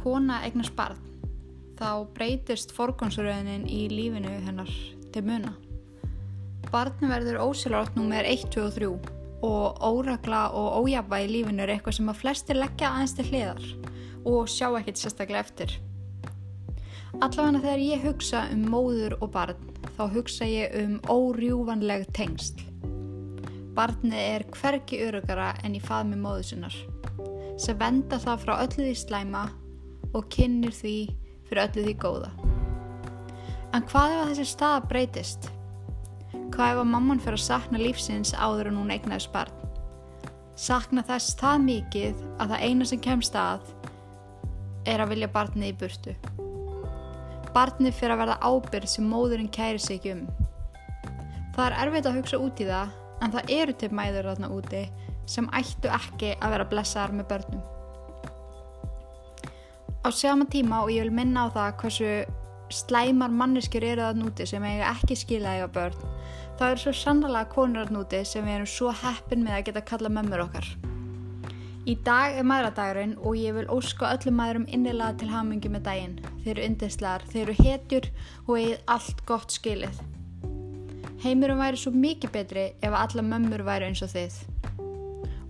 kona 0.00 0.40
eignast 0.46 0.74
barn 0.76 0.98
þá 1.80 2.04
breytist 2.16 2.74
forgómsröðinin 2.76 3.64
í 3.68 3.86
lífinu 3.88 4.32
hennar 4.44 4.70
til 5.14 5.22
muna. 5.24 5.54
Barni 6.70 7.08
verður 7.08 7.40
ósélrátt 7.46 7.96
nummer 7.96 8.26
1, 8.28 8.50
2 8.52 8.66
og 8.66 8.74
3 8.76 8.90
og 9.48 9.80
órakla 9.80 10.42
og 10.52 10.84
ójabba 10.84 11.22
í 11.24 11.30
lífinu 11.30 11.64
er 11.64 11.74
eitthvað 11.74 11.96
sem 11.96 12.10
að 12.12 12.20
flestir 12.20 12.60
leggja 12.60 12.90
aðeins 12.90 13.16
til 13.16 13.26
hliðar 13.30 13.70
og 14.28 14.50
sjá 14.52 14.66
ekkert 14.76 15.00
sérstaklega 15.00 15.40
eftir. 15.46 15.78
Allavega 17.18 17.62
þegar 17.64 17.84
ég 17.86 18.04
hugsa 18.04 18.44
um 18.52 18.66
móður 18.70 19.16
og 19.18 19.32
barn 19.34 19.70
þá 19.96 20.04
hugsa 20.12 20.46
ég 20.46 20.76
um 20.82 20.98
órjúvanleg 21.10 22.04
tengsl. 22.16 22.60
Barnið 23.74 24.20
er 24.20 24.44
hverki 24.52 25.00
örugara 25.06 25.54
en 25.64 25.74
í 25.78 25.82
faðmi 25.82 26.20
móðu 26.20 26.50
sinnar 26.52 26.76
sem 27.60 27.76
venda 27.76 28.16
það 28.20 28.44
frá 28.44 28.54
öllu 28.62 28.86
því 28.86 28.94
slæma 28.96 29.42
og 30.14 30.28
kynnir 30.32 30.74
því 30.74 30.96
fyrir 31.48 31.62
öllu 31.66 31.86
því 31.86 31.94
góða. 32.02 32.30
En 33.74 33.86
hvað 33.86 34.14
ef 34.14 34.20
að 34.20 34.30
þessi 34.32 34.46
staða 34.50 34.82
breytist? 34.90 35.50
Hvað 36.50 36.72
ef 36.72 36.80
að 36.82 36.90
mamman 36.90 37.22
fyrir 37.22 37.38
að 37.38 37.46
sakna 37.46 37.80
lífsins 37.80 38.32
áður 38.34 38.70
en 38.72 38.80
hún 38.80 38.92
eignaðist 38.94 39.30
barn? 39.34 39.54
Sakna 40.58 41.04
þess 41.06 41.36
það 41.40 41.62
mikið 41.66 42.24
að 42.42 42.52
það 42.52 42.64
eina 42.66 42.88
sem 42.90 43.02
kemst 43.04 43.36
að 43.38 43.70
er 44.90 45.02
að 45.02 45.14
vilja 45.14 45.30
barnið 45.32 45.70
í 45.70 45.76
burtu. 45.80 46.16
Barnið 47.54 47.96
fyrir 47.96 48.14
að 48.14 48.22
verða 48.24 48.38
ábyrð 48.42 48.90
sem 48.90 49.08
móðurinn 49.10 49.52
kæri 49.54 49.80
sig 49.82 50.06
um. 50.12 50.26
Það 51.54 51.64
er 51.66 51.78
erfitt 51.84 52.08
að 52.10 52.18
hugsa 52.20 52.42
út 52.42 52.62
í 52.62 52.68
það 52.68 52.96
en 53.20 53.34
það 53.34 53.52
eru 53.56 53.76
til 53.76 53.90
mæður 53.94 54.30
þarna 54.30 54.52
úti 54.56 54.86
sem 55.30 55.50
ættu 55.54 55.90
ekki 55.92 56.34
að 56.38 56.56
vera 56.56 56.68
blessaðar 56.70 57.14
með 57.14 57.30
börnum. 57.34 57.62
Á 60.00 60.08
sama 60.08 60.46
tíma 60.48 60.80
og 60.80 60.88
ég 60.88 61.04
vil 61.04 61.12
minna 61.12 61.44
á 61.44 61.52
það 61.52 61.72
hversu 61.80 62.10
slæmar 62.72 63.32
manneskjur 63.36 63.84
eru 63.84 64.04
það 64.06 64.20
núti 64.22 64.46
sem 64.48 64.62
eiga 64.64 64.92
ekki 64.94 65.16
skilaði 65.18 65.66
á 65.66 65.68
börn, 65.74 65.98
þá 66.56 66.62
eru 66.70 66.80
svo 66.80 66.92
sannlega 66.96 67.50
konur 67.52 67.84
það 67.84 67.96
núti 67.96 68.20
sem 68.24 68.46
við 68.46 68.54
erum 68.54 68.70
svo 68.74 68.94
heppin 69.02 69.44
með 69.44 69.56
að 69.58 69.66
geta 69.66 69.82
kalla 69.90 70.12
mömmur 70.16 70.44
okkar. 70.46 70.70
Í 71.84 71.96
dag 72.06 72.38
er 72.38 72.48
maðuradagurinn 72.48 73.12
og 73.18 73.36
ég 73.36 73.58
vil 73.58 73.66
óska 73.76 74.14
öllum 74.14 74.38
maðurum 74.40 74.64
innilega 74.72 75.18
til 75.20 75.28
hamingi 75.34 75.72
með 75.72 75.84
daginn. 75.88 76.16
Þeir 76.44 76.52
eru 76.54 76.66
undislegar, 76.70 77.26
þeir 77.32 77.42
eru 77.42 77.56
hetjur 77.60 78.08
og 78.46 78.54
eigið 78.56 78.94
allt 78.96 79.22
gott 79.28 79.56
skilið. 79.56 80.00
Heimurum 81.26 81.60
væri 81.60 81.80
svo 81.80 81.92
mikið 81.92 82.32
betri 82.38 82.66
ef 82.80 82.96
alla 82.96 83.26
mömmur 83.26 83.66
væri 83.68 83.90
eins 83.90 84.00
og 84.06 84.14
þið 84.14 84.40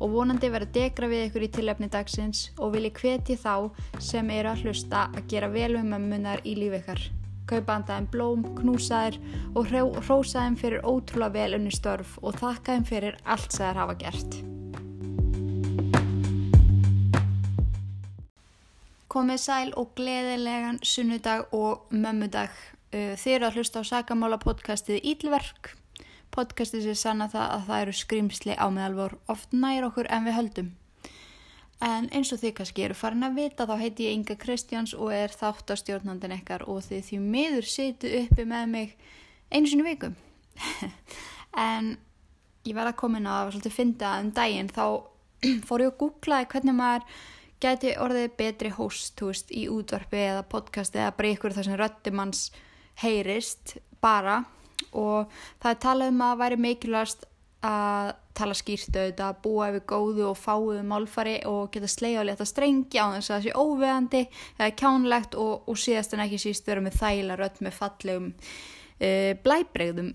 og 0.01 0.15
vonandi 0.15 0.49
verða 0.51 0.73
degra 0.75 1.09
við 1.11 1.27
ykkur 1.29 1.45
í 1.47 1.53
tilöfni 1.55 1.89
dagsins 1.93 2.49
og 2.59 2.75
vil 2.75 2.87
ég 2.89 2.97
hvetja 2.97 3.37
þá 3.41 3.55
sem 4.03 4.31
eru 4.35 4.53
að 4.53 4.65
hlusta 4.65 5.07
að 5.13 5.27
gera 5.33 5.51
vel 5.53 5.75
um 5.81 5.91
mömmunar 5.93 6.43
í 6.45 6.57
lífi 6.59 6.81
ykkar. 6.81 7.03
Kaupa 7.51 7.77
andaðum 7.77 8.07
blóm, 8.13 8.45
knúsaðir 8.61 9.19
og 9.59 9.73
hrósaðum 10.07 10.57
fyrir 10.61 10.87
ótrúlega 10.87 11.35
vel 11.35 11.59
unni 11.59 11.73
störf 11.75 12.17
og 12.23 12.39
þakkaðum 12.39 12.87
fyrir 12.87 13.19
allt 13.25 13.51
sem 13.53 13.67
þær 13.67 13.83
hafa 13.83 13.99
gert. 14.01 14.41
Komið 19.11 19.41
sæl 19.43 19.73
og 19.75 19.91
gleðilegan 19.99 20.79
sunnudag 20.87 21.51
og 21.57 21.91
mömmudag. 21.91 22.55
Uh, 22.95 23.19
þið 23.19 23.35
eru 23.35 23.49
að 23.49 23.59
hlusta 23.59 23.83
á 23.83 23.91
Sakamála 23.91 24.39
podcastið 24.39 25.03
Ílverk 25.13 25.75
podcasti 26.35 26.83
sem 26.85 26.97
sanna 26.99 27.29
það 27.31 27.55
að 27.55 27.65
það 27.69 27.83
eru 27.85 27.95
skrimsli 27.99 28.57
á 28.57 28.67
meðalvor 28.73 29.17
oft 29.33 29.55
nær 29.57 29.87
okkur 29.89 30.11
en 30.11 30.27
við 30.29 30.37
höldum. 30.39 30.69
En 31.81 32.11
eins 32.13 32.29
og 32.35 32.43
þið 32.43 32.55
kannski 32.59 32.85
eru 32.85 32.97
farin 32.99 33.25
að 33.25 33.39
vita 33.41 33.65
þá 33.69 33.75
heiti 33.81 34.07
ég 34.07 34.19
Inga 34.19 34.37
Kristjáns 34.41 34.93
og 34.93 35.15
er 35.17 35.33
þáttastjórnandin 35.33 36.37
ekkar 36.37 36.67
og 36.69 36.83
þið 36.85 37.07
því 37.07 37.21
miður 37.25 37.69
situ 37.69 38.13
uppi 38.21 38.45
með 38.49 38.67
mig 38.75 38.95
einu 39.51 39.71
sinu 39.71 39.87
vikum. 39.87 40.17
en 41.71 41.95
ég 42.69 42.77
verða 42.77 42.93
að 42.93 43.01
koma 43.01 43.21
inn 43.21 43.29
á 43.31 43.35
að 43.41 43.55
svolítið 43.55 43.77
fynda 43.79 44.15
um 44.21 44.31
daginn 44.37 44.71
þá 44.71 44.85
fór 45.67 45.87
ég 45.87 45.93
að 45.95 46.01
googlaði 46.05 46.51
hvernig 46.53 46.77
maður 46.77 47.21
gæti 47.61 47.95
orðið 48.01 48.31
betri 48.39 48.73
host 48.73 49.21
veist, 49.21 49.51
í 49.53 49.67
útvarpi 49.73 50.21
eða 50.31 50.45
podcasti 50.49 51.01
eða 51.01 51.17
bara 51.17 51.33
ykkur 51.35 51.57
þar 51.57 51.69
sem 51.69 51.81
röttimanns 51.81 52.47
heyrist 53.01 53.77
bara 54.05 54.43
og 54.93 55.31
það 55.63 55.71
er 55.73 55.83
talað 55.85 56.15
um 56.15 56.25
að 56.27 56.41
væri 56.45 56.61
mikilvægast 56.67 57.27
að 57.61 58.15
tala 58.41 58.57
skýrt 58.57 58.95
auðvitað, 58.95 59.27
að 59.27 59.41
búa 59.45 59.69
yfir 59.69 59.83
góðu 59.91 60.27
og 60.31 60.39
fáuðu 60.39 60.83
málfari 60.89 61.37
og 61.49 61.69
geta 61.75 61.91
sleið 61.91 62.23
á 62.25 62.29
leta 62.31 62.47
strengi 62.49 63.01
á 63.01 63.13
þess 63.13 63.29
að 63.29 63.35
það 63.35 63.45
sé 63.45 63.55
óveðandi 63.61 64.23
eða 64.57 64.71
kjánlegt 64.81 65.37
og, 65.41 65.69
og 65.69 65.81
síðast 65.81 66.17
en 66.17 66.25
ekki 66.25 66.41
síst 66.41 66.71
vera 66.71 66.85
með 66.85 66.97
þægla 67.03 67.37
rött 67.37 67.61
með 67.61 67.77
fallegum 67.77 68.31
uh, 68.33 69.33
blæbregðum 69.45 70.15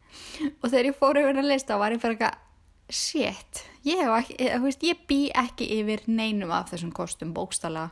og 0.62 0.66
þegar 0.70 0.88
ég 0.88 1.00
fór 1.02 1.20
yfir 1.20 1.42
að 1.42 1.50
lista 1.52 1.80
var 1.80 1.92
ég 1.92 2.02
fyrir 2.04 2.16
eitthvað 2.16 2.44
shit, 2.88 3.64
ég, 3.84 4.00
ekki, 4.00 4.38
ég, 4.40 4.60
veist, 4.64 4.84
ég 4.88 5.00
bý 5.10 5.20
ekki 5.36 5.68
yfir 5.82 6.06
neinum 6.08 6.54
af 6.56 6.72
þessum 6.72 6.94
kostum 6.96 7.34
bókstala 7.36 7.90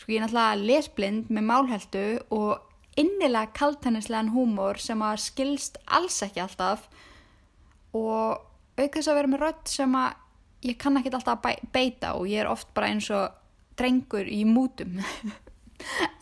sko 0.00 0.14
ég 0.14 0.16
er 0.16 0.24
náttúrulega 0.24 0.62
lesblind 0.64 1.28
með 1.28 1.50
málheldu 1.50 2.06
og 2.32 2.70
innilega 3.00 3.52
kaltennislegan 3.56 4.32
húmor 4.34 4.78
sem 4.82 5.00
að 5.02 5.22
skilst 5.24 5.78
alls 5.86 6.20
ekki 6.24 6.42
alltaf 6.44 6.88
og 7.94 8.42
aukast 8.78 9.10
að 9.10 9.18
vera 9.18 9.30
með 9.30 9.42
rödd 9.44 9.64
sem 9.70 9.96
að 9.98 10.20
ég 10.64 10.78
kann 10.80 10.98
ekki 10.98 11.12
alltaf 11.12 11.44
að 11.44 11.64
beita 11.74 12.14
og 12.18 12.28
ég 12.30 12.44
er 12.44 12.50
oft 12.50 12.70
bara 12.76 12.90
eins 12.92 13.10
og 13.14 13.34
drengur 13.78 14.28
í 14.30 14.44
mútum. 14.48 15.00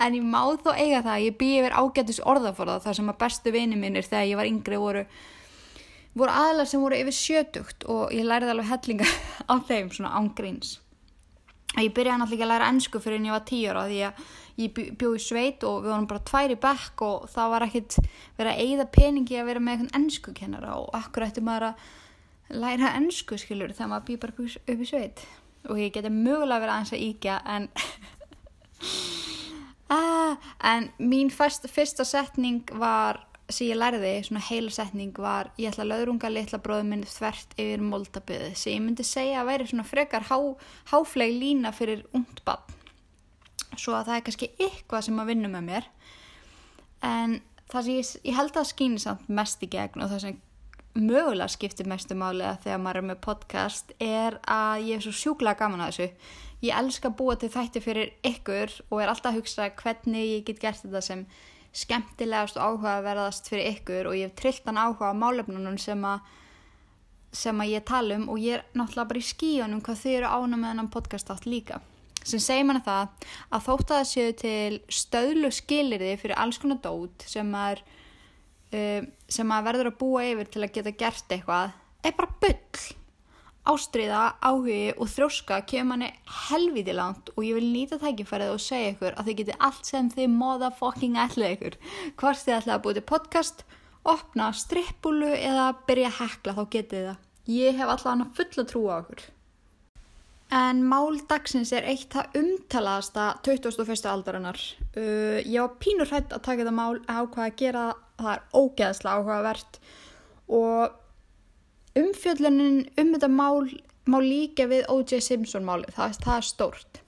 En 0.03 0.15
ég 0.17 0.25
má 0.27 0.41
þó 0.65 0.73
eiga 0.75 1.03
það 1.05 1.25
ég 1.27 1.35
bý 1.39 1.49
yfir 1.61 1.75
ágættis 1.77 2.19
orðaforða 2.27 2.81
þar 2.83 2.97
sem 2.99 3.11
að 3.13 3.19
bestu 3.21 3.53
vini 3.55 3.77
mínir 3.79 4.07
þegar 4.09 4.25
ég 4.27 4.39
var 4.41 4.49
yngri 4.49 4.79
voru, 4.81 5.03
voru 6.19 6.35
aðlar 6.35 6.67
sem 6.67 6.83
voru 6.83 6.99
yfir 6.99 7.15
sjötugt 7.15 7.85
og 7.87 8.17
ég 8.17 8.27
læriði 8.27 8.55
alveg 8.57 8.71
hellinga 8.73 9.11
á 9.53 9.55
þeim 9.69 9.93
svona 9.93 10.17
ángríns 10.19 10.81
ég 11.79 11.93
byrjaði 11.95 12.21
náttúrulega 12.21 12.49
að 12.49 12.53
læra 12.53 12.71
ennsku 12.73 13.01
fyrir 13.01 13.21
en 13.21 13.29
ég 13.29 13.37
var 13.37 13.45
tíur 13.49 13.79
á 13.79 13.85
því 13.87 14.01
að 14.09 14.25
ég 14.61 14.73
bjóð 14.99 15.17
í 15.17 15.23
sveit 15.23 15.65
og 15.67 15.83
við 15.85 15.93
varum 15.95 16.09
bara 16.11 16.25
tværi 16.29 16.59
bekk 16.61 17.05
og 17.07 17.27
það 17.33 17.53
var 17.55 17.67
ekkert 17.67 17.97
verið 18.39 18.53
að 18.53 18.63
eigða 18.67 18.87
peningi 18.97 19.39
að 19.41 19.49
vera 19.49 19.63
með 19.63 19.75
einhvern 19.75 19.97
ennsku 20.01 20.35
kennara 20.37 20.77
og 20.81 20.93
akkur 20.99 21.27
ætti 21.29 21.45
maður 21.45 21.71
að 21.71 21.87
læra 22.63 22.93
ennsku 22.99 23.39
skilur 23.41 23.73
þegar 23.73 23.93
maður 23.95 24.09
býð 24.11 24.23
bara 24.27 24.49
upp 24.61 24.85
í 24.85 24.89
sveit. 24.89 25.25
Og 25.71 25.79
ég 25.79 25.93
geti 25.95 26.11
mögulega 26.13 26.65
verið 26.65 26.75
aðeins 26.75 26.95
að 26.97 27.05
íkja 27.07 27.41
en 27.55 27.69
ah, 29.97 30.49
en 30.73 30.91
mín 30.99 31.31
fyrst, 31.33 31.69
fyrsta 31.71 32.07
setning 32.09 32.65
var 32.77 33.23
sem 33.53 33.69
ég 33.69 33.79
lærði, 33.79 34.13
svona 34.25 34.43
heila 34.47 34.73
setning 34.73 35.17
var 35.21 35.51
ég 35.61 35.73
ætla 35.73 35.85
að 35.85 35.93
laurunga 35.93 36.31
litla 36.33 36.61
bróðu 36.63 36.87
minn 36.89 37.03
þvert 37.09 37.57
yfir 37.61 37.83
moldabiði 37.85 38.53
sem 38.57 38.77
ég 38.77 38.85
myndi 38.85 39.07
segja 39.07 39.43
að 39.43 39.51
væri 39.51 39.67
svona 39.71 39.89
frekar 39.89 40.29
há, 40.31 40.39
háfleg 40.93 41.35
lína 41.37 41.73
fyrir 41.77 42.07
ungt 42.17 42.41
bann 42.47 42.82
svo 43.81 43.97
að 43.97 44.09
það 44.09 44.17
er 44.17 44.25
kannski 44.27 44.51
eitthvað 44.59 45.05
sem 45.09 45.21
að 45.23 45.33
vinna 45.33 45.51
með 45.53 45.69
mér. 45.69 45.91
En 47.03 47.37
það 47.73 47.85
sem 47.87 47.99
ég, 47.99 48.15
ég 48.29 48.39
held 48.39 48.57
að 48.59 48.71
skýni 48.71 49.03
samt 49.03 49.29
mest 49.33 49.63
í 49.65 49.71
gegn 49.73 50.03
og 50.05 50.13
það 50.13 50.25
sem 50.27 50.41
mögulega 50.93 51.49
skiptir 51.49 51.89
mestu 51.89 52.17
máli 52.19 52.45
að 52.45 52.67
þegar 52.67 52.83
maður 52.85 53.01
er 53.01 53.07
með 53.09 53.21
podcast 53.25 53.95
er 54.03 54.37
að 54.45 54.89
ég 54.91 54.99
er 54.99 55.07
svo 55.07 55.15
sjúklega 55.17 55.63
gaman 55.63 55.85
að 55.87 55.95
þessu. 55.95 56.27
Ég 56.63 56.79
elska 56.79 57.09
að 57.09 57.17
búa 57.19 57.39
til 57.41 57.51
þætti 57.51 57.83
fyrir 57.83 58.13
ykkur 58.29 58.75
og 58.91 59.01
er 59.01 59.11
alltaf 59.11 59.33
að 59.33 59.41
hugsa 59.41 59.71
hvernig 59.81 60.29
ég 60.29 60.45
get 60.47 60.61
gert 60.63 60.83
þetta 60.85 61.03
sem 61.03 61.25
skemmtilegast 61.73 62.59
og 62.61 62.77
áhugaverðast 62.77 63.49
fyrir 63.49 63.73
ykkur 63.73 64.11
og 64.11 64.19
ég 64.19 64.29
hef 64.29 64.37
trilltan 64.39 64.79
áhuga 64.79 65.11
á 65.11 65.17
málefnunum 65.17 65.81
sem 65.81 66.05
að 66.05 66.21
sem 67.33 67.61
að 67.65 67.73
ég 67.73 67.87
tala 67.89 68.19
um 68.21 68.29
og 68.29 68.43
ég 68.45 68.59
er 68.59 68.67
náttúrulega 68.77 69.09
bara 69.09 69.23
í 69.23 69.25
skíunum 69.25 69.81
hvað 69.81 70.03
þau 70.03 70.13
eru 70.13 70.33
ánum 70.37 70.61
með 70.61 70.69
þennan 70.69 70.93
podcast 70.93 71.33
átt 71.33 71.49
líka 71.49 71.81
sem 72.29 72.43
segir 72.43 72.67
manna 72.69 72.83
það 72.85 73.29
að 73.53 73.67
þótt 73.67 73.91
að 73.91 73.99
það 73.99 74.09
séu 74.13 74.33
til 74.43 74.79
stöðlu 75.01 75.51
skilirði 75.55 76.15
fyrir 76.21 76.39
alls 76.39 76.61
konar 76.63 76.81
dót 76.85 77.27
sem 77.29 77.49
maður 77.49 77.85
uh, 78.77 79.05
sem 79.29 79.49
maður 79.49 79.69
verður 79.69 79.93
að 79.93 80.01
búa 80.01 80.25
yfir 80.31 80.51
til 80.53 80.65
að 80.65 80.75
geta 80.79 80.97
gert 81.05 81.37
eitthvað 81.37 81.79
er 82.03 82.19
bara 82.19 82.37
bull. 82.43 82.91
Ástriða, 83.63 84.23
áhugi 84.43 84.91
og 84.99 85.07
þróska 85.07 85.61
kemur 85.71 85.93
manni 85.93 86.09
helviti 86.49 86.95
langt 86.97 87.29
og 87.37 87.45
ég 87.47 87.55
vil 87.55 87.69
nýta 87.71 88.01
tækifærið 88.03 88.57
og 88.57 88.63
segja 88.65 88.89
ykkur 88.91 89.15
að 89.15 89.29
þið 89.29 89.37
geti 89.39 89.59
allt 89.69 89.87
sem 89.87 90.09
þið 90.11 90.33
móða 90.35 90.73
fokking 90.81 91.21
ætla 91.23 91.53
ykkur. 91.55 91.77
Hvort 92.19 92.43
þið 92.43 92.57
ætla 92.57 92.75
að 92.75 92.83
búið 92.87 92.99
til 92.99 93.05
podcast 93.13 93.63
opna 94.03 94.49
strippulu 94.59 95.31
eða 95.37 95.69
byrja 95.87 96.11
að 96.11 96.19
hekla 96.19 96.57
þá 96.59 96.63
getið 96.75 97.07
það. 97.07 97.23
Ég 97.53 97.79
hef 97.79 97.95
allavega 97.95 98.29
fulla 98.41 98.67
trú 98.67 98.83
á 98.91 98.95
okkur 98.99 99.23
En 100.53 100.83
mál 100.85 101.17
dagsins 101.31 101.71
er 101.73 101.87
eitt 101.89 102.13
það 102.13 102.35
umtalaðasta 102.43 103.29
21. 103.47 104.03
aldarinnar. 104.11 104.59
Uh, 104.93 105.39
ég 105.49 105.57
var 105.63 105.79
pínur 105.81 106.11
hrætt 106.11 106.35
að 106.35 106.43
taka 106.45 106.67
það 106.67 106.77
mál 106.77 106.99
ákvaða 107.09 107.47
að 107.47 107.61
gera 107.63 107.85
það 108.21 108.33
er 108.35 108.43
ógeðslega 108.53 109.15
áhugavert 109.17 109.79
og 110.53 112.03
umfjöllunin 112.03 112.83
um 113.01 113.15
þetta 113.15 113.31
mál 113.33 113.71
má 114.05 114.19
líka 114.21 114.67
við 114.69 114.85
O.J. 114.93 115.23
Simpson 115.25 115.65
máli, 115.65 115.89
það, 115.95 116.19
það 116.25 116.37
er 116.37 116.47
stórt. 116.51 117.01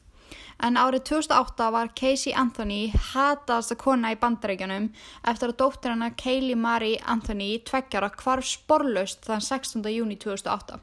En 0.65 0.79
árið 0.79 1.05
2008 1.11 1.69
var 1.75 1.93
Casey 1.99 2.33
Anthony 2.39 2.81
hataðasta 3.11 3.77
kona 3.77 4.15
í 4.15 4.19
bandaríkjanum 4.21 4.89
eftir 5.27 5.51
að 5.51 5.59
dóttir 5.61 5.93
hennar 5.93 6.15
Kaylee 6.17 6.57
Marie 6.57 7.03
Anthony 7.05 7.59
tveggjara 7.67 8.13
hvarf 8.23 8.49
sporlaust 8.55 9.27
þann 9.27 9.43
16. 9.45 9.85
júni 9.91 10.17
2008. 10.23 10.79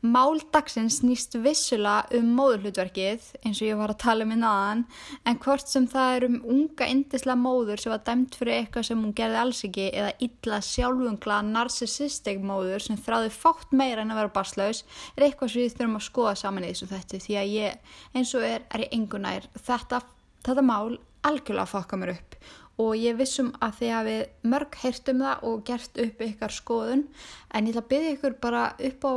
Mál 0.00 0.38
dagsins 0.48 1.02
snýst 1.02 1.34
vissulega 1.44 2.08
um 2.16 2.28
móðurhlutverkið 2.38 3.24
eins 3.44 3.58
og 3.60 3.66
ég 3.66 3.76
var 3.76 3.92
að 3.92 3.98
tala 4.00 4.24
um 4.24 4.30
í 4.32 4.38
naðan 4.40 4.84
en 5.28 5.40
hvort 5.44 5.68
sem 5.68 5.84
það 5.92 6.12
er 6.14 6.24
um 6.28 6.38
unga 6.54 6.86
indislega 6.88 7.36
móður 7.36 7.82
sem 7.82 7.92
var 7.92 8.00
dæmt 8.06 8.38
fyrir 8.40 8.54
eitthvað 8.54 8.86
sem 8.88 9.02
hún 9.04 9.12
gerði 9.18 9.38
alls 9.42 9.60
ekki 9.68 9.90
eða 9.90 10.14
illa 10.24 10.60
sjálfungla 10.64 11.42
narsisistik 11.50 12.40
móður 12.40 12.86
sem 12.86 12.96
þráði 12.96 13.34
fátt 13.34 13.74
meira 13.76 14.00
en 14.00 14.14
að 14.14 14.22
vera 14.22 14.32
barslaus 14.38 14.80
er 15.18 15.26
eitthvað 15.26 15.52
sem 15.52 15.66
við 15.66 15.74
þurfum 15.74 15.98
að 15.98 16.06
skoða 16.06 16.32
saman 16.40 16.64
í 16.64 16.70
þessu 16.72 16.88
þetta 16.94 17.20
því 17.26 17.36
að 17.42 17.52
ég 17.58 17.98
eins 18.16 18.32
og 18.38 18.46
er 18.48 18.64
er 18.70 18.84
ég 18.86 18.96
engunær 18.96 19.50
þetta, 19.66 20.00
þetta 20.48 20.64
mál 20.64 20.96
algjörlega 21.28 21.68
fokka 21.74 21.98
mér 22.00 22.14
upp 22.14 22.38
og 22.80 22.94
ég 22.96 23.18
vissum 23.18 23.52
að 23.60 23.76
þið 23.82 23.92
hafið 23.98 24.48
mörg 24.54 24.80
heyrt 24.80 25.12
um 25.12 25.20
það 25.26 25.44
og 25.50 25.60
gert 25.68 26.00
upp 26.06 26.24
ykkar 26.24 26.56
skoðun 26.56 27.04
en 27.52 27.68
ég 27.68 27.74
ætla 27.74 27.84
að 27.84 27.92
byggja 27.92 28.14
ykkur 28.16 28.38
bara 28.40 28.64
upp 28.88 29.04
á 29.04 29.12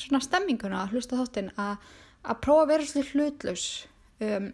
svona 0.00 0.22
stemminguna 0.24 0.82
að 0.82 0.94
hlusta 0.96 1.18
þáttinn 1.18 1.50
að, 1.60 1.82
að 2.26 2.40
prófa 2.44 2.64
að 2.64 2.70
vera 2.72 2.86
svolítið 2.90 3.12
hlutlaus 3.12 3.66
um, 4.20 4.48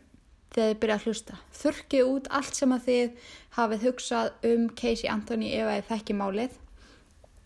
þegar 0.52 0.68
þið 0.68 0.80
byrja 0.82 0.96
að 0.98 1.06
hlusta. 1.06 1.38
Þurkið 1.60 2.10
út 2.12 2.28
allt 2.38 2.58
sem 2.58 2.74
að 2.74 2.88
þið 2.88 3.30
hafið 3.58 3.86
hugsað 3.88 4.48
um 4.50 4.68
Casey 4.80 5.10
Anthony 5.12 5.52
ef 5.56 5.68
að 5.70 5.78
þið 5.78 5.88
þekki 5.92 6.18
málið 6.18 6.58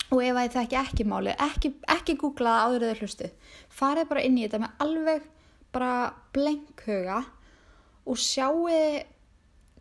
og 0.07 0.21
ef 0.23 0.33
að 0.33 0.43
þið 0.43 0.57
þekki 0.57 0.79
ekki 0.81 1.07
málið, 1.07 1.41
ekki, 1.47 1.73
ekki 1.97 2.17
googlaða 2.21 2.67
áður 2.67 2.87
eða 2.87 2.99
hlustu. 3.01 3.31
Farið 3.79 4.11
bara 4.11 4.23
inn 4.27 4.37
í 4.37 4.45
þetta 4.45 4.61
með 4.63 4.85
alveg 4.85 5.27
bara 5.75 5.91
blenkhuga 6.35 7.23
og 8.07 8.21
sjáu 8.23 8.67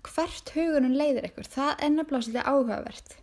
hvert 0.07 0.51
hugunum 0.55 0.95
leiðir 0.95 1.29
ykkur. 1.31 1.47
Það 1.51 1.73
er 1.83 1.95
nefnilega 1.95 2.27
svolítið 2.27 2.51
áhugavert 2.51 3.17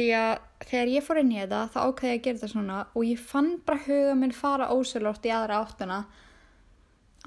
því 0.00 0.08
að 0.16 0.30
þegar 0.64 0.90
ég 0.94 1.04
fór 1.04 1.20
inn 1.20 1.32
í 1.34 1.38
þetta 1.42 1.60
þá 1.74 1.78
ákveði 1.82 2.10
ég 2.10 2.18
að 2.18 2.24
gera 2.24 2.38
þetta 2.40 2.52
svona 2.54 2.78
og 2.96 3.04
ég 3.04 3.20
fann 3.20 3.50
bara 3.66 3.84
huga 3.84 4.16
minn 4.16 4.32
fara 4.32 4.70
ósölort 4.72 5.26
í 5.28 5.32
aðra 5.34 5.60
áttuna 5.60 5.98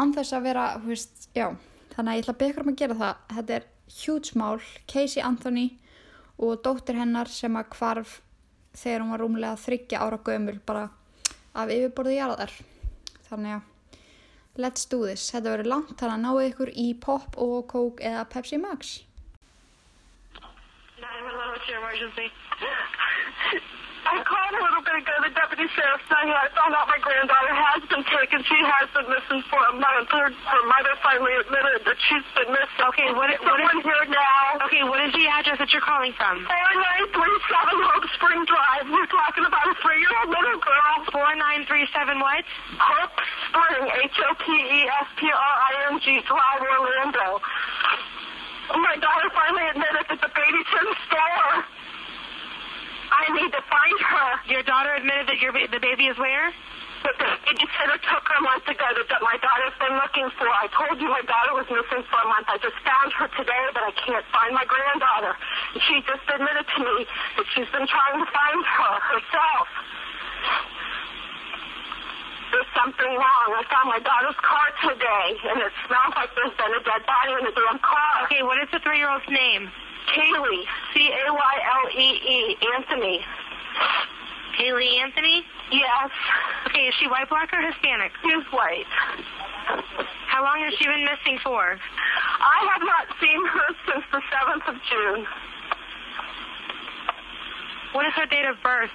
anþess 0.02 0.34
að 0.34 0.48
vera, 0.48 0.64
hú 0.82 0.90
veist, 0.90 1.28
já. 1.38 1.52
Þannig 1.94 2.10
að 2.10 2.18
ég 2.18 2.24
ætla 2.24 2.34
að 2.34 2.40
byggja 2.42 2.64
um 2.64 2.72
að 2.72 2.80
gera 2.82 2.98
það. 2.98 3.20
Þetta 3.38 3.56
er 3.60 3.68
huge 4.00 4.40
mál, 4.42 4.64
Casey 4.90 5.22
Anthony 5.22 5.68
og 6.42 6.64
dóttir 6.66 6.98
hennar 6.98 7.30
sem 7.30 7.60
að 7.60 7.70
hvarf 7.78 8.16
þegar 8.74 9.04
hún 9.04 9.14
var 9.14 9.22
rúmlega 9.22 9.62
þryggja 9.62 10.02
ára 10.02 10.22
gömul 10.26 10.58
bara 10.66 10.88
af 11.54 11.70
yfirborðu 11.70 12.18
jarðar. 12.18 12.58
Þannig 13.30 13.60
að 13.60 14.62
let's 14.64 14.90
do 14.90 15.04
this, 15.06 15.30
þetta 15.30 15.52
verður 15.52 15.74
langt 15.76 15.98
þannig 16.00 16.16
að 16.18 16.26
náðu 16.26 16.50
ykkur 16.50 16.74
í 16.74 16.88
pop 17.06 17.38
og 17.42 17.68
coke 17.70 18.06
eða 18.06 18.26
Pepsi 18.34 18.58
Max 18.62 19.02
911, 21.24 21.56
what's 21.56 21.64
your 21.72 21.80
emergency? 21.80 22.28
I 24.04 24.20
called 24.28 24.60
a 24.60 24.60
little 24.60 24.84
bit 24.84 25.00
ago. 25.00 25.16
The 25.24 25.32
deputy 25.32 25.64
sheriff 25.72 26.04
said 26.12 26.28
I 26.28 26.52
found 26.52 26.76
out 26.76 26.92
my 26.92 27.00
granddaughter 27.00 27.56
has 27.56 27.88
been 27.88 28.04
taken. 28.04 28.44
She 28.44 28.60
has 28.60 28.92
been 28.92 29.08
missing 29.08 29.40
for 29.48 29.64
a 29.64 29.74
month. 29.80 30.12
Her, 30.12 30.28
her 30.28 30.64
mother 30.68 30.92
finally 31.00 31.32
admitted 31.40 31.88
that 31.88 31.96
she's 32.12 32.28
been 32.36 32.52
missing. 32.52 32.84
Okay, 32.92 33.08
what, 33.16 33.32
what 33.40 33.56
Someone 33.56 33.80
is, 33.80 33.88
here 33.88 34.04
now. 34.12 34.60
okay, 34.68 34.84
what 34.84 35.00
is 35.08 35.16
the 35.16 35.24
address 35.32 35.56
that 35.64 35.72
you're 35.72 35.88
calling 35.88 36.12
from? 36.20 36.44
4937 36.44 37.80
Hope 37.80 38.04
Spring 38.20 38.44
Drive. 38.44 38.92
We're 38.92 39.08
talking 39.08 39.48
about 39.48 39.72
a 39.72 39.76
three-year-old 39.80 40.36
little 40.36 40.60
girl. 40.60 41.08
4937 41.08 42.20
what? 42.20 42.44
Hope 42.76 43.16
Spring, 43.48 43.88
H-O-P-E-S-P-R-I-N-G 44.12 46.06
Drive, 46.28 46.60
Orlando. 46.60 47.40
My 48.72 48.96
daughter 48.98 49.30
finally 49.36 49.68
admitted 49.76 50.06
that 50.08 50.22
the 50.24 50.32
baby's 50.32 50.70
in 50.72 50.86
the 50.88 50.98
store. 51.12 51.52
I 53.14 53.24
need 53.36 53.52
to 53.52 53.64
find 53.70 53.98
her. 54.00 54.30
Your 54.50 54.64
daughter 54.64 54.96
admitted 54.96 55.28
that 55.28 55.40
your 55.44 55.52
ba- 55.52 55.70
the 55.70 55.80
baby 55.84 56.08
is 56.08 56.18
where? 56.18 56.50
But 57.04 57.20
the 57.20 57.28
babysitter 57.44 58.00
took 58.00 58.24
her 58.32 58.42
months 58.42 58.64
ago 58.64 58.88
that, 58.96 59.08
that 59.12 59.22
my 59.22 59.36
daughter's 59.44 59.76
been 59.76 59.92
looking 60.00 60.32
for. 60.40 60.48
I 60.48 60.72
told 60.72 60.96
you 61.04 61.12
my 61.12 61.22
daughter 61.28 61.54
was 61.54 61.68
missing 61.68 62.02
for 62.08 62.20
a 62.24 62.28
month. 62.32 62.48
I 62.48 62.58
just 62.64 62.80
found 62.88 63.12
her 63.20 63.28
today, 63.36 63.64
but 63.76 63.84
I 63.84 63.92
can't 63.92 64.24
find 64.32 64.56
my 64.56 64.64
granddaughter. 64.64 65.36
And 65.76 65.82
she 65.84 66.00
just 66.08 66.24
admitted 66.32 66.64
to 66.64 66.80
me 66.80 66.96
that 67.04 67.46
she's 67.52 67.68
been 67.76 67.86
trying 67.86 68.24
to 68.24 68.28
find 68.32 68.60
her 68.64 68.94
herself. 69.12 69.68
Something 72.74 73.14
wrong. 73.14 73.48
I 73.54 73.62
found 73.70 73.88
my 73.90 74.00
daughter's 74.02 74.38
car 74.42 74.68
today, 74.90 75.28
and 75.54 75.62
it 75.62 75.72
smells 75.86 76.14
like 76.18 76.30
there's 76.34 76.56
been 76.58 76.74
a 76.74 76.82
dead 76.84 77.06
body 77.06 77.32
in 77.38 77.44
the 77.46 77.54
damn 77.54 77.78
car. 77.80 78.26
Okay, 78.26 78.42
what 78.42 78.58
is 78.62 78.70
the 78.74 78.80
three-year-old's 78.82 79.30
name? 79.30 79.70
Kaylee, 80.10 80.64
C-A-Y-L-E-E, 80.94 82.58
Anthony. 82.76 83.22
Kaylee 84.58 85.00
Anthony? 85.06 85.46
Yes, 85.72 86.10
Okay, 86.68 86.88
is 86.90 86.96
she 87.00 87.08
white, 87.08 87.30
black, 87.30 87.50
or 87.54 87.62
Hispanic? 87.62 88.12
She's 88.24 88.46
white. 88.52 88.86
How 90.28 90.44
long 90.44 90.60
has 90.66 90.74
she 90.78 90.86
been 90.86 91.06
missing 91.06 91.40
for? 91.44 91.78
I 91.78 92.60
have 92.74 92.82
not 92.82 93.06
seen 93.22 93.42
her 93.46 93.68
since 93.86 94.06
the 94.12 94.22
7th 94.22 94.66
of 94.70 94.76
June. 94.90 95.26
What 97.94 98.06
is 98.08 98.14
her 98.14 98.26
date 98.26 98.46
of 98.46 98.58
birth? 98.64 98.90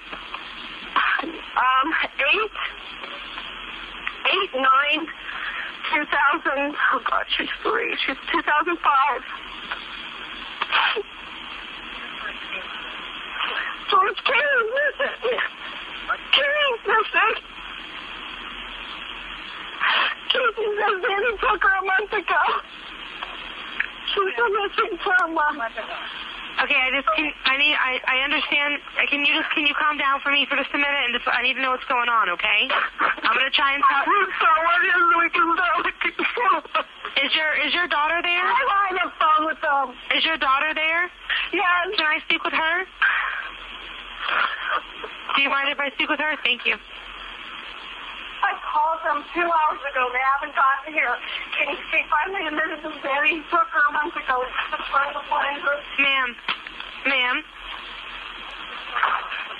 Um, 1.23 1.87
8, 2.19 2.51
8, 4.29 4.53
9, 4.53 5.07
2000, 5.89 6.75
oh 6.93 7.01
God, 7.09 7.25
she's 7.35 7.49
three. 7.63 7.97
She's 8.05 8.17
2005. 8.31 9.21
George 13.89 14.21
Kaylee's 14.21 14.69
missing. 14.77 15.39
Kaylee's 16.29 16.83
missing. 16.85 17.35
Casey 20.29 20.67
says 20.77 20.97
Danny 21.01 21.31
took 21.41 21.63
her 21.63 21.73
a 21.73 21.85
month 21.85 22.13
ago. 22.13 22.43
She's 24.13 24.33
been 24.37 24.53
missing 24.53 24.99
a 25.23 25.27
month. 25.27 25.61
Okay, 26.59 26.75
I 26.75 26.91
just 26.91 27.07
can 27.15 27.31
I 27.47 27.55
need 27.55 27.75
I 27.79 28.03
I 28.03 28.17
understand. 28.27 28.83
Can 29.07 29.23
you 29.23 29.31
just 29.31 29.47
can 29.55 29.63
you 29.63 29.71
calm 29.79 29.95
down 29.95 30.19
for 30.19 30.31
me 30.31 30.43
for 30.43 30.59
just 30.59 30.71
a 30.75 30.79
minute 30.79 31.03
and 31.07 31.15
just 31.15 31.23
I 31.23 31.39
need 31.39 31.55
to 31.55 31.63
know 31.63 31.71
what's 31.71 31.87
going 31.87 32.11
on, 32.11 32.27
okay? 32.35 32.67
I'm 32.99 33.31
gonna 33.31 33.49
try 33.55 33.79
and 33.79 33.83
talk. 33.87 34.03
Is 34.03 34.11
we 35.15 35.29
can 35.31 35.47
do? 35.55 36.19
Is 37.23 37.31
your 37.31 37.51
is 37.63 37.71
your 37.71 37.87
daughter 37.87 38.19
there? 38.19 38.43
I'm 38.43 38.71
on 38.75 38.91
the 38.99 39.07
phone 39.15 39.43
with 39.47 39.61
them. 39.63 39.95
Is 40.15 40.25
your 40.27 40.37
daughter 40.37 40.75
there? 40.75 41.07
Yes. 41.55 41.95
Can 41.95 42.05
I 42.05 42.19
speak 42.27 42.43
with 42.43 42.53
her? 42.53 42.75
Do 45.35 45.41
you 45.41 45.49
mind 45.49 45.71
if 45.71 45.79
I 45.79 45.91
speak 45.95 46.09
with 46.09 46.19
her? 46.19 46.35
Thank 46.43 46.65
you. 46.65 46.75
I 48.41 48.51
called 48.63 48.99
them 49.03 49.19
two 49.35 49.45
hours 49.45 49.81
ago. 49.83 50.09
They 50.11 50.23
haven't 50.37 50.55
gotten 50.55 50.93
here. 50.93 51.15
Can 51.57 51.75
you 51.75 51.79
see 51.91 52.01
finally 52.07 52.47
admitted 52.47 52.81
to 52.83 52.89
took 52.89 53.67
her 53.69 53.83
a 53.89 53.93
month 53.93 54.15
ago. 54.15 54.43
It's 54.45 54.87
trying 54.89 55.13
to 55.13 55.23
find 55.29 55.59
her. 55.61 55.75
Ma'am. 55.99 56.29
Ma'am. 57.05 57.37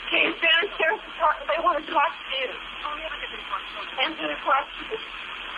Can 0.10 0.20
you 0.26 0.34
downstairs 0.42 1.00
to 1.00 1.12
talk? 1.22 1.38
They 1.46 1.60
want 1.62 1.86
to 1.86 1.86
talk 1.92 2.10
to 2.10 2.34
you. 2.42 2.50
Answer 4.02 4.28
the 4.28 4.40
question. 4.42 4.98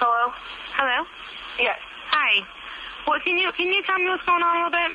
Hello? 0.01 0.33
Hello? 0.75 1.05
Yes. 1.59 1.79
Hi. 2.11 2.43
Well 3.07 3.19
can 3.23 3.37
you 3.37 3.51
can 3.53 3.67
you 3.67 3.81
tell 3.83 3.97
me 3.97 4.09
what's 4.09 4.25
going 4.25 4.43
on 4.43 4.55
a 4.55 4.65
little 4.65 4.75
bit? 4.75 4.91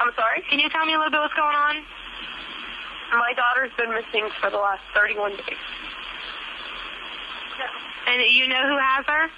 I'm 0.00 0.12
sorry? 0.16 0.42
Can 0.48 0.58
you 0.58 0.68
tell 0.70 0.86
me 0.86 0.94
a 0.94 0.98
little 0.98 1.12
bit 1.12 1.20
what's 1.20 1.34
going 1.34 1.54
on? 1.54 1.84
My 3.12 3.34
daughter's 3.34 3.74
been 3.76 3.90
missing 3.90 4.30
for 4.40 4.50
the 4.50 4.58
last 4.58 4.82
31 4.94 5.36
days. 5.36 5.60
And 8.06 8.22
you 8.32 8.48
know 8.48 8.62
who 8.66 8.78
has 8.78 9.04
her? 9.06 9.30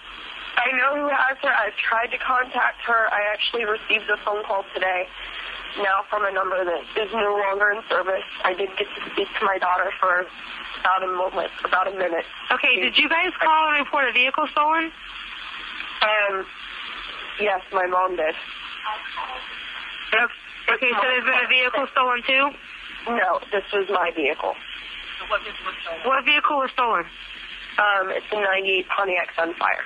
I 0.56 0.68
know 0.76 0.96
who 1.00 1.08
has 1.08 1.36
her. 1.42 1.52
I've 1.52 1.76
tried 1.76 2.08
to 2.12 2.18
contact 2.18 2.82
her. 2.86 3.08
I 3.12 3.22
actually 3.32 3.64
received 3.64 4.08
a 4.10 4.16
phone 4.24 4.44
call 4.44 4.64
today, 4.74 5.08
now 5.78 6.04
from 6.10 6.24
a 6.24 6.32
number 6.32 6.64
that 6.64 6.82
is 6.96 7.10
no 7.12 7.40
longer 7.48 7.72
in 7.72 7.80
service. 7.88 8.24
I 8.44 8.52
did 8.54 8.68
get 8.76 8.86
to 8.86 9.00
speak 9.12 9.28
to 9.40 9.44
my 9.44 9.58
daughter 9.58 9.90
for 9.98 10.26
about 10.80 11.02
a 11.02 11.06
moment, 11.06 11.50
about 11.64 11.88
a 11.88 11.96
minute. 11.96 12.24
Okay, 12.50 12.80
did 12.80 12.98
you 12.98 13.08
guys 13.08 13.32
call 13.40 13.70
and 13.70 13.84
report 13.84 14.08
a 14.08 14.12
vehicle 14.12 14.46
stolen? 14.52 14.92
Um, 16.02 16.44
yes, 17.40 17.60
my 17.72 17.86
mom 17.86 18.16
did. 18.16 18.34
Okay, 20.68 20.90
so 20.92 21.00
there's 21.02 21.24
been 21.24 21.44
a 21.44 21.48
vehicle 21.48 21.86
stolen 21.92 22.22
too? 22.26 22.50
No, 23.08 23.40
this 23.50 23.64
was 23.72 23.88
my 23.90 24.10
vehicle. 24.14 24.54
What 26.04 26.24
vehicle 26.24 26.58
was 26.58 26.70
stolen? 26.72 27.04
Um, 27.78 28.10
it's 28.10 28.26
a 28.32 28.36
98 28.40 28.86
Pontiac 28.88 29.28
Sunfire. 29.36 29.84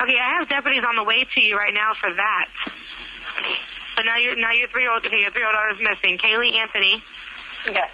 Okay, 0.00 0.18
I 0.18 0.38
have 0.38 0.48
deputies 0.48 0.82
on 0.86 0.96
the 0.96 1.04
way 1.04 1.24
to 1.24 1.40
you 1.40 1.56
right 1.56 1.74
now 1.74 1.92
for 2.00 2.10
that. 2.14 2.46
But 3.96 4.04
now 4.06 4.16
your 4.16 4.34
now 4.36 4.50
your 4.52 4.68
three 4.68 4.82
year 4.82 4.92
old 4.92 5.04
okay, 5.04 5.20
your 5.20 5.30
three 5.30 5.42
year 5.42 5.48
old 5.50 5.54
daughter's 5.56 5.78
missing. 5.82 6.18
Kaylee 6.18 6.54
Anthony, 6.56 7.02
Yes. 7.66 7.90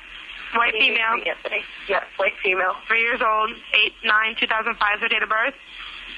white 0.55 0.73
female, 0.79 1.19
Anthony. 1.27 1.65
Yes, 1.89 2.05
white 2.17 2.33
female. 2.43 2.75
three 2.87 3.01
years 3.03 3.21
old, 3.21 3.51
eight 3.75 3.93
nine 4.05 4.37
two 4.39 4.47
thousand 4.47 4.77
five 4.77 4.97
is 4.97 5.03
her 5.03 5.09
date 5.09 5.23
of 5.23 5.29
birth. 5.29 5.55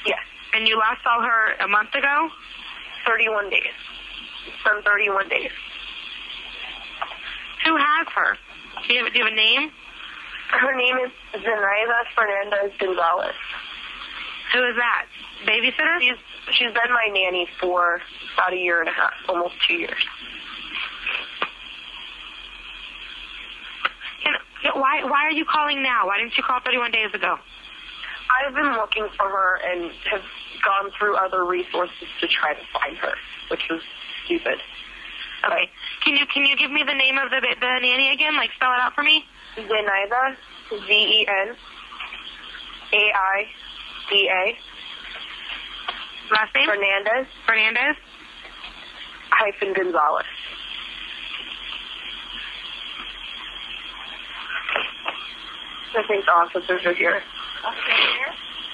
Yes. 0.06 0.20
And 0.54 0.66
you 0.68 0.76
last 0.78 1.02
saw 1.02 1.22
her 1.22 1.54
a 1.60 1.68
month 1.68 1.94
ago? 1.94 2.28
31 3.06 3.48
days. 3.50 3.72
It's 4.48 4.84
31 4.84 5.28
days. 5.28 5.50
Who 7.64 7.76
has 7.76 8.06
her? 8.14 8.36
Do 8.86 8.94
you 8.94 9.04
have, 9.04 9.12
do 9.12 9.18
you 9.18 9.24
have 9.24 9.32
a 9.32 9.36
name? 9.36 9.70
Her 10.50 10.74
name 10.74 10.96
is 10.98 11.10
Zenaida 11.34 12.02
Fernandez 12.14 12.72
Gonzalez. 12.78 13.34
Who 14.52 14.64
is 14.66 14.76
that? 14.76 15.06
Babysitter? 15.46 16.00
She's 16.00 16.18
she's 16.52 16.72
been 16.72 16.92
my 16.92 17.06
nanny 17.12 17.48
for 17.60 18.00
about 18.34 18.52
a 18.52 18.56
year 18.56 18.80
and 18.80 18.88
a 18.88 18.92
half, 18.92 19.12
almost 19.28 19.54
two 19.66 19.74
years. 19.74 20.04
Can, 24.24 24.34
why 24.74 25.04
why 25.04 25.24
are 25.24 25.30
you 25.30 25.44
calling 25.44 25.82
now? 25.82 26.06
Why 26.06 26.18
didn't 26.18 26.36
you 26.36 26.42
call 26.42 26.60
31 26.64 26.90
days 26.90 27.14
ago? 27.14 27.36
I've 28.30 28.54
been 28.54 28.72
looking 28.72 29.08
for 29.16 29.28
her 29.28 29.60
and 29.64 29.90
have 30.10 30.22
gone 30.64 30.90
through 30.98 31.16
other 31.16 31.44
resources 31.44 32.08
to 32.20 32.26
try 32.26 32.54
to 32.54 32.60
find 32.72 32.96
her, 32.98 33.14
which 33.50 33.62
was 33.70 33.80
stupid. 34.24 34.58
Okay. 35.46 35.70
Can 36.04 36.16
you 36.16 36.26
can 36.26 36.44
you 36.44 36.56
give 36.56 36.70
me 36.70 36.82
the 36.84 36.94
name 36.94 37.18
of 37.18 37.30
the 37.30 37.40
the 37.40 37.66
nanny 37.80 38.12
again? 38.12 38.36
Like 38.36 38.50
spell 38.56 38.72
it 38.72 38.80
out 38.80 38.94
for 38.94 39.02
me. 39.02 39.24
Zenaida, 39.56 40.36
Z 40.70 40.92
E 40.92 41.26
N 41.28 41.56
A 42.92 43.12
I 43.14 43.46
D 44.10 44.28
A 44.30 44.58
Last 46.32 46.54
name? 46.54 46.66
Fernandez 46.66 47.26
Fernandez. 47.46 47.96
hyphen 49.30 49.72
Gonzalez. 49.74 50.26
I 55.96 56.06
think 56.06 56.24
the 56.24 56.30
officers 56.32 56.86
are 56.86 56.94
here. 56.94 57.20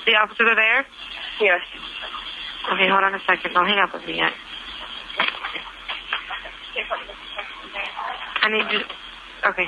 The 0.05 0.15
officers 0.17 0.47
are 0.49 0.55
there. 0.55 0.87
Yes. 1.41 1.61
Okay, 2.73 2.89
hold 2.89 3.05
on 3.05 3.15
a 3.15 3.21
second. 3.27 3.55
Don't 3.55 3.67
hang 3.67 3.79
up 3.79 3.93
with 3.95 4.05
me 4.07 4.17
yet. 4.17 4.33
I 8.43 8.49
need 8.51 8.71
you. 8.71 8.81
Okay. 9.49 9.67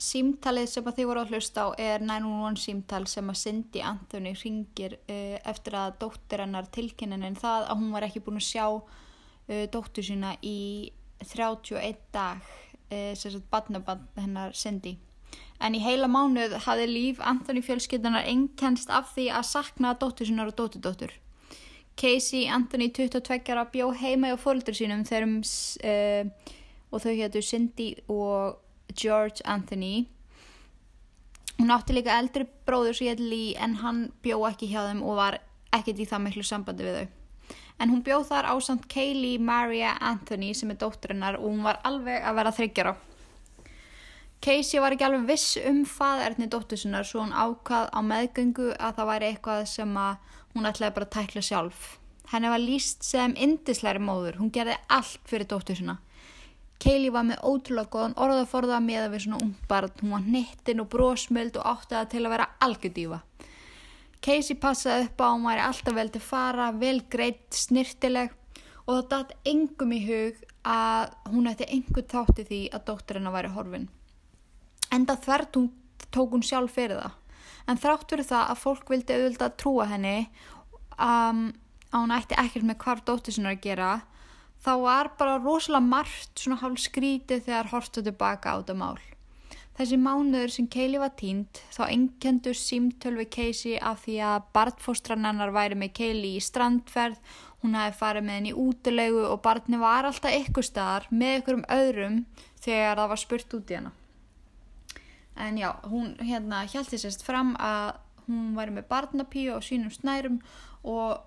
Símtalið 0.00 0.70
sem 0.72 0.86
að 0.88 0.96
þið 0.96 1.08
voru 1.10 1.20
að 1.20 1.34
hlusta 1.34 1.66
á 1.68 1.76
er 1.76 2.00
911 2.00 2.62
símtal 2.62 3.02
sem 3.12 3.28
að 3.28 3.40
Cindy 3.42 3.82
Anthony 3.84 4.32
ringir 4.40 4.96
uh, 4.96 5.36
eftir 5.52 5.76
að 5.76 5.98
dóttir 6.00 6.40
hennar 6.46 6.70
tilkynnin 6.72 7.36
það 7.36 7.68
að 7.68 7.82
hún 7.82 7.92
var 7.92 8.08
ekki 8.08 8.24
búin 8.24 8.40
að 8.40 8.48
sjá 8.48 8.64
uh, 8.72 9.64
dóttur 9.74 10.08
sína 10.08 10.32
í 10.40 10.88
31 11.20 12.00
dag, 12.16 12.40
uh, 12.40 13.12
sem 13.12 13.36
sagt 13.36 13.52
badnaband 13.52 14.08
hennar 14.16 14.56
Cindy. 14.56 14.96
En 15.60 15.76
í 15.76 15.84
heila 15.84 16.08
mánuð 16.08 16.56
hafði 16.64 16.88
líf 16.88 17.20
Anthony 17.20 17.60
fjölskyldanar 17.60 18.24
einkennst 18.32 18.88
af 18.88 19.12
því 19.12 19.28
að 19.36 19.50
sakna 19.52 19.92
dóttur 19.92 20.32
sínar 20.32 20.48
og 20.48 20.56
dótturdóttur. 20.56 21.12
Casey 21.96 22.46
Anthony 22.48 22.90
22 22.90 23.52
ára 23.52 23.66
bjó 23.72 23.90
heima 23.92 24.32
á 24.32 24.38
fóldur 24.40 24.76
sínum 24.76 25.04
þegar 25.08 25.26
uh, 25.28 26.30
og 26.90 27.02
þau 27.04 27.14
hétu 27.18 27.42
Cindy 27.42 27.90
og 28.08 28.58
George 28.94 29.44
Anthony. 29.44 30.06
Hún 31.60 31.70
átti 31.74 31.94
líka 31.94 32.16
eldri 32.18 32.46
bróður 32.66 32.96
sem 32.96 33.10
hétt 33.10 33.20
Lee 33.20 33.54
en 33.60 33.78
hann 33.82 34.08
bjó 34.24 34.40
ekki 34.48 34.70
hjá 34.72 34.86
þeim 34.88 35.04
og 35.04 35.20
var 35.20 35.40
ekkert 35.76 36.00
í 36.00 36.08
það 36.08 36.24
miklu 36.26 36.46
sambandi 36.46 36.86
við 36.86 36.98
þau. 36.98 37.06
En 37.80 37.92
hún 37.92 38.02
bjó 38.04 38.22
þar 38.28 38.48
á 38.48 38.54
samt 38.60 38.88
Kaylee 38.92 39.38
Maria 39.38 39.94
Anthony 40.00 40.54
sem 40.54 40.72
er 40.72 40.80
dótturinnar 40.80 41.38
og 41.38 41.48
hún 41.48 41.62
var 41.64 41.80
alveg 41.84 42.24
að 42.24 42.36
vera 42.40 42.56
þryggjara 42.56 42.96
Casey 44.40 44.80
var 44.80 44.94
ekki 44.94 45.04
alveg 45.04 45.26
viss 45.28 45.58
um 45.68 45.82
faðerni 45.84 46.46
dóttur 46.48 46.80
sinnar 46.80 47.04
svo 47.04 47.20
hún 47.20 47.34
ákvað 47.36 47.90
á 47.92 48.00
meðgöngu 48.00 48.70
að 48.72 48.94
það 48.96 49.10
væri 49.10 49.26
eitthvað 49.28 49.64
sem 49.68 49.98
að 50.00 50.38
hún 50.54 50.68
ætlaði 50.68 50.96
bara 50.96 51.08
að 51.08 51.16
tækla 51.18 51.44
sjálf 51.46 51.88
henni 52.30 52.52
var 52.52 52.62
líst 52.62 53.06
sem 53.06 53.34
indisleiri 53.36 54.02
móður 54.02 54.38
hún 54.42 54.54
gerði 54.54 54.78
allt 54.88 55.20
fyrir 55.30 55.48
dóttur 55.50 55.78
sinna 55.78 55.98
Kaylee 56.80 57.12
var 57.12 57.26
með 57.28 57.42
ótrúlega 57.44 57.92
góðan 57.92 58.14
orðaforða 58.24 58.78
með 58.80 59.02
að 59.02 59.14
við 59.14 59.22
svona 59.26 59.40
ung 59.44 59.56
barn, 59.68 59.90
hún 60.00 60.14
var 60.14 60.22
nittin 60.24 60.80
og 60.80 60.88
brósmöld 60.94 61.58
og 61.60 61.66
átti 61.74 61.92
það 61.92 62.06
til 62.14 62.22
að 62.22 62.32
vera 62.32 62.46
algjördýfa. 62.64 63.18
Casey 64.24 64.56
passaði 64.60 65.08
upp 65.08 65.20
á 65.20 65.24
að 65.26 65.34
hún 65.34 65.48
væri 65.50 65.64
alltaf 65.66 65.96
vel 65.98 66.12
til 66.14 66.22
fara, 66.24 66.70
vel 66.72 67.02
greitt, 67.12 67.50
snirtileg 67.56 68.32
og 68.86 68.94
það 68.94 69.10
datt 69.12 69.36
engum 69.52 69.92
í 69.92 70.00
hug 70.06 70.40
að 70.64 71.12
hún 71.34 71.52
ætti 71.52 71.68
einhver 71.68 72.08
þátti 72.08 72.46
því 72.48 72.62
að 72.72 72.86
dótturina 72.88 73.34
væri 73.34 73.52
horfin. 73.52 73.88
Enda 74.92 75.20
þvert 75.20 75.60
hún 75.60 75.70
tók 76.08 76.32
hún 76.32 76.44
sjálf 76.44 76.72
fyrir 76.80 77.02
það. 77.02 77.19
En 77.70 77.78
þrátt 77.78 78.08
fyrir 78.10 78.26
það 78.26 78.48
að 78.50 78.62
fólk 78.64 78.88
vildi 78.90 79.16
auðvitað 79.16 79.58
trúa 79.62 79.86
henni 79.92 80.16
um, 80.98 81.44
að 81.90 82.00
hún 82.00 82.14
ætti 82.16 82.38
ekkert 82.40 82.66
með 82.66 82.80
hvar 82.82 83.02
dóttur 83.06 83.36
sinna 83.36 83.54
að 83.54 83.62
gera 83.68 83.90
þá 84.64 84.72
var 84.82 85.12
bara 85.20 85.38
rosalega 85.40 85.86
margt 85.86 86.42
svona 86.42 86.60
hálf 86.60 86.82
skrítið 86.82 87.46
þegar 87.46 87.70
hortu 87.72 88.02
tilbaka 88.04 88.52
á 88.52 88.58
þetta 88.60 88.76
mál. 88.76 88.98
Þessi 89.80 89.96
mánuður 89.96 90.52
sem 90.52 90.66
Kaylee 90.68 91.00
var 91.00 91.14
tínt 91.16 91.62
þá 91.72 91.84
enkendur 91.86 92.58
símtöl 92.58 93.14
við 93.16 93.30
Casey 93.36 93.78
af 93.78 94.02
því 94.04 94.18
að 94.28 94.50
barnfóstran 94.56 95.24
hennar 95.24 95.54
væri 95.54 95.78
með 95.78 95.94
Kaylee 95.96 96.36
í 96.36 96.42
strandferð, 96.44 97.16
hún 97.62 97.78
hafi 97.78 97.96
farið 97.96 98.26
með 98.26 98.38
henni 98.40 98.52
í 98.52 98.58
útilegu 98.66 99.24
og 99.30 99.40
barni 99.46 99.80
var 99.80 100.08
alltaf 100.10 100.36
ykkur 100.36 100.66
staðar 100.66 101.08
með 101.14 101.38
ykkur 101.38 101.60
um 101.60 101.64
öðrum 101.78 102.20
þegar 102.60 103.00
það 103.00 103.10
var 103.14 103.24
spurt 103.24 103.56
út 103.56 103.72
í 103.72 103.78
hana. 103.78 103.94
En 105.40 105.58
já, 105.58 105.72
hún 105.88 106.14
hérna 106.20 106.66
hjælti 106.68 107.00
sérst 107.00 107.24
fram 107.24 107.54
að 107.56 107.96
hún 108.28 108.54
væri 108.58 108.76
með 108.76 108.88
barnapíu 108.90 109.56
og 109.56 109.64
sínum 109.66 109.92
snærum 109.94 110.38
og 110.84 111.26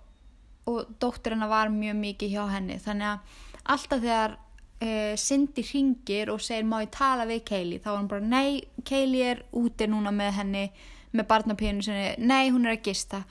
og 0.66 0.96
dóttir 1.00 1.36
hennar 1.36 1.52
var 1.52 1.72
mjög 1.72 1.98
mikið 2.00 2.36
hjá 2.38 2.44
henni. 2.54 2.80
Þannig 2.80 3.10
að 3.10 3.40
alltaf 3.74 4.04
þegar 4.04 4.36
uh, 4.38 5.16
Cindy 5.20 5.64
ringir 5.68 6.32
og 6.32 6.44
segir 6.44 6.68
má 6.68 6.78
ég 6.84 6.92
tala 6.96 7.28
við 7.28 7.44
Kaylee? 7.50 7.82
þá 7.84 7.90
var 7.90 7.98
hann 7.98 8.12
bara 8.12 8.28
nei, 8.28 8.62
Kaylee 8.88 9.32
er 9.34 9.44
úti 9.52 9.90
núna 9.92 10.14
með 10.16 10.38
henni 10.40 10.68
með 11.14 11.28
barnapíðinu 11.30 11.84
sinni, 11.86 12.14
nei 12.18 12.50
hún 12.50 12.66
er 12.66 12.78
að 12.78 12.88
gista. 12.88 13.24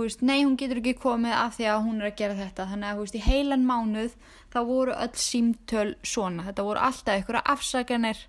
Veist, 0.00 0.22
nei 0.24 0.42
hún 0.42 0.56
getur 0.60 0.80
ekki 0.80 0.96
komið 1.00 1.34
af 1.36 1.56
því 1.56 1.66
að 1.68 1.86
hún 1.86 2.00
er 2.00 2.10
að 2.10 2.18
gera 2.18 2.36
þetta. 2.36 2.66
Þannig 2.72 2.90
að 2.90 3.00
veist, 3.00 3.16
í 3.16 3.24
heilan 3.24 3.64
mánuð 3.68 4.18
þá 4.52 4.60
voru 4.68 4.96
öll 4.96 5.16
símtöl 5.20 5.88
svona. 6.02 6.44
Þetta 6.48 6.66
voru 6.68 6.84
alltaf 6.88 7.22
ykkur 7.22 7.40
afsaganir 7.40 8.22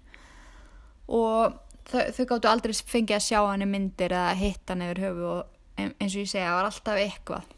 og 1.12 1.60
þau, 1.92 2.04
þau 2.16 2.26
gáttu 2.34 2.52
aldrei 2.52 2.76
fengið 2.76 3.18
að 3.18 3.26
sjá 3.28 3.40
henni 3.46 3.68
myndir 3.70 4.16
eða 4.16 4.38
hitt 4.40 4.72
hann 4.72 4.86
yfir 4.86 5.04
höfu 5.06 5.28
og 5.36 5.58
eins 5.82 6.14
og 6.16 6.22
ég 6.22 6.30
segja, 6.30 6.50
það 6.50 6.58
var 6.58 6.70
alltaf 6.70 7.02
eitthvað. 7.02 7.50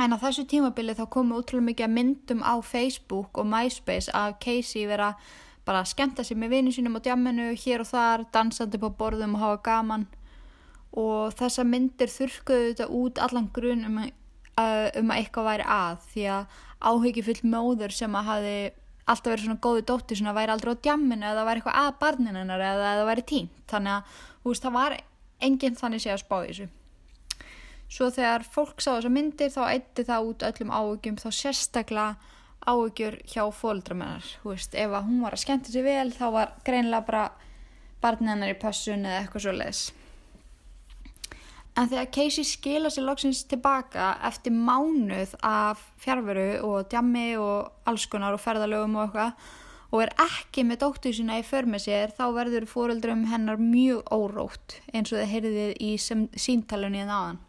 En 0.00 0.16
á 0.16 0.18
þessu 0.18 0.46
tímabili 0.48 0.94
þá 0.96 1.04
komu 1.12 1.38
útrúlega 1.38 1.68
mikið 1.68 1.92
myndum 1.92 2.40
á 2.42 2.54
Facebook 2.64 3.38
og 3.38 3.48
MySpace 3.48 4.12
að 4.16 4.38
Casey 4.40 4.86
vera 4.88 5.12
bara 5.66 5.82
að 5.82 5.92
skemta 5.92 6.24
sig 6.24 6.38
með 6.40 6.56
vinnu 6.56 6.72
sínum 6.74 6.96
á 6.98 7.04
djamminu 7.04 7.52
hér 7.54 7.84
og 7.84 7.90
þar, 7.90 8.24
dansandi 8.34 8.80
på 8.82 8.90
borðum 8.98 9.36
og 9.36 9.44
hafa 9.44 9.60
gaman. 9.68 10.08
Og 10.98 11.36
þessa 11.38 11.64
myndir 11.64 12.10
þurrkuðu 12.12 12.72
þetta 12.72 12.88
út 12.88 13.20
allan 13.22 13.50
grunn 13.54 13.86
um, 13.88 14.00
uh, 14.02 14.88
um 14.98 15.12
að 15.12 15.20
eitthvað 15.20 15.48
væri 15.50 15.68
að 15.76 16.08
því 16.12 16.26
að 16.38 16.58
áhyggjufull 16.82 17.52
móður 17.52 17.94
sem 17.94 18.16
að 18.18 18.28
hafi 18.32 18.56
alltaf 19.06 19.32
verið 19.32 19.46
svona 19.46 19.62
góði 19.64 19.86
dóttir 19.88 20.18
svona 20.18 20.34
væri 20.36 20.54
aldrei 20.54 20.74
á 20.74 20.82
djamminu 20.86 21.26
eða 21.30 21.46
væri 21.48 21.62
eitthvað 21.62 21.80
að 21.80 21.96
barnin 22.02 22.38
hennar 22.38 22.62
eða 22.62 22.92
það 22.98 23.08
væri 23.10 23.24
tínt 23.32 23.64
þannig 23.72 23.96
að 23.96 24.20
veist, 24.44 24.62
það 24.62 24.76
var 24.76 24.96
enginn 25.42 25.78
þannig 25.78 26.04
sé 26.04 26.12
að 26.12 26.22
spá 26.22 26.36
í 26.42 26.50
þessu. 26.50 26.68
Svo 27.92 28.08
þegar 28.14 28.44
fólk 28.48 28.80
sá 28.80 28.94
þessa 28.94 29.12
myndir 29.12 29.50
þá 29.52 29.62
eitti 29.66 30.04
það 30.08 30.28
út 30.30 30.44
öllum 30.48 30.70
áhugjum 30.72 31.18
þá 31.20 31.28
sérstaklega 31.36 32.30
áhugjur 32.62 33.18
hjá 33.28 33.42
fóldramennar. 33.52 34.28
Ef 34.46 34.94
hún 35.02 35.18
var 35.24 35.34
að 35.34 35.42
skemmta 35.42 35.74
sér 35.74 35.84
vel 35.84 36.12
þá 36.14 36.26
var 36.32 36.54
greinlega 36.64 37.08
bara 37.08 37.24
barnið 38.02 38.32
hennar 38.32 38.54
í 38.54 38.60
passun 38.62 39.04
eða 39.04 39.24
eitthvað 39.24 39.44
svo 39.44 39.56
leiðis. 39.58 39.82
En 41.72 41.88
þegar 41.88 42.10
Casey 42.12 42.44
skila 42.44 42.90
sér 42.92 43.06
loksins 43.06 43.46
tilbaka 43.48 44.10
eftir 44.28 44.52
mánuð 44.52 45.32
af 45.40 45.80
fjárveru 46.02 46.60
og 46.68 46.90
djammi 46.92 47.30
og 47.40 47.88
alls 47.88 48.04
konar 48.12 48.36
og 48.36 48.42
ferðalögum 48.44 48.98
og 48.98 49.06
eitthvað 49.06 49.46
og 49.92 50.02
er 50.02 50.12
ekki 50.24 50.64
með 50.64 50.82
dóttu 50.84 51.12
sína 51.12 51.38
í 51.40 51.44
för 51.44 51.68
með 51.68 51.84
sér 51.86 52.12
þá 52.16 52.22
verður 52.36 52.68
fóreldrum 52.68 53.26
hennar 53.28 53.60
mjög 53.60 54.04
órótt 54.12 54.78
eins 54.92 55.12
og 55.12 55.20
þið 55.20 55.32
heyrðið 55.32 55.72
í 55.84 55.90
síntalunni 56.00 57.02
en 57.04 57.12
aðan. 57.12 57.40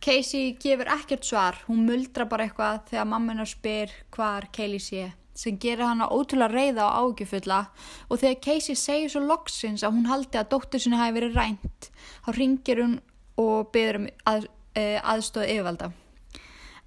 Casey 0.00 0.54
gefur 0.62 0.88
ekkert 0.90 1.26
svar, 1.28 1.58
hún 1.66 1.84
muldra 1.86 2.24
bara 2.26 2.46
eitthvað 2.46 2.86
þegar 2.90 3.10
mamma 3.10 3.46
spyr 3.46 3.92
hvar 4.14 4.46
Kaylee 4.54 4.82
sé 4.82 5.10
sem 5.40 5.58
gerir 5.60 5.86
hana 5.86 6.10
ótrúlega 6.12 6.52
reyða 6.52 6.88
og 6.88 7.14
ágjufulla 7.14 7.60
og 8.08 8.20
þegar 8.20 8.42
Casey 8.44 8.76
segir 8.78 9.12
svo 9.12 9.22
loksins 9.24 9.84
að 9.86 9.96
hún 9.96 10.10
haldi 10.10 10.40
að 10.40 10.50
dóttur 10.52 10.82
sinni 10.82 11.00
hafi 11.00 11.16
verið 11.16 11.38
rænt 11.38 11.88
þá 12.26 12.30
ringir 12.36 12.82
hún 12.84 12.98
og 13.40 13.70
byrður 13.72 14.02
um 14.02 14.10
að, 14.28 14.50
uh, 14.76 14.98
aðstóð 15.14 15.48
yfirvalda. 15.54 15.92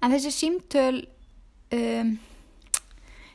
En 0.04 0.12
þessi 0.14 0.30
símtöl, 0.34 1.02
um, 1.74 2.14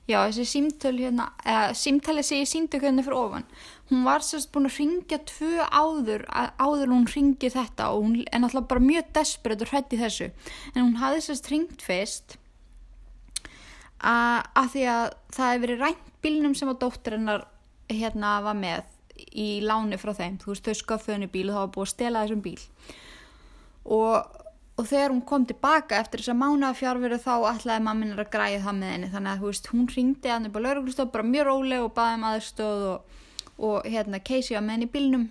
Já, 0.10 0.24
þessi 0.26 0.46
símtöl 0.50 0.96
hérna, 0.98 1.28
eða 1.46 1.74
símtali 1.78 2.24
síndi 2.26 2.80
hérna 2.82 3.04
fyrir 3.06 3.18
ofan, 3.20 3.44
hún 3.92 4.08
var 4.08 4.24
sérst 4.26 4.50
búin 4.50 4.66
að 4.66 4.80
ringja 4.80 5.20
tvö 5.30 5.68
áður, 5.70 6.24
áður 6.58 6.88
en 6.88 6.96
hún 6.96 7.06
ringi 7.14 7.52
þetta 7.54 7.92
hún 7.94 8.16
er 8.24 8.42
náttúrulega 8.42 8.72
bara 8.72 8.86
mjög 8.88 9.12
desperate 9.14 9.68
og 9.68 9.70
hrætt 9.70 9.94
í 9.94 10.00
þessu. 10.02 10.32
En 10.74 10.82
hún 10.82 10.98
hafði 11.04 11.22
sérst 11.28 11.52
ringt 11.54 11.86
fyrst 11.86 12.39
að, 14.00 14.48
að 14.62 14.72
því 14.74 14.86
að 14.94 15.06
það 15.36 15.52
hefði 15.52 15.64
verið 15.66 15.84
rænt 15.84 16.10
bílnum 16.24 16.56
sem 16.58 16.72
að 16.72 16.82
dóttir 16.84 17.16
hennar 17.16 17.46
hérna 17.90 18.40
var 18.46 18.58
með 18.60 18.84
í 19.36 19.48
láni 19.66 20.00
frá 20.00 20.14
þeim. 20.16 20.38
Þú 20.42 20.52
veist, 20.54 20.68
þau 20.68 20.82
sköfðu 20.82 21.16
henni 21.16 21.32
bíl 21.32 21.48
og 21.50 21.56
það 21.56 21.64
var 21.64 21.72
búið 21.76 21.88
að 21.88 21.94
stela 21.94 22.26
þessum 22.26 22.44
bíl. 22.46 22.60
Og, 23.90 24.38
og 24.80 24.88
þegar 24.88 25.14
hún 25.14 25.24
kom 25.32 25.48
tilbaka 25.50 26.00
eftir 26.00 26.24
þess 26.24 26.34
að 26.34 26.40
mánuða 26.44 26.76
fjárveru 26.80 27.20
þá 27.24 27.34
ætlaði 27.54 27.86
mamminar 27.88 28.24
að 28.24 28.32
græða 28.36 28.62
það 28.68 28.80
með 28.80 28.94
henni 28.94 29.12
þannig 29.16 29.34
að 29.34 29.48
veist, 29.48 29.72
hún 29.74 29.90
ringdi 29.96 30.32
hann 30.32 30.48
upp 30.50 30.60
á 30.60 30.66
lauruglustof 30.66 31.12
bara 31.16 31.28
mjög 31.32 31.50
róleg 31.50 31.84
og 31.84 31.94
baði 31.98 32.20
um 32.20 32.28
aðstóð 32.30 32.86
og, 32.94 33.20
og 33.70 33.90
hérna 33.90 34.22
Casey 34.24 34.56
var 34.56 34.66
með 34.68 34.78
henni 34.78 34.92
bílnum 34.94 35.28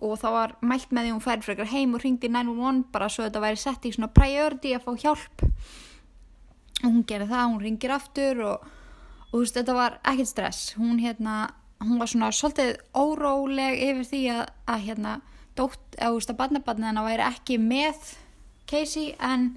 og 0.00 0.16
það 0.20 0.36
var 0.36 0.54
mælt 0.64 0.92
með 0.96 1.06
því 1.06 1.12
hún 1.12 1.24
færi 1.24 1.44
frekar 1.44 1.70
heim 1.70 1.94
og 1.96 2.04
ringdi 2.04 2.30
911 2.32 2.82
bara 2.92 3.08
svo 3.12 3.26
þetta 3.26 3.44
væri 3.44 3.60
sett 3.60 3.86
í 3.86 3.92
svona 3.94 4.10
priority 4.16 4.72
að 4.74 4.86
fá 4.86 4.92
hjálp 5.04 5.44
hún 6.82 7.02
gerir 7.06 7.28
það, 7.30 7.46
hún 7.52 7.64
ringir 7.64 7.94
aftur 7.94 8.42
og, 8.46 8.68
og 9.30 9.32
þú 9.32 9.42
veist, 9.44 9.56
þetta 9.58 9.76
var 9.76 9.98
ekkert 10.12 10.30
stress. 10.30 10.74
Hún 10.78 11.00
hérna, 11.02 11.36
hún 11.82 12.00
var 12.00 12.10
svona 12.10 12.30
svolítið 12.34 12.76
óróleg 12.96 13.80
yfir 13.88 14.08
því 14.10 14.22
að, 14.34 14.42
að 14.74 14.86
hérna, 14.88 15.16
dótt, 15.58 15.82
eða 15.96 16.10
þú 16.10 16.20
veist, 16.20 16.32
að 16.32 16.40
barnabarnið 16.42 16.90
hennar 16.90 17.08
væri 17.08 17.26
ekki 17.26 17.58
með 17.62 18.12
Casey 18.70 19.14
en, 19.18 19.50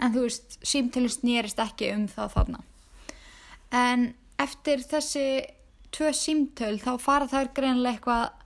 en 0.00 0.14
þú 0.14 0.24
veist, 0.26 0.58
símtölu 0.64 1.12
snýrist 1.12 1.60
ekki 1.62 1.92
um 1.94 2.08
það 2.10 2.32
þarna. 2.38 2.64
En 3.76 4.08
eftir 4.40 4.82
þessi 4.86 5.28
tvö 5.94 6.10
símtöl 6.16 6.76
þá 6.82 6.92
fara 7.00 7.28
þær 7.30 7.52
greinilega 7.56 7.96
eitthvað 7.96 8.42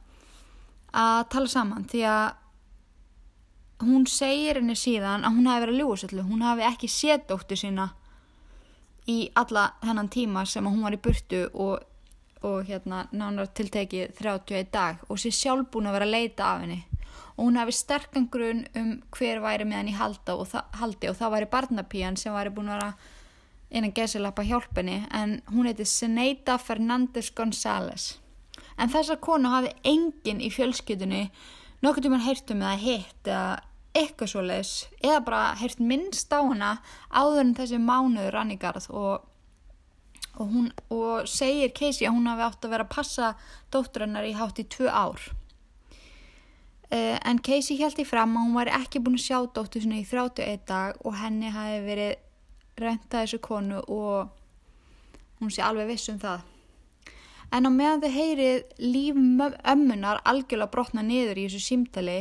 að 1.00 1.24
tala 1.32 1.50
saman 1.50 1.86
því 1.90 2.04
að 2.10 2.28
hún 3.86 4.04
segir 4.10 4.58
henni 4.60 4.76
síðan 4.76 5.24
að 5.24 5.36
hún 5.38 5.48
hafi 5.48 5.64
verið 5.64 5.74
að 5.74 5.80
ljúa 5.80 5.98
svolítið, 6.00 6.28
hún 6.28 6.44
hafi 6.44 6.66
ekki 6.68 6.90
séð 6.90 7.26
dóttu 7.30 7.56
sína 7.56 7.86
í 9.08 9.30
alla 9.38 9.70
þennan 9.84 10.10
tíma 10.12 10.44
sem 10.46 10.66
hún 10.66 10.82
var 10.84 10.96
í 10.96 11.00
burtu 11.02 11.46
og, 11.54 11.84
og 12.42 12.68
hérna 12.68 13.06
nánar 13.12 13.50
tiltekið 13.56 14.16
31 14.18 14.72
dag 14.72 15.04
og 15.08 15.20
sé 15.20 15.32
sjálf 15.34 15.70
búin 15.72 15.88
að 15.90 15.98
vera 15.98 16.08
að 16.08 16.16
leita 16.16 16.48
af 16.50 16.64
henni. 16.64 16.82
Og 17.36 17.46
hún 17.46 17.56
hafi 17.56 17.72
sterkan 17.72 18.28
grunn 18.32 18.66
um 18.76 18.90
hver 19.16 19.40
væri 19.40 19.64
með 19.64 19.80
henni 19.80 19.96
halda 19.96 20.36
og 20.36 20.50
það, 20.50 20.76
haldi 20.82 21.10
og 21.10 21.16
það 21.16 21.34
væri 21.36 21.50
barnapíjan 21.54 22.20
sem 22.20 22.36
væri 22.36 22.52
búin 22.54 22.68
að 22.68 22.80
vera 22.80 22.92
innan 23.70 23.94
gesilappa 23.94 24.44
hjálpenni 24.44 25.04
en 25.14 25.38
hún 25.54 25.68
heiti 25.70 25.86
Seneita 25.86 26.58
Fernandes 26.58 27.30
González. 27.30 28.18
En 28.76 28.90
þessa 28.90 29.16
konu 29.20 29.50
hafi 29.52 29.72
enginn 29.86 30.40
í 30.42 30.50
fjölskyldunni. 30.52 31.28
Nokkuð 31.80 32.06
tímann 32.06 32.24
heyrt 32.24 32.50
um 32.52 32.64
eða 32.64 32.78
hitt 32.80 33.28
eða 33.28 33.60
eitthvað 33.96 34.30
svo 34.32 34.44
leis 34.44 34.72
eða 35.00 35.18
bara 35.26 35.42
heyrt 35.58 35.80
minnst 35.82 36.30
á 36.30 36.38
hana 36.38 36.76
áður 37.10 37.42
en 37.42 37.56
þessi 37.58 37.80
mánuður 37.82 38.36
rann 38.36 38.54
í 38.54 38.58
garð 38.60 38.86
og, 38.90 39.26
og, 40.36 40.46
hún, 40.46 40.70
og 40.94 41.28
segir 41.30 41.74
Casey 41.74 42.06
að 42.06 42.16
hún 42.18 42.30
hafi 42.30 42.46
átt 42.46 42.66
að 42.66 42.74
vera 42.76 42.86
að 42.86 42.94
passa 42.94 43.34
dóttur 43.74 44.06
hennar 44.06 44.28
í 44.28 44.36
hátt 44.38 44.62
í 44.62 44.66
tvö 44.70 44.90
ár. 44.90 45.30
Uh, 46.90 47.18
en 47.22 47.38
Casey 47.38 47.78
held 47.78 47.98
í 48.02 48.06
fram 48.06 48.34
að 48.34 48.46
hún 48.46 48.56
var 48.58 48.72
ekki 48.80 49.02
búin 49.02 49.18
að 49.18 49.26
sjá 49.26 49.38
dóttur 49.54 49.82
sinni 49.82 50.02
í 50.02 50.06
31 50.06 50.64
dag 50.66 50.98
og 51.06 51.18
henni 51.18 51.52
hafi 51.54 51.82
verið 51.86 52.14
reyntað 52.80 53.26
þessu 53.26 53.38
konu 53.44 53.82
og 53.86 54.30
hún 55.40 55.52
sé 55.54 55.62
alveg 55.62 55.92
viss 55.92 56.10
um 56.10 56.18
það. 56.22 56.46
En 57.50 57.66
á 57.66 57.70
meðan 57.70 58.02
þið 58.04 58.16
heyrið 58.16 58.82
líf 58.82 59.16
ömmunar 59.72 60.20
algjörlega 60.22 60.70
brotna 60.70 61.02
niður 61.02 61.40
í 61.42 61.46
þessu 61.48 61.62
símtali 61.64 62.18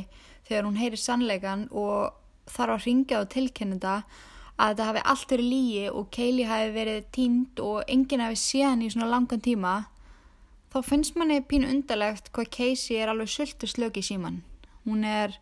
þegar 0.49 0.67
hún 0.67 0.81
heyrir 0.81 0.99
sannleikan 0.99 1.67
og 1.71 2.17
þarf 2.49 2.75
að 2.75 2.85
ringja 2.87 3.21
og 3.21 3.29
tilkynna 3.33 3.77
þetta 3.77 4.25
að 4.59 4.73
þetta 4.73 4.87
hafi 4.89 5.03
allt 5.13 5.31
verið 5.31 5.51
lígi 5.53 5.83
og 5.93 6.09
Keili 6.11 6.45
hafi 6.49 6.71
verið 6.75 7.05
tínd 7.15 7.61
og 7.63 7.83
enginn 7.87 8.23
hafi 8.25 8.39
séð 8.41 8.67
hann 8.67 8.83
í 8.83 8.89
svona 8.91 9.11
langan 9.13 9.43
tíma 9.45 9.75
þá 10.73 10.79
finnst 10.85 11.15
manni 11.17 11.39
pínu 11.41 11.69
undarlegt 11.69 12.31
hvað 12.35 12.51
Casey 12.57 12.99
er 12.99 13.11
alveg 13.13 13.31
sultur 13.31 13.71
slök 13.71 14.01
í 14.01 14.03
síman. 14.05 14.41
Hún 14.85 15.05
er, 15.07 15.37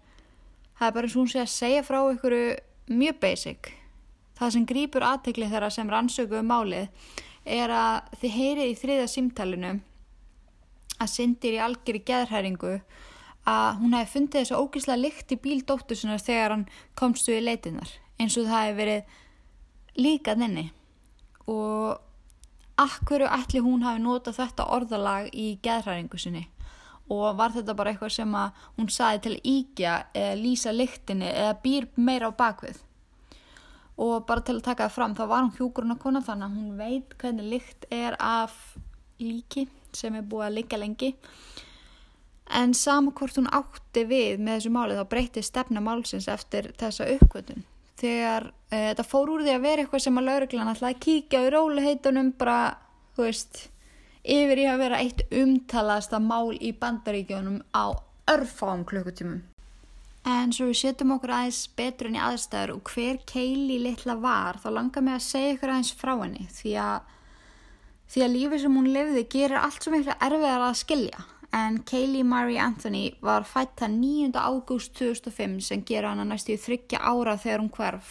það 0.78 0.88
er 0.88 0.96
bara 0.96 1.10
eins 1.10 1.16
og 1.18 1.24
hún 1.24 1.32
sé 1.34 1.42
að 1.42 1.52
segja 1.56 1.84
frá 1.88 2.00
ykkur 2.14 2.38
mjög 2.94 3.20
basic. 3.24 3.72
Það 4.38 4.54
sem 4.54 4.68
grýpur 4.70 5.06
aðtekli 5.08 5.50
þeirra 5.50 5.72
sem 5.74 5.90
rannsökuðu 5.90 6.46
málið 6.46 7.12
er 7.48 7.74
að 7.74 8.14
þið 8.22 8.38
heyrið 8.38 8.72
í 8.72 8.80
þriða 8.84 9.12
símtalinu 9.12 9.74
að 10.98 11.14
syndir 11.14 11.58
í 11.58 11.62
algjörði 11.64 12.04
geðhæringu 12.06 12.74
að 13.48 13.80
hún 13.82 13.96
hefði 13.96 14.14
fundið 14.14 14.42
þessu 14.42 14.60
ógíslega 14.62 15.04
lykt 15.04 15.32
í 15.32 15.40
bíl 15.44 15.62
dóttur 15.68 16.00
sinnar 16.00 16.24
þegar 16.24 16.56
hann 16.56 16.66
komst 17.00 17.30
við 17.32 17.46
leitinnar 17.46 17.94
eins 18.20 18.36
og 18.38 18.50
það 18.50 18.66
hefði 18.66 18.78
verið 18.82 19.16
líka 19.98 20.36
þenni 20.38 20.66
og 21.48 22.04
akkurru 22.78 23.30
ætli 23.32 23.64
hún 23.64 23.86
hafi 23.86 24.04
notað 24.04 24.42
þetta 24.42 24.68
orðalag 24.76 25.30
í 25.34 25.48
geðhæringu 25.66 26.20
sinni? 26.22 26.46
Og 27.08 27.38
var 27.40 27.54
þetta 27.56 27.74
bara 27.78 27.94
eitthvað 27.94 28.18
sem 28.18 28.34
að 28.36 28.66
hún 28.76 28.90
saði 28.92 29.22
til 29.24 29.38
íkja 29.48 29.94
eða 30.12 30.36
lýsa 30.42 30.74
lyktinni 30.76 31.30
eða 31.30 31.54
býr 31.64 31.88
meira 31.96 32.28
á 32.28 32.36
bakvið 32.36 32.82
og 33.98 34.26
bara 34.30 34.44
til 34.46 34.58
að 34.60 34.66
taka 34.68 34.86
það 34.90 34.98
fram 34.98 35.16
þá 35.18 35.24
var 35.32 35.46
hún 35.46 35.56
hjúkurinn 35.56 35.96
að 35.96 36.02
kona 36.04 36.22
þannig 36.26 36.48
að 36.48 36.58
hún 36.58 36.76
veit 36.78 37.16
hvernig 37.22 37.48
lykt 37.54 37.88
er 37.96 38.18
af 38.22 38.58
líki 39.24 39.66
sem 39.96 40.20
er 40.20 40.28
búið 40.28 40.50
að 40.50 40.58
liggja 40.60 40.82
lengi 40.84 41.14
en 42.50 42.74
sama 42.78 43.12
hvort 43.12 43.40
hún 43.40 43.50
átti 43.52 44.04
við 44.08 44.40
með 44.40 44.60
þessu 44.60 44.74
máli 44.76 44.98
þá 44.98 45.08
breytti 45.12 45.44
stefna 45.44 45.84
málsins 45.84 46.30
eftir 46.32 46.72
þessa 46.80 47.10
uppkvötun 47.18 47.66
þegar 47.98 48.52
e, 48.70 48.78
þetta 48.92 49.08
fór 49.08 49.34
úr 49.34 49.44
því 49.46 49.56
að 49.56 49.66
vera 49.66 49.84
eitthvað 49.84 50.06
sem 50.06 50.22
að 50.22 50.30
lauruglan 50.30 50.72
ætlaði 50.74 50.96
að 50.96 51.04
kíkja 51.08 51.44
í 51.44 51.52
róliheitunum 51.56 52.32
bara, 52.40 52.62
þú 53.18 53.28
veist 53.28 53.62
yfir 54.28 54.64
í 54.64 54.70
að 54.70 54.82
vera 54.84 55.04
eitt 55.04 55.28
umtalaðasta 55.32 56.22
mál 56.24 56.56
í 56.56 56.74
bandaríkjónum 56.78 57.62
á 57.74 57.86
örfáum 58.32 58.84
klukkutímum 58.88 59.44
En 60.28 60.52
svo 60.52 60.66
við 60.68 60.80
setjum 60.82 61.14
okkur 61.16 61.32
aðeins 61.32 61.62
betur 61.78 62.10
enn 62.10 62.18
í 62.18 62.20
aðstæður 62.20 62.74
og 62.74 62.90
hver 62.92 63.20
Keili 63.30 63.78
litla 63.80 64.18
var, 64.20 64.58
þá 64.60 64.68
langar 64.76 65.06
mig 65.06 65.16
að 65.16 65.24
segja 65.24 65.54
ykkur 65.54 65.72
aðeins 65.72 65.92
frá 65.96 66.12
henni 66.20 66.48
því 66.52 66.74
að, 66.84 67.14
því 68.12 68.24
að 68.26 68.34
lífið 68.34 68.64
sem 68.64 68.76
hún 68.76 68.90
lifði 68.92 69.24
gerir 69.38 69.62
allt 69.62 69.86
svo 69.86 69.94
miklu 69.94 70.18
erfiðar 70.28 70.66
að 70.66 70.80
skilja. 70.82 71.24
En 71.56 71.80
Keili 71.88 72.24
Marie 72.28 72.60
Anthony 72.60 73.12
var 73.24 73.46
fætt 73.48 73.78
það 73.80 73.94
9. 74.02 74.32
ágúst 74.36 74.94
2005 75.00 75.60
sem 75.70 75.84
gera 75.88 76.12
hana 76.12 76.26
næstu 76.28 76.54
í 76.56 76.60
þryggja 76.60 77.00
ára 77.00 77.38
þegar 77.40 77.64
hún 77.64 77.74
hverf. 77.74 78.10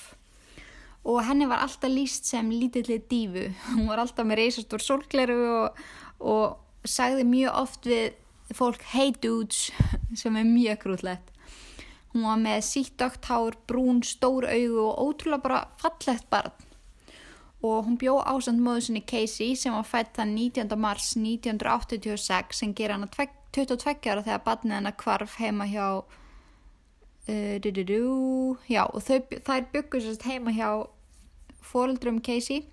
Og 1.07 1.21
henni 1.23 1.47
var 1.47 1.63
alltaf 1.63 1.93
líst 1.93 2.27
sem 2.27 2.49
lítilli 2.51 2.99
dífu. 3.11 3.51
Hún 3.77 3.87
var 3.91 4.03
alltaf 4.03 4.27
með 4.27 4.41
reysastór 4.41 4.83
sólgleru 4.83 5.39
og, 5.53 5.83
og 6.19 6.89
sagði 6.89 7.27
mjög 7.29 7.61
oft 7.63 7.87
við 7.87 8.57
fólk 8.57 8.83
hey 8.95 9.13
dudes 9.23 9.71
sem 10.17 10.37
er 10.39 10.47
mjög 10.49 10.83
grútlegt. 10.87 11.33
Hún 12.15 12.25
var 12.25 12.39
með 12.41 12.63
síttakt 12.65 13.29
hár, 13.29 13.59
brún, 13.69 14.01
stór 14.01 14.47
augu 14.49 14.87
og 14.87 15.03
ótrúlega 15.05 15.43
bara 15.45 15.65
fallegt 15.83 16.31
barn. 16.33 16.66
Og 17.67 17.87
hún 17.87 17.97
bjó 17.99 18.19
ásand 18.23 18.63
móðu 18.63 18.87
sinni 18.87 19.03
Casey 19.03 19.57
sem 19.59 19.75
var 19.75 19.87
fætt 19.89 20.13
þann 20.19 20.37
19. 20.37 20.77
mars 20.79 21.15
1986 21.19 22.61
sem 22.61 22.75
ger 22.77 22.95
hana 22.95 23.09
22 23.11 24.11
ára 24.13 24.23
þegar 24.23 24.45
barnið 24.45 24.77
hennar 24.77 24.97
kvarf 25.01 25.39
heima 25.41 25.67
hjá 25.71 25.87
uh, 25.97 27.57
du, 27.65 27.71
du, 27.71 27.83
du, 27.89 28.01
já, 28.69 28.85
og 28.87 29.03
þau, 29.03 29.19
þær 29.49 29.69
byggur 29.73 30.05
sérst 30.05 30.29
heima 30.29 30.55
hjá 30.55 30.71
fóreldrum 31.65 32.21
Casey 32.23 32.67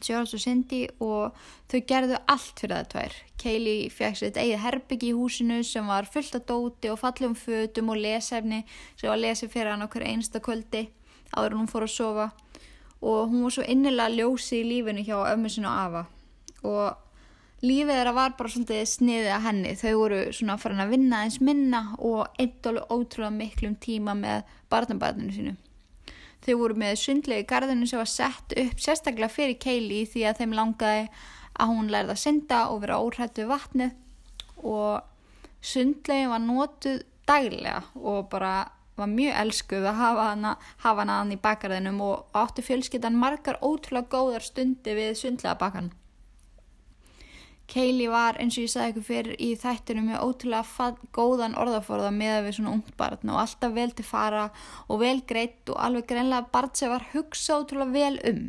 George 0.00 0.36
og 0.36 0.40
Cindy 0.40 0.82
og 1.04 1.36
þau 1.70 1.80
gerðu 1.88 2.18
allt 2.30 2.60
fyrir 2.60 2.78
það 2.78 2.90
tvær. 2.94 3.16
Kaylee 3.42 3.90
fekk 3.92 4.18
sér 4.18 4.30
eitt 4.30 4.40
eigið 4.40 4.62
herbyggi 4.64 5.10
í 5.10 5.16
húsinu 5.16 5.58
sem 5.66 5.88
var 5.88 6.08
fullt 6.08 6.38
af 6.38 6.46
dóti 6.48 6.92
og 6.92 7.00
fallum 7.00 7.36
fötum 7.38 7.92
og 7.92 8.00
lesefni 8.00 8.62
sem 8.96 9.10
var 9.10 9.20
lesið 9.20 9.52
fyrir 9.52 9.72
hann 9.74 9.84
okkur 9.86 10.06
einsta 10.06 10.40
kvöldi 10.42 10.86
áður 11.32 11.54
en 11.54 11.62
hún 11.62 11.70
fór 11.70 11.86
að 11.86 11.94
sofa 11.96 12.30
og 13.02 13.30
hún 13.30 13.42
var 13.44 13.54
svo 13.56 13.64
innilega 13.66 14.14
ljósi 14.14 14.60
í 14.62 14.68
lífinu 14.68 15.04
hjá 15.06 15.16
ömmu 15.32 15.50
sinu 15.50 15.68
og 15.70 15.78
afa 15.86 16.02
og 16.62 17.02
lífið 17.66 17.96
þeirra 17.96 18.14
var 18.14 18.34
bara 18.38 18.50
svolítið 18.52 18.88
sniðið 18.90 19.32
að 19.36 19.44
henni. 19.46 19.74
Þau 19.78 19.92
voru 20.00 20.22
svona 20.34 20.56
farin 20.58 20.82
að 20.82 20.94
vinna 20.96 21.20
eins 21.24 21.38
minna 21.42 21.82
og 21.98 22.40
eitt 22.42 22.66
alveg 22.66 22.90
ótrúlega 22.90 23.34
miklum 23.36 23.76
tíma 23.82 24.14
með 24.18 24.48
barnabarninu 24.72 25.36
sínu. 25.36 25.54
Þau 26.42 26.54
voru 26.58 26.78
með 26.82 26.96
sundlegu 26.98 27.46
garðinu 27.50 27.86
sem 27.86 28.02
var 28.02 28.10
sett 28.10 28.56
upp 28.58 28.82
sérstaklega 28.82 29.30
fyrir 29.30 29.60
Keili 29.62 30.02
því 30.10 30.26
að 30.26 30.42
þeim 30.42 30.56
langaði 30.58 31.04
að 31.52 31.70
hún 31.70 31.90
lærði 31.92 32.16
að 32.16 32.22
synda 32.24 32.64
og 32.72 32.82
vera 32.82 32.98
óhrætt 32.98 33.38
við 33.38 33.50
vatnið 33.52 33.92
og 34.66 35.02
sundlegin 35.62 36.32
var 36.32 36.42
notuð 36.42 37.02
daglega 37.28 37.82
og 37.94 38.26
bara 38.32 38.54
var 38.96 39.08
mjög 39.08 39.40
elskuð 39.44 39.88
að 39.88 39.98
hafa 40.00 40.28
hana, 40.28 40.52
hafa 40.84 41.02
hana 41.04 41.18
hann 41.20 41.34
í 41.34 41.40
bakgarðinum 41.40 42.00
og 42.04 42.36
átti 42.36 42.64
fjölskyttan 42.66 43.18
margar 43.18 43.60
ótrúlega 43.64 44.10
góðar 44.12 44.44
stundi 44.44 44.96
við 44.96 45.16
sundlega 45.20 45.58
bakan. 45.60 45.92
Kaylee 47.72 48.10
var 48.12 48.36
eins 48.42 48.58
og 48.58 48.66
ég 48.66 48.72
sagði 48.72 48.92
ykkur 48.92 49.04
fyrir 49.06 49.36
í 49.40 49.52
þættinu 49.56 50.02
með 50.04 50.24
ótrúlega 50.26 50.88
góðan 51.16 51.54
orðaforða 51.56 52.10
með 52.12 52.40
við 52.46 52.56
svona 52.58 52.74
ungt 52.76 52.90
barn 53.00 53.32
og 53.32 53.38
alltaf 53.40 53.72
vel 53.76 53.92
til 53.96 54.04
fara 54.04 54.48
og 54.88 55.00
vel 55.00 55.20
greitt 55.28 55.72
og 55.72 55.78
alveg 55.80 56.10
greinlega 56.10 56.50
barn 56.52 56.74
sem 56.76 56.92
var 56.92 57.06
hugsa 57.14 57.62
ótrúlega 57.62 57.94
vel 57.94 58.18
um 58.28 58.42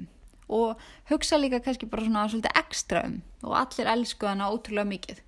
og 0.53 0.81
hugsa 1.09 1.39
líka 1.39 1.61
kannski 1.63 1.87
bara 1.89 2.03
svona 2.03 2.25
svolítið 2.27 2.59
ekstra 2.59 3.05
um 3.07 3.21
og 3.43 3.55
allir 3.61 3.93
elsku 3.93 4.27
hana 4.27 4.51
ótrúlega 4.51 4.91
mikið 4.91 5.23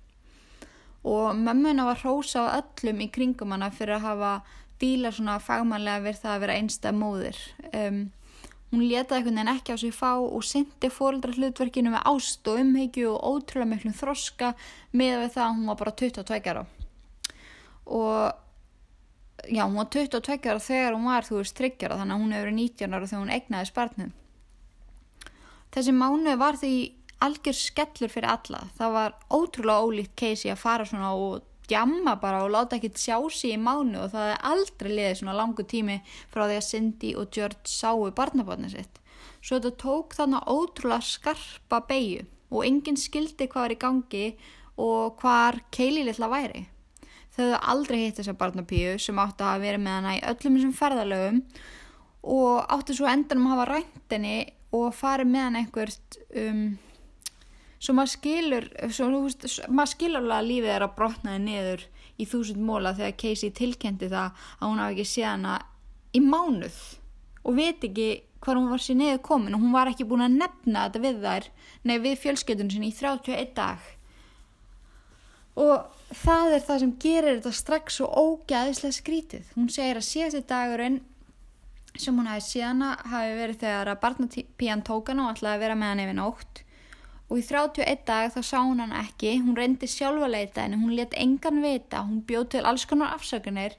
og 1.06 1.38
mömmuna 1.38 1.86
var 1.86 2.02
hrósa 2.02 2.44
á 2.44 2.60
öllum 2.60 3.00
í 3.00 3.08
kringum 3.14 3.54
hana 3.54 3.70
fyrir 3.70 3.96
að 3.96 4.08
hafa 4.10 4.32
díla 4.80 5.12
svona 5.14 5.38
fagmannlega 5.42 6.04
við 6.04 6.20
það 6.22 6.32
að 6.34 6.42
vera 6.44 6.56
einstað 6.60 6.98
móðir. 7.00 7.40
Um, 7.72 8.00
hún 8.72 8.86
letaði 8.90 9.20
einhvern 9.20 9.40
veginn 9.40 9.52
ekki 9.54 9.74
á 9.74 9.76
sig 9.80 9.94
fá 9.94 10.10
og 10.18 10.44
syndi 10.44 10.90
fóröldra 10.92 11.36
hlutverkinu 11.36 11.92
með 11.94 12.08
ást 12.12 12.50
og 12.50 12.60
umhyggju 12.62 13.12
og 13.12 13.28
ótrúlega 13.30 13.70
miklum 13.72 13.96
þroska 13.96 14.52
með 14.92 15.22
við 15.22 15.32
það 15.36 15.46
að 15.46 15.54
hún 15.54 15.70
var 15.70 15.80
bara 15.82 15.96
22 16.02 16.52
ára. 16.52 16.66
Og 17.86 19.48
já, 19.48 19.64
hún 19.64 19.80
var 19.80 19.90
22 19.94 20.38
ára 20.50 20.68
þegar 20.68 20.98
hún 20.98 21.10
var 21.10 21.26
þú 21.28 21.40
veist 21.40 21.58
30 21.58 21.88
ára 21.88 21.98
þannig 22.02 22.16
að 22.16 22.22
hún 22.24 22.36
hefur 22.36 22.48
verið 22.50 22.62
19 22.62 22.96
ára 22.96 23.10
þegar 23.10 23.24
hún 23.24 23.36
egnaði 23.40 23.70
spartnum 23.70 24.14
þessi 25.76 25.92
mánu 25.92 26.36
var 26.40 26.56
því 26.60 26.72
algjör 27.24 27.56
skellur 27.56 28.12
fyrir 28.12 28.30
alla. 28.32 28.62
Það 28.76 28.96
var 28.96 29.14
ótrúlega 29.32 29.84
ólíkt 29.84 30.16
Casey 30.18 30.52
að 30.52 30.62
fara 30.62 30.88
svona 30.88 31.12
og 31.16 31.44
djamma 31.70 32.16
bara 32.22 32.44
og 32.44 32.52
láta 32.54 32.76
ekkert 32.76 33.00
sjá 33.00 33.16
sig 33.32 33.56
í 33.56 33.60
mánu 33.60 34.04
og 34.04 34.12
það 34.14 34.30
er 34.32 34.44
aldrei 34.50 34.92
liðið 34.92 35.18
svona 35.20 35.36
langu 35.38 35.66
tími 35.66 35.98
frá 36.32 36.44
því 36.46 36.58
að 36.60 36.68
Cindy 36.68 37.12
og 37.18 37.32
George 37.34 37.70
sáu 37.70 38.06
barnabarni 38.16 38.70
sitt. 38.72 39.00
Svo 39.40 39.58
þetta 39.58 39.74
tók 39.82 40.16
þannig 40.18 40.48
ótrúlega 40.50 41.06
skarpa 41.06 41.82
beigju 41.88 42.26
og 42.50 42.64
enginn 42.66 42.98
skildi 43.00 43.48
hvað 43.50 43.66
var 43.66 43.74
í 43.74 43.80
gangi 43.82 44.24
og 44.76 45.20
hvar 45.22 45.60
Kaylee 45.74 46.06
litla 46.08 46.30
væri. 46.30 46.66
Þau 47.36 47.42
hefðu 47.42 47.60
aldrei 47.72 47.98
hitt 48.00 48.20
þessa 48.20 48.36
barnapíu 48.38 48.96
sem 49.02 49.18
átti 49.20 49.44
að 49.44 49.64
vera 49.66 49.80
með 49.80 49.98
hana 49.98 50.16
í 50.16 50.24
öllum 50.24 50.56
þessum 50.56 50.76
ferðalögum 50.76 51.40
og 52.36 52.72
átti 52.72 52.96
svo 52.96 53.08
endanum 53.10 53.50
að 53.50 53.54
hafa 53.54 53.66
rænt 53.70 54.14
henni 54.14 54.36
og 54.76 54.94
farið 54.96 55.32
með 55.32 55.44
hann 55.46 55.58
einhvert 55.60 56.18
um 56.42 56.62
svo 57.78 57.96
maður 57.96 58.12
skilur 58.14 58.68
svo, 58.90 59.08
veist, 59.24 59.46
maður 59.68 59.92
skilur 59.92 60.22
alveg 60.22 60.36
að 60.38 60.50
lífið 60.50 60.74
er 60.76 60.86
að 60.86 60.94
brotnaði 60.98 61.42
niður 61.44 61.86
í 62.16 62.28
þúsund 62.28 62.62
móla 62.64 62.94
þegar 62.96 63.18
Casey 63.20 63.52
tilkendi 63.54 64.08
það 64.12 64.46
að 64.58 64.70
hún 64.70 64.80
hafi 64.82 64.96
ekki 64.96 65.10
séð 65.10 65.28
hana 65.32 65.56
í 66.16 66.22
mánuð 66.24 66.78
og 67.46 67.58
veit 67.58 67.84
ekki 67.84 68.08
hvað 68.42 68.60
hún 68.60 68.70
var 68.70 68.82
sér 68.82 68.98
niður 69.00 69.20
komin 69.26 69.56
og 69.56 69.62
hún 69.62 69.74
var 69.74 69.90
ekki 69.90 70.06
búin 70.08 70.24
að 70.26 70.38
nefna 70.40 70.86
þetta 70.86 71.02
við 71.04 71.20
þær 71.24 71.50
nei 71.88 71.96
við 72.04 72.18
fjölskyldun 72.22 72.72
sinni 72.72 72.90
í 72.92 72.96
31 72.96 73.52
dag. 73.56 73.84
Og 75.56 76.12
það 76.14 76.54
er 76.54 76.64
það 76.66 76.82
sem 76.82 76.94
gerir 77.02 77.38
þetta 77.38 77.52
strax 77.56 77.98
svo 77.98 78.08
ógæðislega 78.12 78.96
skrítið. 78.98 79.46
Hún 79.56 79.70
segir 79.72 79.98
að 79.98 80.08
síðasti 80.10 80.42
dagurinn 80.50 81.00
sem 81.96 82.16
hún 82.18 82.28
hafi 82.28 82.44
síðana 82.44 82.92
hafi 83.08 83.34
verið 83.38 83.62
þegar 83.64 83.90
að 83.92 84.02
barnapíjan 84.04 84.84
tók 84.86 85.10
hana 85.10 85.26
og 85.26 85.36
ætlaði 85.36 85.56
að 85.56 85.64
vera 85.64 85.78
með 85.80 85.92
hann 85.92 86.04
yfir 86.04 86.18
nótt 86.18 86.62
og 87.26 87.40
í 87.40 87.42
31 87.42 88.04
dag 88.06 88.30
þá 88.34 88.40
sá 88.46 88.58
hún 88.62 88.82
hann 88.82 88.94
ekki, 88.94 89.36
hún 89.42 89.56
reyndi 89.58 89.88
sjálfa 89.90 90.28
leita 90.30 90.64
en 90.66 90.78
hún 90.78 90.94
let 90.94 91.14
engan 91.18 91.62
vita, 91.64 92.04
hún 92.06 92.22
bjóð 92.26 92.48
til 92.54 92.64
alls 92.70 92.86
konar 92.86 93.16
afsökunir, 93.16 93.74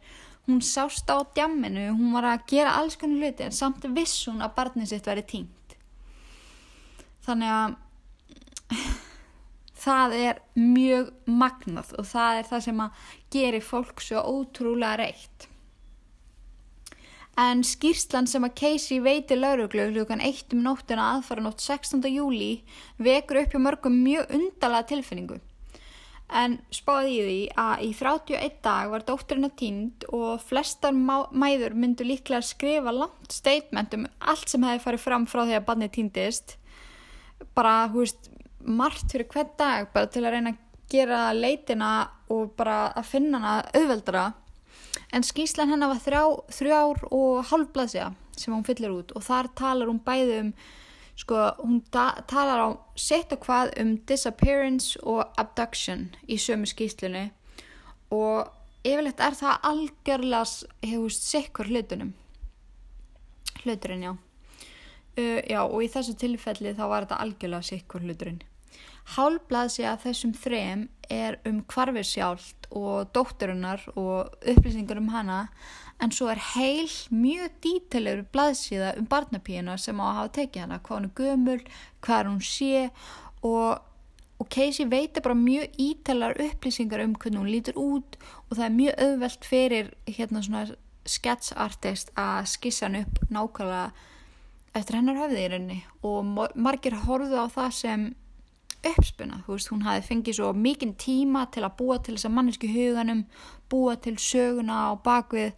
hún 0.47 0.61
sást 0.63 1.07
á 1.07 1.15
djamminu, 1.35 1.93
hún 1.95 2.15
var 2.15 2.27
að 2.33 2.47
gera 2.51 2.75
alls 2.79 2.99
konar 2.99 3.23
hluti 3.23 3.47
en 3.47 3.55
samt 3.55 3.87
viss 3.95 4.27
hún 4.27 4.43
að 4.43 4.55
barnið 4.59 4.91
sitt 4.91 5.07
væri 5.07 5.23
tínt. 5.27 5.77
Þannig 7.27 7.53
að 7.55 7.75
það 9.85 10.17
er 10.19 10.41
mjög 10.59 11.13
magnað 11.27 11.93
og 11.99 12.07
það 12.07 12.41
er 12.41 12.49
það 12.51 12.65
sem 12.67 12.81
að 12.83 13.05
geri 13.31 13.61
fólk 13.63 14.03
svo 14.03 14.23
ótrúlega 14.27 14.99
reitt. 15.03 15.47
En 17.37 17.59
skýrslan 17.61 18.25
sem 18.25 18.41
að 18.47 18.55
Casey 18.57 18.97
veiti 19.05 19.35
lauruglu 19.37 19.83
hlukan 19.91 20.23
1 20.25 20.55
um 20.55 20.63
nóttina 20.65 21.11
aðfara 21.13 21.43
nótt 21.45 21.61
16. 21.61 22.01
júli 22.09 22.63
vekur 22.97 23.43
upp 23.43 23.53
hjá 23.53 23.61
mörgum 23.61 23.99
mjög 24.01 24.31
undalega 24.33 24.87
tilfinningu. 24.89 25.37
En 26.27 26.57
spáði 26.73 27.11
í 27.13 27.19
því 27.27 27.35
að 27.61 27.83
í 27.85 27.91
31 27.99 28.57
dag 28.65 28.89
var 28.91 29.05
dótturinn 29.05 29.47
að 29.47 29.53
tínd 29.61 30.07
og 30.17 30.41
flestar 30.49 30.97
mæður 30.97 31.77
myndu 31.77 32.07
líklega 32.09 32.41
að 32.41 32.49
skrifa 32.49 32.95
langt 32.95 33.31
statement 33.31 33.93
um 33.95 34.09
allt 34.17 34.49
sem 34.49 34.65
hefði 34.65 34.83
farið 34.87 35.05
fram 35.05 35.29
frá 35.29 35.43
því 35.45 35.59
að 35.59 35.67
barnið 35.69 35.93
tíndist. 35.99 36.57
Bara, 37.53 37.85
hú 37.93 38.01
veist, 38.01 38.31
margt 38.65 39.13
fyrir 39.13 39.29
hvern 39.29 39.53
dag 39.61 39.93
bara 39.93 40.09
til 40.09 40.25
að 40.25 40.35
reyna 40.39 40.55
að 40.55 40.65
gera 40.89 41.21
leitina 41.37 41.93
og 42.33 42.57
bara 42.57 42.87
að 42.97 43.09
finna 43.13 43.45
hana 43.45 43.55
auðveldra 43.77 44.25
en 45.13 45.25
skýslan 45.25 45.71
hennar 45.71 45.93
var 45.93 46.01
þrjá, 46.03 46.23
þrjár 46.59 47.05
og 47.11 47.45
halvblaðsja 47.51 48.11
sem 48.37 48.53
hún 48.53 48.65
fyllir 48.67 48.93
út 48.93 49.13
og 49.15 49.25
þar 49.25 49.49
talar 49.57 49.89
hún 49.89 50.03
bæði 50.05 50.41
um 50.43 50.51
sko, 51.17 51.39
hún 51.63 51.81
talar 51.91 52.61
á 52.61 52.69
sett 52.95 53.33
og 53.33 53.45
hvað 53.45 53.73
um 53.81 53.95
disappearance 54.09 54.99
og 55.03 55.25
abduction 55.41 56.11
í 56.29 56.37
sömu 56.41 56.69
skýslunni 56.69 57.29
og 58.13 58.51
yfirleitt 58.87 59.21
er 59.23 59.35
það 59.35 59.65
algjörlega 59.71 60.91
hefust 60.91 61.25
sikkur 61.27 61.71
hlutunum. 61.71 62.13
Hluturinn 63.63 64.05
já. 64.05 64.13
Uh, 65.17 65.41
já 65.49 65.61
og 65.63 65.81
í 65.81 65.89
þessu 65.91 66.13
tilfelli 66.19 66.75
þá 66.77 66.85
var 66.85 67.07
þetta 67.07 67.21
algjörlega 67.25 67.69
sikkur 67.71 68.05
hluturinn. 68.05 68.43
Hálfblaðsja 69.15 69.95
þessum 70.03 70.33
þrem 70.35 70.87
er 71.09 71.39
um 71.47 71.63
hvarfið 71.71 72.07
sjálft 72.67 72.75
og 72.75 73.13
dótturinnar 73.13 73.81
og 73.95 74.33
upplýsingar 74.41 74.97
um 74.97 75.09
hana 75.09 75.47
en 75.99 76.11
svo 76.11 76.29
er 76.29 76.39
heil 76.55 76.89
mjög 77.09 77.51
dítilegur 77.61 78.25
blaðsíða 78.31 78.97
um 78.97 79.07
barnapíuna 79.07 79.77
sem 79.77 79.97
á 79.99 80.05
að 80.05 80.15
hafa 80.15 80.33
tekið 80.33 80.61
hana, 80.61 80.79
hvað 80.79 80.97
hún 80.97 81.05
er 81.05 81.15
gömul, 81.15 81.61
hvað 82.01 82.27
hún 82.27 82.41
sé 82.41 82.91
og, 83.41 83.81
og 84.39 84.49
Casey 84.49 84.85
veitir 84.85 85.23
bara 85.23 85.35
mjög 85.35 85.73
ítalar 85.77 86.37
upplýsingar 86.37 87.03
um 87.03 87.15
hvernig 87.15 87.39
hún 87.39 87.51
lítur 87.51 87.75
út 87.75 88.17
og 88.49 88.57
það 88.57 88.65
er 88.65 88.77
mjög 88.77 89.01
auðvelt 89.01 89.45
fyrir 89.45 89.93
hérna 90.05 90.43
svona 90.43 90.75
sketsartist 91.07 92.11
að 92.15 92.45
skissa 92.45 92.85
hann 92.85 93.01
upp 93.01 93.19
nákvæmlega 93.31 93.91
eftir 94.75 94.99
hennar 94.99 95.17
höfði 95.17 95.43
í 95.45 95.49
rauninni. 95.49 95.83
Og 96.05 96.51
margir 96.53 96.93
horfðu 97.07 97.39
á 97.41 97.47
það 97.49 97.71
sem 97.73 98.07
uppspuna, 98.85 99.41
þú 99.45 99.55
veist, 99.55 99.71
hún 99.73 99.83
hafi 99.87 100.05
fengið 100.05 100.37
svo 100.37 100.51
mikinn 100.53 100.93
tíma 100.99 101.47
til 101.53 101.65
að 101.65 101.77
búa 101.79 101.97
til 102.03 102.15
þess 102.15 102.29
að 102.29 102.35
mannesku 102.37 102.69
huganum, 102.71 103.25
búa 103.71 103.97
til 104.01 104.15
söguna 104.21 104.79
og 104.91 105.01
bakvið 105.05 105.51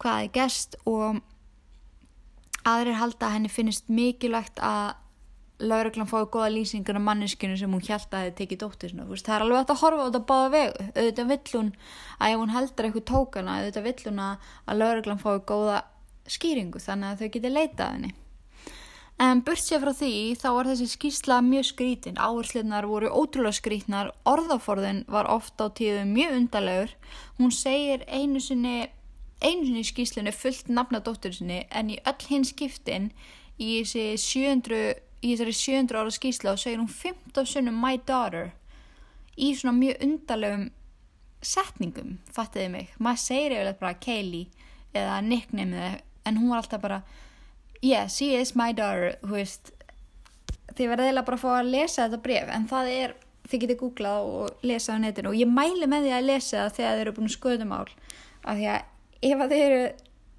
hvað 0.00 0.24
er 0.24 0.32
gest 0.34 0.76
og 0.88 1.20
aðrir 2.68 2.98
halda 3.00 3.28
að 3.28 3.36
henni 3.36 3.52
finnist 3.52 3.88
mikilvægt 3.92 4.60
að 4.64 4.96
lauruglan 5.60 6.08
fái 6.08 6.24
goða 6.32 6.48
lýsingar 6.54 6.96
af 6.96 7.04
manneskinu 7.04 7.56
sem 7.60 7.72
hún 7.72 7.84
held 7.84 8.14
að 8.16 8.28
þið 8.28 8.36
tekið 8.38 8.60
dóttir 8.62 8.92
sinna, 8.92 9.06
það 9.10 9.34
er 9.34 9.44
alveg 9.44 9.72
að 9.74 9.82
horfa 9.82 10.00
á 10.00 10.06
þetta 10.06 10.22
báða 10.30 10.50
vegu, 10.54 10.86
auðvitað 10.94 11.30
vill 11.32 11.54
hún 11.58 11.70
að 12.16 12.30
ef 12.30 12.40
hún 12.40 12.54
heldur 12.54 12.88
eitthvað 12.88 13.06
tókana, 13.10 13.56
auðvitað 13.58 13.88
vill 13.88 14.06
hún 14.06 14.22
að 14.24 14.80
lauruglan 14.80 15.20
fái 15.20 15.38
góða 15.50 15.82
skýringu 16.30 16.80
þannig 16.80 17.10
að 17.10 17.20
þau 17.20 17.32
geti 17.36 17.52
leitað 17.52 17.94
henni 17.96 18.14
En 19.20 19.42
sér 19.44 19.82
frá 19.82 19.92
því 19.92 20.32
þá 20.40 20.46
var 20.56 20.68
þessi 20.70 20.86
skýrsla 20.94 21.42
mjög 21.44 21.66
skrítin, 21.68 22.16
áherslunar 22.16 22.86
voru 22.88 23.10
ótrúlega 23.12 23.52
skrítnar, 23.52 24.14
orðaforðin 24.24 25.02
var 25.12 25.28
ofta 25.28 25.68
á 25.68 25.76
tíðu 25.76 26.06
mjög 26.08 26.36
undalegur. 26.38 26.94
Hún 27.36 27.52
segir 27.52 28.06
einu 28.08 28.40
sinni, 28.40 28.88
einu 29.44 29.66
sinni 29.66 29.84
í 29.84 29.90
skýrslunni 29.90 30.32
fullt 30.32 30.72
nafna 30.72 31.02
dóttur 31.04 31.36
sinni 31.36 31.66
en 31.68 31.92
í 31.92 32.00
öll 32.08 32.26
hins 32.30 32.54
skiptin 32.54 33.12
í 33.60 33.82
þessi 33.82 34.16
700, 34.24 34.96
í 35.20 35.36
þessari 35.36 35.56
700 35.60 36.00
ára 36.00 36.16
skýrsla 36.16 36.56
og 36.56 36.64
segir 36.64 36.80
hún 36.80 36.88
15 36.88 37.52
sunnum 37.52 37.76
my 37.76 38.00
daughter 38.08 38.54
í 39.36 39.52
svona 39.52 39.76
mjög 39.76 40.00
undalegum 40.08 40.68
setningum, 41.44 42.16
fattiði 42.32 42.72
mig. 42.72 42.92
Maður 42.96 43.26
segir 43.28 43.58
yfirlega 43.58 43.80
bara 43.84 44.00
Kaylee 44.00 44.48
eða 44.96 45.20
nickname 45.28 45.98
en 46.24 46.40
hún 46.40 46.48
var 46.48 46.64
alltaf 46.64 46.80
bara 46.80 47.04
yeah, 47.82 48.06
she 48.08 48.34
is 48.36 48.54
my 48.56 48.72
daughter 48.72 49.16
veist. 49.22 49.72
Þið 50.76 50.92
verða 50.92 51.10
eða 51.10 51.24
bara 51.26 51.38
að 51.38 51.42
fá 51.42 51.50
að 51.58 51.72
lesa 51.74 52.06
þetta 52.06 52.22
bref 52.24 52.52
en 52.54 52.68
það 52.70 52.92
er, 52.94 53.16
þið 53.50 53.64
getið 53.64 53.80
googlað 53.80 54.30
og 54.30 54.64
lesa 54.66 54.94
á 54.94 55.02
netinu. 55.02 55.32
Og 55.32 55.40
ég 55.40 55.50
mæli 55.50 55.88
með 55.90 56.06
því 56.06 56.14
að 56.16 56.28
lesa 56.28 56.56
það 56.62 56.76
þegar 56.76 56.94
þið 56.94 57.04
eru 57.04 57.14
búin 57.16 57.30
að 57.30 57.36
skoða 57.36 57.68
mál 57.68 57.88
af 58.40 58.56
því 58.56 58.68
að 58.72 59.30
ef 59.30 59.44
að 59.44 59.52
þið 59.52 59.64
eru 59.66 59.80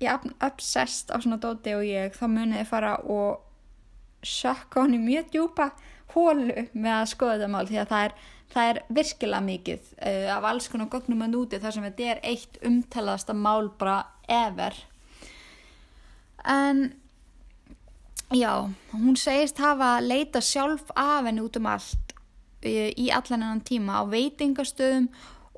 ég 0.01 0.27
obsessed 0.41 1.13
á 1.13 1.17
svona 1.21 1.39
dóti 1.41 1.73
og 1.77 1.85
ég 1.85 2.15
þá 2.17 2.25
munið 2.31 2.61
þið 2.61 2.69
fara 2.71 2.93
og 3.05 4.25
sökka 4.25 4.85
honni 4.85 5.01
mjög 5.01 5.33
djúpa 5.33 5.71
hólu 6.15 6.65
með 6.73 6.95
að 6.95 7.09
skoða 7.11 7.35
þetta 7.35 7.51
mál 7.51 7.67
því 7.69 7.81
að 7.81 7.91
það 7.91 8.05
er, 8.05 8.15
það 8.53 8.71
er 8.71 8.79
virkilega 8.97 9.47
mikið 9.47 9.91
uh, 9.97 10.31
af 10.37 10.47
alls 10.51 10.69
konar 10.71 10.89
gognum 10.91 11.25
að 11.25 11.35
núti 11.35 11.61
þar 11.61 11.75
sem 11.75 11.85
þetta 11.87 12.09
er 12.13 12.23
eitt 12.31 12.59
umtalaðasta 12.67 13.37
mál 13.37 13.69
bara 13.79 13.99
ever. 14.31 14.77
En 16.41 16.89
Já, 18.31 18.69
hún 18.93 19.17
segist 19.19 19.57
hafa 19.59 19.99
leita 19.99 20.39
sjálf 20.39 20.91
af 20.95 21.25
henni 21.27 21.41
út 21.43 21.57
um 21.59 21.65
allt 21.67 22.13
í, 22.63 22.93
í 22.95 23.09
allan 23.11 23.43
enn 23.43 23.63
tíma 23.67 23.99
á 23.99 24.07
veitingastöðum 24.07 25.09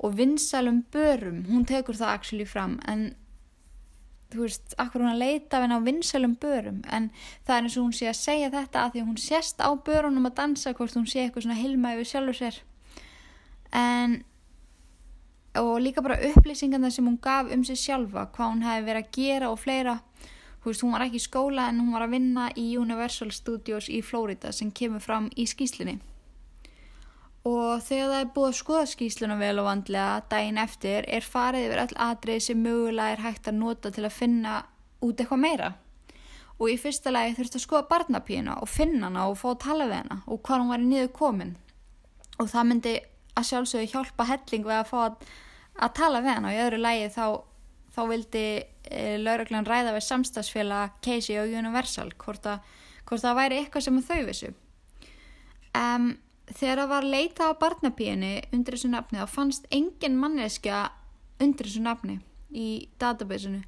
og 0.02 0.16
vinsælum 0.18 0.80
börum, 0.90 1.44
hún 1.46 1.62
tekur 1.70 1.94
það 1.94 2.16
actually 2.16 2.48
fram 2.50 2.80
en 2.90 3.12
þú 4.34 4.42
veist, 4.42 4.74
akkur 4.82 5.04
hún 5.04 5.12
að 5.12 5.22
leita 5.22 5.60
af 5.60 5.68
henn 5.68 5.76
á 5.78 5.86
vinsælum 5.86 6.34
börum? 6.42 6.82
En 6.90 7.12
það 7.46 7.54
er 7.54 7.62
eins 7.62 7.78
og 7.78 7.86
hún 7.86 7.94
sé 7.94 8.10
að 8.10 8.18
segja 8.24 8.50
þetta 8.50 8.82
að 8.82 8.92
því 8.92 9.04
að 9.04 9.08
hún 9.12 9.22
sést 9.22 9.62
á 9.62 9.70
börunum 9.86 10.26
að 10.26 10.36
dansa 10.42 10.74
hvort 10.74 10.98
hún 10.98 11.06
sé 11.06 11.22
eitthvað 11.22 11.46
svona 11.46 11.60
hilma 11.62 11.94
yfir 11.94 12.10
sjálfur 12.10 12.40
sér. 12.40 12.62
En 13.70 14.24
og 15.62 15.76
líka 15.78 16.02
bara 16.02 16.18
upplýsingarna 16.32 16.90
sem 16.90 17.06
hún 17.06 17.20
gaf 17.22 17.54
um 17.54 17.62
sig 17.62 17.78
sjálfa, 17.78 18.26
hvað 18.34 18.50
hún 18.50 18.66
hefði 18.66 18.86
verið 18.88 19.04
að 19.04 19.12
gera 19.14 19.50
og 19.54 19.60
fleira, 19.62 20.00
þú 20.18 20.33
veist, 20.72 20.82
hún 20.82 20.96
var 20.96 21.04
ekki 21.06 21.20
í 21.20 21.26
skóla 21.26 21.68
en 21.68 21.82
hún 21.82 21.92
var 21.94 22.06
að 22.06 22.16
vinna 22.16 22.48
í 22.56 22.70
Universal 22.80 23.30
Studios 23.34 23.90
í 23.92 24.00
Florida 24.02 24.52
sem 24.52 24.72
kemur 24.72 25.04
fram 25.04 25.30
í 25.36 25.46
skýslinni 25.50 25.98
og 27.44 27.82
þegar 27.84 28.10
það 28.10 28.20
er 28.22 28.28
búið 28.34 28.50
að 28.50 28.58
skoða 28.58 28.84
skýsluna 28.88 29.36
vel 29.36 29.56
og 29.60 29.66
vandlega 29.68 30.12
daginn 30.32 30.60
eftir 30.62 31.08
er 31.12 31.26
farið 31.28 31.66
yfir 31.66 31.82
all 31.82 31.96
atrið 32.06 32.44
sem 32.46 32.62
mögulega 32.64 33.16
er 33.16 33.24
hægt 33.24 33.50
að 33.50 33.58
nota 33.58 33.92
til 33.92 34.06
að 34.08 34.16
finna 34.16 34.62
út 35.04 35.20
eitthvað 35.20 35.42
meira. 35.42 35.72
Og 36.56 36.70
í 36.70 36.78
fyrsta 36.80 37.12
lagi 37.12 37.34
þurfti 37.36 37.58
að 37.58 37.64
skoða 37.66 37.88
barnapíuna 37.90 38.56
og 38.62 38.70
finna 38.70 39.10
hana 39.10 39.26
og 39.28 39.36
fá 39.40 39.48
að 39.52 39.62
tala 39.66 39.88
við 39.90 40.00
hana 40.00 40.20
og 40.24 40.40
hvað 40.46 40.62
hún 40.62 40.72
var 40.72 40.84
í 40.84 40.88
niður 40.88 41.10
komin 41.18 41.56
og 42.38 42.48
það 42.50 42.68
myndi 42.70 42.94
að 43.34 43.48
sjálfsögðu 43.50 43.90
hjálpa 43.92 44.28
helling 44.30 44.64
við 44.64 44.76
að 44.78 44.88
fá 44.88 44.98
að, 45.02 45.16
að 45.84 45.94
tala 45.98 46.22
við 46.24 46.32
hana. 46.32 46.48
Og 46.48 46.56
í 46.56 46.62
öðru 46.64 46.80
lagi 46.80 47.10
þá, 47.12 47.26
þá 47.94 48.02
vildi 48.10 48.44
e, 48.90 49.16
lauruglan 49.22 49.68
ræða 49.68 49.94
við 49.96 50.06
samstagsfélag 50.08 50.98
Casey 51.04 51.38
og 51.40 51.54
Universal 51.54 52.10
hvort, 52.18 52.46
að, 52.46 52.62
hvort 53.08 53.24
það 53.24 53.40
væri 53.40 53.60
eitthvað 53.60 53.86
sem 53.86 54.02
þau 54.08 54.20
vissu. 54.28 54.52
Um, 55.74 56.08
þegar 56.50 56.84
það 56.84 56.90
var 56.94 57.08
leita 57.16 57.50
á 57.50 57.60
barnapíunni 57.60 58.34
undir 58.54 58.76
þessu 58.76 58.90
nafni 58.92 59.22
þá 59.22 59.30
fannst 59.30 59.70
engin 59.74 60.18
manneskja 60.20 60.88
undir 61.42 61.70
þessu 61.70 61.84
nafni 61.84 62.18
í 62.54 62.68
databasinu. 63.02 63.62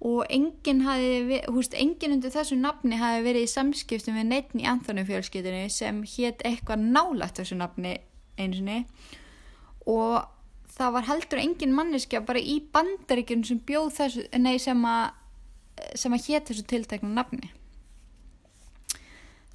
Og 0.00 0.24
engin, 0.32 0.80
hafi, 0.86 1.42
húst, 1.52 1.74
engin 1.76 2.14
undir 2.16 2.32
þessu 2.32 2.56
nafni 2.56 2.96
hafi 2.96 3.20
verið 3.26 3.44
í 3.44 3.52
samskiptum 3.52 4.16
við 4.16 4.30
neittn 4.30 4.62
í 4.62 4.68
Anthony 4.68 5.04
fjölskyldinu 5.04 5.66
sem 5.72 6.00
hétt 6.14 6.40
eitthvað 6.48 6.86
nálægt 6.86 7.42
þessu 7.42 7.58
nafni 7.60 7.98
einsinni 8.40 8.86
og 9.84 10.24
það 10.80 10.94
var 10.96 11.08
heldur 11.10 11.42
engin 11.42 11.74
manneskja 11.76 12.22
bara 12.24 12.40
í 12.40 12.58
bandaríkjum 12.72 13.44
sem 13.46 13.60
bjóð 13.68 13.90
þessu, 13.98 14.26
nei 14.40 14.56
sem 14.62 14.84
að 14.88 15.16
sem 15.96 16.12
að 16.12 16.26
hétt 16.28 16.50
þessu 16.50 16.64
tiltekna 16.68 17.10
nafni. 17.14 17.50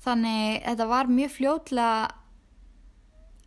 Þannig 0.05 0.61
þetta 0.65 0.87
var 0.89 1.09
mjög 1.09 1.33
fljótlega 1.33 1.97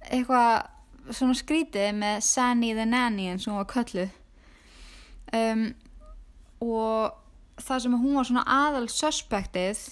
eitthvað 0.08 1.14
svona 1.14 1.36
skrítið 1.38 1.92
með 1.98 2.20
Sanny 2.26 2.72
the 2.76 2.86
Nanny 2.86 3.28
eins 3.32 3.46
og 3.46 3.54
hún 3.54 3.60
var 3.62 3.70
kölluð. 3.72 4.12
Um, 5.34 5.64
og 6.64 7.62
það 7.62 7.82
sem 7.84 7.96
hún 8.00 8.18
var 8.18 8.28
svona 8.28 8.44
aðal 8.48 8.86
suspektið 8.92 9.82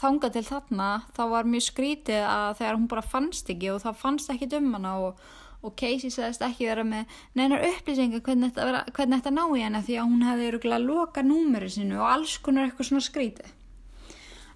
þanga 0.00 0.30
til 0.32 0.44
þarna 0.46 0.88
þá 1.16 1.22
var 1.34 1.48
mjög 1.48 1.66
skrítið 1.68 2.24
að 2.24 2.56
þegar 2.60 2.78
hún 2.78 2.88
bara 2.90 3.04
fannst 3.04 3.52
ekki 3.52 3.70
og 3.74 3.82
það 3.84 4.00
fannst 4.00 4.32
ekki 4.32 4.48
um 4.58 4.72
hana 4.76 4.94
og, 5.04 5.24
og 5.60 5.76
Casey 5.76 6.10
segðist 6.12 6.42
ekki 6.44 6.68
vera 6.70 6.84
með 6.86 7.16
neinar 7.36 7.64
upplýsingar 7.68 8.22
hvernig 8.24 8.54
þetta, 8.56 9.32
ná 9.34 9.42
í 9.44 9.64
hana 9.64 9.82
því 9.84 9.96
að 10.00 10.12
hún 10.12 10.22
hefði 10.24 10.46
öruglega 10.50 10.84
loka 10.84 11.24
númeri 11.24 11.68
sinu 11.72 11.98
og 12.00 12.06
alls 12.08 12.36
konar 12.40 12.68
eitthvað 12.68 12.88
svona 12.90 13.04
skrítið. 13.04 13.50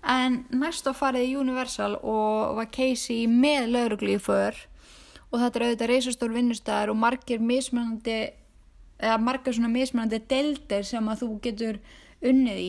En 0.04 0.42
næst 0.52 0.88
á 0.88 0.92
farið 0.96 1.30
í 1.30 1.36
Universal 1.40 1.94
og 1.96 2.56
var 2.58 2.70
Casey 2.72 3.28
með 3.28 3.70
lauruglu 3.72 4.16
í 4.16 4.22
för. 4.22 4.56
Og 5.32 5.40
þetta 5.40 5.58
er 5.58 5.66
auðvitað 5.66 5.92
reysastór 5.92 6.34
vinnustæðar 6.34 6.92
og 6.92 6.98
margir 7.00 7.40
mismunandi 7.40 8.18
eða 9.00 9.20
margir 9.20 9.56
svona 9.56 9.72
mismunandi 9.72 10.20
deldir 10.30 10.84
sem 10.86 11.08
að 11.10 11.24
þú 11.24 11.30
getur 11.44 11.80
unnið 12.24 12.60
í. 12.64 12.68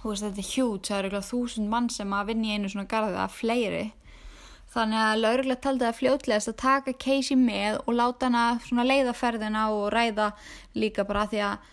Þú 0.00 0.10
veist 0.10 0.26
þetta 0.26 0.42
er 0.42 0.50
hjút 0.50 0.90
það 0.90 0.98
eru 0.98 1.08
eitthvað 1.08 1.30
þúsund 1.30 1.70
mann 1.70 1.86
sem 1.90 2.12
að 2.14 2.26
vinna 2.30 2.50
í 2.50 2.58
einu 2.58 2.70
svona 2.70 2.90
garði 2.90 3.22
að 3.22 3.38
fleiri 3.38 3.84
þannig 4.74 5.00
að 5.00 5.20
lauruglega 5.22 5.62
taldi 5.64 5.86
það 5.86 5.98
fljótlegast 6.00 6.50
að 6.50 6.60
taka 6.62 6.96
Casey 7.04 7.38
með 7.38 7.80
og 7.84 7.98
láta 7.98 8.30
hana 8.30 8.86
leiðaferðina 8.90 9.66
og 9.74 9.88
ræða 9.94 10.30
líka 10.74 11.06
bara 11.08 11.26
því 11.30 11.42
að 11.48 11.68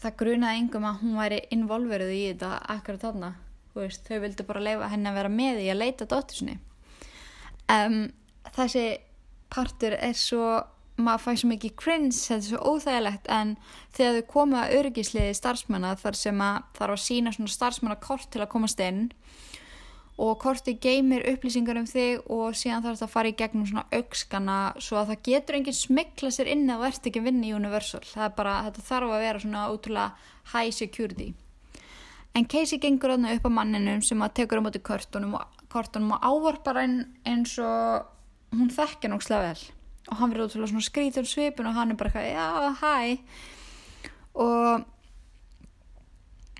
það 0.00 0.18
grunaði 0.22 0.64
yngum 0.64 0.88
að 0.88 0.98
hún 1.02 1.20
væri 1.20 1.44
involverið 1.56 2.12
í 2.16 2.24
þetta 2.30 2.50
akkurat 2.76 3.06
þarna. 3.06 3.30
Veist, 3.74 4.02
þau 4.08 4.18
vildi 4.24 4.44
bara 4.48 4.64
leifa 4.64 4.88
henni 4.90 5.08
að 5.10 5.20
vera 5.20 5.30
með 5.30 5.60
í 5.62 5.70
að 5.70 5.78
leita 5.78 6.06
dóttursinni 6.10 6.56
um, 7.70 8.00
þessi 8.56 8.84
partur 9.50 9.94
er 9.94 10.16
svo 10.18 10.60
maður 11.00 11.22
fæði 11.24 11.40
svo 11.40 11.50
mikið 11.50 11.76
cringe, 11.80 12.16
þetta 12.16 12.36
er 12.36 12.48
svo 12.48 12.74
óþægilegt 12.74 13.28
en 13.32 13.54
þegar 13.96 14.16
þau 14.18 14.26
komu 14.34 14.58
að 14.60 14.74
örgisliði 14.80 15.36
starfsmanna 15.38 15.94
þar 16.00 16.18
sem 16.18 16.42
að 16.44 16.58
þarf 16.76 16.96
að 16.96 17.04
sína 17.06 17.32
svona 17.36 17.54
starfsmannakort 17.54 18.28
til 18.34 18.42
að 18.44 18.50
komast 18.52 18.82
inn 18.84 19.06
og 19.08 19.69
korti 20.40 20.74
geymir 20.76 21.26
upplýsingar 21.30 21.78
um 21.80 21.86
þig 21.88 22.24
og 22.28 22.56
síðan 22.58 22.82
þarf 22.84 22.98
þetta 22.98 23.06
að 23.08 23.14
fara 23.14 23.30
í 23.30 23.36
gegnum 23.38 23.68
svona 23.68 23.86
aukskana 23.92 24.56
svo 24.78 24.98
að 25.00 25.12
það 25.12 25.22
getur 25.28 25.60
enginn 25.60 25.78
smikla 25.78 26.32
sér 26.34 26.50
inn 26.52 26.66
að 26.68 26.82
þú 26.82 26.90
ert 26.90 27.06
ekki 27.10 27.22
vinn 27.24 27.44
í 27.44 27.54
Universal 27.56 28.02
það 28.04 28.26
er 28.26 28.34
bara, 28.36 28.56
þetta 28.68 28.88
þarf 28.88 29.14
að 29.14 29.24
vera 29.26 29.44
svona 29.44 29.68
ótrúlega 29.70 30.10
high 30.52 30.74
security 30.74 31.30
En 32.38 32.46
Casey 32.46 32.78
gengur 32.78 33.16
aðna 33.16 33.34
upp 33.34 33.48
á 33.48 33.50
manninum 33.50 34.02
sem 34.06 34.20
að 34.22 34.36
tekur 34.38 34.62
á 34.62 34.66
móti 34.66 34.80
kortunum 34.86 35.34
og, 35.40 35.58
kortunum 35.72 36.14
og 36.14 36.22
ávarpar 36.22 36.78
henn 36.78 37.00
eins 37.26 37.56
og 37.58 38.06
hún 38.54 38.70
þekkja 38.70 39.10
nógslega 39.10 39.48
vel. 39.48 39.64
Og 40.10 40.20
hann 40.20 40.32
verður 40.32 40.46
útrúlega 40.46 40.70
svona 40.70 40.86
skrítur 40.86 41.26
svipun 41.26 41.70
og 41.70 41.74
hann 41.74 41.90
er 41.92 41.98
bara 41.98 42.12
eitthvað, 42.12 42.28
já, 42.30 42.46
hæ. 42.78 42.94
Og 44.38 44.86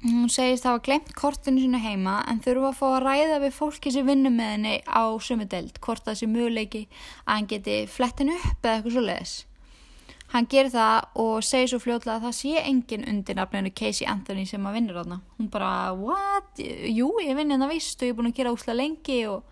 hún 0.00 0.30
segist 0.32 0.64
að 0.64 0.76
hafa 0.76 0.84
glemt 0.86 1.12
kortinu 1.18 1.60
sína 1.60 1.80
heima 1.82 2.20
en 2.30 2.40
þurfa 2.40 2.70
að 2.70 2.78
fá 2.78 2.86
að 2.88 3.02
ræða 3.04 3.38
við 3.42 3.54
fólki 3.56 3.92
sem 3.92 4.06
vinnur 4.08 4.32
með 4.32 4.50
henni 4.54 4.74
á 4.88 5.04
sömu 5.20 5.46
deild. 5.50 5.76
Hvort 5.84 6.06
það 6.06 6.18
sé 6.20 6.28
möguleiki 6.30 6.82
að 7.26 7.32
hann 7.34 7.48
geti 7.50 7.76
flettin 7.90 8.32
upp 8.32 8.64
eða 8.64 8.74
eitthvað 8.78 8.96
svo 8.96 9.04
leiðis. 9.04 9.34
Hann 10.30 10.46
gerir 10.46 10.70
það 10.70 11.20
og 11.20 11.42
segir 11.42 11.72
svo 11.72 11.80
fljóðlega 11.82 12.16
að 12.16 12.26
það 12.28 12.34
sé 12.38 12.62
engin 12.62 13.06
undir 13.10 13.36
nafninu 13.36 13.72
Casey 13.74 14.06
Anthony 14.08 14.46
sem 14.46 14.66
að 14.70 14.76
vinnur 14.78 15.00
þarna. 15.00 15.20
Hún 15.36 15.50
bara, 15.50 15.70
what? 15.98 16.60
Jú, 16.86 17.10
ég 17.24 17.34
vinn 17.36 17.50
hérna 17.50 17.68
vist 17.70 18.00
og 18.00 18.06
ég 18.06 18.14
er 18.14 18.18
búin 18.20 18.30
að 18.30 18.36
gera 18.38 18.54
úslega 18.54 18.78
lengi 18.78 19.20
og, 19.28 19.42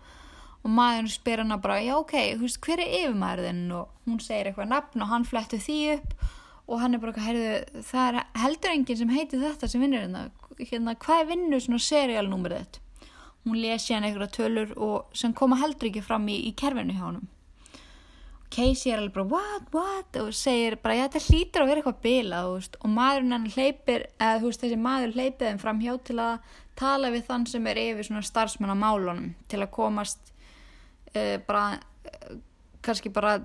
og 0.63 0.73
maður 0.79 1.11
spyr 1.11 1.43
hana 1.43 1.59
bara, 1.61 1.81
já 1.83 1.97
ok, 1.99 2.15
hver 2.39 2.79
er 2.79 2.95
yfirmæðurinn? 3.03 3.65
Og 3.75 4.07
hún 4.07 4.23
segir 4.23 4.49
eitthvað 4.49 4.71
nafn 4.71 5.03
og 5.03 5.11
hann 5.11 5.27
flettur 5.27 5.61
því 5.67 5.79
upp 5.97 6.15
og 6.69 6.83
hann 6.83 6.93
er 6.93 7.01
bara, 7.01 7.25
heyrðu, 7.25 7.81
það 7.89 8.11
er 8.11 8.19
heldur 8.43 8.75
enginn 8.75 8.99
sem 8.99 9.15
heitir 9.15 9.41
þetta 9.41 9.69
sem 9.71 9.81
vinnur 9.81 10.05
hérna. 10.05 10.27
hérna 10.59 10.95
hvað 11.01 11.23
er 11.23 11.29
vinnur 11.31 11.65
svona 11.65 11.81
seriálnúmerið 11.81 12.61
þetta? 12.61 12.85
Hún 13.47 13.59
lesi 13.63 13.95
hann 13.95 14.05
eitthvað 14.05 14.33
tölur 14.35 14.71
og 14.77 15.17
sem 15.17 15.33
koma 15.33 15.57
heldur 15.61 15.89
ekki 15.89 16.03
fram 16.05 16.27
í, 16.29 16.37
í 16.49 16.53
kerfinu 16.59 16.93
hjá 16.93 17.05
hann. 17.07 17.27
Casey 18.49 18.91
er 18.91 18.97
alveg 18.97 19.13
bara 19.13 19.29
what, 19.29 19.67
what 19.73 20.17
og 20.17 20.31
segir 20.33 20.79
bara 20.81 20.97
já 20.97 21.03
þetta 21.05 21.21
hlýtur 21.27 21.63
að 21.63 21.69
vera 21.69 21.81
eitthvað 21.81 21.99
bila 22.05 22.39
og 22.49 22.89
maðurinn 22.89 23.35
hann 23.35 23.45
hleypir 23.53 24.07
eða 24.17 24.39
þú 24.41 24.49
veist 24.49 24.63
þessi 24.63 24.79
maður 24.81 25.13
hleypir 25.13 25.45
þeim 25.45 25.61
fram 25.61 25.81
hjá 25.83 25.91
til 26.09 26.17
að 26.23 26.55
tala 26.79 27.11
við 27.13 27.27
þann 27.29 27.45
sem 27.51 27.69
er 27.69 27.81
yfir 27.83 28.07
svona 28.07 28.25
starfsmenn 28.25 28.73
á 28.73 28.77
málunum 28.81 29.31
til 29.51 29.61
að 29.61 29.71
komast 29.75 30.33
uh, 31.13 31.37
bara 31.45 31.65
uh, 31.77 32.37
kannski 32.85 33.13
bara 33.13 33.37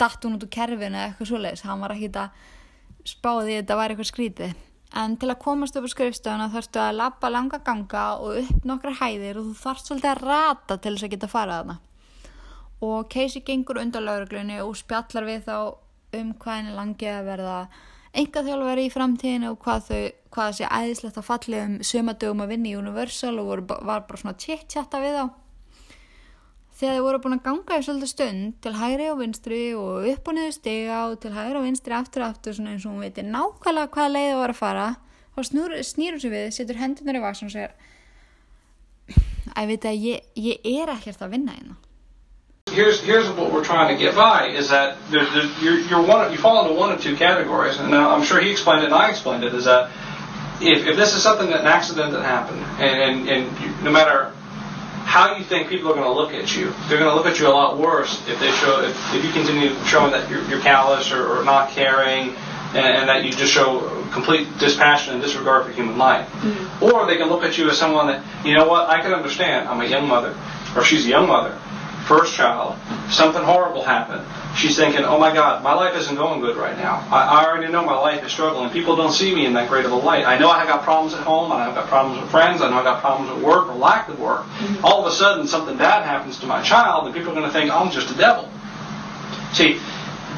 datt 0.00 0.24
hún 0.24 0.36
út 0.36 0.44
úr 0.44 0.52
kerfinu 0.52 0.92
eða 0.92 1.08
eitthvað 1.08 1.32
svoleiðis 1.32 1.64
hann 1.64 1.80
var 1.80 1.96
að 1.96 2.04
spáði 3.08 3.60
þetta 3.60 3.78
væri 3.80 3.94
eitthvað 3.94 4.10
skrítið 4.10 4.56
en 5.00 5.14
til 5.22 5.30
að 5.30 5.42
komast 5.44 5.76
upp 5.78 5.86
á 5.86 5.90
skrifstöðuna 5.92 6.48
þarfstu 6.50 6.80
að 6.82 6.96
lappa 6.98 7.30
langa 7.30 7.60
ganga 7.66 8.06
og 8.18 8.40
upp 8.42 8.66
nokkra 8.66 8.96
hæðir 8.98 9.38
og 9.38 9.50
þú 9.50 9.60
þarfst 9.60 9.90
svolítið 9.90 10.10
að 10.10 10.24
rata 10.24 10.76
til 10.76 10.94
þess 10.96 11.06
að 11.06 11.14
geta 11.14 11.30
farað 11.30 11.60
þarna 11.60 11.78
og 12.80 13.08
Casey 13.12 13.44
gengur 13.46 13.78
undan 13.80 14.06
lauruglunni 14.08 14.58
og 14.64 14.74
spjallar 14.80 15.28
við 15.28 15.46
þá 15.46 15.56
um 16.18 16.34
hvað 16.42 16.56
henni 16.56 16.76
langið 16.76 17.12
að 17.12 17.28
verða 17.28 17.56
enga 18.20 18.42
þjálfari 18.46 18.86
í 18.88 18.92
framtíðinu 18.92 19.52
og 19.52 19.60
hvað 19.62 19.84
þau, 19.86 20.00
hvað 20.34 20.56
sé 20.58 20.70
æðislegt 20.70 21.20
að 21.20 21.28
falli 21.28 21.60
um 21.60 21.76
sömadögum 21.86 22.42
að 22.44 22.54
vinna 22.54 22.70
í 22.72 22.78
Universal 22.78 23.36
og 23.38 23.50
voru, 23.52 23.66
var 23.68 24.06
bara 24.08 24.22
svona 24.22 24.38
tjitt-tjatta 24.40 25.02
við 25.02 25.18
þá. 25.20 25.24
Þegar 26.80 26.94
þau 26.96 27.04
voru 27.04 27.18
búin 27.20 27.36
að 27.36 27.40
ganga 27.44 27.76
í 27.76 27.82
svolítið 27.84 28.08
stund 28.08 28.52
til 28.64 28.70
hægri 28.72 29.06
og 29.12 29.18
vinstri 29.20 29.56
og 29.76 30.06
upp 30.08 30.28
og 30.30 30.36
niður 30.36 30.54
stiga 30.56 31.00
og 31.10 31.18
til 31.20 31.32
hægri 31.34 31.58
og 31.60 31.66
vinstri 31.66 31.92
aftur 31.92 32.24
og 32.24 32.30
aftur 32.32 32.56
eins 32.64 32.86
og 32.86 32.94
hún 32.94 33.04
veitir 33.04 33.26
nákvæmlega 33.28 33.90
hvaða 33.92 34.12
leið 34.14 34.28
það 34.30 34.40
var 34.40 34.54
að 34.54 34.60
fara 34.62 34.86
þá 35.36 35.40
snýrur 35.90 36.22
sér 36.22 36.32
við, 36.32 36.46
setur 36.56 36.80
hendunar 36.80 37.18
í 37.18 37.22
vaksin 37.26 37.50
og 37.50 37.52
segir 37.52 37.76
að 39.52 39.60
ég 39.60 39.70
veit 39.74 39.86
að 39.90 40.08
ég, 40.08 40.24
ég 40.40 40.80
er 40.80 40.94
ekkert 40.94 41.20
að 41.20 41.36
vinna 41.36 41.58
hérna. 41.58 41.76
Here's 42.72 43.04
here's 43.04 43.28
what 43.36 43.52
we're 43.52 43.64
trying 43.64 43.92
to 43.92 44.00
get 44.00 44.14
by 44.14 44.48
is 44.48 44.70
that 44.70 44.96
there's, 45.10 45.28
there's, 45.34 45.52
you're, 45.60 45.80
you're 45.90 46.02
one 46.06 46.32
you 46.32 46.38
fall 46.38 46.64
into 46.64 46.72
one 46.80 46.92
of 46.92 47.02
two 47.02 47.16
categories, 47.16 47.76
and 47.76 47.90
now 47.90 48.08
I'm 48.16 48.24
sure 48.24 48.40
he 48.40 48.50
explained 48.50 48.84
it 48.84 48.86
and 48.86 48.94
I 48.94 49.10
explained 49.10 49.44
it 49.44 49.52
is 49.52 49.64
that 49.64 49.90
if, 50.62 50.86
if 50.86 50.96
this 50.96 51.14
is 51.14 51.22
something 51.22 51.50
that 51.50 51.60
an 51.60 51.66
accident 51.66 52.12
that 52.12 52.24
happened, 52.24 52.64
and 52.80 52.96
and, 53.04 53.28
and 53.28 53.60
you, 53.60 53.68
no 53.84 53.90
matter 53.90 54.32
how 55.10 55.34
you 55.34 55.42
think 55.42 55.68
people 55.68 55.90
are 55.90 55.94
going 55.94 56.06
to 56.06 56.12
look 56.12 56.32
at 56.32 56.56
you. 56.56 56.72
They're 56.86 57.00
going 57.00 57.10
to 57.10 57.16
look 57.16 57.26
at 57.26 57.40
you 57.40 57.48
a 57.48 57.50
lot 57.50 57.76
worse 57.76 58.22
if 58.28 58.38
they 58.38 58.52
show 58.52 58.80
if, 58.80 58.94
if 59.12 59.24
you 59.24 59.32
continue 59.32 59.74
showing 59.82 60.12
that 60.12 60.30
you're, 60.30 60.44
you're 60.44 60.60
callous 60.60 61.10
or, 61.10 61.26
or 61.26 61.42
not 61.42 61.70
caring, 61.70 62.36
and, 62.78 62.86
and 62.86 63.08
that 63.08 63.24
you 63.24 63.32
just 63.32 63.52
show 63.52 64.06
complete 64.12 64.46
dispassion 64.58 65.14
and 65.14 65.20
disregard 65.20 65.66
for 65.66 65.72
human 65.72 65.98
life. 65.98 66.28
Mm-hmm. 66.28 66.84
Or 66.84 67.06
they 67.06 67.16
can 67.16 67.28
look 67.28 67.42
at 67.42 67.58
you 67.58 67.68
as 67.68 67.76
someone 67.76 68.06
that 68.06 68.24
you 68.46 68.54
know 68.54 68.68
what 68.68 68.88
I 68.88 69.02
can 69.02 69.12
understand. 69.12 69.68
I'm 69.68 69.80
a 69.80 69.84
young 69.84 70.06
mother, 70.06 70.38
or 70.76 70.84
she's 70.84 71.04
a 71.06 71.08
young 71.08 71.26
mother, 71.26 71.58
first 72.10 72.34
child. 72.34 72.74
Something 73.08 73.44
horrible 73.44 73.84
happened. 73.84 74.26
She's 74.58 74.76
thinking, 74.76 75.04
oh 75.04 75.16
my 75.16 75.32
God, 75.32 75.62
my 75.62 75.74
life 75.74 75.96
isn't 75.96 76.16
going 76.16 76.40
good 76.40 76.56
right 76.56 76.76
now. 76.76 77.06
I, 77.08 77.22
I 77.22 77.46
already 77.46 77.70
know 77.70 77.84
my 77.84 77.96
life 77.96 78.24
is 78.24 78.32
struggling. 78.32 78.68
People 78.70 78.96
don't 78.96 79.12
see 79.12 79.32
me 79.32 79.46
in 79.46 79.52
that 79.52 79.68
great 79.68 79.84
of 79.84 79.92
a 79.92 79.94
light. 79.94 80.26
I 80.26 80.36
know 80.36 80.50
I 80.50 80.58
have 80.58 80.66
got 80.66 80.82
problems 80.82 81.14
at 81.14 81.20
home. 81.20 81.52
I 81.52 81.62
have 81.62 81.76
got 81.76 81.86
problems 81.86 82.20
with 82.20 82.28
friends. 82.28 82.62
I 82.62 82.68
know 82.68 82.78
I've 82.78 82.84
got 82.84 83.00
problems 83.00 83.30
at 83.30 83.46
work 83.46 83.68
or 83.68 83.76
lack 83.76 84.08
of 84.08 84.18
work. 84.18 84.44
All 84.82 85.06
of 85.06 85.12
a 85.12 85.14
sudden, 85.14 85.46
something 85.46 85.76
bad 85.78 86.04
happens 86.04 86.40
to 86.40 86.46
my 86.46 86.60
child, 86.62 87.06
and 87.06 87.14
people 87.14 87.30
are 87.30 87.36
going 87.36 87.46
to 87.46 87.52
think 87.52 87.70
I'm 87.70 87.92
just 87.92 88.10
a 88.10 88.18
devil. 88.18 88.50
See, 89.52 89.78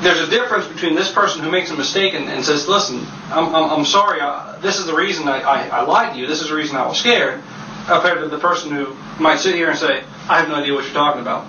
there's 0.03 0.21
a 0.21 0.29
difference 0.29 0.67
between 0.67 0.95
this 0.95 1.11
person 1.11 1.43
who 1.43 1.51
makes 1.51 1.71
a 1.71 1.77
mistake 1.77 2.13
and, 2.13 2.29
and 2.29 2.45
says, 2.45 2.69
listen, 2.69 3.07
I'm, 3.31 3.55
I'm, 3.55 3.71
I'm 3.81 3.85
sorry, 3.87 4.21
uh, 4.21 4.59
this 4.61 4.79
is 4.79 4.85
the 4.85 4.95
reason 4.95 5.27
I, 5.27 5.41
I, 5.41 5.69
I 5.69 5.81
lied 5.85 6.13
to 6.13 6.19
you, 6.19 6.27
this 6.27 6.43
is 6.43 6.51
the 6.51 6.55
reason 6.55 6.77
I 6.77 6.87
was 6.87 6.99
scared, 6.99 7.41
compared 7.87 8.21
to 8.21 8.29
the 8.29 8.39
person 8.39 8.73
who 8.73 8.95
might 9.19 9.39
sit 9.39 9.55
here 9.55 9.71
and 9.71 9.79
say, 9.79 10.05
I 10.29 10.41
have 10.41 10.49
no 10.49 10.57
idea 10.57 10.75
what 10.75 10.85
you're 10.85 10.93
talking 10.93 11.23
about. 11.23 11.47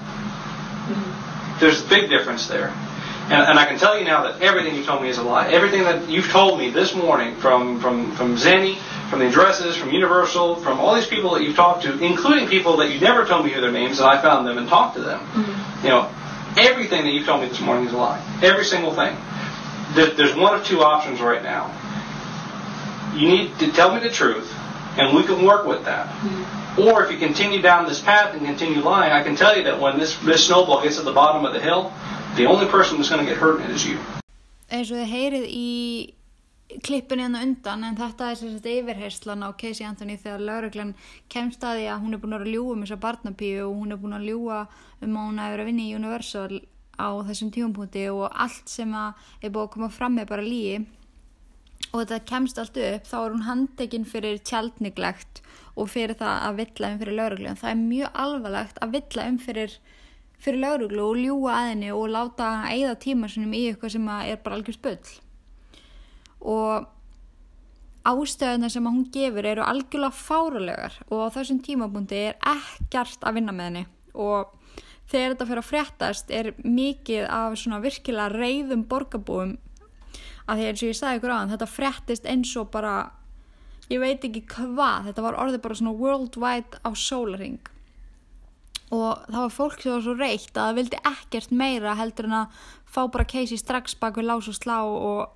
There's 1.59 1.83
a 1.83 1.87
big 1.87 2.09
difference 2.09 2.47
there. 2.47 2.69
And, 3.25 3.41
and 3.49 3.59
I 3.59 3.65
can 3.65 3.77
tell 3.79 3.97
you 3.97 4.03
now 4.03 4.23
that 4.23 4.41
everything 4.41 4.75
you 4.75 4.83
told 4.83 5.01
me 5.01 5.09
is 5.09 5.17
a 5.17 5.23
lie. 5.23 5.47
Everything 5.49 5.83
that 5.83 6.09
you've 6.09 6.27
told 6.29 6.59
me 6.59 6.69
this 6.71 6.93
morning 6.93 7.35
from, 7.37 7.79
from, 7.79 8.11
from 8.15 8.35
Zenny, 8.35 8.77
from 9.09 9.19
the 9.19 9.27
addresses, 9.27 9.77
from 9.77 9.91
Universal, 9.91 10.57
from 10.57 10.79
all 10.79 10.93
these 10.95 11.07
people 11.07 11.33
that 11.35 11.41
you've 11.43 11.55
talked 11.55 11.83
to, 11.83 11.97
including 12.03 12.47
people 12.49 12.75
that 12.77 12.91
you 12.91 12.99
never 12.99 13.25
told 13.25 13.45
me 13.45 13.51
who 13.51 13.61
their 13.61 13.71
names, 13.71 13.99
and 13.99 14.09
I 14.09 14.21
found 14.21 14.45
them 14.45 14.57
and 14.57 14.67
talked 14.67 14.95
to 14.97 15.01
them. 15.01 15.19
Mm-hmm. 15.19 15.85
You 15.85 15.89
know, 15.91 16.11
everything 16.57 17.05
that 17.05 17.11
you've 17.11 17.25
told 17.25 17.41
me 17.41 17.47
this 17.47 17.61
morning 17.61 17.85
is 17.87 17.93
a 17.93 17.97
lie. 17.97 18.19
Every 18.43 18.65
single 18.65 18.93
thing. 18.93 19.15
There- 19.95 20.11
There's 20.13 20.35
one 20.35 20.53
of 20.59 20.65
two 20.65 20.81
options 20.83 21.21
right 21.21 21.41
now. 21.43 21.71
You 23.15 23.29
need 23.29 23.57
to 23.59 23.71
tell 23.71 23.93
me 23.93 24.01
the 24.01 24.09
truth, 24.09 24.51
and 24.97 25.15
we 25.15 25.23
can 25.23 25.45
work 25.45 25.65
with 25.65 25.83
that. 25.85 26.07
Or 26.77 27.03
if 27.03 27.11
you 27.11 27.17
continue 27.17 27.61
down 27.61 27.87
this 27.87 28.01
path 28.01 28.33
and 28.35 28.45
continue 28.45 28.81
lying, 28.81 29.11
I 29.11 29.23
can 29.23 29.35
tell 29.35 29.55
you 29.55 29.63
that 29.63 29.79
when 29.79 29.99
this, 29.99 30.17
this 30.17 30.47
snowball 30.47 30.81
gets 30.81 30.97
at 30.99 31.05
the 31.05 31.13
bottom 31.13 31.45
of 31.45 31.53
the 31.53 31.59
hill, 31.59 31.91
the 32.35 32.45
only 32.45 32.67
person 32.67 32.97
that's 32.97 33.09
going 33.09 33.23
to 33.23 33.29
get 33.29 33.37
hurt 33.37 33.61
in 33.61 33.69
it 33.69 33.75
is 33.75 33.85
you. 33.85 33.97
eins 34.73 34.89
og 34.89 34.97
þið 34.97 35.09
heyrið 35.11 35.43
í 35.53 35.69
klippinu 36.81 37.27
hérna 37.27 37.43
undan 37.45 37.83
en 37.85 37.97
þetta 37.99 38.29
er 38.31 38.37
sem 38.39 38.53
sagt 38.55 38.69
yfirherslan 38.71 39.45
á 39.45 39.49
Casey 39.53 39.85
Anthony 39.85 40.15
þegar 40.17 40.45
lauruglan 40.47 40.95
kemst 41.29 41.61
að 41.61 41.77
því 41.77 41.83
að 41.93 42.01
hún 42.01 42.15
er 42.15 42.21
búin 42.23 42.33
að 42.33 42.41
vera 42.41 42.49
að 42.49 42.55
ljúga 42.55 42.73
um 42.73 42.85
þessa 42.85 42.97
barnapíu 43.03 43.59
og 43.67 43.75
hún 43.81 43.93
er 43.93 43.99
búin 44.01 44.17
að 44.17 44.27
ljúga 44.31 44.59
um 45.03 45.19
að 45.19 45.27
hún 45.27 45.41
hefur 45.43 45.53
verið 45.53 45.63
að 45.63 45.69
vinna 45.69 45.85
í 45.85 45.95
Universal 45.99 46.59
á 46.97 47.09
þessum 47.29 47.51
tímapunkti 47.53 48.07
og 48.15 48.25
allt 48.31 48.73
sem 48.73 48.97
að 48.97 49.29
er 49.43 49.53
búið 49.53 49.67
að 49.67 49.73
koma 49.75 49.91
fram 49.93 50.17
með 50.17 50.29
bara 50.33 50.47
lígi 50.47 50.79
og 51.93 52.01
þetta 52.01 52.19
kemst 52.29 52.59
allt 52.59 52.77
upp 52.81 53.09
þá 53.09 53.17
er 53.21 53.35
hún 53.35 53.47
handtekinn 53.47 54.07
fyrir 54.09 54.39
tjaldniglegt 54.41 55.43
og 55.77 55.91
fyrir 55.93 56.17
það 56.19 56.47
að 56.47 56.61
villa 56.61 56.89
um 56.91 57.01
fyrir 57.01 57.19
lauruglu 57.19 57.57
það 57.61 57.73
er 57.73 57.83
mjög 57.83 58.17
alvarlegt 58.25 58.81
að 58.81 58.95
villa 58.97 59.27
um 59.29 59.37
fyrir 59.41 59.77
fyrir 60.43 60.63
lauruglu 60.65 61.05
og 61.05 61.21
ljúga 61.21 61.53
að 61.59 61.69
henni 61.71 61.93
og 61.93 62.09
láta 62.11 62.49
eigða 62.71 62.97
tíma 63.05 63.29
í 63.29 63.67
eitthvað 63.69 63.95
sem 63.95 64.09
að 64.09 64.33
er 64.33 64.41
bara 64.43 64.59
algjör 64.59 64.79
spull 64.79 65.13
og 66.43 66.89
ástöðuna 68.03 68.69
sem 68.71 68.83
að 68.83 68.97
hún 68.97 69.11
gefur 69.15 69.45
eru 69.47 69.63
algjörlega 69.63 70.17
fáralegar 70.17 70.97
og 71.07 71.21
á 71.23 71.27
þessum 71.37 71.61
tímabundi 71.63 72.19
er 72.29 72.39
ekkert 72.51 73.23
að 73.23 73.37
vinna 73.39 73.55
með 73.55 73.69
henni. 73.69 73.83
Og 74.13 74.51
þegar 75.11 75.33
þetta 75.33 75.47
fyrir 75.49 75.61
að 75.61 75.69
fréttast 75.69 76.33
er 76.33 76.51
mikið 76.59 77.29
af 77.31 77.55
svona 77.59 77.79
virkilega 77.83 78.33
reyðum 78.35 78.83
borgarbúum 78.91 79.55
að 80.47 80.59
því 80.59 80.69
eins 80.69 80.81
og 80.83 80.89
ég 80.89 80.97
sagði 80.99 81.19
ykkur 81.19 81.35
aðan 81.35 81.53
þetta 81.53 81.69
fréttist 81.71 82.25
eins 82.29 82.55
og 82.59 82.71
bara 82.73 82.95
ég 83.91 84.01
veit 84.01 84.23
ekki 84.25 84.43
hvað, 84.49 85.09
þetta 85.09 85.25
var 85.25 85.37
orðið 85.43 85.63
bara 85.63 85.77
svona 85.79 85.95
worldwide 85.99 86.81
á 86.83 86.89
sólaring 86.95 87.59
og 88.93 89.23
það 89.27 89.39
var 89.39 89.53
fólk 89.53 89.81
sem 89.81 89.93
var 89.93 90.03
svo 90.05 90.15
reitt 90.17 90.51
að 90.53 90.67
það 90.67 90.79
vildi 90.79 91.01
ekkert 91.09 91.53
meira 91.63 91.95
heldur 91.97 92.29
en 92.29 92.39
að 92.43 92.65
fá 92.93 93.01
bara 93.09 93.27
Casey 93.27 93.57
strax 93.57 93.95
bak 93.99 94.19
við 94.19 94.29
lás 94.29 94.49
og 94.51 94.57
slá 94.57 94.79
og 94.85 95.31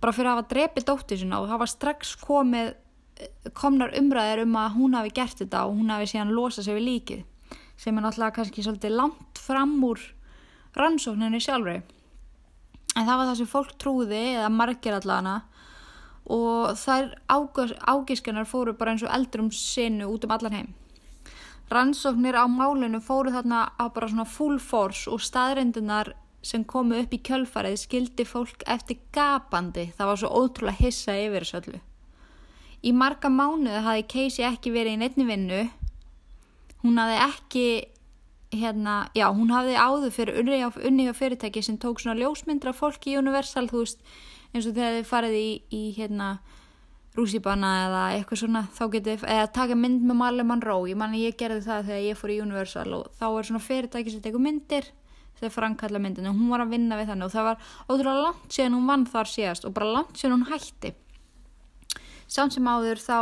bara 0.00 0.14
fyrir 0.16 0.30
að 0.30 0.38
hafa 0.38 0.50
drepið 0.54 0.86
dóttir 0.88 1.20
sinna 1.20 1.42
og 1.42 1.50
það 1.50 1.62
var 1.62 1.70
strax 1.70 2.14
komið 2.20 2.72
komnar 3.56 3.92
umræðir 3.98 4.44
um 4.46 4.56
að 4.56 4.76
hún 4.78 4.96
hafi 4.96 5.12
gert 5.20 5.42
þetta 5.42 5.66
og 5.68 5.76
hún 5.76 5.92
hafi 5.92 6.08
síðan 6.10 6.32
losað 6.34 6.66
sig 6.66 6.78
við 6.78 6.86
líkið 6.88 7.58
sem 7.80 7.96
er 7.96 8.04
náttúrulega 8.04 8.36
kannski 8.38 8.64
svolítið 8.64 8.96
langt 8.96 9.40
fram 9.40 9.76
úr 9.84 10.02
rannsókninni 10.76 11.40
sjálfri 11.42 11.80
en 12.96 13.06
það 13.06 13.16
var 13.16 13.30
það 13.30 13.38
sem 13.40 13.50
fólk 13.54 13.72
trúði 13.78 14.22
eða 14.34 14.50
margir 14.54 14.96
allana 14.96 15.36
og 16.30 16.76
þær 16.78 17.14
ágiskunar 17.30 18.46
fóru 18.46 18.76
bara 18.78 18.94
eins 18.94 19.06
og 19.06 19.14
eldur 19.14 19.46
um 19.46 19.50
sinu 19.54 20.10
út 20.12 20.26
um 20.26 20.36
allan 20.36 20.58
heim 20.58 20.70
rannsóknir 21.70 22.34
á 22.34 22.44
málinu 22.50 22.98
fóru 23.02 23.30
þarna 23.30 23.70
á 23.78 23.84
bara 23.94 24.10
svona 24.10 24.26
full 24.26 24.58
force 24.58 25.06
og 25.10 25.22
staðreindunar 25.22 26.14
sem 26.42 26.64
komu 26.64 26.98
upp 26.98 27.14
í 27.14 27.20
kjölfarið 27.22 27.76
skildi 27.82 28.24
fólk 28.26 28.64
eftir 28.66 28.98
gapandi. 29.14 29.90
Það 29.96 30.10
var 30.10 30.20
svo 30.20 30.30
ótrúlega 30.40 30.80
hissa 30.80 31.16
yfir 31.20 31.44
þessu 31.44 31.60
öllu. 31.60 31.80
Í 32.80 32.92
marga 32.96 33.28
mánuði 33.28 33.82
hafði 33.84 34.06
Casey 34.08 34.46
ekki 34.48 34.72
verið 34.72 34.96
í 34.96 35.00
neittni 35.02 35.26
vinnu. 35.28 35.62
Hún 36.80 36.96
hafði 36.98 37.18
ekki, 37.26 37.66
hérna, 38.50 38.96
já, 39.14 39.28
hún 39.30 39.52
hafði 39.54 39.76
áður 39.78 40.14
fyrir 40.14 40.40
unni 40.42 41.06
á 41.06 41.14
fyrirtæki 41.14 41.62
sem 41.62 41.78
tók 41.78 42.00
svona 42.02 42.18
ljósmyndra 42.18 42.72
fólki 42.74 43.14
í 43.14 43.18
Universal, 43.20 43.68
þú 43.70 43.84
veist, 43.84 44.00
eins 44.54 44.66
og 44.66 44.74
þegar 44.74 44.96
þið 44.98 45.10
farið 45.10 45.36
í, 45.38 45.50
í 45.70 45.82
hérna, 45.98 46.30
rússipanna 47.14 47.70
eða 47.86 48.04
eitthvað 48.16 48.42
svona, 48.42 48.64
þá 48.74 48.84
getið, 48.96 49.26
eða 49.26 49.50
taka 49.54 49.76
mynd 49.78 50.06
með 50.06 50.18
Marley 50.18 50.46
Monroe. 50.46 50.90
Ég 50.90 50.98
manni, 50.98 51.24
ég 51.26 51.38
gerði 51.38 51.64
það 51.66 51.90
þegar 51.90 52.06
ég 52.06 52.18
fór 52.18 52.34
í 52.34 52.40
Universal 52.42 52.88
og 52.98 53.12
þá 53.18 53.26
er 53.30 53.48
svona 53.50 53.62
fyrirtæki 53.64 54.14
sem 54.14 54.24
tekur 54.24 54.42
myndir 54.42 54.90
þegar 55.40 55.54
framkalla 55.54 56.00
myndinu, 56.02 56.32
hún 56.36 56.50
var 56.52 56.64
að 56.64 56.74
vinna 56.74 56.98
við 57.00 57.12
þannig 57.12 57.28
og 57.28 57.34
það 57.34 57.46
var 57.48 57.62
ótrúlega 57.88 58.24
langt 58.26 58.56
síðan 58.56 58.76
hún 58.76 58.90
vann 58.90 59.06
þar 59.08 59.30
síðast 59.30 59.66
og 59.66 59.76
bara 59.76 59.94
langt 59.94 60.18
síðan 60.20 60.36
hún 60.36 60.50
hætti 60.50 60.92
samt 62.30 62.54
sem 62.54 62.68
áður 62.68 63.00
þá 63.02 63.16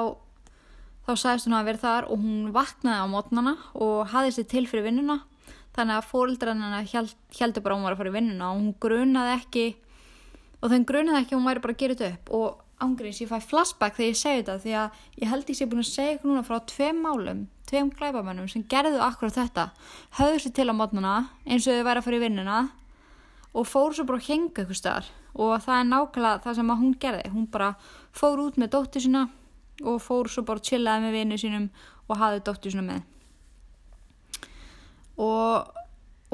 þá 1.09 1.13
sagðist 1.17 1.49
hún 1.49 1.57
að 1.57 1.69
vera 1.71 1.81
þar 1.81 2.07
og 2.13 2.21
hún 2.21 2.53
vaknaði 2.53 3.01
á 3.01 3.07
mótnana 3.09 3.57
og 3.81 3.99
hafði 4.13 4.35
sér 4.37 4.49
til 4.53 4.65
fyrir 4.69 4.89
vinnuna. 4.91 5.23
Þannig 5.79 6.01
að 6.05 6.91
held, 6.93 7.13
heldur 7.39 7.65
bara 7.65 7.75
að 7.75 7.79
hún 7.79 7.87
var 7.87 7.95
að 7.95 8.01
fara 8.03 8.11
í 8.11 8.17
vinnuna 8.19 8.49
og 8.53 8.59
hún 8.59 8.73
grunaði 8.83 9.35
ekki 9.39 9.67
og 10.59 10.73
þenn 10.73 10.89
grunaði 10.91 11.21
ekki 11.23 11.35
að 11.35 11.39
hún 11.39 11.49
væri 11.49 11.63
bara 11.65 11.77
að 11.77 11.83
gera 11.83 11.97
þetta 11.97 12.11
upp. 12.13 12.33
Og 12.35 12.85
ángriðs 12.85 13.23
ég 13.23 13.31
fæ 13.31 13.39
flashback 13.41 13.97
þegar 13.97 14.11
ég 14.11 14.19
segi 14.19 14.43
þetta 14.43 14.59
því 14.65 14.75
að 14.83 14.99
ég 15.23 15.33
held 15.33 15.53
ég 15.53 15.59
sé 15.59 15.69
búin 15.71 15.85
að 15.85 15.89
segja 15.93 16.19
núna 16.25 16.45
frá 16.47 16.59
tveim 16.69 17.01
málum 17.03 17.47
tveim 17.69 17.91
glæbamennum 17.93 18.49
sem 18.51 18.65
gerðu 18.69 19.01
akkurat 19.05 19.37
þetta. 19.37 19.69
Höfðu 20.19 20.43
sér 20.45 20.55
til 20.57 20.69
á 20.73 20.75
mótnana 20.77 21.15
eins 21.47 21.69
og 21.69 21.79
þau 21.79 21.89
væri 21.89 22.03
að 22.03 22.07
fara 22.07 22.19
í 22.19 22.23
vinnuna 22.25 22.61
og 23.55 23.69
fór 23.69 23.97
svo 23.97 24.07
bara 24.09 24.21
að 24.21 24.29
henga 24.29 24.65
ykkur 24.65 24.79
staðar. 24.79 25.09
Og 25.39 25.55
það 25.63 25.81
er 25.81 25.89
nákvæmlega 25.89 26.45
það 26.45 26.59
sem 26.59 26.73
hún 26.83 26.95
gerði. 27.03 27.33
Hún 27.35 27.51
bara 27.53 27.75
fór 28.17 28.41
út 28.47 28.59
með 28.59 28.73
dóttir 28.75 29.05
sína 29.05 29.29
og 29.85 30.01
fór 30.03 30.31
svo 30.31 30.45
bara 30.47 30.63
að 30.63 30.73
chillaði 30.73 31.07
með 31.07 31.17
vinnu 31.19 31.39
sínum 31.41 31.69
og 32.09 32.21
hafði 32.21 32.45
dóttir 32.47 32.75
sína 32.75 32.87
með 32.87 33.05
og, 35.19 35.75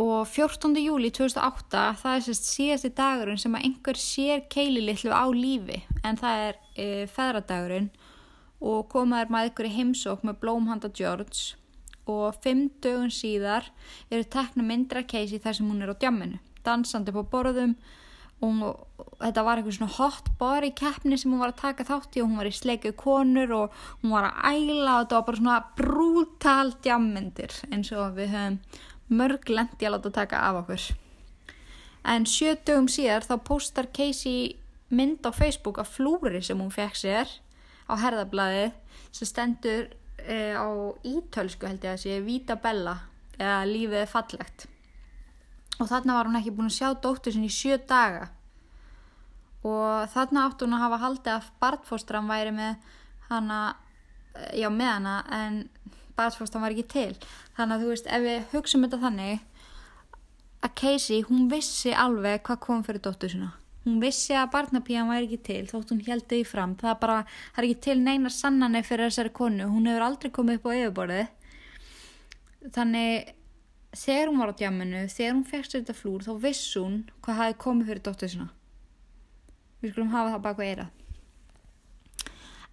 og 0.01 0.29
14. 0.29 0.77
júli 0.85 1.11
2008 1.15 1.85
það 2.03 2.17
er 2.17 2.25
sérst 2.29 2.49
síðasti 2.51 2.93
dagurinn 2.97 3.41
sem 3.41 3.57
að 3.57 3.69
einhver 3.69 4.01
sér 4.01 4.45
keili 4.53 4.85
litlu 4.85 5.13
á 5.13 5.25
lífi 5.33 5.83
en 6.05 6.21
það 6.21 6.47
er 6.49 6.59
e, 6.77 6.89
feðradagurinn 7.11 7.91
og 8.65 8.87
komaður 8.93 9.33
maður 9.33 9.53
ykkur 9.53 9.69
í 9.69 9.75
heimsók 9.79 10.25
með 10.25 10.41
blómhanda 10.45 10.91
George 10.95 11.59
og 12.11 12.37
fimm 12.45 12.69
dögun 12.85 13.13
síðar 13.13 13.71
eru 14.13 14.25
tekna 14.29 14.65
myndra 14.65 15.05
Casey 15.09 15.41
þar 15.41 15.57
sem 15.59 15.69
hún 15.69 15.85
er 15.85 15.93
á 15.93 15.97
djamminu, 15.97 16.41
dansandi 16.65 17.13
på 17.15 17.25
borðum 17.33 17.77
og 18.45 19.05
þetta 19.21 19.45
var 19.47 19.61
eitthvað 19.61 19.77
svona 19.79 19.97
hot 19.97 20.31
body 20.41 20.71
keppni 20.77 21.19
sem 21.21 21.33
hún 21.33 21.43
var 21.43 21.53
að 21.55 21.63
taka 21.63 21.87
þátt 21.89 22.19
í 22.19 22.23
og 22.23 22.29
hún 22.31 22.41
var 22.41 22.51
í 22.51 22.55
sleikuð 22.55 22.97
konur 23.01 23.55
og 23.57 23.79
hún 24.03 24.15
var 24.15 24.29
að 24.31 24.51
æla 24.51 24.97
og 24.97 25.05
þetta 25.05 25.17
var 25.17 25.27
bara 25.29 25.41
svona 25.41 25.61
brútal 25.79 26.75
djammindir 26.85 27.57
eins 27.71 27.93
og 27.95 28.19
við 28.19 28.35
höfum 28.35 28.59
mörg 29.15 29.49
lendi 29.53 29.87
að 29.87 29.97
láta 29.97 30.13
taka 30.19 30.43
af 30.49 30.61
okkur. 30.63 30.85
En 32.05 32.27
sjö 32.29 32.55
dögum 32.67 32.89
síðar 32.93 33.25
þá 33.25 33.35
postar 33.49 33.89
Casey 33.97 34.55
mynd 34.93 35.25
á 35.25 35.33
Facebook 35.33 35.81
af 35.81 35.95
flúri 35.97 36.43
sem 36.45 36.61
hún 36.61 36.73
fekk 36.73 37.01
sér 37.01 37.31
á 37.89 37.95
herðablaði 38.01 38.71
sem 39.15 39.29
stendur 39.29 39.89
e, 40.21 40.53
á 40.53 40.69
ítölsku 41.05 41.69
held 41.69 41.85
ég 41.85 41.97
að 41.97 42.05
sé 42.05 42.21
Vita 42.25 42.57
Bella 42.61 42.99
eða 43.39 43.65
lífið 43.69 44.01
er 44.05 44.11
fallegt 44.11 44.69
og 45.81 45.89
þarna 45.91 46.19
var 46.19 46.31
hún 46.31 46.39
ekki 46.41 46.55
búin 46.55 46.71
að 46.71 46.79
sjá 46.79 46.91
dóttur 46.95 47.35
sinni 47.35 47.51
í 47.51 47.55
sjö 47.55 47.79
daga. 47.89 48.29
Og 49.65 50.11
þarna 50.13 50.49
átti 50.49 50.67
hún 50.67 50.77
að 50.77 50.85
hafa 50.85 51.01
haldið 51.07 51.33
að 51.35 51.51
barnfóstran 51.63 52.29
væri 52.29 52.53
með 52.55 52.93
hana 53.31 53.61
já 54.55 54.69
með 54.71 54.91
hana 54.91 55.17
en 55.33 55.59
barnsfóstan 56.19 56.63
var 56.63 56.75
ekki 56.75 56.87
til. 56.91 57.11
Þannig 57.57 57.77
að 57.77 57.83
þú 57.83 57.91
veist, 57.93 58.09
ef 58.09 58.25
við 58.25 58.49
hugsaum 58.55 58.87
þetta 58.87 59.03
þannig 59.03 59.45
að 60.65 60.75
Casey, 60.81 61.21
hún 61.29 61.47
vissi 61.51 61.93
alveg 61.93 62.43
hvað 62.47 62.61
kom 62.65 62.83
fyrir 62.87 63.05
dóttur 63.05 63.33
sína. 63.35 63.53
Hún 63.85 64.01
vissi 64.01 64.33
að 64.39 64.53
barnapían 64.55 65.11
væri 65.11 65.27
ekki 65.29 65.41
til 65.45 65.63
þótt 65.69 65.93
hún 65.93 66.05
held 66.07 66.27
því 66.31 66.41
fram. 66.49 66.77
Það 66.81 66.91
er 66.95 67.01
bara, 67.03 67.17
það 67.53 67.63
er 67.63 67.69
ekki 67.69 67.81
til 67.87 67.97
neina 68.01 68.33
sannanir 68.33 68.87
fyrir 68.87 69.11
þessari 69.11 69.35
konu. 69.37 69.69
Hún 69.69 69.91
hefur 69.91 70.07
aldrei 70.07 70.33
komið 70.33 70.61
upp 70.61 70.69
á 70.71 70.73
yfirborðið. 70.79 71.27
Þannig 72.75 73.35
þegar 73.99 74.31
hún 74.31 74.43
var 74.43 74.53
á 74.53 74.59
djamminu 74.61 75.07
þegar 75.13 75.39
hún 75.39 75.47
sér 75.49 75.71
þetta 75.71 75.97
flúr 75.99 76.27
þá 76.27 76.35
viss 76.43 76.75
hún 76.79 77.01
hvað 77.25 77.41
hafi 77.41 77.57
komið 77.65 77.91
fyrir 77.91 78.05
dóttur 78.09 78.35
sína. 78.35 78.51
Við 79.83 79.95
skulum 79.95 80.15
hafa 80.15 80.37
það 80.37 80.47
baka 80.49 80.69
eira 80.69 80.91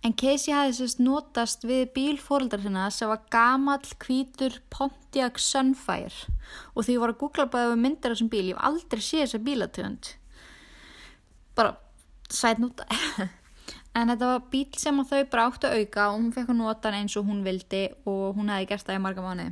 en 0.01 0.15
Casey 0.17 0.53
hafi 0.53 0.73
sérst 0.73 1.01
notast 1.01 1.65
við 1.67 1.91
bíl 1.95 2.15
fóreldrar 2.17 2.63
sinna 2.63 2.87
sem 2.93 3.09
var 3.11 3.21
gamall 3.33 3.85
hvítur 4.01 4.57
Pontiac 4.73 5.37
Sunfire. 5.37 6.31
Og 6.73 6.85
því 6.85 6.95
ég 6.95 7.03
var 7.03 7.13
að 7.13 7.19
googla 7.21 7.45
bara 7.53 7.69
við 7.69 7.83
myndir 7.83 8.09
af 8.09 8.17
þessum 8.17 8.31
bíl. 8.33 8.47
Ég 8.49 8.57
hef 8.57 8.65
aldrei 8.65 9.05
séð 9.05 9.25
þessa 9.27 9.43
bílatönd 9.45 10.15
bara 11.55 11.75
sætnúta 12.31 12.87
en 13.97 14.13
þetta 14.13 14.29
var 14.33 14.45
bíl 14.51 14.69
sem 14.79 15.01
þau 15.03 15.23
bara 15.31 15.47
áttu 15.49 15.69
að 15.69 15.81
auka 15.81 16.07
og 16.09 16.19
hún 16.19 16.31
fekk 16.35 16.53
að 16.53 16.61
nota 16.61 16.89
hann 16.89 17.03
eins 17.03 17.17
og 17.19 17.27
hún 17.27 17.43
vildi 17.45 17.83
og 18.07 18.37
hún 18.37 18.51
hefði 18.53 18.69
gert 18.71 18.87
það 18.87 18.99
í 18.99 19.03
marga 19.03 19.25
mánu 19.25 19.49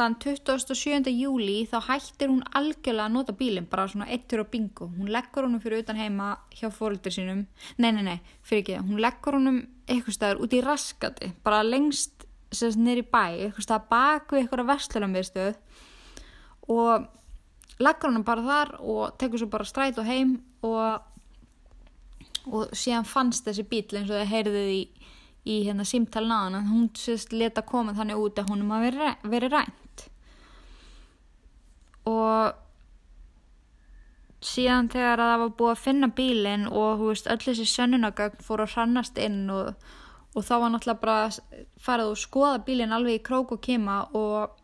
þann 0.00 0.16
27. 0.22 1.10
júli 1.12 1.66
þá 1.68 1.76
hættir 1.90 2.30
hún 2.32 2.40
algjörlega 2.56 3.08
að 3.08 3.14
nota 3.18 3.34
bílinn 3.36 3.68
bara 3.68 3.86
svona 3.90 4.08
eittur 4.08 4.44
á 4.44 4.46
bingo. 4.48 4.88
Hún 4.96 5.10
leggur 5.12 5.44
honum 5.44 5.60
fyrir 5.60 5.82
utan 5.84 6.00
heima 6.00 6.30
hjá 6.56 6.70
fóröldur 6.72 7.12
sínum. 7.12 7.44
Nei, 7.76 7.90
nei, 7.92 8.02
nei, 8.06 8.18
fyrir 8.46 8.62
ekki. 8.64 8.78
Hún 8.86 9.02
leggur 9.04 9.36
honum 9.36 9.60
eitthvað 9.84 10.16
staður 10.16 10.44
út 10.46 10.56
í 10.56 10.62
raskati 10.64 11.32
bara 11.44 11.60
lengst 11.66 12.24
sérst 12.50 12.80
nýri 12.80 13.04
bæ 13.04 13.24
eitthvað 13.26 13.66
staðar 13.66 13.90
bak 13.90 14.32
við 14.32 14.44
eitthvað 14.44 14.70
verslunarmiðstöð. 14.70 15.60
Og 16.72 17.84
leggur 17.84 18.10
honum 18.10 18.24
bara 18.26 18.46
þar 18.46 18.74
og 18.80 19.18
tekur 19.20 19.42
svo 19.42 19.50
bara 19.52 19.68
stræt 19.68 20.00
og 20.00 20.08
heim 20.08 20.38
og, 20.64 21.04
og 22.48 22.72
síðan 22.72 23.08
fannst 23.08 23.44
þessi 23.48 23.66
bíl 23.68 23.84
eins 23.90 24.08
og 24.08 24.16
það 24.16 24.32
heyrðið 24.32 24.72
í, 24.78 24.80
í 25.44 25.60
hérna 25.68 25.84
hann 26.40 26.72
hún 26.72 26.88
sérst 26.96 27.36
leta 27.36 27.62
koma 27.62 27.92
þannig 27.96 28.16
út 28.16 28.40
að 28.40 28.52
honum 28.54 28.74
að 28.76 28.88
veri, 28.88 29.12
veri 29.28 29.52
rænt 29.52 29.79
og 32.10 32.58
síðan 34.40 34.88
þegar 34.92 35.20
það 35.20 35.42
var 35.42 35.52
búið 35.58 35.72
að 35.74 35.82
finna 35.84 36.08
bílinn 36.16 36.66
og 36.68 37.02
veist, 37.04 37.28
öll 37.28 37.42
þessi 37.42 37.66
sönnunagögn 37.68 38.44
fór 38.44 38.64
að 38.64 38.74
hrannast 38.74 39.20
inn 39.20 39.42
og, 39.52 39.74
og 40.32 40.46
þá 40.46 40.54
var 40.62 40.72
náttúrulega 40.74 41.02
bara 41.02 41.64
farið 41.84 42.12
og 42.14 42.20
skoða 42.20 42.62
bílinn 42.66 42.96
alveg 42.96 43.20
í 43.20 43.24
krók 43.26 43.52
og 43.56 43.62
kema 43.64 44.02
og, 44.16 44.54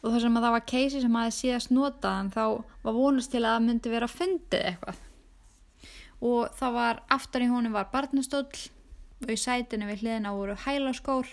og 0.00 0.06
þar 0.08 0.22
sem 0.24 0.38
að 0.38 0.46
það 0.46 0.54
var 0.56 0.68
keisi 0.72 1.02
sem 1.04 1.18
aðeins 1.20 1.40
síðast 1.44 1.74
notaðan 1.74 2.32
þá 2.32 2.44
var 2.86 2.96
vonast 2.96 3.34
til 3.34 3.42
að 3.42 3.50
það 3.50 3.66
myndi 3.66 3.92
vera 3.92 4.10
fundið 4.10 4.68
eitthvað. 4.70 5.02
Og 6.22 6.54
það 6.54 6.78
var 6.78 7.02
aftar 7.10 7.44
í 7.44 7.50
honum 7.50 7.74
var 7.74 7.90
barnastóll 7.92 8.62
og 9.22 9.30
í 9.30 9.38
sætinu 9.38 9.88
við 9.90 10.04
hliðina 10.04 10.32
voru 10.34 10.56
hælaskór 10.64 11.28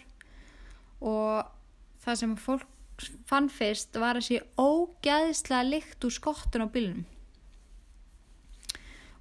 og 0.99 1.47
það 2.03 2.19
sem 2.19 2.35
fólk 2.41 2.67
fann 3.29 3.49
fyrst 3.53 3.95
var 3.99 4.19
þessi 4.19 4.39
ógæðislega 4.59 5.67
lykt 5.67 6.07
úr 6.07 6.15
skottun 6.15 6.65
á 6.65 6.67
bílnum. 6.73 7.05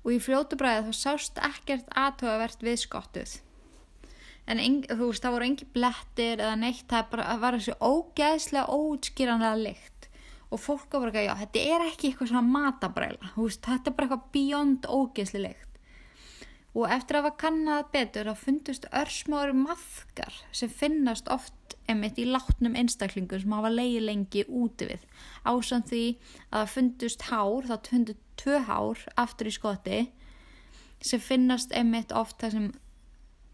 Og 0.05 0.15
í 0.15 0.19
fljótu 0.23 0.57
bræði 0.59 0.89
þá 0.89 0.97
sást 0.97 1.39
ekkert 1.43 1.91
aðtöðavert 1.93 2.65
við 2.65 2.81
skottuð. 2.85 3.37
En 4.49 4.63
ein, 4.63 4.81
þú 4.89 5.11
veist 5.11 5.25
það 5.25 5.35
voru 5.37 5.49
engi 5.51 5.69
blettir 5.75 6.41
eða 6.41 6.57
neitt 6.57 6.87
það 6.89 7.11
bara, 7.13 7.37
var 7.43 7.59
þessi 7.59 7.77
ógæðislega 7.85 8.73
óutskýranlega 8.73 9.63
lykt. 9.67 10.09
Og 10.49 10.63
fólk 10.65 10.89
var 10.95 11.05
bara 11.05 11.13
ekki, 11.13 11.27
já 11.29 11.41
þetta 11.43 11.65
er 11.75 11.87
ekki 11.91 12.09
eitthvað 12.09 12.31
svona 12.33 12.55
matabræla, 12.55 13.33
veist, 13.37 13.61
þetta 13.67 13.91
er 13.91 13.99
bara 13.99 14.09
eitthvað 14.09 14.29
beyond 14.33 14.89
ógæðislega 14.89 15.51
lykt 15.51 15.68
og 16.79 16.93
eftir 16.95 17.19
að 17.19 17.25
hafa 17.25 17.39
kannad 17.43 17.89
betur 17.91 18.29
þá 18.31 18.39
fundust 18.39 18.85
örsmáður 18.95 19.57
maðkar 19.59 20.35
sem 20.55 20.71
finnast 20.71 21.27
oft 21.33 21.75
emitt 21.91 22.21
í 22.23 22.27
látnum 22.29 22.77
einstaklingum 22.79 23.41
sem 23.43 23.55
hafa 23.57 23.73
leiði 23.73 24.03
lengi 24.05 24.45
úti 24.47 24.87
við. 24.93 25.07
Ásamt 25.43 25.91
því 25.91 26.05
að 26.53 26.61
það 26.61 26.75
fundust 26.75 27.25
hár, 27.33 27.67
það 27.71 27.91
fundust 27.91 28.23
tvö 28.39 28.61
hár 28.69 29.03
aftur 29.19 29.51
í 29.51 29.55
skoti 29.57 29.99
sem 31.03 31.23
finnast 31.23 31.75
emitt 31.75 32.15
oft 32.15 32.39
það 32.43 32.55
sem 32.55 32.69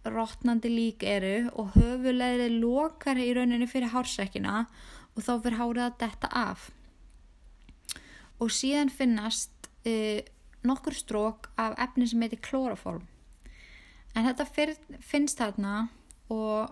rótnandi 0.04 0.68
lík 0.68 1.06
eru 1.08 1.48
og 1.56 1.72
höfulegri 1.78 2.50
lokar 2.58 3.20
í 3.20 3.30
rauninni 3.36 3.68
fyrir 3.70 3.94
hársekkina 3.94 4.66
og 5.14 5.24
þá 5.24 5.32
fyrir 5.46 5.58
hárið 5.62 5.86
að 5.86 5.98
detta 6.04 6.32
af. 6.44 6.68
Og 8.42 8.52
síðan 8.52 8.92
finnast 8.92 9.70
uh, 9.88 10.20
nokkur 10.68 10.96
strók 10.96 11.48
af 11.56 11.78
efni 11.80 12.10
sem 12.10 12.20
heitir 12.20 12.44
klóraform 12.44 13.06
en 14.14 14.28
þetta 14.28 14.46
fyrr, 14.46 14.74
finnst 15.02 15.40
þarna 15.40 15.88
og, 16.32 16.70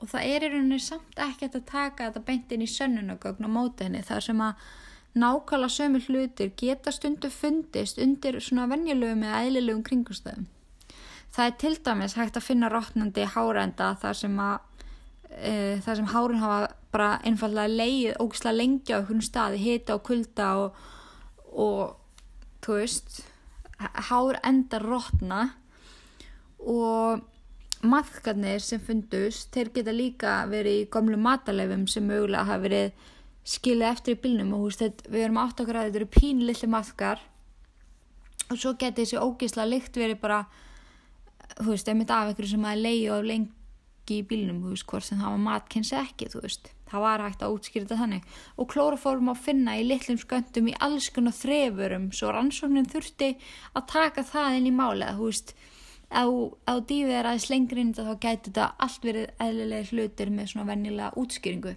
og 0.00 0.10
það 0.10 0.30
er 0.30 0.46
í 0.46 0.50
rauninni 0.52 0.80
samt 0.82 1.20
ekkert 1.20 1.58
að 1.60 1.68
taka 1.70 2.08
þetta 2.08 2.24
beint 2.26 2.54
inn 2.54 2.64
í 2.64 2.70
sönnunagögn 2.70 3.46
og 3.46 3.54
móta 3.54 3.86
henni 3.86 4.02
þar 4.04 4.26
sem 4.28 4.42
að 4.44 4.66
nákvæmlega 5.14 5.70
sömu 5.70 6.00
hlutir 6.08 6.52
geta 6.58 6.92
stundu 6.92 7.30
fundist 7.30 8.00
undir 8.02 8.40
svona 8.42 8.66
venjulegum 8.72 9.22
eða 9.22 9.42
eðlilegum 9.46 9.84
kringumstöðum. 9.86 10.48
Það 11.34 11.50
er 11.50 11.58
til 11.58 11.74
dæmis 11.86 12.16
hægt 12.18 12.38
að 12.38 12.46
finna 12.48 12.70
rótnandi 12.70 13.26
hárenda 13.34 13.92
þar 14.02 14.18
sem 14.18 14.40
að 14.42 14.56
e, 15.30 15.52
þar 15.84 16.00
sem 16.00 16.10
hárun 16.10 16.42
hafa 16.42 16.72
bara 16.94 17.10
einfallega 17.26 17.70
leið 17.70 18.18
ógislega 18.22 18.58
lengi 18.58 18.94
á 18.94 18.98
einhvern 18.98 19.22
staði, 19.22 19.62
hita 19.62 19.96
og 19.98 20.04
kulda 20.06 20.50
og, 20.62 20.82
og 21.54 21.96
þú 22.62 22.78
veist 22.80 23.22
hár 24.10 24.38
endar 24.46 24.86
rótna 24.86 25.40
og 26.70 27.22
maðkarnir 27.84 28.62
sem 28.64 28.80
fundust, 28.80 29.50
þeir 29.52 29.70
geta 29.74 29.92
líka 29.92 30.36
verið 30.48 30.80
í 30.82 30.88
gamlu 30.92 31.18
matalefum 31.20 31.86
sem 31.90 32.06
mögulega 32.08 32.46
hafa 32.48 32.64
verið 32.64 33.10
skilja 33.44 33.90
eftir 33.92 34.16
í 34.16 34.20
bylnum 34.22 34.54
og 34.56 34.72
þetta, 34.72 35.10
við 35.12 35.26
erum 35.26 35.40
átt 35.42 35.60
okkur 35.60 35.78
að 35.78 35.88
þetta 35.90 36.00
eru 36.00 36.12
pínlilli 36.14 36.70
maðkar 36.72 37.24
og 38.48 38.56
svo 38.56 38.72
geti 38.80 39.04
þessi 39.04 39.20
ógísla 39.20 39.66
lykt 39.68 39.98
verið 40.00 40.22
bara 40.22 40.44
þú 41.58 41.72
veist, 41.72 41.90
einmitt 41.90 42.12
af 42.12 42.32
ykkur 42.32 42.48
sem 42.48 42.64
að 42.66 42.80
leiði 42.84 43.10
á 43.12 43.18
lengi 43.24 44.16
í 44.18 44.24
bylnum, 44.28 44.62
þú 44.64 44.72
veist, 44.72 44.86
hvort 44.90 45.06
sem 45.06 45.20
það 45.20 45.34
var 45.34 45.44
matkynns 45.44 45.92
ekki, 45.96 46.30
þú 46.32 46.42
veist, 46.44 46.70
það 46.90 47.04
var 47.04 47.24
hægt 47.24 47.44
að 47.44 47.54
útskýrta 47.56 47.98
þannig. 48.00 48.26
Og 48.60 48.68
klóraform 48.72 49.30
að 49.32 49.44
finna 49.46 49.76
í 49.80 49.86
litlum 49.86 50.18
sköndum 50.20 50.72
í 50.72 50.76
alls 50.84 51.10
konar 51.14 51.36
þrefurum 51.36 52.10
svo 52.16 52.32
rannsóknin 52.34 52.90
þurfti 52.90 53.30
að 53.72 53.86
taka 53.92 54.26
það 54.28 54.58
inn 54.58 54.68
í 54.70 54.74
málega, 54.74 55.16
þú 55.18 55.30
veist 55.30 55.54
á 56.14 56.74
dífið 56.86 57.16
er 57.18 57.28
aðeins 57.28 57.50
lengri 57.50 57.82
inn 57.82 57.94
þá 57.96 58.14
gæti 58.22 58.50
þetta 58.50 58.70
allt 58.86 59.06
verið 59.06 59.32
eðlilega 59.42 59.90
hlutir 59.90 60.30
með 60.30 60.50
svona 60.52 60.68
vennilega 60.70 61.10
útskýringu. 61.18 61.74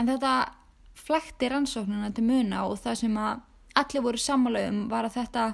En 0.00 0.08
þetta 0.08 0.32
flekti 0.96 1.50
rannsóknuna 1.52 2.12
til 2.14 2.24
muna 2.24 2.64
og 2.68 2.78
það 2.80 3.00
sem 3.02 3.18
að 3.20 3.42
allir 3.82 4.04
voru 4.04 4.20
samanlegum 4.20 4.82
var 4.90 5.08
að 5.08 5.16
þetta 5.18 5.46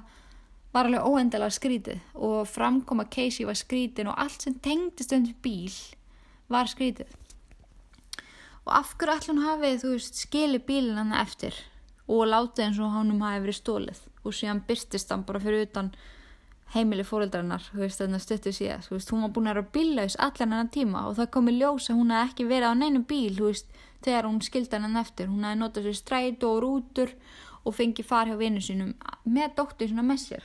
var 0.75 0.89
alveg 0.89 1.07
óendalega 1.07 1.55
skrítið 1.55 2.03
og 2.15 2.43
framkoma 2.51 3.09
Casey 3.11 3.47
var 3.49 3.59
skrítin 3.59 4.11
og 4.11 4.19
allt 4.21 4.45
sem 4.45 4.59
tengdist 4.63 5.15
um 5.17 5.27
bíl 5.43 5.75
var 6.53 6.71
skrítið. 6.71 7.09
Og 8.69 8.75
af 8.77 8.93
hverju 9.01 9.15
allir 9.15 9.33
hún 9.33 9.45
hafið 9.47 9.83
þú 9.83 9.95
veist 9.95 10.23
skili 10.23 10.61
bílinn 10.61 11.01
hann 11.01 11.17
eftir 11.17 11.57
og 12.09 12.29
látið 12.29 12.67
eins 12.67 12.81
og 12.83 12.93
hánum 12.93 13.25
hafi 13.25 13.43
verið 13.47 13.59
stólið 13.59 14.05
og 14.25 14.37
síðan 14.37 14.63
byrstist 14.69 15.11
hann 15.13 15.25
bara 15.29 15.41
fyrir 15.41 15.67
utan 15.67 15.91
heimili 16.75 17.05
fóröldarinnar, 17.07 17.65
þú 17.73 17.81
veist, 17.81 18.01
þannig 18.03 18.19
að 18.19 18.25
stöttu 18.27 18.53
síðan, 18.53 18.83
þú 18.85 18.95
veist, 18.97 19.13
hún 19.15 19.23
var 19.25 19.31
búin 19.33 19.49
að 19.49 19.55
vera 19.55 19.71
bílaus 19.77 20.17
allan 20.21 20.57
enn 20.59 20.71
tíma 20.73 21.05
og 21.09 21.17
það 21.17 21.31
komi 21.37 21.55
ljós 21.57 21.89
að 21.89 22.01
hún 22.01 22.13
hafði 22.13 22.29
ekki 22.29 22.49
verið 22.51 22.69
á 22.69 22.75
neinum 22.77 23.07
bíl, 23.09 23.37
þú 23.39 23.49
veist, 23.49 23.79
þegar 24.05 24.29
hún 24.29 24.43
skildi 24.45 24.81
hann 24.83 25.01
eftir, 25.01 25.31
hún 25.31 25.47
hafði 25.49 25.61
notað 25.63 25.89
sér 25.89 25.97
stræt 25.97 26.45
og 26.45 26.61
rútur 26.65 27.15
og 27.65 27.77
fengið 27.77 28.09
far 28.09 28.29
hjá 28.29 28.37
vinnu 28.37 28.61
sínum 28.65 28.93
með 29.25 29.57
dóttir 29.57 29.89
svona 29.89 30.05
með 30.05 30.21
sér. 30.27 30.45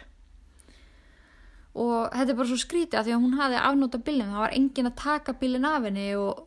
Og 1.73 2.13
þetta 2.13 2.31
er 2.31 2.39
bara 2.39 2.51
svo 2.51 2.59
skrítið 2.61 2.99
að 2.99 3.07
því 3.07 3.13
að 3.15 3.23
hún 3.25 3.37
hafði 3.41 3.59
afnótað 3.67 4.05
bílinn, 4.07 4.31
það 4.31 4.43
var 4.45 4.55
engin 4.55 4.89
að 4.89 4.97
taka 5.03 5.35
bílinn 5.41 5.67
af 5.67 5.87
henni 5.89 6.07
og 6.15 6.43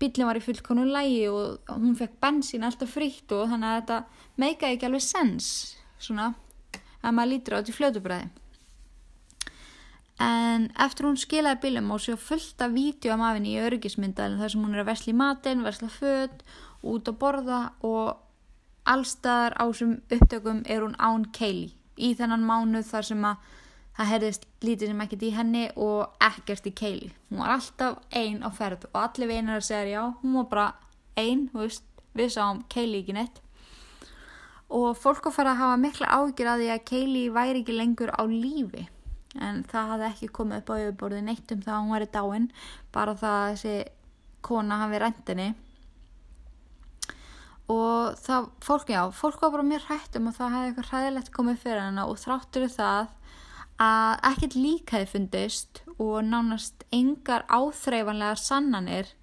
bílinn 0.00 0.28
var 0.28 0.40
í 0.40 0.44
fullkonu 0.44 0.84
lægi 0.90 1.24
og 1.30 1.72
hún 1.72 1.96
fekk 1.96 2.20
bensín 2.20 2.66
alltaf 2.66 2.92
frítt 2.96 3.32
og 3.36 3.48
þannig 3.48 3.70
að 3.70 3.80
þetta 3.80 3.98
meikaði 4.42 4.76
ekki 4.76 4.88
alveg 4.90 5.04
sens, 5.06 5.50
svona, 6.02 6.32
að 7.00 7.16
maður 7.16 7.32
lítur 7.32 7.56
á 7.56 7.58
þetta 7.60 7.72
í 7.72 7.78
fljótubræði 7.78 8.30
en 10.20 10.66
eftir 10.84 11.08
hún 11.08 11.20
skilaði 11.20 11.62
bílum 11.64 11.92
og 11.94 12.02
séu 12.04 12.18
fullt 12.20 12.60
af 12.60 12.74
vídjóum 12.74 13.22
af 13.24 13.38
henni 13.38 13.54
í 13.56 13.62
örgismyndalinn 13.64 14.40
þar 14.40 14.52
sem 14.54 14.64
hún 14.66 14.74
er 14.76 14.82
að 14.82 14.90
versla 14.90 15.12
í 15.12 15.16
matin, 15.16 15.64
versla 15.64 15.88
född, 15.92 16.42
út 16.84 17.08
að 17.08 17.20
borða 17.22 17.60
og 17.86 18.20
allstaðar 18.90 19.56
á 19.56 19.64
þessum 19.64 19.96
upptökum 20.12 20.62
er 20.66 20.84
hún 20.84 20.98
án 21.00 21.24
keili 21.36 21.72
í 22.00 22.12
þennan 22.16 22.44
mánuð 22.48 22.86
þar 22.90 23.08
sem 23.10 23.26
að 23.28 23.50
það 23.96 24.10
heyrðist 24.14 24.46
lítið 24.64 24.90
sem 24.90 25.02
ekkert 25.04 25.24
í 25.26 25.30
henni 25.34 25.64
og 25.76 26.22
ekkert 26.24 26.68
í 26.70 26.72
Kaylee. 26.76 27.12
Hún 27.28 27.42
var 27.42 27.54
alltaf 27.56 27.98
ein 28.16 28.40
á 28.40 28.48
ferð 28.54 28.86
og 28.90 28.98
allir 29.02 29.28
vinar 29.28 29.60
að 29.60 29.66
segja 29.68 29.90
já, 29.90 30.02
hún 30.22 30.38
var 30.38 30.46
bara 30.52 30.66
ein, 31.20 31.48
þú 31.52 31.64
veist, 31.64 31.84
við 32.16 32.32
sáum 32.36 32.62
Kaylee 32.72 33.02
ekki 33.02 33.16
neitt. 33.16 33.42
Og 34.70 34.94
fólk 34.96 35.26
að 35.28 35.36
fara 35.36 35.52
að 35.52 35.62
hafa 35.64 35.82
mikla 35.82 36.12
ágjur 36.16 36.52
að 36.52 36.62
því 36.62 36.70
að 36.72 36.84
Kaylee 36.92 37.34
væri 37.34 37.62
ekki 37.64 37.76
lengur 37.76 38.14
á 38.14 38.22
lífi. 38.24 38.86
En 39.38 39.62
það 39.70 39.90
hafði 39.92 40.06
ekki 40.08 40.28
komið 40.34 40.62
upp 40.62 40.70
á 40.72 40.80
yfirborði 40.80 41.20
neitt 41.22 41.52
um 41.54 41.60
það 41.62 41.74
að 41.74 41.82
hún 41.84 41.94
væri 41.94 42.08
dáin, 42.16 42.46
bara 42.90 43.14
það 43.20 43.36
að 43.40 43.50
þessi 43.50 43.74
kona 44.42 44.80
hafi 44.80 45.02
rendinni. 45.02 45.48
Og 47.70 48.18
það, 48.18 48.50
fólk, 48.66 48.90
já, 48.90 49.02
fólk 49.14 49.44
var 49.44 49.54
bara 49.54 49.68
mjög 49.68 49.86
hrætt 49.86 50.18
um 50.18 50.26
að 50.26 50.40
það 50.40 50.54
hefði 50.56 50.70
eitthvað 50.70 50.90
hræðilegt 50.90 51.32
komið 51.36 51.62
fyrir 51.62 51.82
hana 51.84 52.08
og 52.10 52.18
þráttur 52.18 52.66
það 52.74 53.12
að 53.80 54.26
ekkert 54.32 54.56
lík 54.58 54.92
hefði 54.92 55.10
fundist 55.14 55.82
og 55.94 56.16
nánast 56.26 56.82
engar 56.92 57.46
áþreifanlegar 57.48 58.40
sannanir 58.40 59.14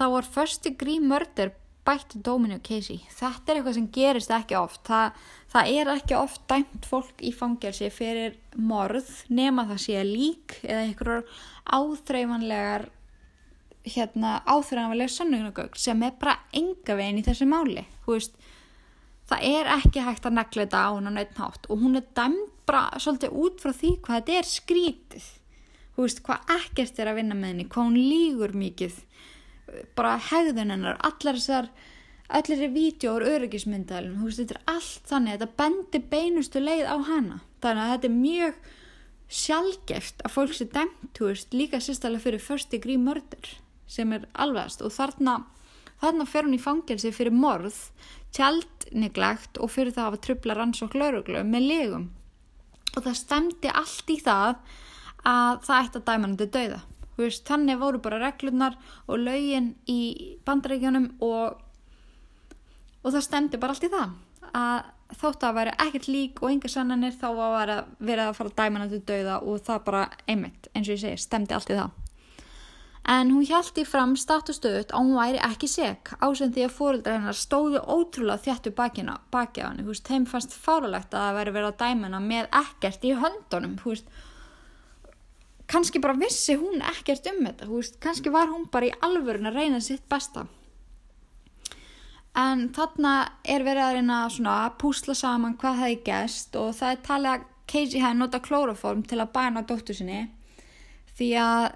þá 0.00 0.04
var 0.14 0.30
first 0.32 0.64
degree 0.64 1.02
murder 1.02 1.52
bætt 1.84 2.16
dóminu 2.24 2.60
Casey. 2.64 3.02
Þetta 3.12 3.52
er 3.52 3.60
eitthvað 3.60 3.76
sem 3.76 3.88
gerist 3.92 4.32
ekki 4.34 4.56
oft. 4.58 4.82
Það, 4.88 5.22
það 5.50 5.72
er 5.80 5.90
ekki 5.96 6.16
oft 6.18 6.44
dæmt 6.50 6.86
fólk 6.86 7.24
í 7.26 7.32
fangelsi 7.34 7.90
fyrir 7.92 8.36
morð 8.56 9.08
nema 9.32 9.66
það 9.72 9.82
sé 9.84 10.04
lík 10.06 10.56
eða 10.62 10.84
einhverjar 10.86 11.24
áþreifanlegar 11.78 12.86
hérna 13.88 14.36
áþreifanlegar 14.46 15.12
sannunagögg 15.14 15.78
sem 15.80 16.06
er 16.06 16.14
bara 16.20 16.38
enga 16.56 16.96
veginn 16.98 17.20
í 17.22 17.26
þessu 17.26 17.48
máli. 17.50 17.84
Veist, 18.06 18.36
það 19.30 19.46
er 19.50 19.74
ekki 19.78 20.04
hægt 20.04 20.28
að 20.28 20.38
negla 20.38 20.66
þetta 20.66 20.86
á 20.86 20.90
hún 20.94 21.10
á 21.10 21.12
neitt 21.16 21.36
nátt 21.38 21.68
og 21.68 21.82
hún 21.82 21.98
er 21.98 22.06
dæmt 22.16 22.56
bara 22.70 23.00
svolítið 23.02 23.36
út 23.42 23.62
frá 23.62 23.72
því 23.74 23.92
hvað 24.04 24.18
þetta 24.20 24.38
er 24.38 24.50
skrítið. 24.50 25.28
Veist, 25.98 26.22
hvað 26.24 26.52
ekkert 26.60 27.00
er 27.02 27.10
að 27.10 27.18
vinna 27.18 27.36
með 27.36 27.54
henni, 27.54 27.70
hvað 27.72 27.88
hún 27.88 27.98
lígur 27.98 28.54
mikið 28.56 29.00
bara 29.98 30.16
hegðun 30.30 30.72
hennar, 30.74 30.98
allar 31.06 31.38
þessar 31.38 31.70
allir 32.30 32.56
þessar 32.56 32.74
vídjóur 32.74 33.26
öryggismyndalinn, 33.26 34.18
þú 34.18 34.28
veist, 34.28 34.42
þetta 34.42 34.58
er 34.58 34.74
allt 34.74 35.08
þannig. 35.10 35.38
Þetta 35.38 35.58
bendir 35.62 36.04
beinustu 36.12 36.62
leið 36.62 36.84
á 36.86 36.96
hana. 37.10 37.40
Þannig 37.60 37.84
að 37.84 37.92
þetta 37.94 38.08
er 38.10 38.16
mjög 38.18 38.60
sjálfgeft 39.30 40.22
að 40.26 40.34
fólk 40.34 40.54
sé 40.58 40.66
dæmt, 40.74 41.08
þú 41.16 41.30
veist, 41.30 41.54
líka 41.54 41.80
sérstæðilega 41.82 42.24
fyrir 42.26 42.44
first 42.44 42.70
degree 42.74 42.98
murder 42.98 43.54
sem 43.90 44.12
er 44.14 44.26
alvegast 44.38 44.82
og 44.86 44.92
þarna 44.94 45.40
þarna 46.00 46.26
fer 46.28 46.46
hún 46.46 46.56
í 46.56 46.62
fangelsi 46.62 47.12
fyrir 47.14 47.34
morð 47.34 47.76
tjaldniglegt 48.34 49.58
og 49.60 49.72
fyrir 49.74 49.94
það 49.94 50.02
að 50.02 50.08
hafa 50.08 50.22
trubla 50.26 50.56
rannsók 50.56 50.94
lauruglu 50.96 51.42
með 51.46 51.66
legum. 51.66 52.06
Og 52.96 53.04
það 53.04 53.18
stemdi 53.18 53.70
allt 53.70 54.10
í 54.10 54.16
það 54.22 54.62
að 55.26 55.60
það 55.66 55.80
ætti 55.80 56.00
að 56.00 56.06
dæma 56.06 56.26
hann 56.26 56.38
til 56.40 56.50
dauða. 56.54 56.80
Veist, 57.20 57.42
þannig 57.44 57.80
voru 57.82 58.00
bara 58.00 58.20
reglurnar 58.22 58.78
og 59.06 59.20
laugin 59.20 59.74
í 59.90 60.00
bandarækjunum 60.46 61.10
og, 61.26 61.58
og 63.02 63.14
það 63.14 63.26
stemdi 63.26 63.60
bara 63.60 63.76
allt 63.76 63.86
í 63.86 63.92
það 63.92 64.18
að 64.56 65.16
þótt 65.20 65.46
að 65.46 65.56
vera 65.58 65.78
ekkert 65.84 66.08
lík 66.10 66.42
og 66.42 66.52
enga 66.52 66.70
sannanir 66.70 67.16
þá 67.18 67.26
var 67.36 67.72
að 67.74 67.88
vera 67.98 68.28
að 68.28 68.36
fara 68.38 68.52
að 68.52 68.60
dæma 68.60 68.82
hann 68.82 68.92
til 68.92 69.02
dauða 69.08 69.40
og 69.42 69.64
það 69.66 69.82
bara 69.88 70.04
einmitt 70.26 70.70
eins 70.74 70.86
og 70.86 70.94
ég 70.94 71.02
segi 71.02 71.24
stemdi 71.24 71.56
allt 71.56 71.72
í 71.72 71.78
það. 71.78 71.96
En 73.10 73.30
hún 73.32 73.46
hjálti 73.48 73.82
fram 73.88 74.12
statustöðut 74.20 74.92
að 74.92 75.06
hún 75.06 75.16
væri 75.16 75.40
ekki 75.42 75.68
seg 75.72 76.12
ásend 76.20 76.54
því 76.54 76.66
að 76.66 76.74
fóreldra 76.76 77.14
hennar 77.16 77.38
stóðu 77.38 77.80
ótrúlega 77.80 78.44
þjættu 78.44 78.74
bakina 78.76 79.16
baki 79.32 79.64
á 79.64 79.72
henni, 79.72 79.86
þú 79.86 79.94
veist, 79.94 80.06
þeim 80.06 80.26
fannst 80.28 80.54
fáralegt 80.54 81.16
að 81.16 81.24
það 81.24 81.38
væri 81.38 81.54
verið 81.56 81.70
að 81.70 81.80
dæma 81.80 82.06
hennar 82.06 82.26
með 82.26 82.50
ekkert 82.60 83.08
í 83.08 83.14
höndunum, 83.22 83.78
þú 83.80 83.94
veist. 83.94 84.12
Kannski 85.70 86.02
bara 86.02 86.18
vissi 86.20 86.58
hún 86.60 86.84
ekkert 86.92 87.26
um 87.32 87.40
þetta, 87.48 87.70
þú 87.70 87.80
veist, 87.80 87.98
kannski 88.04 88.34
var 88.36 88.52
hún 88.52 88.68
bara 88.70 88.90
í 88.90 88.96
alvörun 89.00 89.48
að 89.48 89.62
reyna 89.62 89.80
sitt 89.82 90.04
besta 90.10 90.44
en 92.38 92.68
þarna 92.74 93.14
er 93.42 93.64
verið 93.66 93.84
að 93.84 93.94
reyna 93.98 94.18
að 94.28 94.76
púsla 94.80 95.16
saman 95.18 95.56
hvað 95.58 95.80
það 95.82 95.94
er 95.94 96.02
gæst 96.06 96.58
og 96.60 96.74
það 96.78 96.92
er 96.94 97.00
talið 97.06 97.32
að 97.32 97.46
Casey 97.70 98.02
hefði 98.02 98.18
nota 98.18 98.40
klóraform 98.42 99.02
til 99.06 99.20
að 99.22 99.32
bæna 99.34 99.62
dóttu 99.66 99.94
sinni. 99.94 100.24
Því 101.14 101.30
að 101.38 101.66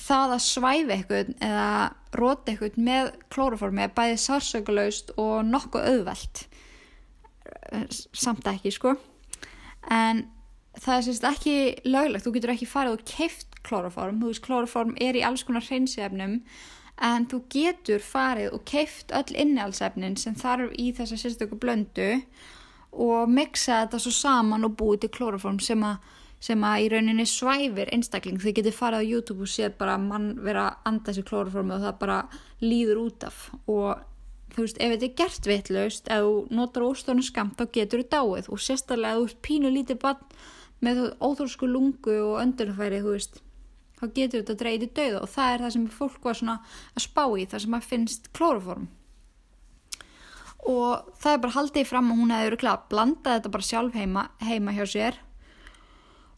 það 0.00 0.34
að 0.36 0.44
svæfi 0.46 0.94
eitthvað 0.94 1.32
eða 1.44 1.72
róti 2.16 2.52
eitthvað 2.52 2.78
með 2.88 3.10
klóraformi 3.32 3.84
er 3.84 3.96
bæðið 3.96 4.20
sársökulegust 4.22 5.12
og 5.20 5.34
nokkuð 5.48 5.88
auðvelt. 5.90 6.44
Samt 7.92 8.48
ekki 8.48 8.72
sko. 8.72 8.94
En 9.92 10.26
það 10.80 10.94
er 10.96 11.06
sérst 11.08 11.26
ekki 11.28 11.56
löglegt, 11.84 12.24
þú 12.24 12.34
getur 12.36 12.54
ekki 12.54 12.70
farið 12.70 12.96
og 12.96 13.04
keift 13.08 13.58
klóraform, 13.66 14.22
þú 14.22 14.30
veist 14.30 14.44
klóraform 14.46 14.94
er 15.00 15.18
í 15.18 15.24
alls 15.26 15.44
konar 15.46 15.64
hreinsefnum 15.66 16.40
en 17.02 17.26
þú 17.30 17.42
getur 17.50 18.02
farið 18.04 18.54
og 18.56 18.64
keift 18.68 19.12
öll 19.16 19.34
innihalsefnin 19.34 20.16
sem 20.20 20.36
þarf 20.38 20.74
í 20.78 20.92
þessa 20.96 21.18
sérstöku 21.18 21.58
blöndu 21.58 22.10
og 22.92 23.30
mixa 23.32 23.82
þetta 23.82 24.00
svo 24.04 24.12
saman 24.14 24.68
og 24.68 24.76
búið 24.78 25.04
til 25.04 25.12
klóraform 25.16 25.58
sem 25.64 25.82
að, 25.86 25.98
sem 26.42 26.64
að 26.68 26.84
í 26.84 26.88
rauninni 26.92 27.26
svæfir 27.28 27.90
einstakling, 27.94 28.38
þið 28.42 28.56
getur 28.60 28.76
farið 28.76 29.02
á 29.02 29.10
YouTube 29.10 29.46
og 29.46 29.52
séð 29.52 29.76
bara 29.80 29.98
mann 29.98 30.32
vera 30.44 30.68
að 30.68 30.88
anda 30.90 31.10
þessi 31.10 31.26
klóraformi 31.30 31.76
og 31.76 31.84
það 31.86 32.00
bara 32.02 32.18
líður 32.62 33.04
út 33.06 33.28
af. 33.28 33.44
Og 33.66 34.02
þú 34.52 34.66
veist, 34.66 34.80
ef 34.80 34.92
þetta 34.94 35.08
er 35.08 35.14
gert 35.22 35.48
vitlaust 35.48 36.10
ef 36.12 36.26
þú 36.26 36.34
notar 36.52 36.86
óstónu 36.86 37.24
skamt 37.24 37.56
þá 37.58 37.64
getur 37.78 38.04
þú 38.04 38.10
dáið. 38.12 38.50
Og 38.52 38.60
sérstaklega 38.60 39.16
ef 39.16 39.22
þú 39.22 39.30
ert 39.30 39.46
pínu 39.48 39.72
lítið 39.72 40.02
bann 40.04 40.26
með 40.82 41.02
óþrósku 41.22 41.70
lungu 41.70 42.18
og 42.26 42.42
öndurfæri, 42.42 43.00
þú 43.00 43.16
veist 43.16 43.40
þá 44.02 44.08
getur 44.16 44.42
þetta 44.42 44.58
dreyðið 44.64 44.96
döða 44.98 45.22
og 45.22 45.30
það 45.30 45.52
er 45.52 45.64
það 45.66 45.76
sem 45.76 45.86
fólk 46.00 46.26
var 46.26 46.40
svona 46.40 46.58
að 46.92 47.06
spá 47.06 47.24
í 47.38 47.46
það 47.46 47.64
sem 47.66 47.78
að 47.78 47.88
finnst 47.92 48.28
klóraform 48.36 48.90
og 50.68 51.10
það 51.18 51.34
er 51.34 51.42
bara 51.42 51.56
haldið 51.56 51.88
fram 51.90 52.10
að 52.12 52.18
hún 52.20 52.32
hefði 52.32 52.50
öruglega 52.52 52.88
blandað 52.90 53.36
þetta 53.36 53.52
bara 53.56 53.66
sjálf 53.66 53.96
heima, 53.98 54.24
heima 54.42 54.74
hjá 54.76 54.84
sér. 54.86 55.18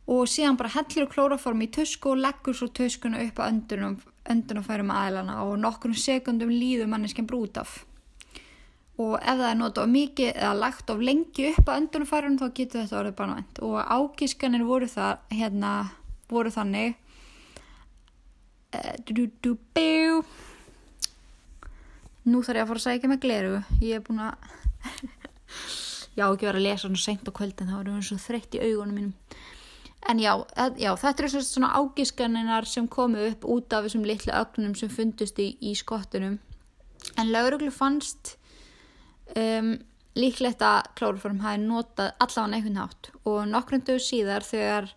Og 0.09 0.29
síðan 0.29 0.59
bara 0.61 0.73
hellir 0.73 1.09
klóraform 1.13 1.65
í 1.65 1.71
tösku 1.73 2.13
og 2.13 2.21
leggur 2.21 2.57
svo 2.57 2.69
töskuna 2.73 3.23
upp 3.25 3.41
að 3.41 3.53
öndunum 3.53 3.97
öndunafærum 4.25 4.89
aðlana 4.89 5.43
og 5.45 5.59
nokkur 5.61 5.93
sekundum 6.01 6.53
líður 6.53 6.89
manneskjan 6.89 7.29
brút 7.29 7.61
af. 7.61 7.83
Og 8.97 9.19
ef 9.19 9.37
það 9.37 9.49
er 9.51 9.59
notað 9.59 9.93
mikið 9.93 10.31
eða 10.33 10.55
lagt 10.57 10.93
of 10.93 11.03
lengi 11.05 11.51
upp 11.51 11.69
að 11.69 11.81
öndunafærun 11.83 12.39
þá 12.41 12.47
getur 12.57 12.81
þetta 12.81 13.01
orðið 13.01 13.17
banvænt. 13.19 13.61
Og 13.67 13.77
ágískanir 13.85 14.65
voru, 14.65 14.89
það, 14.89 15.19
hérna, 15.35 15.73
voru 16.33 16.53
þannig 16.55 16.95
nú 22.25 22.41
þarf 22.45 22.59
ég 22.59 22.65
að 22.65 22.71
fara 22.71 22.81
að 22.81 22.87
sækja 22.87 23.11
með 23.11 23.25
gleru. 23.25 23.57
Ég 23.85 23.99
er 23.99 24.05
búin 24.05 24.23
að 24.25 24.35
já 26.19 26.25
ekki 26.27 26.49
verið 26.49 26.61
að 26.61 26.67
lesa 26.69 26.87
svona 26.87 27.03
sent 27.03 27.29
á 27.29 27.33
kvöldin 27.37 27.71
þá 27.71 27.77
erum 27.81 27.99
við 27.99 28.09
svo 28.09 28.21
þreytt 28.23 28.57
í 28.57 28.63
augunum 28.65 28.99
mínum. 28.99 29.15
En 30.05 30.21
já, 30.21 30.33
já 30.77 30.91
þetta 31.01 31.25
eru 31.25 31.43
svona 31.45 31.73
ágískaninar 31.81 32.69
sem 32.69 32.89
komu 32.93 33.23
upp 33.31 33.47
út 33.49 33.73
af 33.73 33.87
þessum 33.87 34.05
litlu 34.05 34.35
ögnum 34.37 34.75
sem 34.77 34.91
fundust 34.93 35.39
í, 35.41 35.55
í 35.65 35.73
skottunum 35.79 36.37
en 37.21 37.33
lauruglu 37.33 37.73
fannst 37.73 38.35
um, 39.37 39.75
líklegt 40.19 40.63
að 40.65 40.91
klóruform 40.99 41.41
hafi 41.45 41.63
notað 41.65 42.13
allavega 42.23 42.59
einhvern 42.59 42.83
hátt. 42.83 43.11
Og 43.25 43.41
nokkrum 43.51 43.85
dögur 43.85 44.05
síðar 44.05 44.47
þegar 44.47 44.93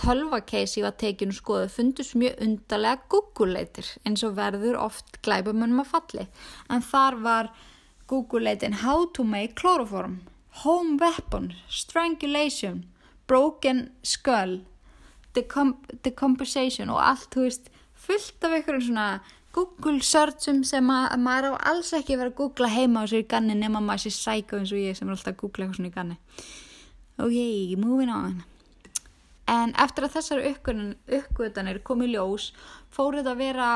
tölvakeisi 0.00 0.84
var 0.84 0.96
tekinu 1.00 1.34
skoðu 1.36 1.68
fundust 1.72 2.16
mjög 2.18 2.40
undarlega 2.44 3.04
Google-leitir 3.12 3.88
eins 4.08 4.24
og 4.26 4.38
verður 4.38 4.78
oft 4.80 5.20
glæbumönum 5.26 5.82
að 5.84 5.92
falli. 5.94 6.26
En 6.72 6.84
þar 6.84 7.20
var 7.24 7.50
Google-leitin 8.10 8.80
How 8.82 9.06
to 9.14 9.24
make 9.24 9.58
chloroform 9.60 10.20
Home 10.64 10.98
weapon, 10.98 11.52
strangulation 11.68 12.84
broken 13.30 13.90
skull 14.02 14.60
decomp 15.34 15.86
decompensation 16.02 16.90
og 16.90 16.98
allt, 17.06 17.28
þú 17.30 17.44
veist, 17.46 17.68
fullt 17.94 18.46
af 18.46 18.56
einhverjum 18.56 18.88
svona 18.88 19.06
Google 19.54 20.02
searchum 20.06 20.62
sem 20.66 20.90
að 20.94 21.16
maður 21.22 21.54
á 21.58 21.70
alls 21.72 21.90
ekki 21.94 22.18
verið 22.18 22.32
að 22.32 22.38
googla 22.40 22.70
heima 22.70 23.02
á 23.02 23.10
sér 23.10 23.24
í 23.24 23.28
ganni 23.30 23.56
nema 23.58 23.82
maður 23.82 24.06
sé 24.06 24.12
sækó 24.14 24.60
eins 24.60 24.74
og 24.74 24.82
ég 24.82 24.98
sem 24.98 25.08
er 25.08 25.16
alltaf 25.16 25.34
að 25.34 25.40
googla 25.42 25.66
eitthvað 25.66 25.78
svona 25.80 25.90
í 25.90 25.96
ganni 25.96 26.18
ok, 27.18 27.38
moving 27.82 28.12
on 28.14 28.36
en 29.50 29.72
eftir 29.82 30.06
að 30.06 30.16
þessar 30.18 30.44
uppgötanir 30.50 31.80
komið 31.86 32.14
ljós 32.14 32.50
fóruð 32.94 33.32
að 33.32 33.42
vera 33.42 33.70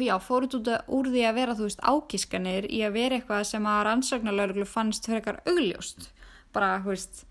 já, 0.00 0.16
fóruð 0.22 0.56
þetta 0.56 0.78
úr 0.92 1.10
því 1.12 1.24
að 1.28 1.36
vera 1.36 1.56
þú 1.58 1.68
veist 1.68 1.82
ákískanir 1.84 2.68
í 2.70 2.80
að 2.86 2.96
vera 2.96 3.18
eitthvað 3.18 3.44
sem 3.50 3.68
að 3.68 3.82
rannsóknarlauruglu 3.88 4.66
fannst 4.68 5.08
fyrir 5.08 5.20
eitthvað 5.20 5.52
augljóst. 5.52 6.08
Bara, 6.52 6.78
þú 6.84 6.94
veist 6.94 7.24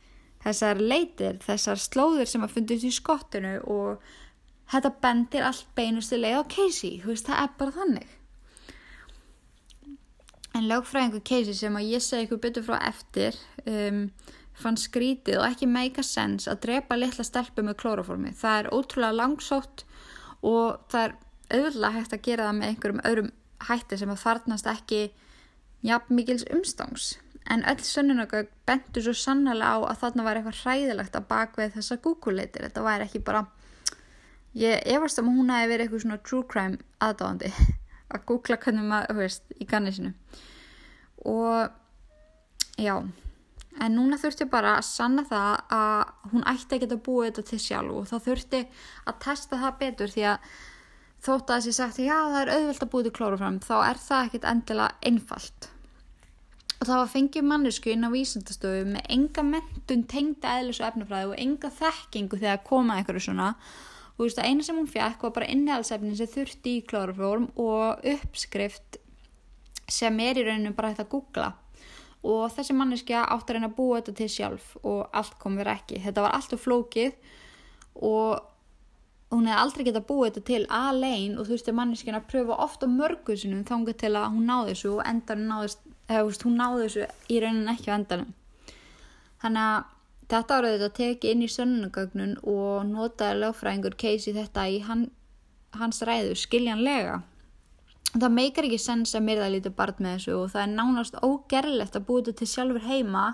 þessar 0.44 0.82
leitir, 0.82 1.40
þessar 1.46 1.82
slóður 1.82 2.30
sem 2.30 2.46
að 2.46 2.56
fundist 2.56 2.88
í 2.88 2.94
skottinu 2.94 3.58
og 3.70 4.02
þetta 4.72 4.94
bendir 5.04 5.46
allt 5.46 5.70
beinustu 5.78 6.20
leið 6.20 6.42
á 6.42 6.44
Casey, 6.50 7.00
þú 7.02 7.14
veist, 7.14 7.30
það 7.30 7.44
er 7.44 7.56
bara 7.60 7.78
þannig. 7.78 8.18
En 10.52 10.68
lögfræðingu 10.68 11.22
Casey 11.24 11.56
sem 11.56 11.78
að 11.80 11.90
ég 11.94 12.04
segi 12.04 12.28
ykkur 12.28 12.42
betur 12.44 12.66
frá 12.68 12.78
eftir 12.90 13.38
um, 13.66 14.08
fann 14.64 14.80
skrítið 14.80 15.40
og 15.42 15.48
ekki 15.50 15.68
meika 15.70 16.04
sens 16.06 16.48
að 16.52 16.64
drepa 16.68 16.98
litla 16.98 17.26
stelpu 17.26 17.66
með 17.66 17.80
klóraformi. 17.82 18.34
Það 18.38 18.60
er 18.60 18.72
ótrúlega 18.76 19.18
langsótt 19.18 19.86
og 20.42 20.80
það 20.92 21.06
er 21.08 21.18
auðvitað 21.52 21.98
hægt 21.98 22.16
að 22.16 22.24
gera 22.28 22.48
það 22.48 22.58
með 22.60 22.72
einhverjum 22.72 23.04
öðrum 23.10 23.32
hætti 23.68 24.00
sem 24.00 24.14
að 24.14 24.24
þarnast 24.24 24.70
ekki 24.72 25.02
jafn 25.86 26.16
mikils 26.18 26.46
umstangs. 26.54 27.16
En 27.50 27.66
öll 27.68 27.82
sönnunagögg 27.84 28.52
bentu 28.70 29.02
svo 29.02 29.14
sannlega 29.18 29.74
á 29.74 29.78
að 29.82 30.00
þarna 30.04 30.26
var 30.28 30.40
eitthvað 30.40 30.60
hræðilegt 30.62 31.18
að 31.18 31.28
bakveð 31.32 31.74
þessa 31.76 31.98
Google-leitir. 32.06 32.68
Þetta 32.68 32.86
væri 32.86 33.08
ekki 33.08 33.24
bara, 33.26 33.46
ég 34.58 34.86
efast 34.94 35.20
um 35.22 35.32
að 35.32 35.40
hún 35.40 35.54
hafi 35.54 35.72
verið 35.72 35.88
eitthvað 35.88 36.04
svona 36.06 36.20
true 36.28 36.48
crime 36.54 36.80
aðdáðandi 37.02 37.52
að 38.14 38.26
googla 38.30 38.60
hvernig 38.62 38.88
maður, 38.88 39.10
þú 39.10 39.26
veist, 39.26 39.44
í 39.58 39.68
gannisinu. 39.74 40.14
Og 41.32 42.78
já, 42.82 42.96
en 43.82 43.96
núna 43.98 44.20
þurfti 44.22 44.48
bara 44.52 44.76
að 44.78 44.88
sanna 44.88 45.24
það 45.26 45.76
að 45.78 46.32
hún 46.34 46.46
ætti 46.52 46.78
að 46.78 46.84
geta 46.84 47.00
búið 47.08 47.28
þetta 47.30 47.48
til 47.50 47.62
sjálf 47.64 47.98
og 47.98 48.08
þá 48.10 48.16
þurfti 48.28 48.62
að 49.10 49.20
testa 49.26 49.62
það 49.62 49.78
betur 49.82 50.14
því 50.14 50.26
að 50.32 50.50
þótt 51.26 51.54
að 51.54 51.60
þessi 51.60 51.78
sagt 51.78 52.02
já 52.02 52.16
það 52.16 52.40
er 52.42 52.52
auðvelt 52.56 52.86
að 52.86 52.92
búið 52.94 53.08
til 53.08 53.14
klórufram 53.18 53.62
þá 53.66 53.76
er 53.86 54.02
það 54.02 54.26
ekkit 54.28 54.50
endilega 54.52 55.12
einfalt. 55.12 55.70
Og 56.82 56.88
það 56.90 56.98
var 56.98 57.10
fengið 57.14 57.46
mannesku 57.46 57.92
inn 57.94 58.06
á 58.06 58.10
vísendastöfu 58.10 58.86
með 58.90 59.10
enga 59.14 59.46
mentun 59.46 60.06
tengda 60.10 60.56
eðlis 60.58 60.80
og 60.82 60.88
efnafræði 60.88 61.30
og 61.30 61.42
enga 61.44 61.70
þekkingu 61.78 62.40
þegar 62.42 62.64
komaði 62.66 63.04
einhverju 63.04 63.26
svona. 63.28 63.50
Og 64.16 64.24
þú 64.24 64.28
veist 64.28 64.42
að 64.42 64.50
eina 64.50 64.66
sem 64.66 64.80
hún 64.80 64.90
fjekk 64.90 65.26
var 65.28 65.36
bara 65.36 65.52
innihaldsefnin 65.54 66.18
sem 66.18 66.32
þurfti 66.34 66.74
í 66.80 66.86
klórufram 66.90 67.52
og 67.62 68.02
uppskrift 68.16 68.98
sem 69.92 70.18
er 70.26 70.42
í 70.42 70.48
rauninu 70.48 70.74
bara 70.74 70.96
þetta 70.96 71.06
að 71.06 71.14
googla 71.14 71.52
og 72.22 72.52
þessi 72.54 72.76
manneskja 72.78 73.26
átt 73.26 73.50
að 73.50 73.58
reyna 73.58 73.72
að 73.72 73.78
búa 73.80 74.00
þetta 74.00 74.18
til 74.20 74.30
sjálf 74.30 74.74
og 74.84 75.08
allt 75.18 75.38
kom 75.42 75.58
verið 75.58 75.80
ekki 75.80 76.02
þetta 76.04 76.26
var 76.26 76.36
allt 76.38 76.54
og 76.54 76.62
flókið 76.62 77.16
og 78.02 78.52
hún 79.32 79.48
hefði 79.48 79.62
aldrei 79.62 79.86
getað 79.88 80.08
búið 80.10 80.28
þetta 80.28 80.44
til 80.50 80.62
alein 80.76 81.38
og 81.40 81.48
þú 81.48 81.56
veist, 81.56 81.72
manneskina 81.76 82.20
að 82.20 82.28
pröfa 82.34 82.58
ofta 82.66 82.90
mörgusunum 82.92 83.64
þángu 83.68 83.96
til 84.02 84.12
að 84.12 84.28
hún 84.36 84.50
náði 84.50 84.74
þessu 84.74 84.92
og 84.98 85.02
endan 85.08 85.48
náðist, 85.48 85.82
eða 86.10 86.28
veist, 86.28 86.46
hún 86.48 86.60
náði 86.60 86.86
þessu 86.86 87.08
í 87.32 87.40
raunin 87.44 87.72
ekki 87.72 87.92
á 87.92 87.96
endanum. 87.96 88.34
Þannig 89.42 89.70
að 89.70 89.90
þetta 90.34 90.58
áraði 90.58 90.80
þetta 90.82 90.98
tekið 91.00 91.34
inn 91.34 91.46
í 91.46 91.52
sönnugögnun 91.56 92.36
og 92.48 92.86
notaði 92.92 93.40
lögfræðingur 93.40 93.98
Casey 94.04 94.36
þetta 94.36 94.68
í 94.68 94.82
hans 94.84 96.04
ræðu 96.08 96.36
skiljanlega. 96.40 97.22
Það 98.12 98.34
meikar 98.36 98.68
ekki 98.68 98.82
sens 98.82 99.16
að 99.16 99.28
myrða 99.30 99.50
lítið 99.54 99.76
barn 99.78 100.04
með 100.04 100.18
þessu 100.18 100.34
og 100.36 100.50
það 100.52 100.64
er 100.66 100.72
nánast 100.76 101.20
ógerlegt 101.24 101.96
að 101.96 102.08
búið 102.10 102.26
þetta 102.26 102.40
til 102.42 102.50
sjálfur 102.52 102.88
heima 102.90 103.26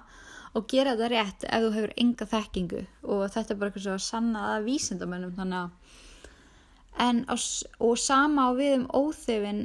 og 0.53 0.67
gera 0.69 0.93
þetta 0.93 1.09
rétt 1.13 1.45
ef 1.47 1.63
þú 1.63 1.71
hefur 1.77 1.93
enga 2.03 2.27
þekkingu. 2.33 2.83
Og 3.09 3.23
þetta 3.33 3.53
er 3.53 3.59
bara 3.59 3.71
eitthvað 3.71 3.85
svo 3.87 3.95
að 3.95 4.05
sanna 4.05 4.43
að 4.53 4.67
vísindamönnum 4.67 5.33
þannig 5.37 5.63
að 5.63 5.95
en, 7.07 7.23
og 7.29 7.97
sama 8.01 8.49
á 8.49 8.51
við 8.57 8.75
um 8.79 8.87
óþefin 8.93 9.63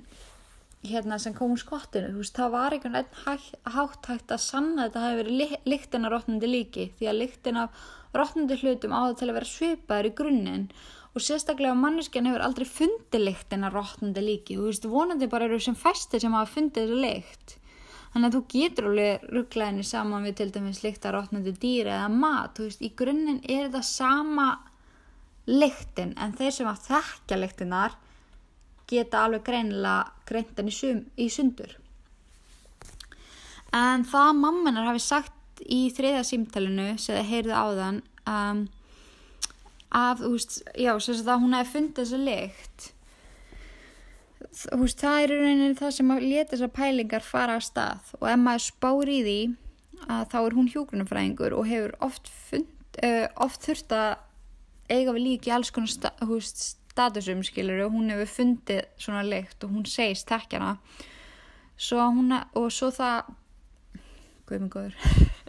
hérna 0.83 1.19
sem 1.23 1.35
kom 1.37 1.55
úr 1.55 1.61
skottinu. 1.63 2.11
Þú 2.11 2.23
veist, 2.23 2.37
það 2.37 2.55
var 2.57 2.75
einhvern 2.75 2.97
veginn 2.99 3.77
hátt 3.77 4.09
hægt 4.11 4.35
að 4.35 4.43
sanna 4.43 4.89
þetta 4.89 5.05
hafi 5.05 5.21
verið 5.21 5.59
líktin 5.71 6.09
af 6.09 6.15
rótnandi 6.17 6.51
líki 6.51 6.89
því 6.99 7.11
að 7.11 7.21
líktin 7.21 7.61
af 7.63 7.85
rótnandi 8.17 8.59
hlutum 8.61 8.97
áður 8.97 9.21
til 9.21 9.29
að 9.31 9.37
vera 9.39 9.53
svipaður 9.53 10.09
í 10.11 10.17
grunninn 10.19 10.67
og 11.13 11.21
sérstaklega 11.21 11.77
manneskjan 11.77 12.29
hefur 12.31 12.45
aldrei 12.45 12.69
fundið 12.69 13.27
líktin 13.27 13.67
af 13.69 13.75
rótnandi 13.77 14.23
líki. 14.25 14.57
Þú 14.57 14.69
veist, 14.71 14.87
vonandi 14.89 15.29
bara 15.33 15.49
eru 15.49 15.59
sem 15.61 15.77
fæstir 15.77 16.23
sem 16.23 16.33
hafa 16.33 16.55
fundið 16.55 16.89
þessu 16.89 17.03
líkt 17.07 17.59
þannig 18.13 18.29
að 18.29 18.35
þú 18.37 18.43
getur 18.53 18.89
alveg 18.91 19.23
rugglaðinni 19.33 19.85
saman 19.89 20.27
við 20.27 20.35
til 20.41 20.49
dæmis 20.53 20.83
líkt 20.85 21.07
að 21.09 21.15
rótnandi 21.17 21.55
dýri 21.57 21.93
eða 21.95 22.09
mat, 22.13 22.53
þú 22.57 22.67
veist, 22.67 22.83
í 22.85 22.91
grunninn 22.97 23.41
er 23.49 23.69
þetta 23.69 23.83
sama 23.89 24.49
lyktin 25.49 26.13
en 26.21 26.35
þeir 26.37 26.57
sem 26.59 26.69
að 26.69 26.83
þekkja 26.91 27.39
lyktinar 27.41 27.97
geta 28.93 29.25
alveg 29.25 29.47
greinilega 29.47 30.13
greintan 30.29 30.69
í, 30.69 30.75
sum, 30.77 31.01
í 31.17 31.31
sundur. 31.33 31.79
En 33.73 34.05
það 34.05 34.37
mammanar 34.43 34.91
hafi 34.91 35.01
sagt 35.01 35.65
í 35.65 35.87
þriða 35.95 36.21
símtalinu 36.29 36.91
sem 37.01 37.17
það 37.17 37.31
heyrði 37.31 37.57
á 37.57 37.67
þann 37.79 38.03
um, 38.29 38.63
að 39.93 40.25
veist, 40.27 40.59
já, 40.79 40.93
að 40.97 41.41
hún 41.45 41.57
hafi 41.57 41.73
fundið 41.77 42.03
þessu 42.03 42.21
lykt. 42.27 42.89
Veist, 44.73 45.01
það 45.01 45.19
er 45.23 45.35
rauninni 45.37 45.79
það 45.79 45.95
sem 45.99 46.13
að 46.15 46.27
leta 46.27 46.57
þessar 46.57 46.75
pælingar 46.77 47.27
fara 47.27 47.57
að 47.59 47.67
stað. 47.69 48.13
Og 48.21 48.29
ef 48.33 48.43
maður 48.43 48.67
spár 48.67 49.13
í 49.13 49.23
því 49.23 49.39
að 50.09 50.29
þá 50.33 50.39
er 50.43 50.59
hún 50.59 50.71
hjógrunumfræðingur 50.73 51.57
og 51.57 51.69
hefur 51.71 51.97
oft, 52.03 52.31
fund, 52.51 53.01
uh, 53.07 53.27
oft 53.45 53.69
þurft 53.69 53.95
að 53.97 54.13
eiga 54.93 55.15
við 55.15 55.27
líki 55.29 55.53
alls 55.55 55.71
konar 55.73 55.93
sta, 55.93 56.11
húst, 56.27 56.65
statusum 56.93 57.41
skilur 57.47 57.87
og 57.87 57.95
hún 57.95 58.11
hefur 58.13 58.31
fundið 58.37 58.83
svona 59.01 59.23
leikt 59.25 59.65
og 59.65 59.73
hún 59.73 59.87
segist 59.89 60.29
takkjana 60.29 60.75
svo 61.81 62.05
hún 62.13 62.35
og 62.37 62.69
svo 62.75 62.91
það 62.93 63.33
guðmur 64.49 64.75
góður 64.75 65.42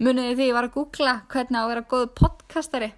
muniði 0.00 0.34
því 0.38 0.48
ég 0.48 0.56
var 0.56 0.68
að 0.68 0.74
googla 0.76 1.14
hvernig 1.32 1.60
að 1.60 1.70
vera 1.72 1.86
góð 1.92 2.06
podcastari? 2.20 2.90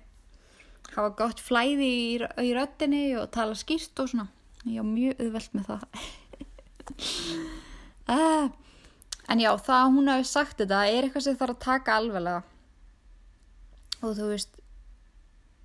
Hafa 0.92 1.10
gott 1.16 1.40
flæði 1.40 1.88
í, 1.88 2.06
í 2.20 2.54
röttinni 2.56 3.04
og 3.20 3.30
tala 3.34 3.56
skýrt 3.56 4.02
og 4.02 4.10
svona. 4.12 4.28
Ég 4.66 4.82
var 4.82 4.90
mjög 4.90 5.22
auðvelt 5.22 5.54
með 5.56 5.70
það. 5.70 5.84
Uh, 8.12 8.48
en 9.32 9.42
já 9.42 9.50
það 9.56 9.78
að 9.78 9.92
hún 9.96 10.10
hafi 10.12 10.26
sagt 10.28 10.58
þetta 10.60 10.80
er 10.88 11.06
eitthvað 11.06 11.26
sem 11.26 11.38
þarf 11.38 11.56
að 11.56 11.62
taka 11.66 11.98
alveglega 11.98 12.42
og 14.02 14.16
þú 14.18 14.28
veist 14.32 14.58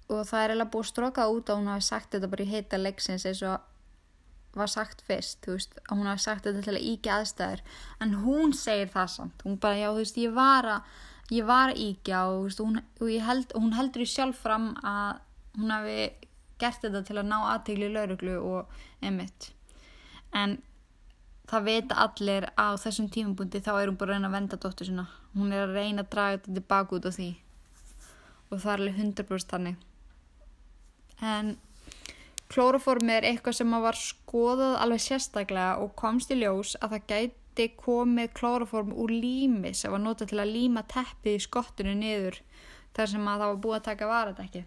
og 0.08 0.22
það 0.24 0.40
er 0.40 0.52
eiginlega 0.54 0.72
búið 0.72 0.86
að 0.86 0.92
stróka 0.92 1.26
út 1.34 1.50
að 1.50 1.60
hún 1.60 1.72
hafi 1.74 1.88
sagt 1.88 2.14
þetta 2.14 2.30
bara 2.32 2.46
í 2.46 2.52
heita 2.52 2.80
leiksins 2.80 3.26
eins 3.28 3.42
og 3.44 3.58
var 4.56 4.72
sagt 4.72 5.04
fyrst, 5.08 5.41
þú 5.45 5.58
veist, 5.58 5.76
að 5.84 6.00
hún 6.00 6.10
hafi 6.12 6.24
sagt 6.24 6.48
þetta 6.48 6.64
til 6.66 6.76
að 6.76 6.88
íkja 6.91 7.18
aðstæður, 7.18 7.64
en 8.02 8.16
hún 8.24 8.56
segir 8.58 8.93
það 8.93 9.12
samt, 9.14 9.43
hún 9.45 9.60
bara, 9.62 9.78
já, 9.82 9.89
þú 9.91 10.04
veist, 10.04 10.22
ég 10.24 10.38
var 10.38 10.70
að 10.78 11.04
ég 11.36 11.50
var 11.50 11.74
að 11.74 11.82
íkja 11.84 12.22
og, 12.30 12.38
þú 12.38 12.48
veist, 12.48 12.64
hún, 12.64 12.80
og 13.02 13.28
held, 13.28 13.54
hún 13.60 13.76
heldur 13.76 14.06
í 14.06 14.10
sjálf 14.10 14.39
fram 14.45 14.72
að 14.80 15.20
hún 15.58 15.76
hafi 15.76 16.00
gert 16.58 16.82
þetta 16.82 17.04
til 17.06 17.20
að 17.20 17.30
ná 17.30 17.38
aðtegli 17.52 17.91
lauruglu 17.91 18.39
og 18.41 18.80
emitt 19.06 19.52
en 20.34 20.58
það 21.48 21.68
veit 21.68 21.93
allir 21.93 22.48
á 22.58 22.74
þessum 22.80 23.12
tímabúndi 23.14 23.62
þá 23.62 23.74
er 23.76 23.91
hún 23.91 24.00
bara 24.00 24.16
að 24.16 24.18
reyna 24.18 24.32
að 24.32 24.38
venda 24.39 24.60
dóttur 24.64 24.89
sinna 24.89 25.06
hún 25.38 25.54
er 25.54 25.68
að 25.68 25.76
reyna 25.78 26.04
að 26.04 26.12
draga 26.14 26.38
þetta 26.38 26.56
tilbaka 26.58 26.98
út 26.98 27.08
á 27.08 27.12
því. 27.14 27.30
Og 28.48 28.62
það 28.64 28.72
er 28.74 28.82
alveg 28.82 29.00
100% 29.04 29.54
þannig. 29.54 29.80
En 31.22 31.56
klóroformi 32.54 33.18
er 33.18 33.28
eitthvað 33.28 33.58
sem 33.60 33.76
var 33.84 33.98
skoðað 34.00 34.78
alveg 34.84 35.04
sérstaklega 35.04 35.84
og 35.84 35.93
komst 36.00 36.32
í 36.32 36.39
ljós 36.39 36.76
að 36.80 36.95
það 36.95 37.10
gæti 37.12 37.68
komið 37.82 38.32
klóroform 38.38 38.93
úr 38.95 39.12
lími 39.12 39.74
sem 39.76 39.91
var 39.91 40.04
notað 40.04 40.32
til 40.32 40.41
að 40.43 40.54
líma 40.54 40.86
teppið 40.88 41.38
í 41.39 41.43
skottinu 41.43 41.95
niður 41.98 42.39
þar 42.95 43.12
sem 43.14 43.28
að 43.28 43.43
það 43.43 43.52
var 43.52 43.62
búið 43.66 43.78
að 43.78 43.88
taka 43.89 44.10
varadekki. 44.12 44.64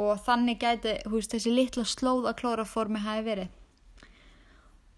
Og 0.00 0.12
þannig 0.24 0.60
gæti 0.62 0.96
veist, 1.10 1.34
þessi 1.34 1.52
litla 1.52 1.84
slóð 1.84 2.30
að 2.30 2.38
klóroformi 2.40 3.02
hafi 3.04 3.26
verið. 3.26 3.48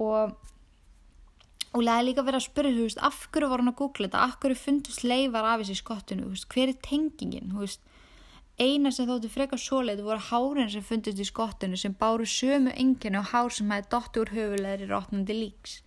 Og 0.03 1.81
leði 1.81 2.09
líka 2.11 2.25
verið 2.27 2.39
að 2.39 2.47
spyrja 2.47 2.77
þú 2.77 2.87
veist 2.87 3.03
af 3.09 3.23
hverju 3.33 3.49
voru 3.49 3.65
hann 3.65 3.73
að 3.73 3.79
googla 3.81 4.09
þetta? 4.09 4.25
Af 4.27 4.39
hverju 4.43 4.61
fundust 4.61 5.05
leifar 5.07 5.49
af 5.49 5.63
þessi 5.63 5.79
skottinu? 5.81 6.29
Veist, 6.33 6.49
hver 6.53 6.73
er 6.73 6.79
tengingin? 6.85 7.53
Þú 7.53 7.65
veist 7.65 7.92
Eina 8.61 8.91
sem 8.93 9.09
þóttu 9.09 9.31
frekar 9.33 9.61
svoleitu 9.61 10.05
voru 10.05 10.21
hárin 10.29 10.69
sem 10.71 10.85
fundist 10.85 11.21
í 11.21 11.25
skottinu 11.25 11.79
sem 11.81 11.95
báru 11.97 12.27
sömu 12.29 12.75
enginu 12.77 13.23
og 13.23 13.31
hár 13.33 13.55
sem 13.55 13.71
hefði 13.73 13.89
dótt 13.95 14.19
úr 14.21 14.33
höfulegri 14.35 14.89
rótnandi 14.91 15.37
líks. 15.39 15.79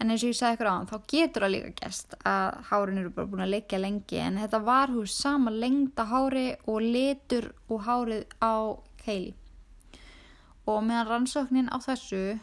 En 0.00 0.10
eins 0.12 0.24
og 0.24 0.32
ég 0.32 0.38
sagði 0.38 0.56
ykkur 0.56 0.68
á 0.68 0.76
hann, 0.76 0.88
þá 0.88 0.96
getur 1.12 1.44
það 1.44 1.52
líka 1.52 1.72
gerst 1.80 2.16
að 2.28 2.56
hárin 2.70 3.00
eru 3.02 3.12
bara 3.16 3.30
búin 3.32 3.44
að 3.44 3.52
leikja 3.54 3.80
lengi 3.80 4.18
en 4.20 4.40
þetta 4.40 4.60
var 4.64 4.92
hús 4.92 5.14
sama 5.20 5.52
lengda 5.52 6.08
hári 6.08 6.48
og 6.64 6.80
litur 6.84 7.50
og 7.68 7.84
hárið 7.84 8.24
á 8.40 8.56
keili. 9.04 9.32
Og 10.66 10.82
meðan 10.84 11.08
rannsóknin 11.12 11.72
á 11.72 11.76
þessu 11.80 12.38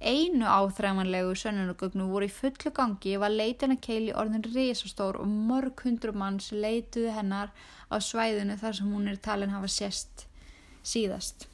einu 0.00 0.44
áþræmanlegu 0.44 1.32
sönnunugögnu 1.40 2.06
voru 2.10 2.26
í 2.28 2.32
fullu 2.32 2.70
gangi 2.76 3.16
var 3.16 3.32
leitina 3.32 3.78
keili 3.80 4.12
orðin 4.12 4.44
risastór 4.44 5.16
og 5.22 5.26
mörg 5.26 5.80
hundru 5.86 6.12
manns 6.12 6.50
leituðu 6.52 7.14
hennar 7.16 7.52
á 7.88 7.96
svæðinu 7.96 8.58
þar 8.60 8.76
sem 8.76 8.92
hún 8.92 9.08
er 9.08 9.16
talin 9.16 9.54
hafa 9.56 9.70
sérst 9.72 10.26
síðast. 10.84 11.48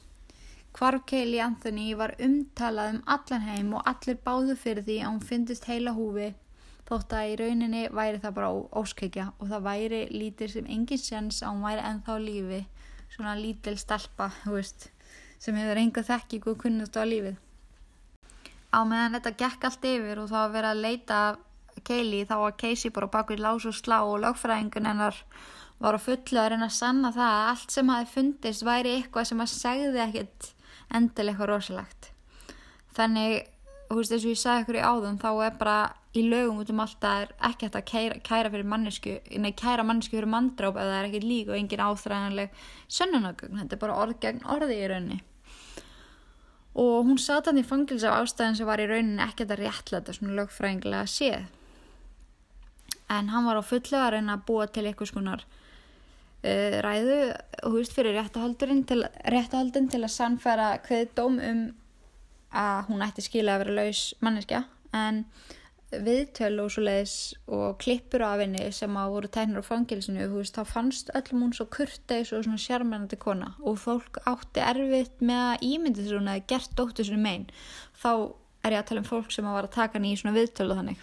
Hvarf 0.73 1.05
Keili 1.05 1.39
Anthony 1.39 1.93
var 1.95 2.15
umtalað 2.19 2.95
um 2.95 3.01
allan 3.15 3.45
heim 3.47 3.73
og 3.77 3.87
allir 3.87 4.19
báðu 4.25 4.57
fyrir 4.57 4.83
því 4.83 4.99
að 4.99 5.11
hún 5.11 5.27
fyndist 5.29 5.69
heila 5.69 5.93
húfi 5.93 6.33
þótt 6.89 7.15
að 7.15 7.31
í 7.31 7.35
rauninni 7.39 7.83
væri 7.93 8.19
það 8.19 8.35
bara 8.41 8.51
óskækja 8.81 9.29
og 9.37 9.47
það 9.53 9.67
væri 9.69 10.01
lítir 10.11 10.51
sem 10.51 10.67
engin 10.67 10.99
sens 10.99 11.39
að 11.43 11.53
hún 11.53 11.65
væri 11.69 11.87
ennþá 11.91 12.19
lífi 12.25 12.61
svona 13.13 13.37
lítil 13.39 13.77
stelpa 13.79 14.31
veist, 14.43 14.89
sem 15.39 15.55
hefur 15.55 15.79
enga 15.79 16.03
þekking 16.09 16.49
og 16.51 16.61
kunnust 16.65 16.99
á 16.99 17.05
lífið 17.07 17.37
á 18.73 18.79
meðan 18.89 19.17
þetta 19.17 19.33
gekk 19.43 19.67
allt 19.69 19.87
yfir 19.87 20.21
og 20.23 20.31
þá 20.31 20.39
að 20.43 20.55
vera 20.57 20.71
að 20.73 20.83
leita 20.87 21.19
Kaylee 21.87 22.27
þá 22.29 22.35
var 22.41 22.57
Casey 22.61 22.93
bara 22.93 23.11
bakið 23.11 23.43
lás 23.43 23.65
og 23.69 23.75
slá 23.77 23.99
og 24.01 24.21
lögfræðingun 24.23 24.89
hennar 24.89 25.17
var 25.83 25.97
á 25.97 25.99
fullu 26.01 26.39
að 26.39 26.51
reyna 26.53 26.69
að 26.69 26.77
sanna 26.77 27.11
það 27.15 27.31
að 27.37 27.47
allt 27.53 27.73
sem 27.75 27.89
hafi 27.91 28.11
fundist 28.11 28.65
væri 28.65 28.93
eitthvað 28.97 29.29
sem 29.29 29.41
að 29.43 29.51
segði 29.53 30.03
ekkit 30.05 30.51
endilega 30.93 31.33
eitthvað 31.33 31.49
rosalegt. 31.49 32.11
Þannig, 32.93 33.49
þú 33.89 33.97
veist, 33.97 34.13
eins 34.13 34.27
og 34.27 34.31
ég 34.31 34.41
sagði 34.43 34.63
ykkur 34.63 34.79
í 34.79 34.85
áðum 34.85 35.19
þá 35.23 35.29
er 35.33 35.59
bara 35.59 35.77
í 36.13 36.23
lögum 36.29 36.61
út 36.61 36.69
um 36.69 36.81
allt 36.83 37.07
að 37.09 37.25
er 37.25 37.35
ekki 37.49 37.67
hægt 37.67 37.77
að 37.79 37.85
kæra, 37.89 38.17
kæra 38.29 38.53
fyrir 38.53 38.69
mannesku 38.69 39.17
nei, 39.41 39.51
kæra 39.57 39.85
mannesku 39.87 40.19
fyrir 40.19 40.29
manndráp 40.29 40.77
eða 40.77 40.91
það 40.93 40.99
er 40.99 41.09
ekkit 41.09 41.25
lík 41.25 41.49
og 41.49 41.57
engin 41.57 41.85
áþræðanleg 41.87 42.65
sönnunagögn, 42.99 43.61
þetta 43.63 43.75
er 43.75 43.81
bara 43.81 44.01
orð 44.03 44.19
gegn 44.21 44.43
orði 44.53 44.77
í 44.77 44.89
rauninni 44.91 45.19
og 46.73 47.05
hún 47.05 47.19
sat 47.21 47.49
hann 47.49 47.61
í 47.61 47.65
fangils 47.65 48.05
af 48.07 48.23
ástæðin 48.23 48.57
sem 48.57 48.69
var 48.69 48.81
í 48.81 48.87
rauninni 48.89 49.21
ekkert 49.23 49.53
að 49.53 49.65
réttla 49.65 49.99
þetta 49.99 50.15
svona 50.17 50.37
lögfræðingilega 50.39 51.09
séð. 51.09 51.43
En 53.13 53.29
hann 53.29 53.45
var 53.45 53.59
á 53.61 53.63
fullu 53.65 53.99
að 53.99 54.13
reyna 54.15 54.37
að 54.37 54.45
búa 54.47 54.65
til 54.71 54.87
eitthvað 54.87 55.11
skonar 55.11 55.43
uh, 55.45 56.77
ræðu 56.85 57.19
og 57.63 57.77
húst 57.77 57.93
fyrir 57.93 58.17
réttahaldurinn 58.17 58.83
til, 58.89 59.03
réttahaldin 59.29 59.89
til 59.93 60.01
að 60.01 60.15
sannfæra 60.15 60.69
hverð 60.87 61.13
dóm 61.19 61.39
um 61.39 61.63
að 62.53 62.89
hún 62.89 63.05
ætti 63.05 63.25
skila 63.25 63.55
að 63.55 63.63
vera 63.63 63.77
laus 63.81 64.01
manneskja. 64.21 64.63
En 64.93 65.23
viðtöl 66.05 66.55
og 66.63 66.71
svo 66.73 66.83
leiðis 66.85 67.15
og 67.47 67.77
klippur 67.81 68.23
af 68.25 68.41
henni 68.41 68.65
sem 68.75 68.97
að 68.99 69.15
voru 69.15 69.29
tæknir 69.35 69.63
á 69.63 69.69
fangilsinu 69.69 70.27
veist 70.33 70.57
þá 70.57 70.63
fannst 70.69 71.11
öllum 71.17 71.45
hún 71.45 71.55
svo 71.57 71.67
kurteis 71.73 72.33
og 72.33 72.45
svona 72.45 72.61
sjarmennandi 72.61 73.19
kona 73.21 73.53
og 73.61 73.79
fólk 73.83 74.21
átti 74.29 74.63
erfitt 74.63 75.21
með 75.21 75.43
að 75.51 75.65
ímyndi 75.69 76.01
þess 76.01 76.13
að 76.13 76.19
hún 76.19 76.31
hefði 76.33 76.45
gert 76.53 76.77
dóttur 76.79 77.09
sinni 77.09 77.23
megin 77.23 77.47
þá 78.01 78.11
er 78.63 78.75
ég 78.75 78.83
að 78.83 78.89
tala 78.89 79.03
um 79.03 79.09
fólk 79.09 79.33
sem 79.35 79.47
að 79.47 79.57
var 79.57 79.67
að 79.69 79.75
taka 79.77 79.99
henni 79.99 80.13
í 80.13 80.19
svona 80.19 80.37
viðtöl 80.37 80.69
og 80.69 80.79
þannig. 80.79 81.01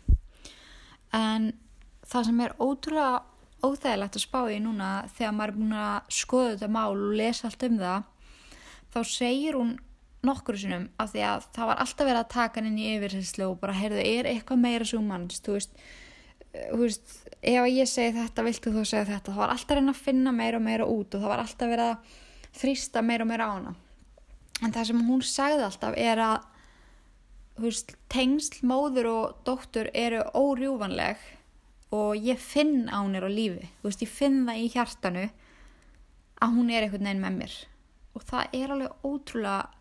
En 1.16 1.50
það 2.10 2.26
sem 2.30 2.40
er 2.44 2.56
ótrúlega 2.58 3.20
óþægilegt 3.60 4.16
að 4.16 4.24
spá 4.24 4.40
í 4.48 4.58
núna 4.62 4.90
þegar 5.12 5.36
maður 5.36 5.52
er 5.52 5.58
búin 5.58 5.76
að 5.76 6.14
skoða 6.16 6.52
þetta 6.54 6.72
mál 6.72 6.90
og 6.94 7.14
lesa 7.18 7.48
allt 7.50 7.66
um 7.66 7.78
það 7.80 8.06
þá 8.90 9.00
segir 9.06 9.58
hún 9.58 9.74
nokkur 10.26 10.58
sinum 10.60 10.86
af 11.00 11.12
því 11.14 11.24
að 11.24 11.48
það 11.56 11.70
var 11.70 11.82
alltaf 11.82 12.06
verið 12.06 12.20
að 12.20 12.32
taka 12.34 12.60
hann 12.60 12.68
inn 12.70 12.80
í 12.80 12.88
yfirherslu 12.94 13.46
og 13.48 13.58
bara 13.62 13.76
heyrðu, 13.78 14.04
er 14.04 14.28
eitthvað 14.28 14.62
meira 14.62 14.88
svo 14.88 15.00
manns, 15.04 15.40
þú 15.44 15.56
veist, 15.56 15.78
þú 16.52 16.80
veist 16.82 17.14
ef 17.40 17.68
ég 17.70 17.88
segi 17.88 18.16
þetta, 18.18 18.44
viltu 18.44 18.74
þú 18.74 18.84
segja 18.84 19.08
þetta? 19.08 19.32
Það 19.32 19.42
var 19.42 19.54
alltaf 19.54 19.78
reyna 19.78 19.94
að 19.94 20.04
finna 20.04 20.34
meira 20.36 20.60
og 20.60 20.66
meira 20.66 20.88
út 20.88 21.14
og 21.14 21.22
það 21.22 21.32
var 21.32 21.44
alltaf 21.44 21.72
verið 21.72 21.92
að 21.94 22.18
þrýsta 22.60 23.04
meira 23.06 23.24
og 23.24 23.30
meira 23.30 23.48
á 23.48 23.52
hana. 23.54 23.74
En 24.60 24.74
það 24.74 24.90
sem 24.90 25.04
hún 25.08 25.24
sagði 25.24 25.66
alltaf 25.66 25.96
er 25.96 26.20
að 26.20 26.38
þú 27.56 27.66
veist, 27.66 27.94
tengsl, 28.12 28.60
móður 28.66 29.10
og 29.10 29.42
dóttur 29.46 29.90
eru 29.96 30.22
órjúvanleg 30.36 31.20
og 31.96 32.16
ég 32.20 32.38
finn 32.40 32.88
á 32.92 33.00
er 33.02 33.26
á 33.26 33.30
lífi. 33.30 33.68
Þú 33.80 33.88
veist, 33.88 34.04
ég 34.04 34.12
finn 34.12 34.44
það 34.46 34.60
í 34.60 34.70
hjartanu 34.74 35.26
að 36.40 36.56
hún 36.56 36.70
er 36.70 36.86
einhvern 36.86 37.08
veginn 37.08 37.24
með 37.24 37.38
mér. 37.40 37.56
Og 38.16 38.24
það 38.26 38.56
er 38.60 38.74
alveg 38.74 39.06
ótrúlega 39.06 39.79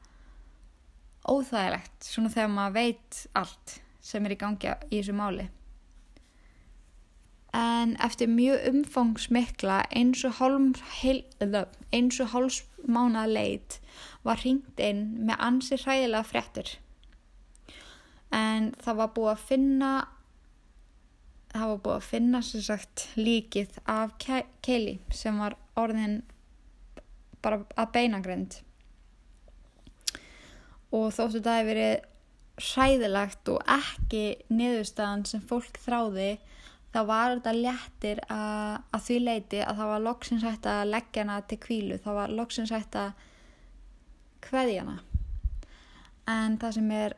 óþægilegt 1.30 2.09
svona 2.09 2.34
þegar 2.34 2.51
maður 2.55 2.75
veit 2.80 3.23
allt 3.39 3.80
sem 4.09 4.25
er 4.25 4.36
í 4.36 4.39
gangi 4.39 4.75
í 4.89 4.99
þessu 4.99 5.15
máli. 5.17 5.47
En 7.55 7.95
eftir 8.05 8.30
mjög 8.30 8.67
umfangsmikla 8.69 9.80
eins 9.97 10.21
og 10.27 10.38
hálf 10.38 10.84
eins 11.91 12.19
og 12.21 12.32
hálf 12.34 12.59
mánað 12.86 13.34
leit 13.34 13.80
var 14.23 14.41
hringt 14.43 14.80
inn 14.84 15.03
með 15.25 15.41
ansi 15.47 15.80
hræðilega 15.82 16.30
fréttir. 16.30 16.77
En 18.30 18.71
það 18.77 19.01
var 19.01 19.13
búið 19.15 19.32
að 19.34 19.45
finna 19.49 19.91
það 21.49 21.71
var 21.71 21.80
búið 21.86 21.95
að 21.95 22.09
finna 22.11 22.41
sem 22.45 22.65
sagt 22.65 23.07
líkið 23.17 23.80
af 23.89 24.13
Kelly 24.21 24.99
sem 25.09 25.39
var 25.41 25.57
orðin 25.80 26.21
bara 27.41 27.63
að 27.80 27.93
beinagrind 27.95 28.59
og 30.95 31.11
þóttu 31.13 31.41
það 31.45 31.59
hefur 31.59 31.71
verið 31.73 32.07
hræðilegt 32.59 33.51
og 33.53 33.59
ekki 33.71 34.23
niðurstaðan 34.51 35.25
sem 35.29 35.43
fólk 35.47 35.79
þráði 35.79 36.31
þá 36.93 36.99
var 37.07 37.35
þetta 37.35 37.53
léttir 37.55 38.21
að, 38.33 38.79
að 38.95 39.05
því 39.05 39.19
leiti 39.23 39.61
að 39.63 39.81
það 39.81 39.91
var 39.93 40.05
loksins 40.07 40.45
hægt 40.45 40.69
að 40.69 40.81
leggja 40.89 41.25
hana 41.25 41.37
til 41.47 41.59
kvílu, 41.61 41.99
það 42.03 42.17
var 42.19 42.33
loksins 42.39 42.73
hægt 42.73 42.97
að 42.99 43.25
kveðja 44.43 44.85
hana. 44.85 44.97
En 46.29 46.57
það 46.61 46.75
sem 46.77 46.91
er 46.97 47.15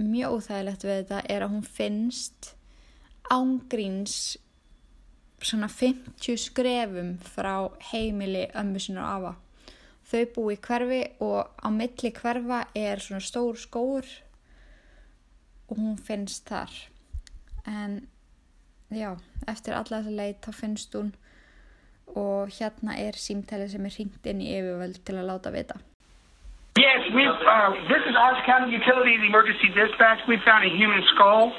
mjög 0.00 0.36
óþægilegt 0.38 0.84
við 0.84 1.00
þetta 1.00 1.22
er 1.30 1.44
að 1.44 1.54
hún 1.54 1.66
finnst 1.66 2.50
ángríns 3.32 4.18
svona 5.44 5.68
50 5.68 6.40
skrefum 6.40 7.16
frá 7.24 7.68
heimili 7.90 8.46
ömmu 8.56 8.80
sinna 8.80 9.04
og 9.04 9.16
afa 9.16 9.34
þau 10.14 10.24
búi 10.36 10.56
í 10.56 10.62
hverfi 10.62 11.02
og 11.24 11.50
á 11.58 11.68
milli 11.74 12.12
hverfa 12.14 12.64
er 12.78 13.02
svona 13.02 13.24
stór 13.24 13.58
skóur 13.60 14.08
og 15.68 15.78
hún 15.78 15.96
finnst 15.98 16.46
þar 16.48 16.72
en 17.66 18.02
já, 18.94 19.14
eftir 19.48 19.74
alla 19.74 20.00
þessa 20.00 20.18
leit 20.18 20.44
þá 20.44 20.52
finnst 20.60 20.94
hún 20.94 21.14
og 22.14 22.52
hérna 22.54 22.98
er 23.00 23.16
símtæli 23.18 23.66
sem 23.72 23.86
er 23.88 23.96
hringt 23.96 24.30
inn 24.30 24.44
í 24.44 24.52
yfirvöld 24.58 25.02
til 25.04 25.18
að 25.18 25.28
láta 25.32 25.52
vita 25.54 25.80
Yes, 26.74 27.06
we 27.14 27.22
uh, 27.22 27.70
this 27.86 28.02
is 28.02 28.18
Orange 28.18 28.42
County 28.50 28.74
Utilities 28.74 29.22
Emergency 29.22 29.70
Dispatch. 29.78 30.18
We 30.26 30.42
found 30.42 30.66
a 30.66 30.72
human 30.74 31.06
skull. 31.14 31.54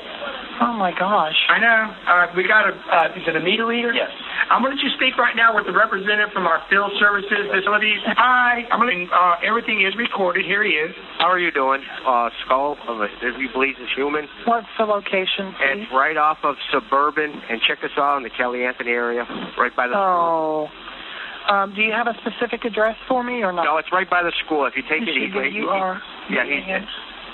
Oh 0.60 0.74
my 0.76 0.92
gosh. 0.92 1.40
I 1.48 1.58
know. 1.64 1.82
Uh, 2.04 2.28
we 2.36 2.44
got 2.44 2.68
a, 2.68 2.76
uh, 2.76 3.16
is 3.16 3.24
it 3.24 3.34
a 3.34 3.40
meter 3.40 3.66
reader? 3.66 3.94
Yes. 3.94 4.12
I'm 4.52 4.62
going 4.62 4.78
to 4.78 4.78
let 4.78 4.84
you 4.86 4.94
speak 4.98 5.18
right 5.18 5.36
now 5.36 5.56
with 5.56 5.66
the 5.66 5.74
representative 5.74 6.30
from 6.32 6.46
our 6.46 6.62
field 6.70 6.92
services 7.00 7.50
facilities. 7.50 7.98
Hi. 8.14 8.62
I'm 8.70 8.80
going 8.80 9.08
to, 9.08 9.14
uh, 9.14 9.42
everything 9.42 9.82
is 9.82 9.98
recorded. 9.98 10.46
Here 10.46 10.64
he 10.64 10.78
is. 10.78 10.94
How 11.18 11.34
are 11.34 11.40
you 11.40 11.50
doing? 11.52 11.82
Uh, 12.06 12.30
skull 12.46 12.78
of 12.88 13.02
a, 13.02 13.10
if 13.26 13.36
he 13.42 13.48
believes 13.50 13.78
it's 13.82 13.94
human. 13.98 14.30
What's 14.46 14.70
the 14.78 14.86
location, 14.86 15.50
please? 15.58 15.90
It's 15.90 15.92
right 15.92 16.18
off 16.18 16.38
of 16.44 16.56
Suburban 16.72 17.34
and 17.50 17.58
Chickasaw 17.66 18.18
in 18.18 18.24
the 18.24 18.30
Kelly 18.30 18.66
Anthony 18.66 18.92
area, 18.92 19.26
right 19.58 19.76
by 19.76 19.88
the 19.88 19.98
school. 19.98 20.70
Oh. 20.70 21.54
Um, 21.54 21.74
do 21.76 21.82
you 21.82 21.94
have 21.94 22.08
a 22.08 22.14
specific 22.22 22.66
address 22.66 22.98
for 23.08 23.24
me 23.24 23.44
or 23.44 23.52
not? 23.54 23.66
No, 23.66 23.78
it's 23.78 23.92
right 23.92 24.10
by 24.10 24.24
the 24.24 24.34
school. 24.46 24.66
If 24.66 24.74
you 24.76 24.82
take 24.90 25.06
it, 25.06 25.14
he, 25.14 25.30
he, 25.30 25.56
you 25.58 25.70
he- 25.70 25.70
are. 25.70 26.02
Yeah, 26.30 26.46
he's 26.46 26.66
Michigan. 26.66 26.88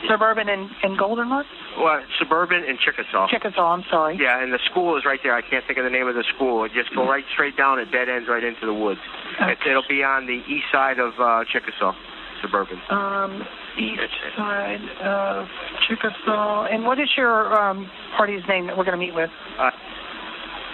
Suburban 0.10 0.50
and, 0.50 0.70
and 0.84 0.98
Goldenwood? 0.98 1.46
well, 1.80 2.02
Suburban 2.20 2.64
and 2.68 2.78
Chickasaw. 2.80 3.28
Chickasaw, 3.30 3.74
I'm 3.74 3.84
sorry. 3.90 4.18
Yeah, 4.20 4.42
and 4.42 4.52
the 4.52 4.60
school 4.70 4.98
is 4.98 5.06
right 5.06 5.20
there. 5.24 5.36
I 5.36 5.42
can't 5.42 5.66
think 5.68 5.78
of 5.80 5.86
the 5.86 5.90
name 5.92 6.08
of 6.08 6.16
the 6.16 6.24
school. 6.36 6.64
It 6.66 6.72
just 6.74 6.94
go 6.96 7.08
right 7.08 7.24
straight 7.34 7.56
down. 7.58 7.80
It 7.80 7.92
dead 7.92 8.10
ends 8.10 8.28
right 8.28 8.44
into 8.44 8.66
the 8.66 8.74
woods. 8.74 9.00
Okay. 9.42 9.56
it'll 9.70 9.88
be 9.88 10.04
on 10.04 10.26
the 10.26 10.42
east 10.52 10.66
side 10.72 11.00
of 11.00 11.14
uh, 11.20 11.44
Chickasaw, 11.52 11.94
Suburban. 12.42 12.80
Um, 12.90 13.46
east 13.78 14.02
side 14.36 14.82
of 15.02 15.48
Chickasaw. 15.88 16.66
And 16.66 16.86
what 16.86 17.00
is 17.00 17.10
your 17.16 17.54
um, 17.54 17.90
party's 18.18 18.44
name 18.50 18.68
that 18.68 18.78
we're 18.78 18.86
going 18.86 19.00
to 19.00 19.04
meet 19.06 19.16
with? 19.16 19.30
Uh, 19.60 19.70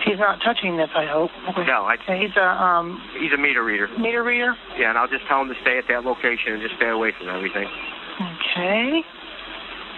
He's 0.05 0.19
not 0.19 0.39
touching 0.45 0.77
this, 0.77 0.87
I 0.95 1.03
hope. 1.05 1.31
No, 1.67 1.83
I- 1.83 1.97
He's 2.07 2.31
a 2.37 2.45
um, 2.47 3.01
he's 3.19 3.33
a 3.33 3.37
meter 3.37 3.61
reader. 3.63 3.89
meter 3.99 4.23
reader? 4.23 4.55
Yeah, 4.79 4.89
and 4.89 4.97
I'll 4.97 5.09
just 5.09 5.25
tell 5.27 5.41
him 5.41 5.49
to 5.49 5.55
stay 5.61 5.77
at 5.77 5.83
that 5.89 6.05
location 6.05 6.53
and 6.53 6.61
just 6.61 6.75
stay 6.77 6.87
away 6.87 7.11
from 7.17 7.27
everything. 7.27 7.67
Okay. 8.15 9.01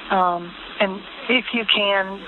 Um, 0.09 0.53
and 0.79 1.01
if 1.29 1.45
you 1.53 1.63
can, 1.65 2.21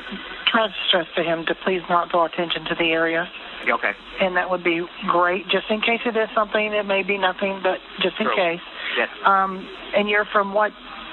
try 0.48 0.68
to 0.68 0.74
stress 0.88 1.08
to 1.16 1.24
him 1.24 1.46
to 1.46 1.56
please 1.56 1.82
not 1.90 2.10
draw 2.10 2.26
attention 2.26 2.66
to 2.66 2.76
the 2.76 2.92
area. 2.92 3.30
Okay. 3.68 3.92
And 4.20 4.36
that 4.38 4.50
would 4.50 4.64
be 4.64 4.86
great, 5.08 5.48
just 5.48 5.70
in 5.70 5.82
case 5.82 6.02
it 6.06 6.18
is 6.18 6.30
something. 6.36 6.74
It 6.74 6.86
may 6.86 7.04
be 7.04 7.18
nothing, 7.18 7.62
but 7.64 7.80
just 8.02 8.20
in 8.20 8.26
True. 8.26 8.36
case. 8.36 8.62
Yes. 8.98 9.10
Um, 9.26 9.68
and 9.96 10.10
you're 10.10 10.26
from 10.26 10.54
what 10.54 10.72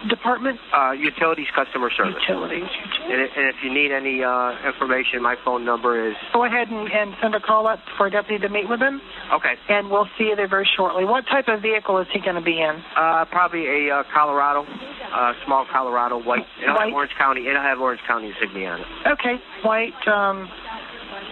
department? 0.08 0.60
Uh, 0.72 0.92
utilities 0.92 1.46
customer 1.54 1.90
service. 1.90 2.14
Utilities. 2.28 2.68
And, 3.02 3.20
i- 3.20 3.32
and 3.36 3.48
if 3.50 3.56
you 3.64 3.72
need 3.72 3.90
any 3.90 4.22
uh, 4.22 4.54
information, 4.66 5.22
my 5.22 5.36
phone 5.44 5.64
number 5.64 6.08
is 6.10 6.14
Go 6.32 6.44
ahead 6.44 6.68
and, 6.68 6.90
and 6.92 7.14
send 7.20 7.34
a 7.34 7.40
call 7.40 7.66
up 7.66 7.80
for 7.96 8.06
a 8.06 8.10
deputy 8.10 8.38
to 8.46 8.48
meet 8.48 8.68
with 8.68 8.80
him, 8.80 9.00
okay. 9.32 9.54
and 9.68 9.90
we'll 9.90 10.08
see 10.16 10.24
you 10.30 10.36
there 10.36 10.48
very 10.48 10.68
shortly. 10.76 11.04
What 11.04 11.26
type 11.26 11.48
of 11.48 11.60
vehicle 11.62 11.98
is 11.98 12.06
he 12.12 12.20
going 12.20 12.36
to 12.36 12.42
be 12.42 12.60
in? 12.60 12.82
Uh, 12.96 13.24
probably 13.30 13.66
a 13.88 13.94
uh, 13.96 14.02
Colorado, 14.14 14.62
uh, 14.64 15.32
small 15.46 15.66
Colorado 15.72 16.18
white. 16.22 16.46
It'll 16.62 16.74
White. 16.74 16.86
have 16.86 16.94
Orange 16.94 17.12
County. 17.18 17.46
It'll 17.48 17.62
have 17.62 17.80
Orange 17.80 18.00
County 18.06 18.28
insignia 18.30 18.70
on 18.70 18.80
it. 18.80 18.86
Okay, 19.18 19.34
white 19.64 20.06
um, 20.06 20.48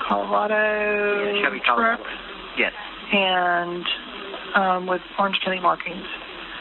Colorado 0.09 1.41
Chevy 1.43 1.59
truck 1.61 1.77
Colorado. 1.77 2.03
Yes. 2.59 2.73
and 3.13 3.85
um, 4.55 4.87
with 4.87 5.03
Orange 5.19 5.39
County 5.45 5.61
markings. 5.61 6.05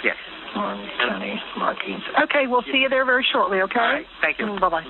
Yes. 0.04 0.16
Orange 0.56 0.90
County 0.98 1.36
markings. 1.58 2.04
Okay, 2.24 2.48
we'll 2.48 2.68
see 2.72 2.80
you 2.84 2.90
there 2.90 3.06
very 3.06 3.26
shortly, 3.32 3.62
okay? 3.62 3.80
All 3.80 3.94
right. 3.94 4.08
Thank 4.22 4.40
you. 4.40 4.48
Bye 4.60 4.70
bye. 4.70 4.86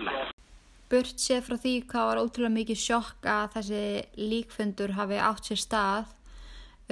Burt 0.90 1.18
séð 1.18 1.48
frá 1.48 1.58
því 1.58 1.74
hvað 1.90 2.10
var 2.10 2.20
ótrúlega 2.22 2.54
mikið 2.54 2.78
sjokk 2.78 3.26
að 3.26 3.46
þessi 3.56 3.86
líkfundur 4.22 4.94
hafi 5.00 5.18
átt 5.18 5.50
sér 5.50 5.62
stað 5.64 6.12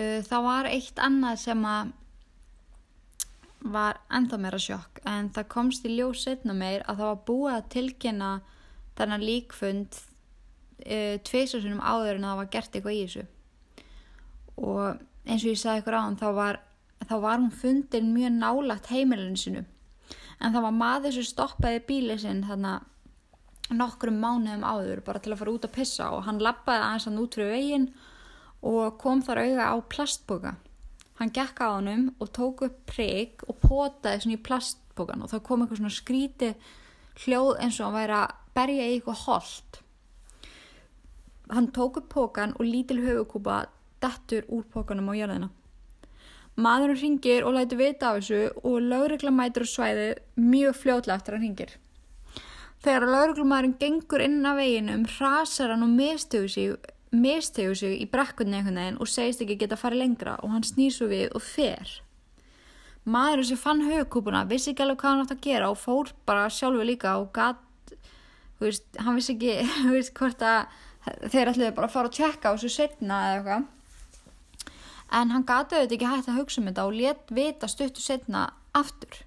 uh, 0.02 0.20
þá 0.26 0.38
var 0.48 0.70
eitt 0.72 0.98
annað 0.98 1.38
sem 1.44 1.68
að 1.70 1.92
var 3.74 4.02
ennþá 4.12 4.40
meira 4.42 4.60
sjokk 4.60 5.00
en 5.08 5.30
það 5.36 5.52
komst 5.54 5.86
í 5.88 5.94
ljós 5.94 6.26
setna 6.26 6.56
meir 6.58 6.82
að 6.84 7.00
það 7.00 7.12
var 7.12 7.22
búið 7.30 7.54
að 7.54 7.70
tilkynna 7.76 8.32
þennan 8.98 9.24
líkfund 9.30 10.02
uh, 10.02 11.16
tvisasunum 11.30 11.80
áður 11.80 12.18
en 12.18 12.28
það 12.28 12.42
var 12.42 12.52
gert 12.58 12.76
eitthvað 12.76 12.98
í 12.98 13.06
þessu 13.06 13.26
og 14.58 15.00
eins 15.24 15.46
og 15.46 15.54
ég 15.54 15.60
sagði 15.62 15.84
ykkur 15.84 15.98
áðan 15.98 16.20
þá 16.20 16.28
var, 16.38 16.60
þá 17.10 17.16
var 17.26 17.40
hún 17.40 17.52
fundin 17.52 18.12
mjög 18.16 18.36
nálagt 18.40 18.90
heimilinu 18.94 19.40
sinu 19.40 19.64
en 20.40 20.54
það 20.54 20.66
var 20.68 20.76
maður 20.80 21.16
sem 21.18 21.28
stoppaði 21.28 21.86
bíli 21.88 22.18
sinn 22.20 22.44
þannig 22.48 23.74
nokkrum 23.74 24.20
mánuðum 24.20 24.66
áður 24.68 25.02
bara 25.06 25.22
til 25.24 25.34
að 25.34 25.40
fara 25.42 25.56
út 25.56 25.68
að 25.68 25.76
pissa 25.78 26.10
og 26.14 26.26
hann 26.28 26.42
lappaði 26.44 26.84
aðeins 26.84 27.08
hann 27.10 27.22
út 27.24 27.38
fyrir 27.38 27.54
veginn 27.56 27.90
og 28.64 28.98
kom 29.02 29.24
þar 29.24 29.44
auga 29.46 29.72
á 29.72 29.76
plastboka 29.94 30.56
hann 31.20 31.34
gekk 31.34 31.62
á 31.64 31.78
honum 31.78 32.10
og 32.20 32.32
tók 32.36 32.66
upp 32.68 32.80
prigg 32.90 33.44
og 33.48 33.60
potaði 33.64 34.24
svona 34.24 34.38
í 34.38 34.44
plastbokan 34.48 35.24
og 35.24 35.32
þá 35.32 35.38
kom 35.46 35.64
eitthvað 35.64 35.82
svona 35.82 35.96
skríti 35.96 36.52
hljóð 37.24 37.60
eins 37.62 37.80
og 37.80 37.88
hann 37.88 37.98
væri 38.00 38.18
að 38.18 38.36
berja 38.54 38.86
í 38.86 38.96
eitthvað 38.98 39.24
holt. 39.28 39.80
Hann 41.54 41.70
tók 41.76 42.00
upp 42.02 42.10
pókan 42.10 42.56
og 42.58 42.66
lítil 42.66 43.02
höfukúpa 43.04 43.66
dettur 44.04 44.48
úr 44.50 44.66
pókanum 44.74 45.12
á 45.12 45.14
jörðina 45.16 45.50
maðurinn 46.56 47.02
ringir 47.02 47.48
og 47.48 47.56
lætur 47.58 47.82
vita 47.82 48.12
af 48.12 48.22
þessu 48.22 48.42
og 48.64 48.82
lögregla 48.82 49.34
mætur 49.34 49.66
á 49.66 49.74
svæði 49.74 50.10
mjög 50.38 50.78
fljótlega 50.82 51.18
eftir 51.18 51.38
hann 51.38 51.48
ringir 51.48 51.78
þegar 52.84 53.08
lögreglumæðurinn 53.08 53.78
gengur 53.80 54.24
inn 54.24 54.42
af 54.46 54.58
veginum 54.60 55.06
hrasar 55.16 55.72
hann 55.72 55.86
og 55.86 55.92
mistegur 55.96 56.52
sig 56.52 56.74
mistegur 57.14 57.78
sig 57.78 58.00
í 58.02 58.08
brekkunni 58.10 58.58
einhvern 58.58 58.80
veginn 58.82 59.02
og 59.02 59.10
segist 59.10 59.44
ekki 59.44 59.60
geta 59.62 59.78
að 59.78 59.84
fara 59.86 60.00
lengra 60.00 60.34
og 60.44 60.52
hann 60.52 60.66
snýr 60.68 60.94
svo 60.96 61.08
við 61.12 61.30
og 61.38 61.44
fer. 61.46 62.00
Maðurinn 63.04 63.50
sem 63.52 63.60
fann 63.60 63.84
högkúpuna 63.86 64.46
vissi 64.50 64.72
ekki 64.72 64.84
alveg 64.86 65.00
hvað 65.02 65.14
hann 65.14 65.24
átt 65.26 65.36
að 65.36 65.46
gera 65.46 65.70
og 65.72 65.80
fór 65.80 66.12
bara 66.28 66.50
sjálfur 66.52 66.88
líka 66.88 67.16
og 67.22 67.30
gatt 67.36 67.62
hann 68.64 69.20
vissi 69.20 69.36
ekki 69.36 69.56
hvort 70.20 70.44
að 70.48 70.76
þeir 71.30 71.52
ætluði 71.52 71.72
bara 71.78 71.90
að 71.90 71.96
fara 71.96 72.12
að 72.12 72.18
tjekka 72.20 72.52
á 72.52 72.54
þessu 72.56 72.74
setna 72.74 73.22
eða 73.30 73.40
eitthvað 73.40 73.70
en 75.14 75.34
hann 75.34 75.46
gati 75.46 75.78
auðvitað 75.78 75.98
ekki 75.98 76.10
hægt 76.10 76.30
að 76.32 76.40
hugsa 76.42 76.62
um 76.62 76.70
þetta 76.70 76.86
og 76.88 76.98
let 76.98 77.34
vita 77.34 77.70
stuttu 77.70 78.02
setna 78.02 78.48
aftur. 78.76 79.20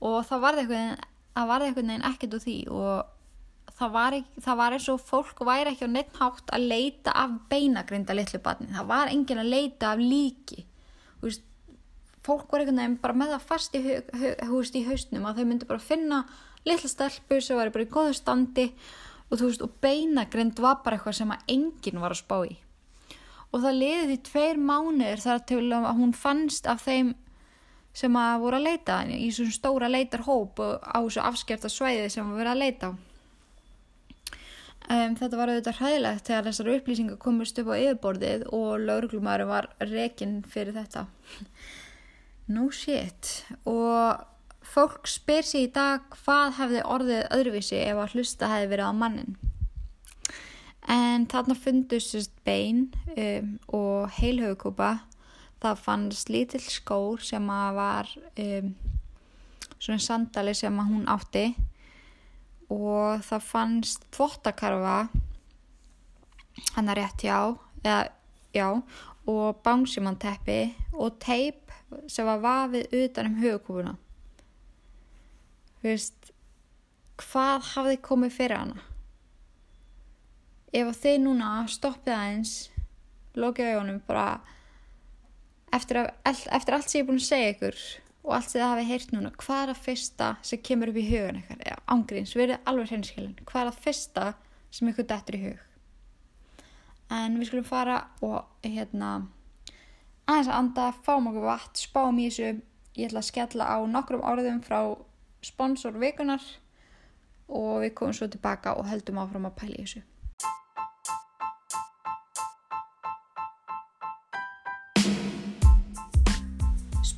Og 0.00 0.22
það 0.28 0.44
varði 0.46 0.66
eitthvað 0.70 1.88
neginn 1.88 2.06
ekkert 2.08 2.36
úr 2.38 2.44
því 2.44 2.58
og 2.70 3.74
það 3.80 3.92
var, 3.96 4.16
ekki, 4.18 4.42
það 4.44 4.58
var 4.60 4.76
eins 4.76 4.88
og 4.92 5.02
fólk 5.08 5.42
væri 5.48 5.72
ekki 5.72 5.88
á 5.88 5.90
neitt 5.90 6.20
hátt 6.20 6.54
að 6.54 6.66
leita 6.70 7.14
af 7.16 7.36
beinagrinda 7.50 8.16
litlu 8.16 8.40
barni, 8.44 8.70
það 8.74 8.90
var 8.90 9.12
engin 9.12 9.42
að 9.42 9.52
leita 9.54 9.92
af 9.94 10.02
líki. 10.02 10.64
Veist, 11.24 11.44
fólk 12.24 12.52
var 12.52 12.62
einhvern 12.62 12.82
veginn 12.82 12.98
bara 13.02 13.16
með 13.16 13.34
það 13.34 13.46
fast 13.48 13.76
í, 13.76 13.82
veist, 13.82 14.76
í 14.76 14.86
hausnum 14.86 15.28
að 15.28 15.40
þau 15.40 15.46
myndi 15.50 15.68
bara 15.68 15.84
finna 15.84 16.24
litla 16.68 16.90
stelpu 16.92 17.40
sem 17.40 17.56
var 17.56 17.72
bara 17.72 17.86
í 17.86 17.92
góðu 17.92 18.16
standi 18.16 18.66
og, 19.30 19.38
veist, 19.40 19.64
og 19.64 19.78
beinagrind 19.82 20.60
var 20.60 20.82
bara 20.84 20.98
eitthvað 20.98 21.22
sem 21.22 21.38
enginn 21.48 22.02
var 22.02 22.14
að 22.14 22.22
spá 22.22 22.36
í 22.44 22.58
og 23.50 23.64
það 23.64 23.78
liði 23.80 24.06
því 24.10 24.18
tveir 24.30 24.62
mánuður 24.62 25.24
þar 25.24 25.44
til 25.50 25.60
að 25.74 25.90
hún 25.98 26.14
fannst 26.16 26.68
af 26.70 26.84
þeim 26.86 27.14
sem 27.96 28.16
að 28.16 28.42
voru 28.44 28.58
að 28.60 28.66
leita 28.68 28.98
í 29.10 29.30
svona 29.34 29.54
stóra 29.54 29.90
leitarhóp 29.90 30.60
á 30.62 30.98
þessu 31.02 31.22
afskefta 31.24 31.70
svæði 31.72 32.10
sem 32.12 32.28
við 32.28 32.42
verðum 32.42 32.52
að 32.54 32.62
leita 32.62 32.90
á. 32.90 32.92
Um, 34.90 35.14
þetta 35.14 35.38
var 35.38 35.50
auðvitað 35.52 35.78
hræðilegt 35.78 36.26
þegar 36.26 36.46
þessar 36.48 36.70
upplýsingar 36.72 37.18
komist 37.22 37.58
upp 37.62 37.68
á 37.70 37.78
yfirborðið 37.78 38.46
og 38.56 38.70
lauruglumæri 38.88 39.46
var 39.46 39.68
rekinn 39.86 40.40
fyrir 40.50 40.74
þetta. 40.74 41.04
No 42.50 42.70
shit. 42.74 43.44
Og 43.70 44.24
fólk 44.66 45.06
spyr 45.10 45.46
sér 45.46 45.68
í 45.68 45.70
dag 45.74 46.10
hvað 46.24 46.56
hefði 46.58 46.82
orðið 46.96 47.22
öðruvísi 47.36 47.78
ef 47.84 48.02
að 48.02 48.16
hlusta 48.16 48.50
hefði 48.50 48.72
verið 48.72 48.90
á 48.90 48.92
mannin. 49.04 49.38
En 50.88 51.26
þarna 51.28 51.56
fundust 51.58 52.32
bein 52.44 52.86
um, 53.16 53.56
og 53.76 54.10
heilhaugkúpa 54.16 54.92
það 55.60 55.82
fannst 55.84 56.30
lítill 56.32 56.64
skór 56.64 57.20
sem 57.20 57.46
var 57.46 58.08
um, 58.40 58.70
svona 59.76 60.00
sandali 60.00 60.54
sem 60.56 60.78
hún 60.80 61.04
átti. 61.10 61.50
Og 62.70 63.20
það 63.26 63.44
fannst 63.44 64.06
þvottakarfa 64.14 65.10
hann 66.76 66.88
er 66.88 67.00
rétt 67.00 67.24
já, 67.24 67.56
eða, 67.84 68.10
já 68.54 68.68
og 69.30 69.60
bánsimanteppi 69.64 70.74
og 70.92 71.18
teip 71.22 71.72
sem 72.10 72.26
var 72.26 72.42
vafið 72.42 72.94
utan 73.04 73.30
um 73.30 73.40
hugkúpuna 73.42 73.96
þú 75.80 75.88
veist 75.88 76.32
hvað 77.20 77.66
hafði 77.74 77.98
komið 78.06 78.36
fyrir 78.36 78.62
hana 78.62 78.89
ef 80.72 80.90
þið 81.02 81.18
núna 81.24 81.50
stoppið 81.70 82.14
aðeins 82.14 82.54
lokið 83.38 83.72
auðvunum 83.72 84.00
bara 84.06 84.26
eftir, 85.74 86.02
að, 86.02 86.46
eftir 86.50 86.76
allt 86.76 86.90
sem 86.90 87.00
ég 87.00 87.04
er 87.04 87.08
búin 87.08 87.20
að 87.20 87.26
segja 87.26 87.50
ykkur 87.54 87.80
og 88.20 88.36
allt 88.36 88.50
sem 88.50 88.60
það 88.60 88.72
hafi 88.74 88.86
heyrt 88.90 89.12
núna 89.14 89.32
hvað 89.40 89.62
er 89.64 89.72
að 89.72 89.82
fyrsta 89.86 90.30
sem 90.46 90.62
kemur 90.68 90.92
upp 90.92 91.00
í 91.00 91.06
hugan 91.08 91.40
ykkur 91.40 91.64
eða 91.64 91.82
ángríns, 91.94 92.36
erum 92.36 92.70
alveg 92.70 92.90
hreinskilin. 92.92 93.36
Hvað 93.48 93.62
er 93.62 93.70
að 93.70 93.82
fyrsta 93.86 94.26
sem 94.70 94.90
ykkur 94.90 95.08
dettur 95.10 95.38
í 95.38 95.44
hug? 95.46 95.62
En 97.10 97.38
við 97.40 97.50
skulum 97.50 97.66
fara 97.66 98.00
og 98.22 98.66
hérna 98.66 99.12
aðeins 100.28 100.50
að 100.50 100.58
anda, 100.58 100.90
fáum 101.06 101.30
okkur 101.30 101.48
vatn 101.48 101.80
spáum 101.80 102.20
í 102.22 102.28
þessu, 102.28 102.60
ég 102.98 103.10
ætla 103.10 103.22
að 103.24 103.30
skella 103.30 103.66
á 103.66 103.78
nokkrum 103.88 104.22
orðum 104.26 104.60
frá 104.62 104.80
sponsor 105.42 105.96
vikunar 105.98 106.44
og 107.50 107.80
við 107.82 107.94
komum 107.98 108.14
svo 108.14 108.28
tilbaka 108.30 108.76
og 108.78 108.86
heldum 108.86 109.18
áfram 109.22 109.48
að 109.48 109.56
pæla 109.58 109.78
í 109.78 109.86
þessu 109.86 110.04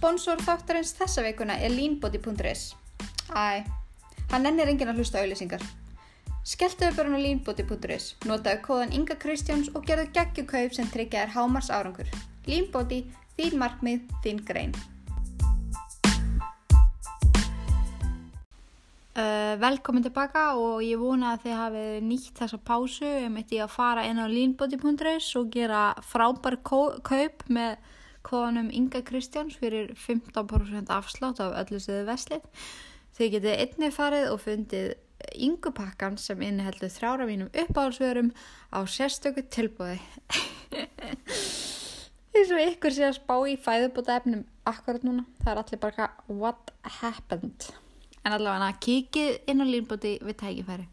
Sponsor 0.03 0.41
þáttarins 0.43 0.97
þessa 0.99 1.23
veikuna 1.23 1.55
er 1.63 1.71
leanbody.is 1.71 2.63
Æ, 3.39 3.63
hann 4.33 4.49
ennir 4.49 4.73
enginn 4.73 4.91
að 4.91 4.97
hlusta 4.99 5.21
auðlýsingar. 5.21 5.63
Skelltuðu 6.43 6.97
bara 6.97 7.13
á 7.15 7.23
leanbody.is, 7.23 8.07
notaðu 8.27 8.65
kóðan 8.65 8.97
Inga 8.99 9.15
Kristjáns 9.23 9.71
og 9.71 9.87
gerðu 9.87 10.09
geggjukaup 10.17 10.75
sem 10.75 10.91
tryggja 10.91 11.23
þér 11.23 11.33
hámars 11.37 11.71
árangur. 11.71 12.11
Leanbody, 12.51 12.99
þín 13.39 13.55
markmið, 13.63 14.03
þín 14.27 14.43
grein. 14.43 14.75
Uh, 19.15 19.55
velkomin 19.63 20.03
tilbaka 20.03 20.49
og 20.59 20.83
ég 20.83 20.99
vona 20.99 21.37
að 21.37 21.47
þið 21.47 21.59
hafið 21.63 21.97
nýtt 22.11 22.43
þessa 22.43 22.59
pásu 22.59 23.17
um 23.29 23.39
eitt 23.39 23.55
ég 23.55 23.69
að 23.71 23.75
fara 23.79 24.11
inn 24.11 24.19
á 24.19 24.27
leanbody.is 24.27 25.31
og 25.39 25.55
gera 25.55 25.93
frábær 26.11 26.59
kaup 26.67 27.47
með 27.47 27.79
kóðanum 28.27 28.71
Inga 28.73 29.03
Kristjáns 29.07 29.59
fyrir 29.61 29.93
15% 29.99 30.93
afslátt 30.93 31.41
af 31.43 31.57
öllu 31.65 31.81
siðu 31.83 32.05
veslið. 32.09 32.45
Þið 33.17 33.33
getið 33.37 33.63
einnig 33.65 33.95
farið 33.97 34.29
og 34.33 34.41
fundið 34.41 34.95
yngupakkan 35.37 36.17
sem 36.19 36.41
inniheldur 36.43 36.91
þrára 36.93 37.27
mínum 37.29 37.51
uppáhalsverum 37.53 38.33
á 38.75 38.79
sérstöku 38.89 39.45
tilbúði. 39.53 40.01
Þess 42.33 42.55
að 42.57 42.65
ykkur 42.71 42.95
sé 42.97 43.07
að 43.07 43.19
spá 43.19 43.35
í 43.47 43.59
fæðubóta 43.61 44.17
efnum 44.19 44.45
akkurat 44.69 45.05
núna. 45.07 45.27
Það 45.43 45.53
er 45.53 45.63
allir 45.63 45.83
bara 45.83 46.09
what 46.29 46.73
happened. 47.01 47.69
En 48.23 48.37
allavega 48.37 48.71
kikið 48.83 49.51
inn 49.51 49.63
á 49.63 49.67
línbóti 49.69 50.17
við 50.23 50.39
tækifæri. 50.41 50.87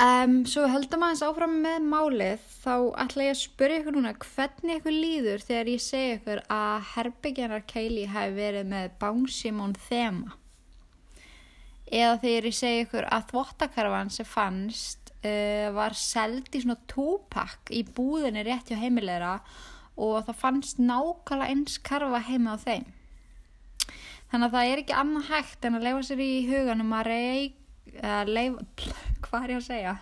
Um, 0.00 0.46
svo 0.48 0.62
höldum 0.64 1.02
aðeins 1.04 1.20
áfram 1.26 1.58
með 1.60 1.82
málið. 1.84 2.44
Þá 2.62 2.74
ætla 3.02 3.24
ég 3.26 3.34
að 3.34 3.40
spyrja 3.42 3.80
ykkur 3.82 3.96
núna 3.98 4.12
hvernig 4.16 4.78
ykkur 4.78 4.94
líður 4.96 5.42
þegar 5.44 5.68
ég 5.68 5.82
segja 5.84 6.14
ykkur 6.16 6.40
að 6.56 6.86
herbyggjanar 6.94 7.66
Keili 7.68 8.06
hafi 8.08 8.32
verið 8.38 8.70
með 8.70 8.94
Bánsimón 9.02 9.74
þema? 9.88 10.38
Eða 11.90 12.16
þegar 12.22 12.48
ég 12.48 12.56
segja 12.56 12.86
ykkur 12.86 13.08
að 13.12 13.28
þvottakarfan 13.34 14.14
sem 14.14 14.30
fannst 14.30 15.12
uh, 15.20 15.68
var 15.76 15.98
seld 16.00 16.48
í 16.48 16.64
svona 16.64 16.80
tópakk 16.88 17.68
í 17.68 17.84
búðinni 17.84 18.46
rétt 18.48 18.72
hjá 18.72 18.80
heimilegra 18.80 19.36
og 20.00 20.22
það 20.30 20.42
fannst 20.46 20.80
nákvæmlega 20.80 21.52
eins 21.52 21.76
karfa 21.84 22.24
heima 22.24 22.56
á 22.56 22.64
þeim. 22.64 22.88
Þannig 24.30 24.48
að 24.48 24.56
það 24.56 24.72
er 24.72 24.80
ekki 24.86 25.00
annað 25.04 25.32
hægt 25.34 25.66
en 25.66 25.76
að 25.76 25.88
leifa 25.90 26.04
sér 26.08 26.24
í 26.24 26.34
huganum 26.48 26.96
að 26.96 27.08
reyk 27.10 27.59
að 27.98 28.32
leifa, 28.36 28.64
hvað 29.26 29.42
er 29.42 29.54
ég 29.54 29.60
að 29.60 29.68
segja? 29.68 29.96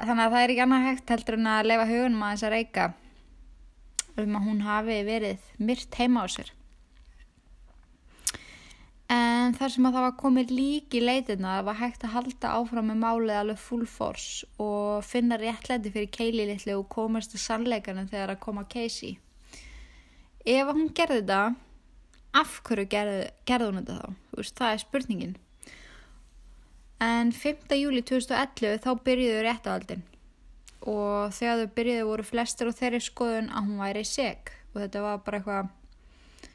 Þannig 0.00 0.24
að 0.24 0.32
það 0.32 0.42
er 0.42 0.52
ekki 0.54 0.64
annað 0.64 0.86
hægt 0.88 1.12
heldur 1.12 1.36
en 1.36 1.50
að 1.52 1.66
leifa 1.68 1.90
hugunum 1.90 2.24
að 2.24 2.32
þess 2.34 2.46
að 2.48 2.54
reyka 2.56 2.86
um 4.20 4.36
að 4.38 4.46
hún 4.48 4.64
hafi 4.64 4.96
verið 5.06 5.52
myrt 5.60 5.98
heima 6.00 6.24
á 6.24 6.26
sér. 6.32 6.52
En 9.10 9.56
þar 9.58 9.72
sem 9.74 9.86
að 9.88 9.96
það 9.96 10.04
var 10.06 10.18
komið 10.20 10.52
líki 10.54 11.00
leitina 11.02 11.56
það 11.56 11.64
var 11.66 11.78
hægt 11.80 12.04
að 12.06 12.12
halda 12.14 12.52
áfram 12.60 12.86
með 12.92 13.00
málið 13.02 13.38
alveg 13.40 13.58
full 13.58 13.86
force 13.90 14.46
og 14.62 15.02
finna 15.02 15.38
réttlendi 15.40 15.90
fyrir 15.90 16.12
keili 16.14 16.46
litlu 16.46 16.76
og 16.78 16.86
komast 16.92 17.34
til 17.34 17.42
sannleikanum 17.42 18.06
þegar 18.12 18.36
að 18.36 18.42
koma 18.44 18.64
Casey. 18.70 19.18
Ef 20.46 20.70
hún 20.70 20.92
gerði 20.94 21.24
þetta 21.24 21.40
af 22.40 22.60
hverju 22.64 22.86
gerði, 22.92 23.24
gerði 23.50 23.68
hún 23.68 23.80
þetta 23.82 23.98
þá? 23.98 24.18
Veist, 24.38 24.56
það 24.60 24.76
er 24.76 24.82
spurningin 24.84 25.34
En 27.00 27.32
5. 27.32 27.76
júli 27.80 28.02
2011 28.04 28.82
þá 28.84 28.90
byrjuðu 29.04 29.44
réttavaldin 29.46 30.02
og 30.90 31.32
þegar 31.32 31.62
þau 31.62 31.70
byrjuðu 31.76 32.08
voru 32.08 32.24
flestir 32.28 32.68
á 32.68 32.72
þeirri 32.76 33.00
skoðun 33.04 33.48
að 33.52 33.68
hún 33.68 33.80
væri 33.80 34.02
seg 34.04 34.52
og 34.72 34.82
þetta 34.82 35.04
var 35.04 35.22
bara 35.24 35.40
eitthvað 35.40 35.70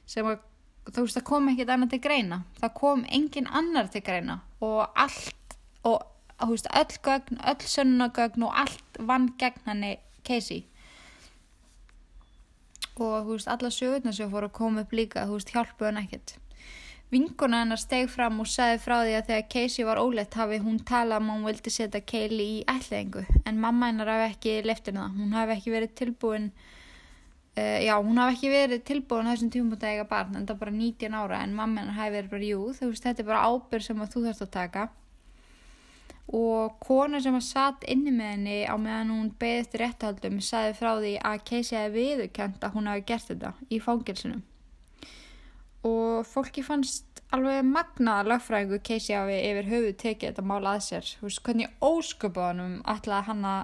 sem 0.09 0.29
að 0.29 0.43
þú 0.91 1.05
veist 1.05 1.17
það 1.17 1.25
kom 1.31 1.49
ekkert 1.49 1.73
annað 1.73 1.95
til 1.95 2.01
greina. 2.03 2.39
Það 2.59 2.73
kom 2.77 3.03
engin 3.17 3.49
annar 3.49 3.89
til 3.89 4.03
greina. 4.05 4.37
Og 4.61 4.85
allt 4.93 5.57
og 5.85 6.05
þú 6.37 6.51
veist 6.51 6.71
öll 6.81 7.01
gögn, 7.09 7.41
öll 7.41 7.67
sönnagögn 7.73 8.45
og 8.45 8.61
allt 8.65 9.01
vann 9.09 9.31
gegn 9.41 9.65
henni 9.65 9.93
Casey. 10.25 10.65
Og 12.95 13.25
þú 13.25 13.31
veist 13.33 13.49
alla 13.51 13.73
sögurnar 13.73 14.15
sem 14.15 14.31
fóru 14.31 14.49
að 14.49 14.57
koma 14.61 14.85
upp 14.85 14.93
líka 14.93 15.25
þú 15.25 15.39
veist 15.39 15.53
hjálpuðu 15.55 15.89
henni 15.89 16.05
ekkert 16.05 16.37
Vinkona 17.13 17.59
hennar 17.61 17.77
steg 17.77 18.07
fram 18.09 18.39
og 18.41 18.47
sagði 18.49 18.79
frá 18.81 18.95
því 19.03 19.11
að 19.13 19.27
þegar 19.27 19.49
Casey 19.53 19.85
var 19.85 19.99
óleitt 20.01 20.37
hafi 20.39 20.57
hún 20.63 20.79
talað 20.89 21.21
um 21.21 21.27
að 21.29 21.35
hún 21.37 21.49
vildi 21.51 21.73
setja 21.73 22.01
Kaylee 22.01 22.53
í 22.55 22.63
ætlaðingu 22.71 23.21
en 23.45 23.59
mamma 23.61 23.91
hennar 23.91 24.09
hafi 24.09 24.31
ekki 24.31 24.55
leftin 24.65 24.97
það. 24.97 25.19
Hún 25.19 25.35
hafi 25.37 25.53
ekki 25.53 25.73
verið 25.75 25.93
tilbúin, 26.01 26.47
uh, 27.61 27.77
já 27.85 27.93
hún 27.99 28.17
hafi 28.17 28.33
ekki 28.39 28.51
verið 28.55 28.81
tilbúin 28.89 29.29
þessum 29.29 29.51
tímum 29.53 29.75
að 29.77 29.85
eiga 29.91 30.07
barn 30.09 30.39
en 30.39 30.47
það 30.49 30.61
bara 30.63 30.73
19 30.79 31.19
ára 31.19 31.43
en 31.45 31.53
mamma 31.59 31.83
hennar 31.83 31.99
hafi 31.99 32.15
verið 32.15 32.33
bara 32.33 32.49
jú 32.49 32.65
þú 32.79 32.89
veist 32.89 33.05
þetta 33.05 33.23
er 33.23 33.29
bara 33.29 33.43
ábyrg 33.51 33.85
sem 33.85 34.01
þú 34.01 34.25
þarfst 34.25 34.47
að 34.47 34.51
taka. 34.57 34.87
Og 36.33 36.81
kona 36.81 37.21
sem 37.21 37.37
að 37.37 37.45
satt 37.45 37.85
inni 37.85 38.09
með 38.09 38.33
henni 38.33 38.57
á 38.65 38.73
meðan 38.81 39.13
hún 39.13 39.29
beðið 39.37 39.61
eftir 39.61 39.85
réttahaldum 39.85 40.41
sagði 40.41 40.73
frá 40.81 40.91
því 40.97 41.15
að 41.21 41.47
Casey 41.51 41.77
hefði 41.77 42.09
viðurkjönd 42.09 42.65
að 42.65 42.77
hún 42.79 42.89
hafi 42.89 43.07
gert 43.13 43.29
þetta 43.29 43.53
í 43.69 43.81
fangilsunum 43.85 44.43
og 45.85 46.25
fólki 46.27 46.63
fannst 46.65 47.21
alveg 47.35 47.65
magna 47.67 48.19
að 48.21 48.31
lögfræðingu 48.33 48.79
Casey 48.85 49.15
hafi 49.17 49.37
yfir 49.37 49.69
höfu 49.69 49.93
tekið 50.01 50.31
þetta 50.31 50.45
mál 50.49 50.69
að 50.69 50.83
sér. 50.87 51.11
Veist, 51.21 51.41
hvernig 51.45 51.73
ósköpunum 51.83 52.79
ætlaði 52.95 53.29
hann 53.29 53.45
að 53.49 53.61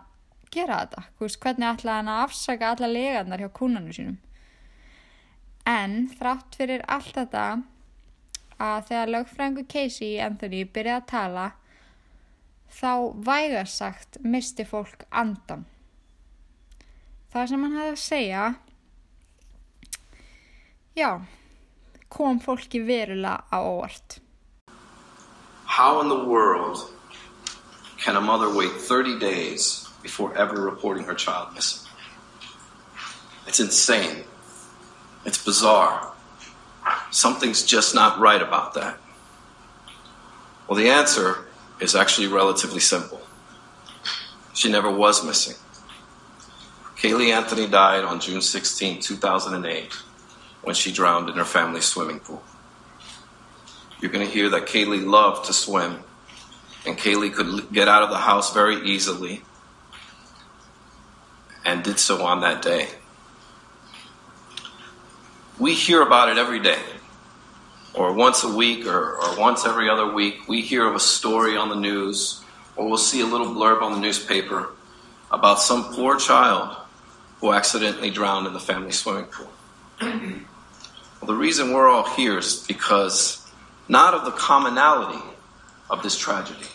gera 0.54 0.82
þetta? 0.84 1.06
Veist, 1.22 1.40
hvernig 1.44 1.70
ætlaði 1.70 2.02
hann 2.02 2.14
að 2.14 2.24
afsaka 2.28 2.74
alla 2.76 2.92
legarnar 2.92 3.44
hjá 3.44 3.50
kúnanu 3.60 3.96
sínum? 3.96 4.20
En 5.70 5.98
þrátt 6.18 6.58
fyrir 6.58 6.86
allt 6.90 7.16
þetta 7.16 7.46
að 8.62 8.88
þegar 8.90 9.14
lögfræðingu 9.16 9.66
Casey 9.70 10.22
Anthony 10.22 10.64
byrjaði 10.66 11.02
að 11.02 11.10
tala 11.12 11.50
þá 12.72 12.94
vægarsagt 13.28 14.20
misti 14.24 14.66
fólk 14.68 15.06
andan 15.10 15.66
það 17.34 17.52
sem 17.52 17.66
hann 17.66 17.78
hafði 17.78 17.94
að 17.94 18.02
segja 18.06 18.46
já 20.98 21.10
kom 22.12 22.40
fólki 22.40 22.80
verulega 22.86 23.44
á 23.52 23.58
óvart. 23.64 24.20
How 25.66 26.02
in 26.02 26.10
the 26.10 26.26
world 26.26 26.78
can 27.98 28.16
a 28.16 28.22
mother 28.22 28.50
wait 28.54 28.72
30 28.72 29.20
days 29.20 29.88
before 30.04 30.36
ever 30.38 30.62
reporting 30.62 31.06
her 31.06 31.16
child 31.16 31.54
missing? 31.54 31.88
It's 33.48 33.60
insane. 33.60 34.24
It's 35.26 35.44
bizarre. 35.44 36.12
Something's 37.12 37.64
just 37.66 37.96
not 37.96 38.20
right 38.20 38.42
about 38.42 38.74
that. 38.74 38.98
Well, 40.68 40.78
the 40.78 40.90
answer 40.90 41.48
is 41.80 41.96
actually 41.96 42.28
relatively 42.28 42.80
simple. 42.80 43.22
She 44.54 44.70
never 44.70 44.92
was 44.92 45.26
missing. 45.26 45.56
Kaylee 46.98 47.34
Anthony 47.34 47.68
died 47.68 48.04
on 48.04 48.20
June 48.20 48.42
16, 48.42 49.02
2008 49.02 50.11
when 50.64 50.76
she 50.76 50.92
drowned 50.92 51.30
in 51.30 51.36
her 51.36 51.46
family's 51.46 51.86
swimming 51.86 52.20
pool. 52.20 52.44
You're 54.00 54.12
going 54.12 54.26
to 54.26 54.32
hear 54.32 54.50
that 54.50 54.66
Kaylee 54.66 55.06
loved 55.06 55.46
to 55.46 55.54
swim, 55.54 56.00
and 56.86 56.98
Kaylee 56.98 57.34
could 57.34 57.72
get 57.72 57.88
out 57.88 58.04
of 58.04 58.10
the 58.10 58.18
house 58.18 58.54
very 58.54 58.78
easily 58.90 59.44
and 61.66 61.84
did 61.84 62.00
so 62.00 62.24
on 62.24 62.42
that 62.42 62.62
day. 62.62 62.88
We 65.60 65.76
hear 65.76 66.02
about 66.02 66.30
it 66.30 66.38
every 66.38 66.60
day, 66.60 66.82
or 67.94 68.14
once 68.14 68.44
a 68.44 68.52
week, 68.52 68.88
or, 68.88 69.18
or 69.18 69.38
once 69.38 69.66
every 69.66 69.90
other 69.90 70.12
week. 70.12 70.48
We 70.48 70.62
hear 70.62 70.88
of 70.88 70.96
a 70.96 71.00
story 71.00 71.56
on 71.56 71.70
the 71.70 71.76
news, 71.76 72.44
or 72.76 72.88
we'll 72.88 72.98
see 72.98 73.22
a 73.22 73.26
little 73.28 73.48
blurb 73.48 73.84
on 73.84 73.94
the 73.94 74.00
newspaper 74.00 74.70
about 75.32 75.60
some 75.60 75.94
poor 75.94 76.18
child 76.18 76.76
who 77.40 77.54
accidentally 77.54 78.10
drowned 78.10 78.48
in 78.48 78.54
the 78.54 78.60
family 78.60 78.92
swimming 78.92 79.26
pool. 79.26 79.52
Well, 81.22 81.28
the 81.28 81.36
reason 81.36 81.72
we're 81.72 81.88
all 81.88 82.10
here 82.10 82.40
is 82.40 82.66
because 82.68 83.48
not 83.88 84.16
of 84.16 84.26
the 84.26 84.32
commonality 84.32 85.24
of 85.88 86.02
this 86.02 86.18
tragedy. 86.18 86.66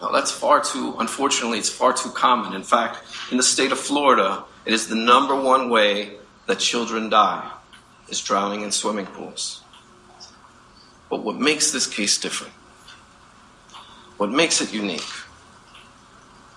No, 0.00 0.12
that's 0.12 0.30
far 0.30 0.60
too, 0.60 0.96
unfortunately, 0.98 1.58
it's 1.58 1.70
far 1.70 1.94
too 1.94 2.10
common. 2.10 2.52
In 2.52 2.62
fact, 2.62 2.98
in 3.30 3.38
the 3.38 3.42
state 3.42 3.72
of 3.72 3.78
Florida, 3.78 4.44
it 4.66 4.74
is 4.74 4.88
the 4.88 4.96
number 4.96 5.34
one 5.34 5.70
way 5.70 6.16
that 6.46 6.58
children 6.58 7.08
die 7.08 7.50
is 8.08 8.20
drowning 8.20 8.60
in 8.62 8.72
swimming 8.72 9.06
pools. 9.06 9.62
But 11.08 11.22
what 11.22 11.36
makes 11.36 11.70
this 11.70 11.86
case 11.86 12.18
different, 12.18 12.52
what 14.18 14.30
makes 14.30 14.60
it 14.60 14.74
unique, 14.74 15.00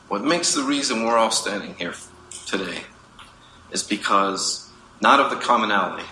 what 0.10 0.24
makes 0.24 0.54
the 0.54 0.64
reason 0.64 1.06
we're 1.06 1.18
all 1.18 1.32
standing 1.32 1.76
here 1.76 1.94
today 2.46 2.82
is 3.72 3.84
because 3.84 4.70
not 5.02 5.20
of 5.20 5.30
the 5.30 5.36
commonality, 5.36 6.08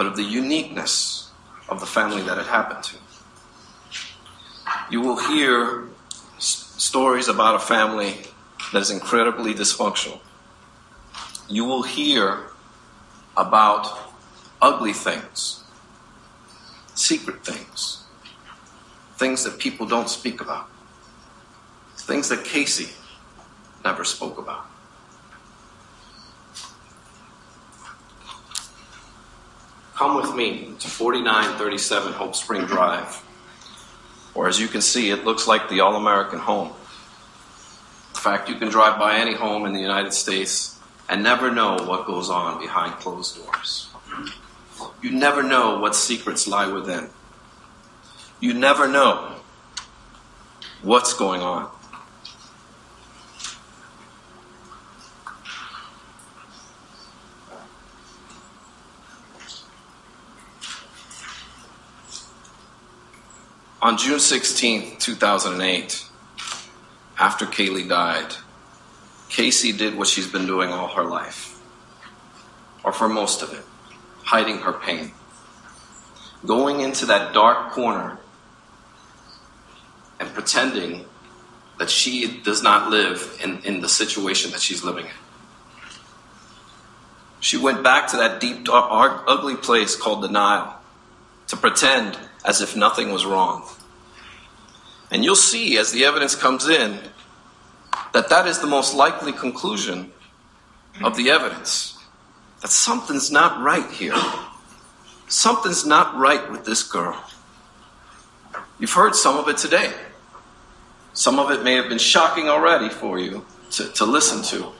but 0.00 0.06
of 0.06 0.16
the 0.16 0.22
uniqueness 0.22 1.28
of 1.68 1.78
the 1.78 1.84
family 1.84 2.22
that 2.22 2.38
it 2.38 2.46
happened 2.46 2.82
to. 2.82 2.96
You 4.90 5.02
will 5.02 5.18
hear 5.18 5.88
s- 6.38 6.74
stories 6.78 7.28
about 7.28 7.54
a 7.54 7.58
family 7.58 8.22
that 8.72 8.80
is 8.80 8.90
incredibly 8.90 9.52
dysfunctional. 9.52 10.20
You 11.50 11.66
will 11.66 11.82
hear 11.82 12.46
about 13.36 14.14
ugly 14.62 14.94
things, 14.94 15.64
secret 16.94 17.44
things, 17.44 18.04
things 19.18 19.44
that 19.44 19.58
people 19.58 19.84
don't 19.84 20.08
speak 20.08 20.40
about, 20.40 20.70
things 21.98 22.30
that 22.30 22.42
Casey 22.42 22.88
never 23.84 24.04
spoke 24.04 24.38
about. 24.38 24.69
Come 30.00 30.16
with 30.16 30.34
me 30.34 30.72
to 30.78 30.88
4937 30.88 32.14
Hope 32.14 32.34
Spring 32.34 32.64
Drive, 32.64 33.22
or 34.34 34.48
as 34.48 34.58
you 34.58 34.66
can 34.66 34.80
see, 34.80 35.10
it 35.10 35.26
looks 35.26 35.46
like 35.46 35.68
the 35.68 35.80
All 35.80 35.94
American 35.94 36.38
home. 36.38 36.68
In 36.68 38.20
fact, 38.20 38.48
you 38.48 38.54
can 38.54 38.70
drive 38.70 38.98
by 38.98 39.18
any 39.18 39.34
home 39.34 39.66
in 39.66 39.74
the 39.74 39.80
United 39.80 40.14
States 40.14 40.80
and 41.10 41.22
never 41.22 41.50
know 41.50 41.76
what 41.84 42.06
goes 42.06 42.30
on 42.30 42.62
behind 42.62 42.94
closed 42.94 43.44
doors. 43.44 43.90
You 45.02 45.10
never 45.10 45.42
know 45.42 45.78
what 45.80 45.94
secrets 45.94 46.48
lie 46.48 46.72
within. 46.72 47.10
You 48.40 48.54
never 48.54 48.88
know 48.88 49.34
what's 50.80 51.12
going 51.12 51.42
on. 51.42 51.70
On 63.82 63.96
June 63.96 64.20
16, 64.20 64.98
2008, 64.98 66.04
after 67.18 67.46
Kaylee 67.46 67.88
died, 67.88 68.34
Casey 69.30 69.72
did 69.72 69.96
what 69.96 70.06
she's 70.06 70.26
been 70.26 70.46
doing 70.46 70.70
all 70.70 70.88
her 70.88 71.04
life, 71.04 71.58
or 72.84 72.92
for 72.92 73.08
most 73.08 73.40
of 73.40 73.54
it, 73.54 73.64
hiding 74.22 74.58
her 74.58 74.74
pain. 74.74 75.12
Going 76.44 76.80
into 76.80 77.06
that 77.06 77.32
dark 77.32 77.70
corner 77.72 78.18
and 80.18 80.28
pretending 80.34 81.06
that 81.78 81.88
she 81.88 82.42
does 82.42 82.62
not 82.62 82.90
live 82.90 83.38
in, 83.42 83.62
in 83.64 83.80
the 83.80 83.88
situation 83.88 84.50
that 84.50 84.60
she's 84.60 84.84
living 84.84 85.06
in. 85.06 85.12
She 87.40 87.56
went 87.56 87.82
back 87.82 88.08
to 88.08 88.18
that 88.18 88.40
deep, 88.40 88.64
dark, 88.64 89.24
ugly 89.26 89.56
place 89.56 89.96
called 89.96 90.20
denial 90.20 90.74
to 91.46 91.56
pretend 91.56 92.18
as 92.44 92.60
if 92.60 92.76
nothing 92.76 93.12
was 93.12 93.24
wrong. 93.24 93.68
And 95.10 95.24
you'll 95.24 95.36
see 95.36 95.76
as 95.78 95.92
the 95.92 96.04
evidence 96.04 96.34
comes 96.34 96.68
in 96.68 97.00
that 98.12 98.28
that 98.28 98.46
is 98.46 98.60
the 98.60 98.66
most 98.66 98.94
likely 98.94 99.32
conclusion 99.32 100.12
of 101.02 101.16
the 101.16 101.30
evidence. 101.30 101.98
That 102.62 102.70
something's 102.70 103.30
not 103.30 103.62
right 103.62 103.90
here. 103.90 104.20
Something's 105.28 105.86
not 105.86 106.16
right 106.16 106.50
with 106.50 106.64
this 106.64 106.82
girl. 106.82 107.22
You've 108.78 108.92
heard 108.92 109.14
some 109.14 109.36
of 109.36 109.48
it 109.48 109.58
today. 109.58 109.92
Some 111.12 111.38
of 111.38 111.50
it 111.50 111.62
may 111.62 111.74
have 111.74 111.88
been 111.88 111.98
shocking 111.98 112.48
already 112.48 112.88
for 112.88 113.18
you 113.18 113.44
to, 113.72 113.88
to 113.92 114.04
listen 114.04 114.42
to. 114.58 114.72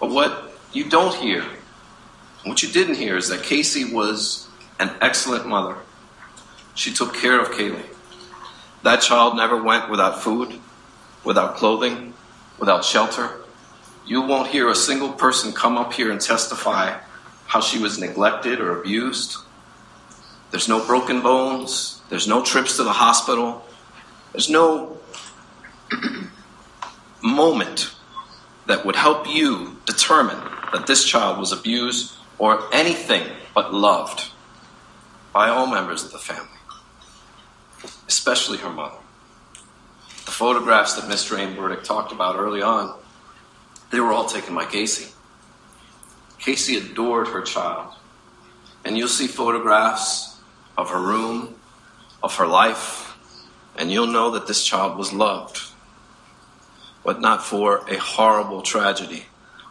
But 0.00 0.10
what 0.10 0.52
you 0.72 0.88
don't 0.90 1.14
hear, 1.14 1.44
what 2.44 2.62
you 2.62 2.68
didn't 2.68 2.96
hear, 2.96 3.16
is 3.16 3.28
that 3.28 3.42
Casey 3.42 3.92
was 3.92 4.48
an 4.80 4.90
excellent 5.00 5.46
mother. 5.46 5.76
She 6.74 6.92
took 6.92 7.14
care 7.14 7.40
of 7.40 7.50
Kaylee. 7.50 7.86
That 8.82 9.00
child 9.00 9.36
never 9.36 9.62
went 9.62 9.90
without 9.90 10.22
food, 10.22 10.60
without 11.24 11.56
clothing, 11.56 12.14
without 12.58 12.84
shelter. 12.84 13.30
You 14.06 14.22
won't 14.22 14.48
hear 14.48 14.68
a 14.68 14.74
single 14.74 15.12
person 15.12 15.52
come 15.52 15.78
up 15.78 15.92
here 15.92 16.10
and 16.10 16.20
testify 16.20 16.98
how 17.46 17.60
she 17.60 17.78
was 17.78 17.98
neglected 17.98 18.60
or 18.60 18.78
abused. 18.78 19.36
There's 20.50 20.68
no 20.68 20.84
broken 20.84 21.22
bones. 21.22 22.02
There's 22.10 22.28
no 22.28 22.42
trips 22.42 22.76
to 22.76 22.84
the 22.84 22.92
hospital. 22.92 23.64
There's 24.32 24.50
no 24.50 24.98
moment 27.22 27.94
that 28.66 28.84
would 28.84 28.96
help 28.96 29.28
you 29.28 29.76
determine 29.86 30.38
that 30.72 30.86
this 30.86 31.04
child 31.04 31.38
was 31.38 31.52
abused 31.52 32.14
or 32.38 32.62
anything 32.74 33.24
but 33.54 33.72
loved 33.72 34.30
by 35.32 35.48
all 35.48 35.66
members 35.66 36.04
of 36.04 36.12
the 36.12 36.18
family, 36.18 36.48
especially 38.08 38.58
her 38.58 38.70
mother. 38.70 38.96
The 40.24 40.30
photographs 40.30 40.94
that 40.94 41.10
Mr. 41.10 41.36
Aimberdick 41.38 41.84
talked 41.84 42.12
about 42.12 42.36
early 42.36 42.62
on, 42.62 42.98
they 43.90 44.00
were 44.00 44.12
all 44.12 44.26
taken 44.26 44.54
by 44.54 44.64
Casey. 44.64 45.12
Casey 46.38 46.76
adored 46.76 47.28
her 47.28 47.42
child. 47.42 47.94
And 48.84 48.98
you'll 48.98 49.08
see 49.08 49.26
photographs 49.26 50.38
of 50.76 50.90
her 50.90 51.00
room, 51.00 51.54
of 52.22 52.36
her 52.36 52.46
life, 52.46 53.16
and 53.76 53.90
you'll 53.90 54.06
know 54.06 54.30
that 54.32 54.46
this 54.46 54.64
child 54.64 54.98
was 54.98 55.12
loved. 55.12 55.60
But 57.04 57.20
not 57.20 57.42
for 57.42 57.78
a 57.88 57.96
horrible 57.96 58.62
tragedy, 58.62 59.24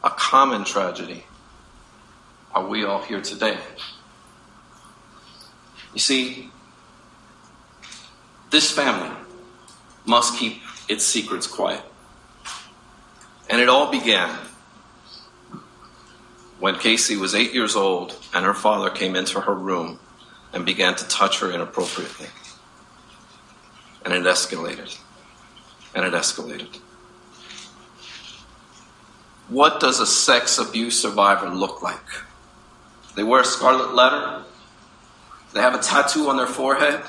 a 0.04 0.10
common 0.10 0.64
tragedy. 0.64 1.26
Are 2.54 2.66
we 2.66 2.84
all 2.84 3.02
here 3.02 3.22
today? 3.22 3.58
You 5.94 6.00
see, 6.00 6.50
this 8.54 8.70
family 8.70 9.10
must 10.06 10.38
keep 10.38 10.62
its 10.88 11.04
secrets 11.04 11.48
quiet. 11.48 11.82
And 13.50 13.60
it 13.60 13.68
all 13.68 13.92
began 13.92 14.30
when 16.60 16.76
Casey 16.76 17.18
was 17.18 17.34
eight 17.34 17.52
years 17.52 17.76
old 17.76 18.16
and 18.32 18.46
her 18.46 18.54
father 18.54 18.92
came 18.92 19.16
into 19.16 19.42
her 19.42 19.56
room 19.56 20.00
and 20.54 20.68
began 20.68 20.94
to 20.96 21.08
touch 21.08 21.40
her 21.40 21.52
inappropriately. 21.52 22.28
And 24.06 24.14
it 24.14 24.22
escalated. 24.22 25.00
And 25.96 26.06
it 26.06 26.14
escalated. 26.14 26.78
What 29.50 29.80
does 29.80 30.00
a 30.00 30.06
sex 30.06 30.60
abuse 30.60 31.02
survivor 31.02 31.50
look 31.50 31.82
like? 31.82 31.98
They 33.16 33.24
wear 33.24 33.42
a 33.42 33.46
scarlet 33.46 33.96
letter. 33.96 34.44
They 35.56 35.62
have 35.62 35.74
a 35.74 35.82
tattoo 35.82 36.30
on 36.30 36.38
their 36.38 36.46
forehead. 36.46 37.02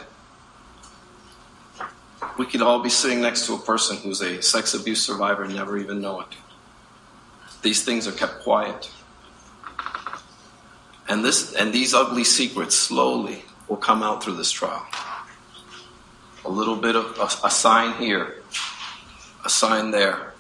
We 2.39 2.47
could 2.47 2.62
all 2.62 2.83
be 2.83 2.91
sitting 2.91 3.20
next 3.20 3.47
to 3.47 3.55
a 3.55 3.59
person 3.59 3.97
who's 3.97 4.20
a 4.20 4.43
sex 4.43 4.75
abuse 4.75 5.05
survivor 5.05 5.45
and 5.45 5.55
never 5.55 5.79
even 5.79 6.01
know 6.01 6.20
it. 6.20 6.29
These 7.62 7.85
things 7.85 8.07
are 8.07 8.12
kept 8.12 8.41
quiet. 8.43 8.91
And 11.09 11.25
this 11.25 11.53
and 11.55 11.72
these 11.72 11.95
ugly 11.95 12.25
secrets 12.25 12.75
slowly 12.75 13.45
will 13.68 13.77
come 13.77 14.03
out 14.03 14.22
through 14.22 14.37
this 14.37 14.51
trial. 14.51 14.87
A 16.45 16.51
little 16.51 16.77
bit 16.77 16.97
of 16.97 17.16
a, 17.18 17.47
a 17.47 17.51
sign 17.51 17.95
here, 17.95 18.43
a 19.45 19.49
sign 19.49 19.91
there, 19.91 20.35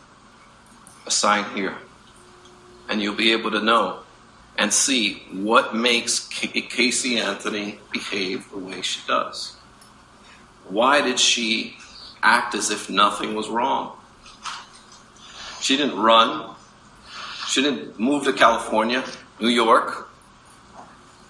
a 1.06 1.10
sign 1.10 1.44
here. 1.56 1.76
And 2.88 3.00
you'll 3.00 3.14
be 3.14 3.32
able 3.32 3.50
to 3.52 3.62
know 3.62 4.00
and 4.58 4.72
see 4.72 5.22
what 5.32 5.74
makes 5.74 6.28
Casey 6.28 7.18
Anthony 7.18 7.78
behave 7.92 8.50
the 8.50 8.58
way 8.58 8.82
she 8.82 9.00
does. 9.06 9.56
Why 10.68 11.00
did 11.00 11.18
she 11.18 11.76
act 12.22 12.54
as 12.54 12.70
if 12.70 12.88
nothing 12.88 13.34
was 13.34 13.48
wrong? 13.48 13.96
She 15.60 15.76
didn't 15.76 15.98
run. 15.98 16.54
She 17.48 17.62
didn't 17.62 17.98
move 17.98 18.24
to 18.24 18.32
California, 18.32 19.04
New 19.40 19.48
York, 19.48 20.10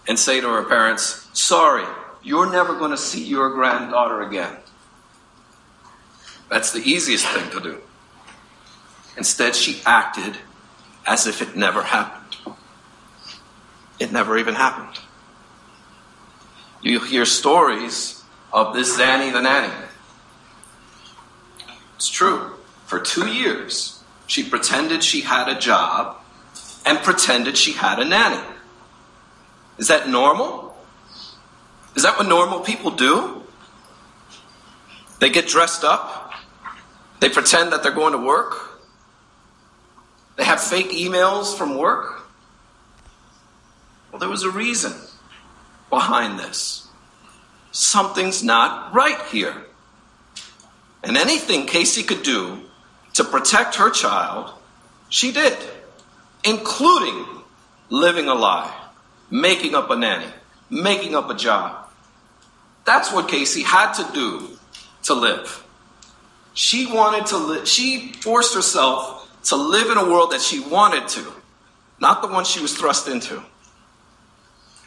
and 0.09 0.19
say 0.19 0.41
to 0.41 0.49
her 0.49 0.65
parents, 0.65 1.29
Sorry, 1.33 1.85
you're 2.23 2.51
never 2.51 2.79
going 2.79 2.91
to 2.91 2.97
see 2.97 3.25
your 3.25 3.51
granddaughter 3.51 4.23
again. 4.23 4.57
That's 6.49 6.73
the 6.73 6.81
easiest 6.81 7.27
thing 7.27 7.51
to 7.51 7.61
do. 7.61 7.81
Instead, 9.17 9.55
she 9.55 9.81
acted 9.85 10.39
as 11.07 11.27
if 11.27 11.43
it 11.43 11.57
never 11.57 11.83
happened. 11.83 12.57
It 13.99 14.13
never 14.13 14.37
even 14.37 14.55
happened. 14.55 14.99
You 16.83 17.01
hear 17.01 17.25
stories 17.25 18.14
of 18.55 18.73
this 18.73 18.97
Zanny 18.97 19.33
the 19.33 19.43
nanny. 19.43 19.75
It's 21.97 22.09
true. 22.09 22.53
For 22.87 23.01
two 23.01 23.27
years, 23.27 24.03
she 24.29 24.49
pretended 24.49 25.03
she 25.03 25.23
had 25.23 25.49
a 25.49 25.59
job 25.59 26.19
and 26.87 26.99
pretended 27.01 27.57
she 27.59 27.73
had 27.73 27.99
a 27.99 28.05
nanny. 28.05 28.41
Is 29.77 29.89
that 29.89 30.09
normal? 30.09 30.77
Is 31.97 32.05
that 32.05 32.17
what 32.17 32.29
normal 32.29 32.61
people 32.61 32.93
do? 32.93 33.43
They 35.19 35.31
get 35.31 35.49
dressed 35.49 35.83
up. 35.83 36.33
They 37.21 37.31
pretend 37.31 37.73
that 37.73 37.83
they're 37.83 37.93
going 37.93 38.13
to 38.13 38.19
work. 38.19 38.81
They 40.37 40.45
have 40.45 40.61
fake 40.61 40.91
emails 40.91 41.57
from 41.57 41.77
work. 41.77 42.29
Well, 44.13 44.21
there 44.21 44.29
was 44.29 44.45
a 44.45 44.51
reason 44.51 44.93
behind 45.91 46.39
this. 46.39 46.84
Something's 47.75 48.45
not 48.45 48.95
right 48.95 49.21
here. 49.33 49.65
And 51.03 51.17
anything 51.17 51.67
Casey 51.67 52.05
could 52.05 52.23
do 52.23 52.61
to 53.15 53.25
protect 53.25 53.75
her 53.75 53.91
child, 53.91 54.55
she 55.09 55.33
did, 55.33 55.59
including 56.45 57.27
living 57.91 58.29
a 58.29 58.35
lie, 58.35 58.73
making 59.29 59.75
up 59.75 59.91
a 59.91 59.97
nanny, 59.97 60.33
making 60.71 61.17
up 61.17 61.29
a 61.29 61.35
job. 61.35 61.89
That's 62.85 63.13
what 63.13 63.27
Casey 63.27 63.63
had 63.63 63.93
to 63.95 64.09
do 64.13 64.51
to 65.03 65.15
live. 65.15 65.65
She 66.53 66.87
wanted 66.87 67.27
to 67.27 67.39
live, 67.39 67.67
she 67.67 68.13
forced 68.13 68.55
herself 68.55 69.29
to 69.47 69.57
live 69.57 69.91
in 69.91 69.99
a 69.99 70.09
world 70.09 70.31
that 70.31 70.41
she 70.41 70.61
wanted 70.61 71.09
to, 71.09 71.27
not 71.99 72.23
the 72.23 72.29
one 72.29 72.45
she 72.45 72.61
was 72.61 72.79
thrust 72.79 73.09
into. 73.09 73.43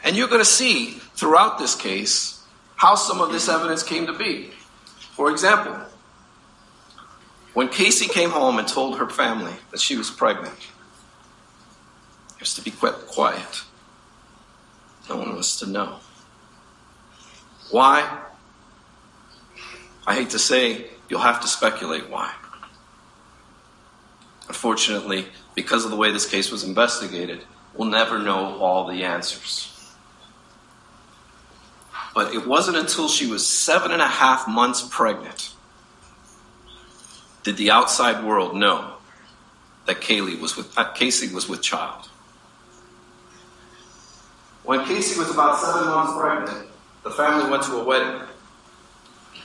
And 0.02 0.16
you're 0.16 0.28
going 0.28 0.40
to 0.40 0.46
see 0.46 0.92
throughout 0.92 1.58
this 1.58 1.74
case 1.74 2.37
how 2.78 2.94
some 2.94 3.20
of 3.20 3.30
this 3.30 3.48
evidence 3.48 3.82
came 3.82 4.06
to 4.06 4.12
be. 4.12 4.50
For 5.12 5.30
example, 5.30 5.76
when 7.52 7.68
Casey 7.68 8.06
came 8.06 8.30
home 8.30 8.58
and 8.58 8.68
told 8.68 8.98
her 8.98 9.10
family 9.10 9.52
that 9.72 9.80
she 9.80 9.96
was 9.96 10.10
pregnant, 10.10 10.56
he 12.36 12.40
was 12.40 12.54
to 12.54 12.62
be 12.62 12.70
kept 12.70 13.08
quiet. 13.08 13.62
No 15.08 15.16
one 15.16 15.34
was 15.34 15.58
to 15.58 15.66
know. 15.66 15.96
Why? 17.72 18.20
I 20.06 20.14
hate 20.14 20.30
to 20.30 20.38
say, 20.38 20.86
you'll 21.08 21.20
have 21.20 21.40
to 21.40 21.48
speculate 21.48 22.08
why. 22.08 22.32
Unfortunately, 24.46 25.26
because 25.56 25.84
of 25.84 25.90
the 25.90 25.96
way 25.96 26.12
this 26.12 26.30
case 26.30 26.52
was 26.52 26.62
investigated, 26.62 27.44
we'll 27.74 27.88
never 27.88 28.20
know 28.20 28.56
all 28.60 28.86
the 28.86 29.02
answers. 29.02 29.77
But 32.14 32.34
it 32.34 32.46
wasn't 32.46 32.76
until 32.76 33.08
she 33.08 33.26
was 33.26 33.46
seven 33.46 33.92
and 33.92 34.02
a 34.02 34.06
half 34.06 34.48
months 34.48 34.86
pregnant 34.90 35.54
did 37.48 37.56
the 37.56 37.70
outside 37.70 38.22
world 38.24 38.54
know 38.54 38.92
that 39.86 40.02
Kaylee 40.02 40.38
was 40.38 40.54
with, 40.54 40.76
uh, 40.76 40.92
Casey 40.92 41.34
was 41.34 41.48
with 41.48 41.62
child. 41.62 42.10
When 44.64 44.84
Casey 44.84 45.18
was 45.18 45.30
about 45.30 45.58
seven 45.58 45.88
months 45.88 46.12
pregnant, 46.14 46.68
the 47.04 47.10
family 47.10 47.50
went 47.50 47.62
to 47.62 47.76
a 47.78 47.84
wedding. 47.84 48.20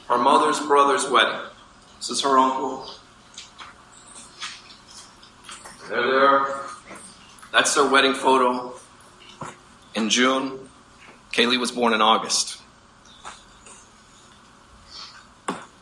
Her 0.10 0.18
mother's 0.18 0.60
brother's 0.60 1.10
wedding. 1.10 1.40
This 1.98 2.10
is 2.10 2.22
her 2.24 2.38
uncle. 2.38 2.90
There. 5.88 6.46
That's 7.54 7.74
their 7.74 7.88
wedding 7.88 8.16
photo 8.16 8.74
in 9.96 10.10
June. 10.10 10.63
Kaylee 11.34 11.60
was 11.60 11.72
born 11.72 11.94
in 11.94 12.02
August. 12.02 12.62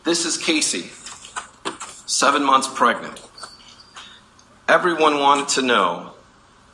This 0.06 0.26
is 0.26 0.38
Casey, 0.38 0.90
seven 2.06 2.44
months 2.44 2.69
pregnant. 2.69 3.22
Everyone 4.69 5.19
wanted 5.19 5.49
to 5.49 5.61
know 5.61 6.14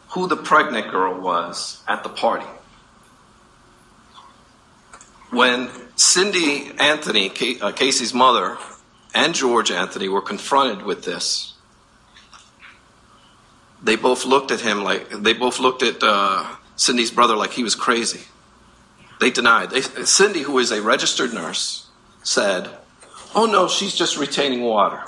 who 0.09 0.27
the 0.27 0.37
pregnant 0.37 0.91
girl 0.91 1.19
was 1.19 1.81
at 1.87 2.03
the 2.03 2.09
party. 2.09 2.45
When 5.31 5.69
Cindy 5.95 6.71
Anthony, 6.79 7.31
uh, 7.59 7.71
Casey's 7.71 8.13
mother, 8.13 8.59
and 9.15 9.33
George 9.33 9.71
Anthony 9.71 10.07
were 10.07 10.21
confronted 10.21 10.85
with 10.85 11.03
this, 11.03 11.55
they 13.81 13.95
both 13.95 14.23
looked 14.23 14.51
at 14.51 14.61
him 14.61 14.83
like 14.83 15.09
they 15.09 15.33
both 15.33 15.59
looked 15.59 15.81
at 15.81 16.03
uh, 16.03 16.45
Cindy's 16.75 17.09
brother 17.09 17.35
like 17.35 17.51
he 17.51 17.63
was 17.63 17.73
crazy. 17.73 18.21
They 19.19 19.31
denied. 19.31 19.71
They, 19.71 19.81
Cindy, 19.81 20.43
who 20.43 20.59
is 20.59 20.71
a 20.71 20.81
registered 20.81 21.33
nurse, 21.33 21.87
said, 22.23 22.69
oh 23.35 23.45
no, 23.45 23.67
she's 23.67 23.95
just 23.95 24.17
retaining 24.17 24.61
water. 24.61 25.01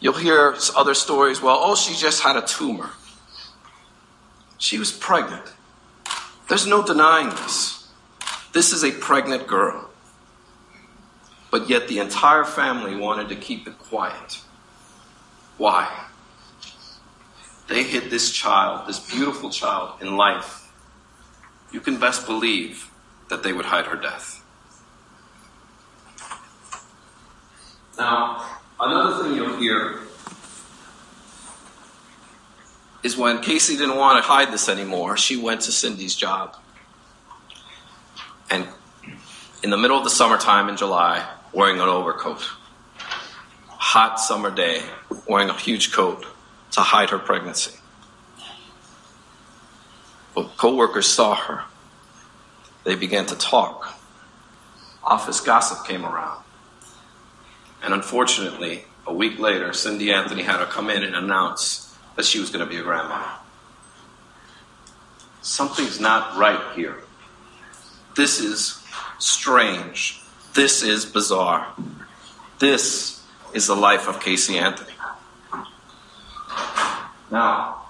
You'll 0.00 0.14
hear 0.14 0.54
other 0.76 0.94
stories, 0.94 1.42
well, 1.42 1.58
oh, 1.60 1.74
she 1.74 1.94
just 1.94 2.22
had 2.22 2.36
a 2.36 2.42
tumor. 2.42 2.90
She 4.58 4.78
was 4.78 4.92
pregnant. 4.92 5.52
There's 6.48 6.66
no 6.66 6.84
denying 6.84 7.30
this. 7.30 7.88
This 8.52 8.72
is 8.72 8.84
a 8.84 8.92
pregnant 8.92 9.46
girl. 9.46 9.90
But 11.50 11.68
yet 11.68 11.88
the 11.88 11.98
entire 11.98 12.44
family 12.44 12.96
wanted 12.96 13.28
to 13.30 13.36
keep 13.36 13.66
it 13.66 13.78
quiet. 13.78 14.40
Why? 15.56 16.06
They 17.68 17.82
hid 17.82 18.10
this 18.10 18.30
child, 18.30 18.88
this 18.88 18.98
beautiful 18.98 19.50
child, 19.50 20.00
in 20.00 20.16
life. 20.16 20.67
You 21.72 21.80
can 21.80 21.98
best 21.98 22.26
believe 22.26 22.90
that 23.28 23.42
they 23.42 23.52
would 23.52 23.66
hide 23.66 23.86
her 23.86 23.96
death. 23.96 24.42
Now, 27.98 28.46
another 28.78 29.22
thing 29.22 29.34
you'll 29.34 29.56
hear 29.58 30.00
is 33.02 33.16
when 33.16 33.40
Casey 33.42 33.76
didn't 33.76 33.96
want 33.96 34.22
to 34.22 34.28
hide 34.28 34.52
this 34.52 34.68
anymore, 34.68 35.16
she 35.16 35.36
went 35.36 35.62
to 35.62 35.72
Cindy's 35.72 36.14
job. 36.14 36.56
And 38.50 38.66
in 39.62 39.70
the 39.70 39.76
middle 39.76 39.98
of 39.98 40.04
the 40.04 40.10
summertime 40.10 40.68
in 40.68 40.76
July, 40.76 41.26
wearing 41.52 41.80
an 41.80 41.88
overcoat, 41.88 42.40
hot 43.66 44.20
summer 44.20 44.50
day, 44.50 44.82
wearing 45.26 45.50
a 45.50 45.56
huge 45.58 45.92
coat 45.92 46.24
to 46.72 46.80
hide 46.80 47.10
her 47.10 47.18
pregnancy. 47.18 47.76
Coworkers 50.44 51.06
saw 51.06 51.34
her. 51.34 51.64
They 52.84 52.94
began 52.94 53.26
to 53.26 53.36
talk. 53.36 53.98
Office 55.02 55.40
gossip 55.40 55.86
came 55.86 56.04
around. 56.04 56.42
And 57.82 57.94
unfortunately, 57.94 58.84
a 59.06 59.12
week 59.12 59.38
later, 59.38 59.72
Cindy 59.72 60.12
Anthony 60.12 60.42
had 60.42 60.58
to 60.58 60.66
come 60.66 60.90
in 60.90 61.02
and 61.02 61.14
announce 61.14 61.96
that 62.16 62.24
she 62.24 62.40
was 62.40 62.50
going 62.50 62.64
to 62.64 62.70
be 62.70 62.78
a 62.78 62.82
grandma. 62.82 63.24
Something's 65.40 66.00
not 66.00 66.36
right 66.36 66.60
here. 66.74 67.02
This 68.16 68.40
is 68.40 68.82
strange. 69.18 70.20
This 70.54 70.82
is 70.82 71.06
bizarre. 71.06 71.68
This 72.58 73.24
is 73.54 73.66
the 73.66 73.76
life 73.76 74.08
of 74.08 74.20
Casey 74.20 74.58
Anthony. 74.58 74.92
Now, 77.30 77.87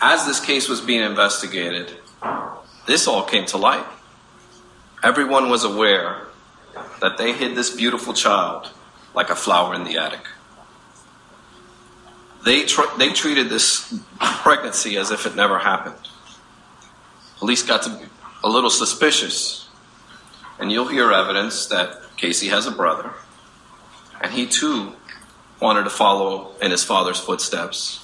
as 0.00 0.26
this 0.26 0.40
case 0.40 0.68
was 0.68 0.80
being 0.80 1.02
investigated, 1.02 1.92
this 2.86 3.06
all 3.06 3.22
came 3.22 3.46
to 3.46 3.56
light. 3.56 3.84
Everyone 5.02 5.50
was 5.50 5.64
aware 5.64 6.26
that 7.00 7.18
they 7.18 7.32
hid 7.32 7.54
this 7.54 7.74
beautiful 7.74 8.12
child 8.12 8.70
like 9.14 9.30
a 9.30 9.36
flower 9.36 9.74
in 9.74 9.84
the 9.84 9.98
attic. 9.98 10.26
They, 12.44 12.64
tr- 12.64 12.96
they 12.98 13.10
treated 13.10 13.48
this 13.48 13.98
pregnancy 14.18 14.96
as 14.96 15.10
if 15.10 15.26
it 15.26 15.34
never 15.34 15.58
happened. 15.58 16.08
Police 17.38 17.62
got 17.62 17.82
to 17.82 17.90
be 17.90 18.04
a 18.42 18.48
little 18.48 18.70
suspicious, 18.70 19.68
and 20.58 20.70
you'll 20.70 20.88
hear 20.88 21.12
evidence 21.12 21.66
that 21.66 21.96
Casey 22.16 22.48
has 22.48 22.66
a 22.66 22.70
brother, 22.70 23.12
and 24.20 24.32
he 24.32 24.46
too 24.46 24.94
wanted 25.60 25.84
to 25.84 25.90
follow 25.90 26.52
in 26.62 26.70
his 26.70 26.84
father's 26.84 27.18
footsteps. 27.18 28.00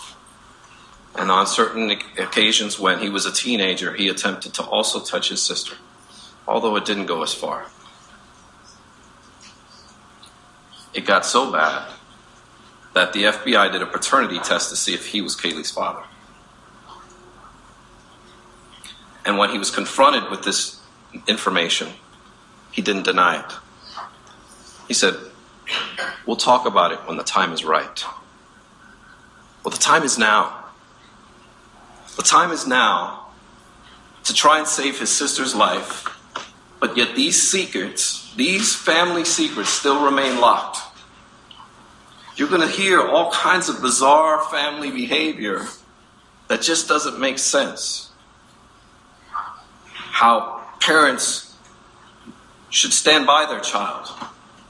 And 1.17 1.31
on 1.31 1.47
certain 1.47 1.91
occasions 2.19 2.79
when 2.79 2.99
he 2.99 3.09
was 3.09 3.25
a 3.25 3.33
teenager, 3.33 3.95
he 3.95 4.09
attempted 4.09 4.53
to 4.55 4.63
also 4.65 5.01
touch 5.01 5.29
his 5.29 5.41
sister, 5.41 5.77
although 6.47 6.75
it 6.77 6.85
didn't 6.85 7.07
go 7.07 7.23
as 7.23 7.33
far. 7.33 7.67
It 10.93 11.07
got 11.07 11.25
so 11.25 11.51
bad 11.51 11.91
that 12.95 13.13
the 13.13 13.25
FBI 13.25 13.73
did 13.73 13.83
a 13.83 13.87
paternity 13.87 14.39
test 14.39 14.71
to 14.71 14.77
see 14.77 14.95
if 14.95 15.09
he 15.09 15.21
was 15.21 15.37
Kaylee's 15.37 15.71
father. 15.71 16.05
And 19.25 19.39
when 19.39 19.51
he 19.51 19.59
was 19.59 19.71
confronted 19.71 20.31
with 20.31 20.43
this 20.43 20.81
information, 21.27 21.89
he 22.71 22.83
didn't 22.83 23.05
deny 23.05 23.41
it. 23.41 23.53
He 24.87 24.95
said, 24.95 25.15
We'll 26.27 26.37
talk 26.37 26.67
about 26.67 26.93
it 26.93 26.99
when 27.07 27.17
the 27.17 27.25
time 27.25 27.53
is 27.53 27.65
right. 27.65 28.05
Well, 29.65 29.73
the 29.73 29.79
time 29.79 30.03
is 30.03 30.19
now. 30.19 30.64
The 32.17 32.23
time 32.23 32.51
is 32.51 32.67
now 32.67 33.27
to 34.25 34.35
try 34.35 34.59
and 34.59 34.67
save 34.67 34.99
his 34.99 35.11
sister's 35.11 35.55
life, 35.55 36.09
but 36.81 36.97
yet 36.97 37.15
these 37.15 37.41
secrets, 37.41 38.33
these 38.35 38.75
family 38.75 39.25
secrets, 39.25 39.71
still 39.71 40.05
remain 40.05 40.41
locked. 40.41 40.79
You're 42.37 42.49
going 42.49 42.63
to 42.63 42.69
hear 42.69 43.01
all 43.01 43.31
kinds 43.31 43.69
of 43.69 43.81
bizarre 43.81 44.43
family 44.45 44.91
behavior 44.91 45.67
that 46.49 46.63
just 46.63 46.89
doesn't 46.89 47.19
make 47.19 47.39
sense. 47.39 48.11
How 49.93 50.63
parents 50.81 51.57
should 52.71 52.93
stand 52.93 53.27
by 53.27 53.47
their 53.47 53.61
child, 53.61 54.09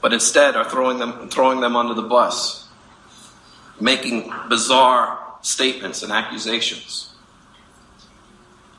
but 0.01 0.13
instead 0.13 0.55
are 0.55 0.69
throwing 0.69 0.99
them, 0.99 1.29
throwing 1.29 1.59
them 1.59 1.75
under 1.75 1.95
the 1.95 2.03
bus, 2.03 2.67
making 3.79 4.31
bizarre 4.47 5.19
statements 5.41 6.03
and 6.03 6.11
accusations. 6.11 7.14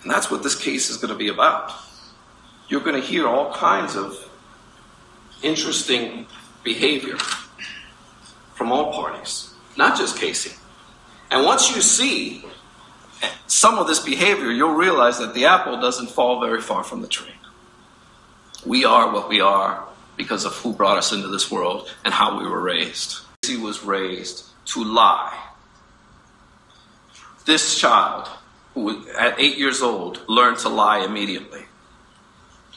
And 0.07 0.15
that's 0.15 0.31
what 0.31 0.45
this 0.45 0.55
case 0.55 0.89
is 0.89 0.99
going 0.99 1.13
to 1.13 1.19
be 1.19 1.27
about. 1.27 1.73
You're 2.69 2.81
going 2.81 2.95
to 2.95 3.05
hear 3.05 3.27
all 3.27 3.53
kinds 3.53 3.97
of 3.97 4.17
interesting 5.43 6.29
behavior 6.63 7.17
from 8.55 8.71
all 8.71 8.93
parties, 8.93 9.53
not 9.77 9.99
just 9.99 10.17
Casey. 10.17 10.53
And 11.33 11.45
once 11.45 11.75
you 11.75 11.83
see 11.83 12.45
some 13.49 13.81
of 13.81 13.89
this 13.89 13.99
behavior, 13.99 14.53
you'll 14.53 14.77
realize 14.77 15.19
that 15.19 15.35
the 15.35 15.47
apple 15.47 15.81
doesn't 15.81 16.11
fall 16.11 16.39
very 16.41 16.61
far 16.61 16.85
from 16.85 17.03
the 17.03 17.09
tree. 17.09 17.35
We 18.65 18.85
are 18.85 19.13
what 19.13 19.29
we 19.29 19.41
are 19.41 19.89
because 20.17 20.45
of 20.45 20.53
who 20.53 20.73
brought 20.73 20.99
us 20.99 21.13
into 21.13 21.27
this 21.27 21.51
world 21.51 21.93
and 22.05 22.15
how 22.15 22.39
we 22.39 22.47
were 22.47 22.61
raised. 22.61 23.23
Casey 23.43 23.57
was 23.57 23.83
raised 23.83 24.45
to 24.67 24.85
lie. 24.85 25.37
This 27.45 27.77
child, 27.77 28.29
at 29.19 29.41
eight 29.41 29.57
years 29.57 29.83
old, 29.83 30.23
learned 30.29 30.59
to 30.59 30.69
lie 30.69 31.05
immediately. 31.05 31.63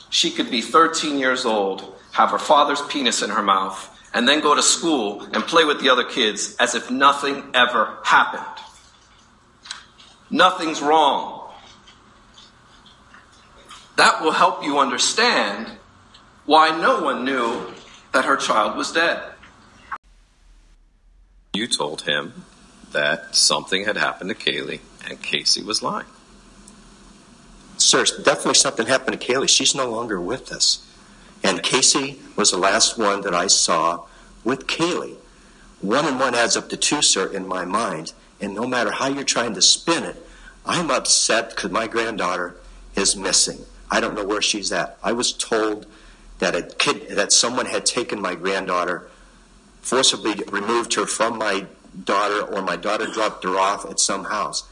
She 0.09 0.31
could 0.31 0.49
be 0.49 0.61
13 0.61 1.19
years 1.19 1.45
old, 1.45 1.95
have 2.13 2.31
her 2.31 2.39
father's 2.39 2.81
penis 2.81 3.21
in 3.21 3.29
her 3.29 3.43
mouth, 3.43 3.95
and 4.13 4.27
then 4.27 4.39
go 4.39 4.55
to 4.55 4.63
school 4.63 5.21
and 5.33 5.43
play 5.43 5.65
with 5.65 5.81
the 5.81 5.89
other 5.89 6.03
kids 6.03 6.55
as 6.59 6.73
if 6.73 6.89
nothing 6.89 7.51
ever 7.53 7.97
happened. 8.03 8.65
Nothing's 10.31 10.81
wrong. 10.81 11.51
That 13.97 14.21
will 14.21 14.31
help 14.31 14.63
you 14.63 14.79
understand 14.79 15.67
why 16.45 16.69
no 16.69 17.03
one 17.03 17.25
knew 17.25 17.67
that 18.13 18.25
her 18.25 18.37
child 18.37 18.77
was 18.77 18.91
dead. 18.91 19.21
You 21.53 21.67
told 21.67 22.03
him 22.03 22.45
that 22.93 23.35
something 23.35 23.85
had 23.85 23.97
happened 23.97 24.29
to 24.29 24.35
Kaylee 24.35 24.79
and 25.09 25.21
Casey 25.21 25.63
was 25.63 25.81
lying. 25.81 26.07
Sir, 27.77 28.05
definitely 28.23 28.55
something 28.55 28.87
happened 28.87 29.19
to 29.19 29.25
Kaylee. 29.25 29.49
She's 29.49 29.73
no 29.73 29.89
longer 29.89 30.19
with 30.19 30.51
us. 30.51 30.85
And 31.43 31.63
Casey 31.63 32.19
was 32.35 32.51
the 32.51 32.57
last 32.57 32.97
one 32.97 33.21
that 33.21 33.33
I 33.33 33.47
saw 33.47 34.05
with 34.43 34.67
Kaylee. 34.67 35.15
One 35.81 36.05
and 36.05 36.19
one 36.19 36.35
adds 36.35 36.57
up 36.57 36.69
to 36.69 36.77
two, 36.77 37.01
sir, 37.01 37.31
in 37.31 37.47
my 37.47 37.63
mind. 37.63 38.13
And 38.41 38.53
no 38.53 38.67
matter 38.67 38.91
how 38.91 39.07
you're 39.07 39.23
trying 39.23 39.53
to 39.55 39.61
spin 39.61 40.03
it, 40.03 40.17
I'm 40.65 40.91
upset 40.91 41.51
because 41.51 41.71
my 41.71 41.87
granddaughter 41.87 42.57
is 42.95 43.15
missing. 43.15 43.65
I 43.89 44.01
don't 44.01 44.15
know 44.15 44.25
where 44.25 44.41
she's 44.41 44.71
at. 44.71 44.97
I 45.01 45.13
was 45.13 45.31
told 45.31 45.85
that 46.39 46.55
a 46.55 46.63
kid, 46.63 47.09
that 47.11 47.31
someone 47.31 47.65
had 47.65 47.85
taken 47.85 48.21
my 48.21 48.35
granddaughter, 48.35 49.09
forcibly 49.81 50.35
removed 50.51 50.93
her 50.95 51.05
from 51.05 51.37
my 51.37 51.65
daughter, 52.03 52.41
or 52.41 52.61
my 52.61 52.75
daughter 52.75 53.07
dropped 53.07 53.43
her 53.45 53.57
off 53.57 53.85
at 53.89 53.99
some 53.99 54.25
house. 54.25 54.63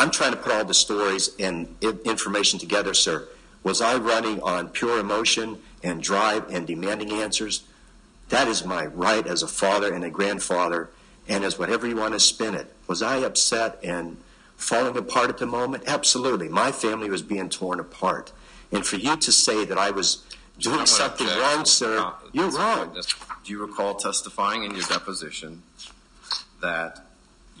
I'm 0.00 0.10
trying 0.10 0.30
to 0.30 0.38
put 0.38 0.50
all 0.50 0.64
the 0.64 0.72
stories 0.72 1.30
and 1.38 1.76
information 1.82 2.58
together, 2.58 2.94
sir. 2.94 3.28
Was 3.62 3.82
I 3.82 3.96
running 3.96 4.40
on 4.40 4.70
pure 4.70 4.98
emotion 4.98 5.58
and 5.82 6.02
drive 6.02 6.50
and 6.50 6.66
demanding 6.66 7.12
answers? 7.12 7.64
That 8.30 8.48
is 8.48 8.64
my 8.64 8.86
right 8.86 9.26
as 9.26 9.42
a 9.42 9.46
father 9.46 9.92
and 9.92 10.02
a 10.02 10.08
grandfather, 10.08 10.88
and 11.28 11.44
as 11.44 11.58
whatever 11.58 11.86
you 11.86 11.96
want 11.96 12.14
to 12.14 12.20
spin 12.20 12.54
it. 12.54 12.72
Was 12.86 13.02
I 13.02 13.18
upset 13.18 13.78
and 13.84 14.16
falling 14.56 14.96
apart 14.96 15.28
at 15.28 15.36
the 15.36 15.46
moment? 15.46 15.84
Absolutely. 15.86 16.48
My 16.48 16.72
family 16.72 17.10
was 17.10 17.20
being 17.20 17.50
torn 17.50 17.78
apart. 17.78 18.32
And 18.72 18.86
for 18.86 18.96
you 18.96 19.18
to 19.18 19.30
say 19.30 19.66
that 19.66 19.76
I 19.76 19.90
was 19.90 20.24
doing 20.58 20.86
something 20.86 21.26
object. 21.26 21.42
wrong, 21.42 21.64
sir. 21.66 21.98
Uh, 21.98 22.12
You're 22.32 22.50
wrong. 22.50 22.96
Do 23.44 23.52
you 23.52 23.60
recall 23.60 23.96
testifying 23.96 24.64
in 24.64 24.74
your 24.74 24.84
deposition 24.84 25.62
that 26.62 27.04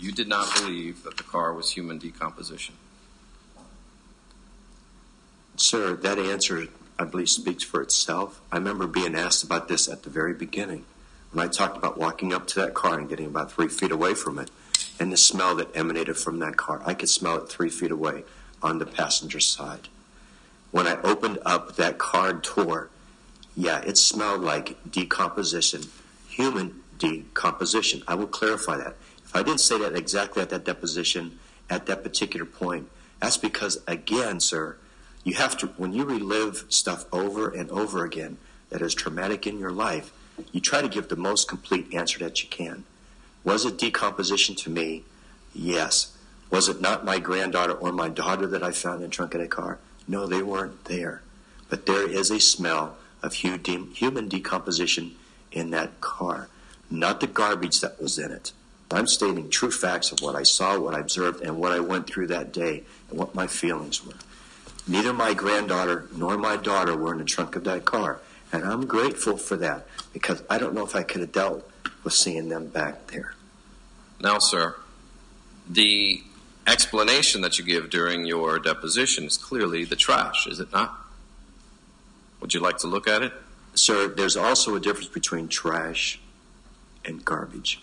you 0.00 0.12
did 0.12 0.28
not 0.28 0.52
believe 0.54 1.02
that 1.04 1.16
the 1.18 1.22
car 1.22 1.52
was 1.52 1.72
human 1.72 1.98
decomposition? 1.98 2.74
Sir, 5.56 5.94
that 5.96 6.18
answer, 6.18 6.68
I 6.98 7.04
believe, 7.04 7.28
speaks 7.28 7.62
for 7.62 7.82
itself. 7.82 8.40
I 8.50 8.56
remember 8.56 8.86
being 8.86 9.14
asked 9.14 9.44
about 9.44 9.68
this 9.68 9.88
at 9.88 10.02
the 10.02 10.10
very 10.10 10.32
beginning 10.32 10.86
when 11.32 11.46
I 11.46 11.50
talked 11.50 11.76
about 11.76 11.98
walking 11.98 12.32
up 12.32 12.46
to 12.48 12.60
that 12.60 12.72
car 12.72 12.98
and 12.98 13.08
getting 13.08 13.26
about 13.26 13.52
three 13.52 13.68
feet 13.68 13.92
away 13.92 14.14
from 14.14 14.38
it 14.38 14.50
and 14.98 15.12
the 15.12 15.18
smell 15.18 15.54
that 15.56 15.76
emanated 15.76 16.16
from 16.16 16.38
that 16.38 16.56
car. 16.56 16.80
I 16.84 16.94
could 16.94 17.10
smell 17.10 17.36
it 17.36 17.48
three 17.48 17.68
feet 17.68 17.90
away 17.90 18.24
on 18.62 18.78
the 18.78 18.86
passenger 18.86 19.40
side. 19.40 19.88
When 20.70 20.86
I 20.86 21.00
opened 21.02 21.38
up 21.44 21.76
that 21.76 21.98
car 21.98 22.32
door, 22.32 22.88
yeah, 23.54 23.80
it 23.80 23.98
smelled 23.98 24.40
like 24.40 24.78
decomposition, 24.90 25.82
human 26.28 26.80
decomposition. 26.98 28.02
I 28.08 28.14
will 28.14 28.26
clarify 28.26 28.76
that. 28.78 28.96
I 29.32 29.42
didn't 29.42 29.60
say 29.60 29.78
that 29.78 29.94
exactly 29.94 30.42
at 30.42 30.50
that 30.50 30.64
deposition, 30.64 31.38
at 31.68 31.86
that 31.86 32.02
particular 32.02 32.46
point, 32.46 32.88
that's 33.20 33.36
because, 33.36 33.80
again, 33.86 34.40
sir, 34.40 34.76
you 35.24 35.34
have 35.34 35.56
to, 35.58 35.68
when 35.76 35.92
you 35.92 36.04
relive 36.04 36.64
stuff 36.68 37.04
over 37.12 37.50
and 37.50 37.70
over 37.70 38.04
again 38.04 38.38
that 38.70 38.82
is 38.82 38.94
traumatic 38.94 39.46
in 39.46 39.58
your 39.58 39.70
life, 39.70 40.12
you 40.52 40.60
try 40.60 40.80
to 40.80 40.88
give 40.88 41.08
the 41.08 41.16
most 41.16 41.48
complete 41.48 41.92
answer 41.92 42.18
that 42.20 42.42
you 42.42 42.48
can. 42.48 42.84
Was 43.44 43.64
it 43.64 43.78
decomposition 43.78 44.54
to 44.56 44.70
me? 44.70 45.04
Yes. 45.54 46.16
Was 46.50 46.68
it 46.68 46.80
not 46.80 47.04
my 47.04 47.18
granddaughter 47.18 47.74
or 47.74 47.92
my 47.92 48.08
daughter 48.08 48.46
that 48.46 48.62
I 48.62 48.72
found 48.72 48.96
in 48.96 49.02
the 49.02 49.08
trunk 49.08 49.34
of 49.34 49.40
that 49.40 49.50
car? 49.50 49.78
No, 50.08 50.26
they 50.26 50.42
weren't 50.42 50.86
there. 50.86 51.22
But 51.68 51.86
there 51.86 52.08
is 52.08 52.30
a 52.30 52.40
smell 52.40 52.96
of 53.22 53.34
human 53.34 54.28
decomposition 54.28 55.14
in 55.52 55.70
that 55.70 56.00
car, 56.00 56.48
not 56.90 57.20
the 57.20 57.26
garbage 57.26 57.80
that 57.80 58.00
was 58.00 58.18
in 58.18 58.32
it. 58.32 58.52
I'm 58.92 59.06
stating 59.06 59.48
true 59.50 59.70
facts 59.70 60.10
of 60.10 60.20
what 60.20 60.34
I 60.34 60.42
saw, 60.42 60.78
what 60.78 60.94
I 60.94 61.00
observed, 61.00 61.42
and 61.42 61.58
what 61.58 61.72
I 61.72 61.80
went 61.80 62.08
through 62.08 62.26
that 62.28 62.52
day, 62.52 62.82
and 63.08 63.18
what 63.18 63.34
my 63.34 63.46
feelings 63.46 64.04
were. 64.04 64.14
Neither 64.88 65.12
my 65.12 65.34
granddaughter 65.34 66.08
nor 66.16 66.36
my 66.36 66.56
daughter 66.56 66.96
were 66.96 67.12
in 67.12 67.18
the 67.18 67.24
trunk 67.24 67.54
of 67.54 67.64
that 67.64 67.84
car, 67.84 68.20
and 68.52 68.64
I'm 68.64 68.86
grateful 68.86 69.36
for 69.36 69.56
that 69.58 69.86
because 70.12 70.42
I 70.50 70.58
don't 70.58 70.74
know 70.74 70.84
if 70.84 70.96
I 70.96 71.04
could 71.04 71.20
have 71.20 71.32
dealt 71.32 71.70
with 72.02 72.14
seeing 72.14 72.48
them 72.48 72.66
back 72.66 73.06
there. 73.08 73.34
Now, 74.20 74.38
sir, 74.38 74.74
the 75.68 76.22
explanation 76.66 77.42
that 77.42 77.58
you 77.58 77.64
give 77.64 77.90
during 77.90 78.26
your 78.26 78.58
deposition 78.58 79.24
is 79.24 79.36
clearly 79.36 79.84
the 79.84 79.96
trash, 79.96 80.46
is 80.48 80.58
it 80.58 80.72
not? 80.72 80.98
Would 82.40 82.54
you 82.54 82.60
like 82.60 82.78
to 82.78 82.88
look 82.88 83.06
at 83.06 83.22
it? 83.22 83.32
Sir, 83.74 84.08
there's 84.08 84.36
also 84.36 84.74
a 84.74 84.80
difference 84.80 85.08
between 85.08 85.46
trash 85.46 86.18
and 87.04 87.24
garbage. 87.24 87.80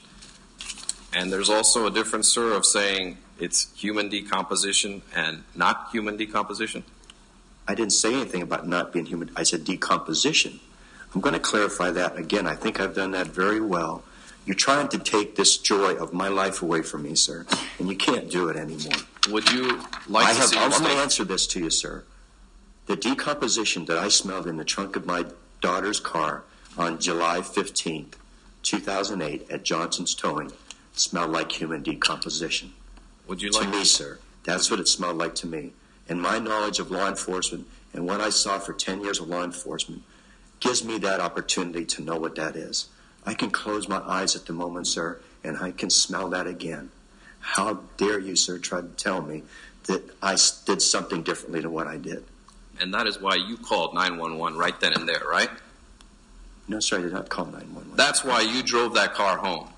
And 1.18 1.34
there's 1.34 1.49
also 1.49 1.88
a 1.88 1.89
difference, 1.89 2.27
sir, 2.27 2.53
of 2.53 2.64
saying 2.64 3.18
it's 3.39 3.73
human 3.76 4.07
decomposition 4.07 5.02
and 5.15 5.44
not 5.56 5.89
human 5.91 6.15
decomposition. 6.15 6.84
I 7.68 7.73
didn't 7.73 7.94
say 7.94 8.14
anything 8.14 8.44
about 8.44 8.68
not 8.68 8.94
being 8.94 9.07
human. 9.07 9.31
I 9.35 9.41
said 9.41 9.65
decomposition. 9.65 10.60
I'm 11.15 11.22
going 11.22 11.34
to 11.34 11.39
clarify 11.39 11.89
that 11.89 12.18
again. 12.18 12.45
I 12.45 12.53
think 12.53 12.80
I've 12.80 12.94
done 12.94 13.11
that 13.11 13.26
very 13.26 13.60
well. 13.60 14.03
You're 14.45 14.56
trying 14.56 14.89
to 14.89 14.99
take 14.99 15.35
this 15.35 15.57
joy 15.57 15.95
of 15.95 16.14
my 16.14 16.27
life 16.27 16.61
away 16.61 16.84
from 16.84 17.02
me, 17.02 17.15
sir, 17.15 17.48
and 17.80 17.89
you 17.89 17.95
can't 17.95 18.30
do 18.30 18.49
it 18.49 18.56
anymore. 18.56 19.02
Would 19.31 19.52
you 19.52 19.81
like 20.07 20.27
I 20.27 20.34
to 20.34 20.39
have, 20.39 20.49
see 20.49 20.60
I'm 20.60 20.69
going 20.69 20.84
to 20.84 21.02
answer 21.02 21.23
this 21.23 21.48
to 21.48 21.60
you, 21.60 21.72
sir. 21.72 22.03
The 22.85 22.95
decomposition 22.95 23.85
that 23.85 23.98
I 23.98 24.10
smelled 24.10 24.45
in 24.45 24.57
the 24.57 24.64
trunk 24.64 24.95
of 24.95 25.07
my 25.07 25.26
daughter's 25.61 25.99
car 25.99 26.44
on 26.77 26.99
July 26.99 27.39
15th, 27.39 28.14
2008, 28.61 29.49
at 29.49 29.64
Johnson's 29.64 30.14
Towing 30.14 30.52
smelled 30.99 31.31
like 31.31 31.51
human 31.51 31.83
decomposition. 31.83 32.73
Would 33.27 33.41
you 33.41 33.51
to 33.51 33.59
like 33.59 33.69
me, 33.69 33.83
sir? 33.83 34.19
That's 34.43 34.71
what 34.71 34.79
it 34.79 34.87
smelled 34.87 35.17
like 35.17 35.35
to 35.35 35.47
me. 35.47 35.73
And 36.09 36.21
my 36.21 36.39
knowledge 36.39 36.79
of 36.79 36.91
law 36.91 37.07
enforcement 37.07 37.67
and 37.93 38.05
what 38.05 38.21
I 38.21 38.29
saw 38.29 38.59
for 38.59 38.73
10 38.73 39.01
years 39.01 39.19
of 39.19 39.27
law 39.27 39.43
enforcement 39.43 40.03
gives 40.59 40.83
me 40.83 40.97
that 40.99 41.19
opportunity 41.19 41.85
to 41.85 42.01
know 42.01 42.17
what 42.17 42.35
that 42.35 42.55
is. 42.55 42.87
I 43.25 43.33
can 43.33 43.51
close 43.51 43.89
my 43.89 43.99
eyes 43.99 44.35
at 44.35 44.45
the 44.45 44.53
moment, 44.53 44.87
sir, 44.87 45.19
and 45.43 45.57
I 45.57 45.71
can 45.71 45.89
smell 45.89 46.29
that 46.29 46.47
again. 46.47 46.91
How 47.39 47.81
dare 47.97 48.19
you, 48.19 48.35
sir, 48.35 48.57
try 48.57 48.81
to 48.81 48.87
tell 48.87 49.21
me 49.21 49.43
that 49.83 50.03
I 50.21 50.37
did 50.65 50.81
something 50.81 51.23
differently 51.23 51.61
to 51.61 51.69
what 51.69 51.87
I 51.87 51.97
did? 51.97 52.23
And 52.79 52.93
that 52.93 53.07
is 53.07 53.19
why 53.19 53.35
you 53.35 53.57
called 53.57 53.93
911 53.93 54.57
right 54.57 54.79
then 54.79 54.93
and 54.93 55.07
there, 55.07 55.23
right? 55.29 55.49
No, 56.67 56.79
sir, 56.79 56.99
I 56.99 57.01
did 57.01 57.13
not 57.13 57.29
call 57.29 57.45
911. 57.45 57.95
That's 57.95 58.23
why 58.23 58.41
you 58.41 58.61
drove 58.61 58.93
that 58.95 59.13
car 59.13 59.37
home. 59.37 59.69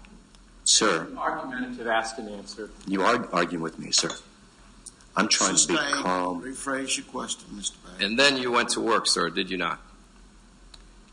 Sir, 0.69 1.07
Argumentative, 1.17 1.87
ask 1.87 2.19
and 2.19 2.29
answer. 2.29 2.69
you 2.85 3.01
are 3.01 3.27
arguing 3.33 3.63
with 3.63 3.79
me, 3.79 3.89
sir. 3.89 4.11
I'm 5.15 5.27
trying 5.27 5.55
to 5.55 5.67
be 5.67 5.75
calm. 5.75 6.43
Rephrase 6.43 6.95
your 6.97 7.07
question, 7.07 7.49
Mr. 7.55 7.71
Banks. 7.83 8.03
And 8.03 8.19
then 8.19 8.37
you 8.37 8.51
went 8.51 8.69
to 8.69 8.79
work, 8.79 9.07
sir, 9.07 9.31
did 9.31 9.49
you 9.49 9.57
not? 9.57 9.81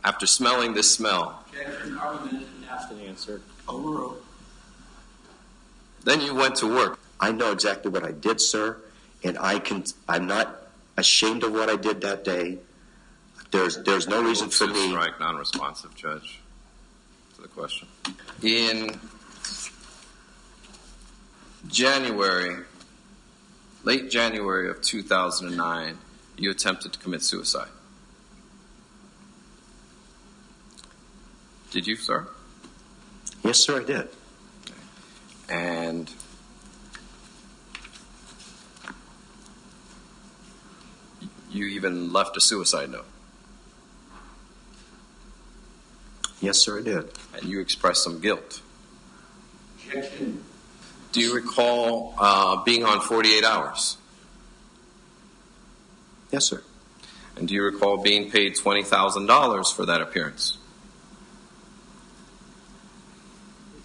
After 0.04 0.26
smelling 0.26 0.74
this 0.74 0.92
smell, 0.94 1.42
Objection, 1.48 1.96
argumentative, 1.96 2.48
ask 2.70 2.90
and 2.90 3.00
answer. 3.00 3.40
Overruled. 3.66 4.22
then 6.04 6.20
you 6.20 6.34
went 6.34 6.56
to 6.56 6.66
work. 6.66 6.98
I 7.18 7.32
know 7.32 7.50
exactly 7.50 7.90
what 7.90 8.04
I 8.04 8.12
did, 8.12 8.42
sir, 8.42 8.76
and 9.24 9.38
I 9.38 9.58
can. 9.58 9.84
I'm 10.06 10.26
not 10.26 10.68
ashamed 10.98 11.44
of 11.44 11.52
what 11.54 11.70
I 11.70 11.76
did 11.76 12.02
that 12.02 12.24
day. 12.24 12.58
There's 13.52 13.78
there's 13.84 14.06
no 14.06 14.22
reason 14.22 14.50
for 14.50 14.66
Two 14.66 14.74
me. 14.74 14.90
Strike, 14.90 15.18
non-responsive, 15.18 15.94
Judge, 15.94 16.40
to 17.36 17.42
the 17.42 17.48
question. 17.48 17.88
In 18.42 19.00
January, 21.68 22.64
late 23.84 24.10
January 24.10 24.68
of 24.68 24.80
2009, 24.82 25.98
you 26.36 26.50
attempted 26.50 26.92
to 26.92 26.98
commit 26.98 27.22
suicide. 27.22 27.68
Did 31.70 31.86
you, 31.86 31.96
sir? 31.96 32.26
Yes, 33.44 33.58
sir, 33.58 33.80
I 33.80 33.84
did. 33.84 34.08
And 35.48 36.10
you 41.50 41.66
even 41.66 42.12
left 42.12 42.36
a 42.36 42.40
suicide 42.40 42.90
note. 42.90 43.06
Yes, 46.40 46.58
sir, 46.58 46.80
I 46.80 46.82
did. 46.82 47.10
and 47.34 47.44
you 47.44 47.60
expressed 47.60 48.04
some 48.04 48.20
guilt. 48.20 48.60
Do 51.16 51.22
you 51.22 51.34
recall 51.34 52.12
uh, 52.18 52.62
being 52.62 52.84
on 52.84 53.00
48 53.00 53.42
hours? 53.42 53.96
Yes, 56.30 56.44
sir. 56.44 56.62
And 57.38 57.48
do 57.48 57.54
you 57.54 57.62
recall 57.62 57.96
being 58.02 58.30
paid 58.30 58.54
$20,000 58.54 59.74
for 59.74 59.86
that 59.86 60.02
appearance? 60.02 60.58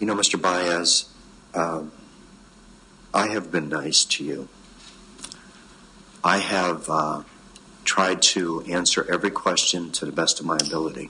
You 0.02 0.08
know, 0.08 0.14
Mr. 0.14 0.42
Baez, 0.42 1.06
um, 1.56 1.94
I 3.14 3.30
have 3.30 3.50
been 3.50 3.70
nice 3.70 4.04
to 4.04 4.26
you. 4.26 4.50
I 6.26 6.40
have 6.40 6.90
uh, 6.90 7.24
tried 7.86 8.22
to 8.24 8.62
answer 8.64 9.10
every 9.10 9.32
question 9.32 9.94
to 9.94 10.06
the 10.06 10.12
best 10.12 10.42
of 10.42 10.46
my 10.46 10.58
ability. 10.58 11.10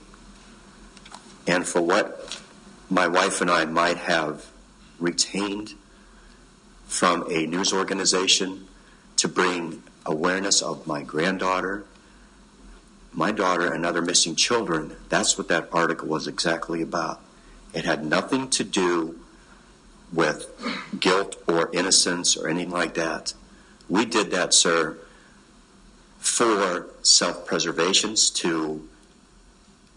And 1.48 1.66
for 1.66 1.82
what 1.82 2.40
my 2.88 3.08
wife 3.08 3.40
and 3.40 3.50
I 3.50 3.64
might 3.64 3.96
have 3.96 4.46
retained 5.00 5.74
from 6.92 7.24
a 7.30 7.46
news 7.46 7.72
organization 7.72 8.68
to 9.16 9.26
bring 9.26 9.82
awareness 10.04 10.60
of 10.60 10.86
my 10.86 11.02
granddaughter, 11.02 11.84
my 13.14 13.32
daughter, 13.32 13.72
and 13.72 13.86
other 13.86 14.02
missing 14.02 14.36
children, 14.36 14.94
that's 15.08 15.38
what 15.38 15.48
that 15.48 15.70
article 15.72 16.06
was 16.06 16.28
exactly 16.28 16.82
about. 16.82 17.18
It 17.72 17.86
had 17.86 18.04
nothing 18.04 18.50
to 18.50 18.62
do 18.62 19.18
with 20.12 20.50
guilt 21.00 21.42
or 21.48 21.70
innocence 21.72 22.36
or 22.36 22.46
anything 22.46 22.70
like 22.70 22.92
that. 22.92 23.32
We 23.88 24.04
did 24.04 24.30
that, 24.32 24.52
sir, 24.52 24.98
for 26.18 26.88
self 27.00 27.46
preservations 27.46 28.28
to 28.30 28.86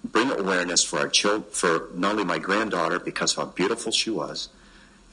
bring 0.02 0.32
awareness 0.32 0.82
for 0.82 1.00
our 1.00 1.10
children, 1.10 1.44
for 1.52 1.90
not 1.94 2.14
only 2.14 2.24
my 2.24 2.40
granddaughter 2.40 3.00
because 3.00 3.36
how 3.36 3.46
beautiful 3.46 3.92
she 3.92 4.10
was 4.10 4.48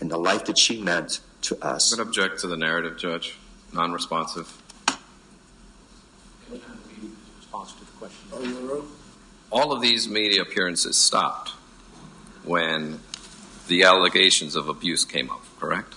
and 0.02 0.10
the 0.10 0.18
life 0.18 0.46
that 0.46 0.58
she 0.58 0.82
meant 0.82 1.20
to 1.42 1.56
us. 1.64 1.92
I'm 1.92 1.98
going 1.98 2.06
to 2.06 2.10
object 2.10 2.40
to 2.40 2.48
the 2.48 2.56
narrative, 2.56 2.98
Judge. 2.98 3.36
Non 3.72 3.92
responsive. 3.92 4.52
Response 6.50 7.72
to 7.74 7.84
the 7.84 7.92
question. 7.92 8.82
All 9.52 9.72
of 9.72 9.80
these 9.80 10.08
media 10.08 10.42
appearances 10.42 10.98
stopped 10.98 11.50
when 12.42 12.98
the 13.68 13.84
allegations 13.84 14.56
of 14.56 14.68
abuse 14.68 15.04
came 15.04 15.30
up, 15.30 15.44
correct? 15.60 15.94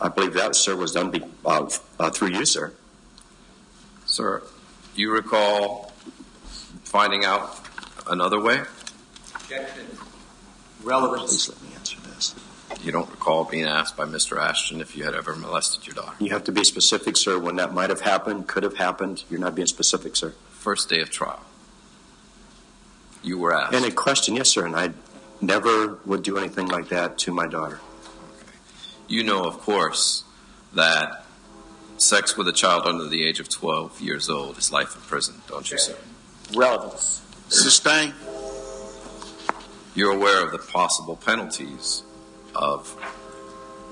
I 0.00 0.08
believe 0.08 0.34
that, 0.34 0.56
sir, 0.56 0.74
was 0.74 0.92
done 0.92 1.12
be, 1.12 1.22
uh, 1.44 1.70
uh, 2.00 2.10
through 2.10 2.30
you, 2.30 2.44
sir. 2.44 2.72
Sir, 4.04 4.42
do 4.96 5.00
you 5.00 5.12
recall 5.12 5.92
finding 6.82 7.24
out 7.24 7.60
another 8.08 8.40
way? 8.40 8.62
Objection. 9.36 9.86
Relevance. 10.82 11.46
Please 11.46 11.48
let 11.48 11.62
me 11.62 11.76
answer 11.76 11.96
this. 12.16 12.34
You 12.82 12.92
don't 12.92 13.08
recall 13.10 13.44
being 13.44 13.64
asked 13.64 13.96
by 13.96 14.04
Mr. 14.04 14.38
Ashton 14.38 14.80
if 14.80 14.96
you 14.96 15.04
had 15.04 15.14
ever 15.14 15.34
molested 15.36 15.86
your 15.86 15.94
daughter. 15.94 16.16
You 16.18 16.30
have 16.30 16.44
to 16.44 16.52
be 16.52 16.64
specific, 16.64 17.16
sir, 17.16 17.38
when 17.38 17.56
that 17.56 17.72
might 17.72 17.90
have 17.90 18.00
happened, 18.00 18.48
could 18.48 18.64
have 18.64 18.76
happened. 18.76 19.24
You're 19.30 19.40
not 19.40 19.54
being 19.54 19.66
specific, 19.66 20.16
sir. 20.16 20.34
First 20.50 20.88
day 20.88 21.00
of 21.00 21.10
trial. 21.10 21.40
You 23.22 23.38
were 23.38 23.54
asked. 23.54 23.74
And 23.74 23.84
a 23.84 23.90
question, 23.90 24.34
yes, 24.34 24.50
sir, 24.50 24.66
and 24.66 24.74
I 24.74 24.90
never 25.40 25.98
would 26.06 26.22
do 26.22 26.38
anything 26.38 26.68
like 26.68 26.88
that 26.88 27.18
to 27.18 27.32
my 27.32 27.46
daughter. 27.46 27.80
You 29.08 29.22
know, 29.22 29.44
of 29.44 29.58
course, 29.60 30.24
that 30.74 31.24
sex 31.98 32.36
with 32.36 32.48
a 32.48 32.52
child 32.52 32.86
under 32.86 33.08
the 33.08 33.24
age 33.24 33.40
of 33.40 33.48
12 33.48 34.00
years 34.00 34.28
old 34.28 34.58
is 34.58 34.72
life 34.72 34.94
in 34.94 35.02
prison, 35.02 35.36
don't 35.48 35.70
you, 35.70 35.78
sir? 35.78 35.96
Relevance. 36.54 37.22
Sustain. 37.48 38.12
You're 39.94 40.12
aware 40.12 40.44
of 40.44 40.52
the 40.52 40.58
possible 40.58 41.16
penalties 41.16 42.02
of 42.56 42.96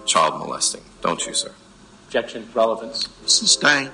child 0.06 0.38
molesting, 0.38 0.82
don't 1.00 1.24
you, 1.26 1.34
sir? 1.34 1.52
Objection. 2.06 2.48
Relevance. 2.54 3.08
Sustain. 3.26 3.90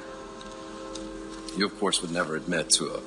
You, 1.56 1.66
of 1.66 1.78
course, 1.78 2.02
would 2.02 2.12
never 2.12 2.36
admit 2.36 2.70
to 2.70 2.94
a 2.94 3.00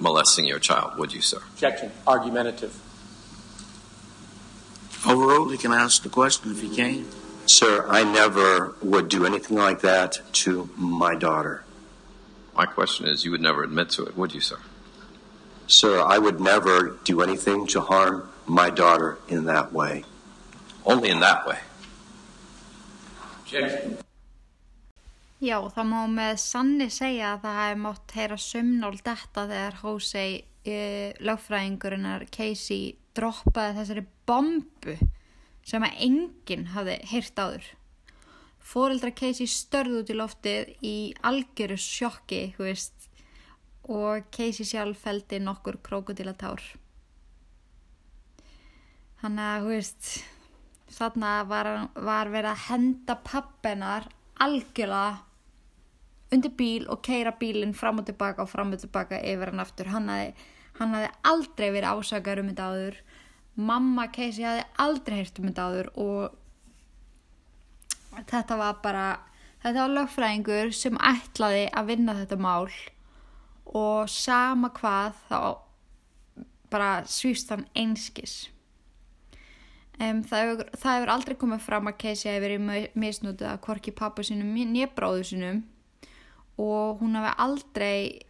molesting 0.00 0.44
your 0.46 0.58
child, 0.58 0.98
would 0.98 1.12
you, 1.12 1.20
sir? 1.20 1.38
Objection. 1.54 1.90
Argumentative. 2.06 2.78
Overruled. 5.06 5.52
He 5.52 5.58
can 5.58 5.72
ask 5.72 6.02
the 6.02 6.08
question 6.08 6.50
if 6.50 6.60
he 6.60 6.74
can. 6.74 7.06
Sir, 7.46 7.86
I 7.88 8.02
never 8.02 8.74
would 8.82 9.08
do 9.08 9.24
anything 9.24 9.56
like 9.56 9.80
that 9.82 10.20
to 10.32 10.68
my 10.76 11.14
daughter. 11.14 11.64
My 12.56 12.66
question 12.66 13.06
is, 13.06 13.24
you 13.24 13.30
would 13.30 13.40
never 13.40 13.62
admit 13.62 13.90
to 13.90 14.04
it, 14.04 14.16
would 14.16 14.34
you, 14.34 14.40
sir? 14.40 14.58
Sir, 15.68 16.02
I 16.02 16.18
would 16.18 16.40
never 16.40 16.98
do 17.04 17.22
anything 17.22 17.66
to 17.68 17.80
harm 17.80 18.28
my 18.46 18.70
daughter 18.70 19.18
in 19.28 19.44
that 19.44 19.72
way. 19.72 20.04
Only 20.86 21.10
in 21.10 21.20
that 21.20 21.46
way. 21.46 21.58
Objection. 23.42 23.96
Já, 25.42 25.58
það 25.68 25.88
má 25.90 25.98
með 26.08 26.36
sanni 26.40 26.86
segja 26.94 27.34
að 27.34 27.42
það 27.42 27.56
hefði 27.60 27.80
mátt 27.82 28.12
heyra 28.16 28.36
sömnál 28.40 28.92
detta 29.04 29.42
þegar 29.50 29.80
Hosei 29.82 30.30
uh, 30.40 31.10
lögfræðingurinnar 31.26 32.24
Casey 32.32 32.94
droppaði 33.18 33.74
þessari 33.80 34.04
bombu 34.28 34.94
sem 35.66 35.84
að 35.84 35.98
enginn 36.06 36.70
hafði 36.72 36.96
heyrt 37.10 37.42
áður. 37.42 37.66
Fóreldra 38.66 39.12
Casey 39.14 39.50
störði 39.50 40.00
út 40.00 40.14
í 40.14 40.16
loftið 40.16 40.70
í 40.86 40.96
algjöru 41.26 41.76
sjokki, 41.78 42.40
þú 42.56 42.66
veist, 42.66 43.10
og 43.86 44.30
Casey 44.34 44.66
sjálf 44.66 45.02
feldi 45.02 45.42
nokkur 45.42 45.78
krókodilatár. 45.86 46.62
Þannig 49.20 49.44
að, 49.50 49.60
þú 49.66 49.74
veist, 49.74 50.08
þarna 50.92 51.32
var, 51.48 51.70
var 51.94 52.30
verið 52.30 52.50
að 52.52 52.64
henda 52.68 53.16
pappinar 53.26 54.06
algjörlega 54.42 55.26
undir 56.34 56.52
bíl 56.58 56.86
og 56.90 57.02
keira 57.06 57.32
bílinn 57.38 57.74
fram 57.76 58.00
og 58.00 58.06
tilbaka 58.08 58.42
og 58.44 58.50
fram 58.50 58.72
og 58.74 58.80
tilbaka 58.82 59.20
yfir 59.22 59.52
hann 59.52 59.62
aftur. 59.62 59.90
Hann 59.92 60.08
hafði, 60.10 61.10
aldrei 61.30 61.68
verið 61.74 61.92
ásakar 61.92 62.42
um 62.42 62.50
þetta 62.50 62.70
áður. 62.70 62.98
Mamma 63.56 64.08
Casey 64.12 64.44
hafði 64.44 64.64
aldrei 64.84 65.16
heyrt 65.20 65.38
um 65.40 65.48
þetta 65.48 65.68
áður 65.70 65.88
og 66.02 66.20
þetta 68.32 68.58
var 68.60 68.82
bara, 68.82 69.06
þetta 69.62 69.78
var 69.82 69.94
lögfræðingur 70.00 70.74
sem 70.76 70.98
ætlaði 70.98 71.64
að 71.72 71.88
vinna 71.92 72.18
þetta 72.18 72.40
mál 72.40 72.68
og 73.76 74.10
sama 74.10 74.70
hvað 74.74 75.16
þá 75.28 75.40
bara 76.70 76.90
svífst 77.08 77.50
hann 77.54 77.66
einskis. 77.78 78.46
Um, 79.96 80.20
það, 80.28 80.42
hefur, 80.42 80.70
það 80.76 80.98
hefur 80.98 81.10
aldrei 81.14 81.34
komið 81.40 81.62
fram 81.64 81.88
að 81.88 81.98
Casey 82.02 82.28
hefur 82.28 82.44
verið 82.44 82.96
misnútið 83.00 83.48
að 83.48 83.60
hvorki 83.64 83.94
pappa 83.96 84.24
sínum 84.26 84.52
nýjabráðu 84.52 85.22
sínum. 85.30 85.62
Og 86.60 87.00
hún 87.00 87.16
hefur 87.16 87.38
aldrei 87.46 88.26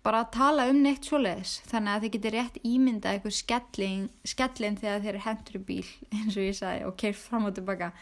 bara 0.00 0.22
að 0.24 0.30
tala 0.38 0.66
um 0.70 0.80
neitt 0.80 1.04
svoleiðis. 1.04 1.58
Þannig 1.68 1.92
að 1.92 2.06
þið 2.06 2.14
getur 2.16 2.36
rétt 2.36 2.56
ímyndað 2.64 3.18
eitthvað 3.18 3.36
skelling, 3.36 4.08
skellin 4.24 4.80
þegar 4.80 5.04
þeir 5.04 5.20
hendur 5.26 5.60
í 5.60 5.62
bíl 5.68 5.92
eins 6.16 6.38
og 6.38 6.46
ég 6.46 6.56
sagði 6.56 6.88
og 6.88 6.96
keirt 7.00 7.20
fram 7.20 7.48
og 7.50 7.56
tilbaka. 7.58 7.92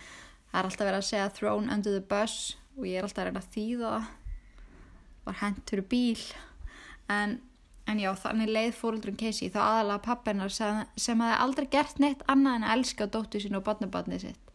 Það 0.48 0.60
er 0.60 0.70
alltaf 0.70 0.86
verið 0.86 1.00
að 1.00 1.08
segja 1.10 1.34
thrown 1.34 1.72
under 1.74 1.98
the 1.98 2.04
bus 2.14 2.38
og 2.78 2.86
ég 2.86 3.00
er 3.00 3.08
alltaf 3.08 3.24
að 3.24 3.30
reyna 3.32 3.42
að 3.42 3.52
þýða 3.56 3.92
var 5.26 5.40
hendur 5.42 5.82
í 5.82 5.88
bíl. 5.90 6.24
En 7.10 7.38
En 7.88 8.00
já, 8.02 8.10
þannig 8.20 8.50
leið 8.52 8.74
fóröldrun 8.76 9.16
Casey 9.16 9.48
þá 9.52 9.60
aðalega 9.64 10.04
pappinar 10.04 10.52
sem, 10.52 10.82
sem 11.00 11.20
hafi 11.24 11.38
aldrei 11.44 11.68
gert 11.72 12.02
neitt 12.02 12.24
annað 12.28 12.58
en 12.58 12.66
að 12.68 12.74
elska 12.76 13.08
dóttu 13.08 13.40
sín 13.40 13.56
og 13.56 13.64
barnabarnið 13.64 14.26
sitt. 14.26 14.48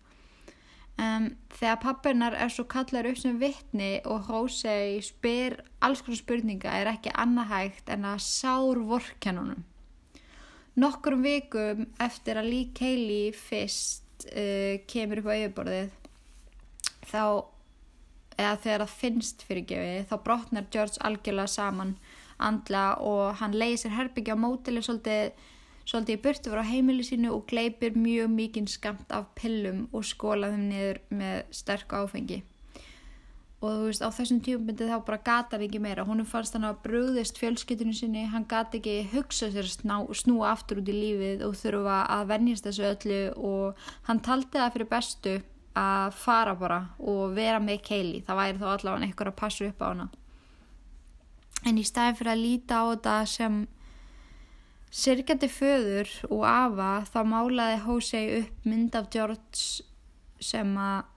Um, 1.02 1.32
þegar 1.50 1.80
pappinar 1.82 2.36
er 2.38 2.52
svo 2.54 2.68
kallar 2.70 3.08
upp 3.10 3.18
sem 3.18 3.40
vittni 3.42 3.96
og 4.06 4.28
Hosei 4.28 5.00
spyr 5.02 5.56
alls 5.82 6.04
konar 6.06 6.20
spurninga 6.20 6.76
er 6.78 6.92
ekki 6.92 7.14
annað 7.18 7.50
hægt 7.50 7.90
en 7.90 8.06
að 8.06 8.22
sár 8.28 8.82
vorkennunum. 8.92 9.64
Nokkurum 10.78 11.26
vikum 11.26 11.88
eftir 12.02 12.38
að 12.38 12.50
Lee 12.52 12.70
Cayley 12.78 13.34
fyrst 13.34 14.28
uh, 14.30 14.78
kemur 14.90 15.24
upp 15.24 15.34
á 15.34 15.38
yfirborðið 15.40 15.92
þá, 17.10 17.26
eða 18.38 18.56
þegar 18.62 18.86
það 18.86 18.98
finnst 19.02 19.46
fyrirgefi, 19.48 19.98
þá 20.10 20.16
brotnar 20.26 20.70
George 20.74 21.02
algjörlega 21.02 21.50
saman 21.50 21.98
andla 22.38 22.86
og 23.02 23.36
hann 23.42 23.58
leiði 23.58 23.84
sér 23.84 23.98
herbyggja 23.98 24.38
á 24.38 24.44
mótili 24.44 24.84
svolítið, 24.84 25.34
svolítið 25.86 26.18
í 26.18 26.24
burtu 26.24 26.54
var 26.54 26.64
á 26.64 26.72
heimili 26.72 27.06
sínu 27.06 27.34
og 27.36 27.46
gleipir 27.50 27.98
mjög 27.98 28.32
mikinn 28.34 28.68
skamt 28.72 29.12
af 29.12 29.30
pillum 29.36 29.88
og 29.92 30.08
skólaði 30.08 30.58
þeim 30.58 30.66
niður 30.72 31.00
með 31.22 31.54
sterk 31.60 31.96
áfengi. 32.00 32.44
Og 33.64 33.70
þú 33.72 33.86
veist 33.88 34.04
á 34.04 34.12
þessum 34.12 34.42
tíumbindi 34.44 34.90
þá 34.90 34.98
bara 35.08 35.22
gata 35.24 35.56
hann 35.56 35.64
ekki 35.70 35.80
meira. 35.80 36.04
Honum 36.04 36.28
fannst 36.28 36.58
hann 36.58 36.68
að 36.68 36.82
brúðist 36.84 37.38
fjölskyttinu 37.40 37.94
sinni. 37.96 38.26
Hann 38.28 38.44
gati 38.44 38.82
ekki 38.82 38.98
hugsa 39.14 39.48
sér 39.54 39.70
sná, 39.72 40.02
snúa 40.12 40.50
aftur 40.52 40.82
út 40.82 40.92
í 40.92 40.96
lífið 40.98 41.46
og 41.48 41.56
þurfa 41.56 42.02
að 42.12 42.26
vennjast 42.34 42.68
þessu 42.68 42.90
öllu. 42.90 43.22
Og 43.40 43.88
hann 44.10 44.20
taldi 44.20 44.60
það 44.60 44.76
fyrir 44.76 44.92
bestu 44.92 45.38
að 45.78 46.18
fara 46.18 46.54
bara 46.58 46.80
og 47.02 47.34
vera 47.34 47.62
með 47.62 47.82
Keili 47.88 48.20
það 48.26 48.40
væri 48.40 48.60
þá 48.62 48.68
allavega 48.74 49.08
einhver 49.08 49.32
að 49.32 49.40
passa 49.40 49.70
upp 49.70 49.82
á 49.82 49.86
hana 49.90 50.10
en 51.64 51.80
í 51.80 51.86
staðin 51.88 52.20
fyrir 52.20 52.34
að 52.34 52.44
líta 52.44 52.82
á 52.82 52.84
þetta 52.92 53.16
sem 53.30 53.64
sirkjandi 54.94 55.50
föður 55.50 56.12
og 56.30 56.44
afa 56.46 56.92
þá 57.10 57.20
málaði 57.26 57.80
Hosei 57.88 58.26
upp 58.42 58.68
mynd 58.70 58.96
af 58.98 59.10
George 59.14 59.84
sem 60.44 60.76
að 60.78 61.10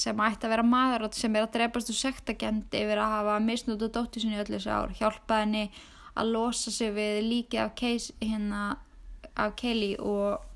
sem 0.00 0.20
ætti 0.22 0.46
að 0.46 0.52
vera 0.54 0.66
maður 0.66 1.08
sem 1.18 1.34
er 1.34 1.46
að 1.46 1.56
drefast 1.56 1.90
úr 1.90 1.98
sektakend 1.98 2.76
yfir 2.78 3.00
að 3.02 3.14
hafa 3.16 3.38
misnútu 3.42 3.88
dóttu 3.90 4.22
sinni 4.22 4.38
öll 4.38 4.46
þessu 4.46 4.70
ár. 4.70 4.92
Hjálpa 4.94 5.40
henni 5.42 5.64
að 6.14 6.30
losa 6.34 6.70
sig 6.70 6.92
við 6.94 7.18
líki 7.26 7.58
af, 7.58 7.74
case, 7.78 8.14
hérna, 8.22 8.76
af 9.34 9.56
Kelly 9.58 9.96
og 9.98 10.46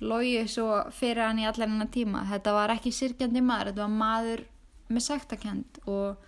logi 0.00 0.46
svo 0.48 0.84
fyrir 0.94 1.26
hann 1.26 1.42
í 1.42 1.46
allar 1.48 1.68
hennar 1.68 1.90
tíma. 1.92 2.24
Þetta 2.30 2.54
var 2.56 2.72
ekki 2.72 2.94
sirkjandi 2.94 3.44
maður 3.44 3.72
þetta 3.72 3.84
var 3.84 3.96
maður 3.98 4.44
með 4.88 5.06
sektakend 5.10 5.82
og 5.84 6.27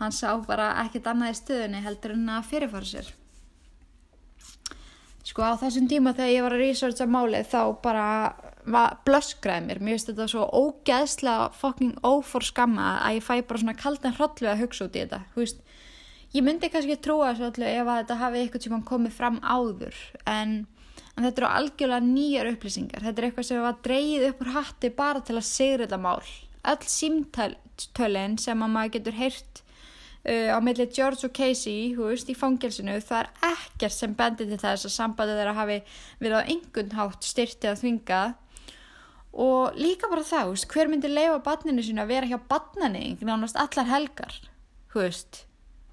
hann 0.00 0.12
sá 0.12 0.32
bara 0.46 0.72
ekkert 0.84 1.08
annað 1.12 1.32
í 1.32 1.38
stöðunni 1.40 1.84
heldur 1.84 2.16
en 2.16 2.28
að 2.36 2.50
fyrirfara 2.50 2.88
sér. 2.88 3.14
Sko 5.26 5.42
á 5.42 5.58
þessum 5.58 5.88
tíma 5.90 6.12
þegar 6.14 6.32
ég 6.32 6.44
var 6.44 6.54
að 6.54 6.62
researcha 6.62 7.06
málið 7.10 7.48
þá 7.50 7.60
bara 7.82 8.06
blöskraði 9.06 9.66
mér. 9.66 9.80
Mér 9.80 9.96
finnst 9.96 10.12
þetta 10.12 10.28
svo 10.30 10.44
ógeðslega 10.54 11.48
fucking 11.56 11.98
óforskamma 12.06 12.92
að 13.06 13.18
ég 13.18 13.26
fæ 13.26 13.34
bara 13.48 13.62
svona 13.62 13.76
kaldan 13.78 14.14
hrollu 14.14 14.52
að 14.52 14.62
hugsa 14.62 14.86
út 14.86 14.96
í 14.96 15.02
þetta 15.02 15.20
veist, 15.34 15.60
ég 16.34 16.46
myndi 16.46 16.70
kannski 16.70 16.98
trúa 17.02 17.32
þessu 17.32 17.50
öllu 17.50 17.68
ef 17.72 17.90
að 17.90 18.00
þetta 18.00 18.20
hafi 18.22 18.40
eitthvað 18.42 18.66
sem 18.68 18.86
komið 18.92 19.18
fram 19.18 19.38
áður 19.42 20.00
en, 20.30 20.56
en 21.16 21.28
þetta 21.28 21.42
eru 21.42 21.50
algjörlega 21.50 22.06
nýjar 22.06 22.52
upplýsingar. 22.54 23.06
Þetta 23.06 23.22
er 23.22 23.28
eitthvað 23.28 23.50
sem 23.50 23.66
var 23.66 23.78
dreyið 23.86 24.30
upp 24.30 24.42
úr 24.46 24.54
hatti 24.60 24.94
bara 25.02 25.26
til 25.26 25.38
að 25.40 25.48
segja 25.50 25.84
þetta 25.84 26.02
mál. 26.06 26.20
Öll 26.66 26.90
símtölinn 26.90 28.40
sem 28.42 28.62
að 28.62 28.74
maður 28.78 28.98
getur 28.98 29.18
heyrt 29.18 29.65
á 30.26 30.58
milli 30.64 30.88
George 30.90 31.28
og 31.28 31.34
Casey 31.36 31.92
veist, 31.98 32.30
í 32.30 32.34
fangelsinu, 32.34 32.96
það 33.04 33.22
er 33.22 33.52
ekkert 33.52 33.94
sem 33.94 34.16
bendir 34.18 34.50
til 34.50 34.58
þess 34.58 34.88
að 34.88 34.96
sambandið 34.96 35.40
þeirra 35.40 35.54
hafi 35.60 35.78
verið 36.18 36.40
á 36.42 36.48
einhvern 36.48 36.98
hátt 36.98 37.28
styrtið 37.28 37.70
að 37.70 37.80
þvinga. 37.84 38.24
Og 39.46 39.76
líka 39.76 40.08
bara 40.10 40.24
það, 40.24 40.52
veist, 40.54 40.68
hver 40.72 40.90
myndi 40.90 41.12
leifa 41.12 41.38
barninu 41.44 41.84
sín 41.84 42.02
að 42.02 42.12
vera 42.14 42.30
hjá 42.30 42.38
barnani 42.50 43.16
nánast 43.20 43.58
allar 43.60 43.90
helgar 43.90 44.38
veist, 44.96 45.44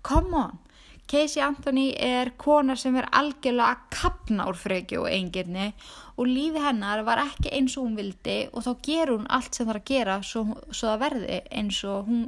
come 0.02 0.38
on. 0.38 0.60
Casey 1.08 1.44
Anthony 1.44 1.92
er 2.00 2.32
kona 2.40 2.78
sem 2.80 2.96
er 2.96 3.10
algjörlega 3.12 3.74
að 3.76 3.82
kapna 3.92 4.46
úr 4.48 4.58
freki 4.58 4.98
og 5.02 5.10
engirni 5.12 5.74
og 6.16 6.30
lífi 6.30 6.62
hennar 6.64 7.04
var 7.04 7.20
ekki 7.26 7.52
eins 7.52 7.76
og 7.76 7.90
hún 7.90 7.98
vildi 8.00 8.38
og 8.54 8.64
þá 8.64 8.72
gerur 8.88 9.18
hún 9.18 9.28
allt 9.28 9.52
sem 9.52 9.68
það 9.68 9.74
er 9.74 9.82
að 9.82 9.90
gera 9.92 10.16
svo, 10.24 10.46
svo 10.72 10.94
það 10.94 11.02
verði 11.04 11.42
eins 11.52 11.82
og 11.90 12.08
hún, 12.08 12.24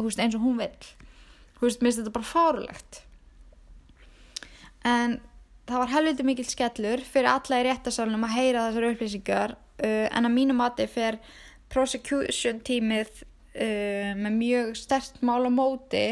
eins 0.00 0.38
og 0.38 0.46
hún 0.46 0.62
vil 0.62 0.88
þú 1.56 1.68
veist, 1.68 1.80
mér 1.80 1.90
finnst 1.90 2.02
þetta 2.02 2.16
bara 2.16 2.32
fárulegt 2.32 3.02
en 4.86 5.18
það 5.66 5.82
var 5.82 5.94
helviti 5.94 6.26
mikil 6.26 6.46
skellur 6.46 7.02
fyrir 7.06 7.30
alla 7.32 7.60
í 7.60 7.66
réttasalunum 7.66 8.26
að 8.28 8.36
heyra 8.36 8.66
þessar 8.68 8.88
upplýsingar 8.92 9.56
uh, 9.56 10.06
en 10.10 10.28
að 10.28 10.36
mínu 10.36 10.56
mati 10.58 10.86
fer 10.90 11.18
prosecution 11.72 12.62
tímið 12.66 13.22
uh, 13.22 14.12
með 14.14 14.38
mjög 14.38 14.76
stert 14.78 15.20
mál 15.26 15.42
á 15.42 15.50
móti 15.50 16.06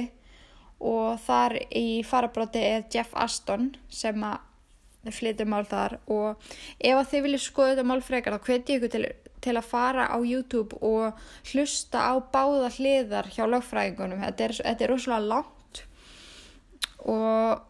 og 0.85 1.21
þar 1.25 1.57
í 1.71 2.03
farabróti 2.05 2.61
er 2.61 2.89
Jeff 2.93 3.15
Aston 3.17 3.73
sem 3.89 4.27
að 4.27 5.13
flytur 5.15 5.49
mál 5.49 5.65
þar 5.69 5.99
og 6.11 6.41
ef 6.79 6.97
að 6.97 7.09
þið 7.13 7.25
viljið 7.27 7.45
skoða 7.45 7.75
þetta 7.75 7.87
mál 7.89 8.03
frekar 8.05 8.37
þá 8.37 8.47
hveti 8.49 8.75
ég 8.75 8.81
ykkur 8.81 8.93
til, 8.95 9.09
til 9.45 9.55
að 9.59 9.69
fara 9.69 10.09
á 10.09 10.19
YouTube 10.19 10.79
og 10.81 11.21
hlusta 11.53 12.09
á 12.11 12.15
báða 12.33 12.73
hliðar 12.79 13.31
hjá 13.35 13.45
lögfræðingunum. 13.47 14.25
Þetta 14.25 14.49
er, 14.49 14.57
þetta 14.65 14.85
er 14.87 14.93
rosalega 14.95 15.31
langt 15.31 15.85
og 17.05 17.65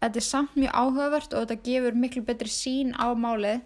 þetta 0.00 0.20
er 0.20 0.26
samt 0.26 0.58
mjög 0.58 0.76
áhugavert 0.82 1.32
og 1.32 1.46
þetta 1.46 1.64
gefur 1.68 1.98
miklu 2.02 2.24
betri 2.26 2.52
sín 2.52 2.94
á 2.96 3.12
málið. 3.12 3.64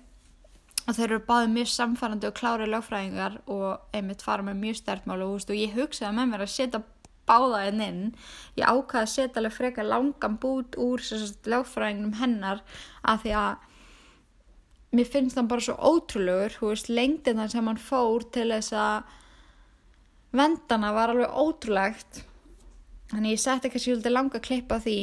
Og 0.89 0.97
þeir 0.97 1.11
eru 1.11 1.24
báðið 1.28 1.52
mjög 1.55 1.69
samfærandi 1.70 2.27
og 2.27 2.39
klári 2.39 2.66
lögfræðingar 2.66 3.36
og 3.52 3.94
einmitt 3.94 4.24
fara 4.24 4.43
með 4.43 4.62
mjög 4.65 4.78
stert 4.81 5.07
mál. 5.07 5.20
Og, 5.23 5.36
og 5.44 5.59
ég 5.59 5.77
hugsaði 5.77 6.16
með 6.16 6.32
mér 6.32 6.44
að 6.47 6.55
setja 6.55 6.81
báða 7.28 7.65
henn 7.66 7.82
inn. 7.85 8.05
Ég 8.59 8.66
ákvaði 8.66 9.05
að 9.05 9.12
setja 9.12 9.43
alveg 9.43 9.55
frekar 9.55 9.86
langan 9.86 10.39
bút 10.43 10.78
úr 10.81 11.05
lögfræðingnum 11.52 12.16
hennar 12.19 12.65
að 13.07 13.27
því 13.27 13.36
að 13.44 13.69
mér 14.96 15.06
finnst 15.06 15.38
það 15.38 15.50
bara 15.52 15.64
svo 15.64 15.76
ótrúlegur 15.78 16.56
hú 16.60 16.72
veist, 16.72 16.90
lengdin 16.90 17.38
þar 17.38 17.52
sem 17.52 17.70
hann 17.70 17.80
fór 17.80 18.26
til 18.34 18.48
þess 18.50 18.74
að 18.74 19.16
vendana 20.34 20.92
var 20.94 21.12
alveg 21.12 21.36
ótrúlegt. 21.42 22.24
Þannig 23.10 23.34
ég 23.34 23.42
setti 23.42 23.70
kannski 23.70 23.90
svolítið 23.90 24.14
langa 24.14 24.40
klippa 24.42 24.78
á 24.78 24.82
því 24.82 24.96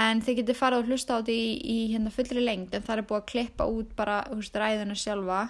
en 0.00 0.22
þið 0.24 0.40
getur 0.40 0.58
farið 0.58 0.80
að 0.82 0.88
hlusta 0.90 1.16
á 1.16 1.18
þetta 1.20 1.36
í, 1.36 1.44
í 1.74 1.76
hérna 1.92 2.12
fullri 2.12 2.44
lengd 2.44 2.74
en 2.76 2.84
það 2.84 2.96
er 2.96 3.06
búið 3.08 3.20
að 3.20 3.28
klippa 3.32 3.68
út 3.72 3.94
bara 3.96 4.18
veist, 4.32 4.58
ræðinu 4.60 4.96
sjálfa. 4.98 5.44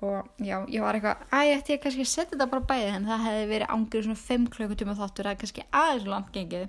Og 0.00 0.28
já, 0.40 0.56
ég 0.72 0.80
var 0.80 0.96
eitthvað 0.96 1.24
að 1.36 1.46
ég 1.50 1.58
ætti 1.60 1.74
ég 1.74 1.80
kannski 1.84 2.04
að 2.06 2.12
setja 2.14 2.32
þetta 2.32 2.50
bara 2.52 2.68
bæðið 2.68 2.94
en 2.96 3.08
það 3.10 3.24
hefði 3.26 3.48
verið 3.50 3.72
ángrið 3.74 4.06
svona 4.06 4.20
5 4.24 4.46
klukkutíma 4.54 4.94
þáttur 4.96 5.28
það 5.28 5.34
er 5.34 5.40
kannski 5.42 5.64
aðeins 5.80 6.06
langt 6.08 6.30
gengið 6.36 6.68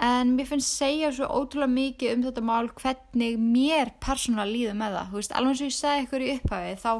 en 0.00 0.32
mér 0.36 0.48
finnst 0.48 0.72
segja 0.78 1.10
svo 1.12 1.26
ótrúlega 1.28 1.72
mikið 1.74 2.14
um 2.14 2.22
þetta 2.24 2.44
mál 2.48 2.70
hvernig 2.80 3.36
mér 3.40 3.92
persónulega 4.00 4.48
líður 4.48 4.78
með 4.80 4.96
það. 4.96 5.10
Veist, 5.16 5.34
alveg 5.36 5.52
eins 5.52 5.60
og 5.60 5.68
ég 5.68 5.76
segi 5.76 6.04
ykkur 6.06 6.24
í 6.24 6.30
upphafi 6.38 6.76
þá, 6.80 6.92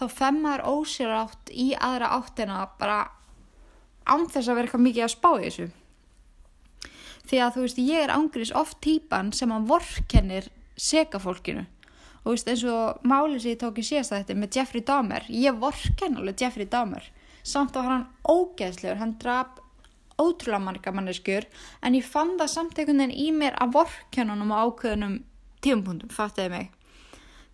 þá 0.00 0.04
femmar 0.16 0.64
ósérátt 0.64 1.52
í 1.52 1.66
aðra 1.76 2.12
áttina 2.16 2.62
bara 2.80 3.00
án 4.08 4.24
þess 4.30 4.48
að 4.48 4.56
vera 4.56 4.68
eitthvað 4.70 4.86
mikið 4.86 5.04
að 5.04 5.12
spá 5.12 5.30
í 5.34 5.42
þessu. 5.44 5.68
Því 7.26 7.42
að 7.42 7.54
þú 7.56 7.66
veist 7.66 7.82
ég 7.82 8.04
er 8.06 8.14
ángriðs 8.14 8.54
oft 8.56 8.80
típan 8.86 9.32
sem 9.36 9.52
að 9.52 9.68
vorkennir 9.72 10.48
seka 10.76 11.20
fólkinu 11.20 11.66
og 12.26 12.32
veist 12.32 12.48
eins 12.50 12.64
og 12.66 13.04
málið 13.06 13.42
sem 13.42 13.52
ég 13.52 13.60
tók 13.60 13.76
í 13.78 13.86
síðast 13.86 14.14
þetta 14.14 14.34
með 14.34 14.56
Jeffrey 14.58 14.82
Dahmer. 14.86 15.28
Ég 15.30 15.60
vorkenn 15.60 16.16
alveg 16.18 16.40
Jeffrey 16.42 16.66
Dahmer. 16.66 17.04
Samt 17.46 17.76
var 17.78 17.86
hann 17.86 18.08
ógeðslegur. 18.26 18.98
Hann 18.98 19.14
draf 19.22 19.60
ótrúlega 20.20 20.62
marga 20.64 20.92
manneskjur 20.96 21.46
en 21.82 21.98
ég 21.98 22.06
fann 22.06 22.36
það 22.40 22.52
samt 22.52 22.78
einhvern 22.78 23.02
veginn 23.04 23.20
í 23.26 23.28
mér 23.36 23.58
að 23.60 23.76
vorkennunum 23.76 24.54
á 24.54 24.58
ákveðunum 24.64 25.20
tíumpunktum, 25.64 26.12
fattiði 26.12 26.52
mig? 26.52 26.72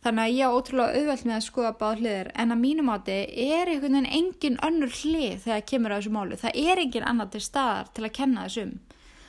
Þannig 0.03 0.23
að 0.25 0.37
ég 0.37 0.51
á 0.51 0.55
ótrúlega 0.57 0.99
auðvelt 0.99 1.27
með 1.29 1.37
að 1.37 1.45
skoða 1.47 1.75
báð 1.79 2.01
hliðir 2.01 2.31
en 2.43 2.55
að 2.55 2.63
mínum 2.63 2.89
áti 2.91 3.19
er 3.45 3.71
einhvern 3.71 3.99
veginn 3.99 4.15
engin 4.19 4.59
önnur 4.67 4.97
hlið 4.99 5.45
þegar 5.45 5.69
kemur 5.71 5.95
á 5.95 5.97
þessu 5.99 6.15
málu 6.17 6.39
það 6.41 6.59
er 6.65 6.83
engin 6.83 7.07
annar 7.07 7.31
til 7.31 7.43
staðar 7.45 7.93
til 7.95 8.07
að 8.09 8.17
kenna 8.17 8.47
þessum. 8.49 8.73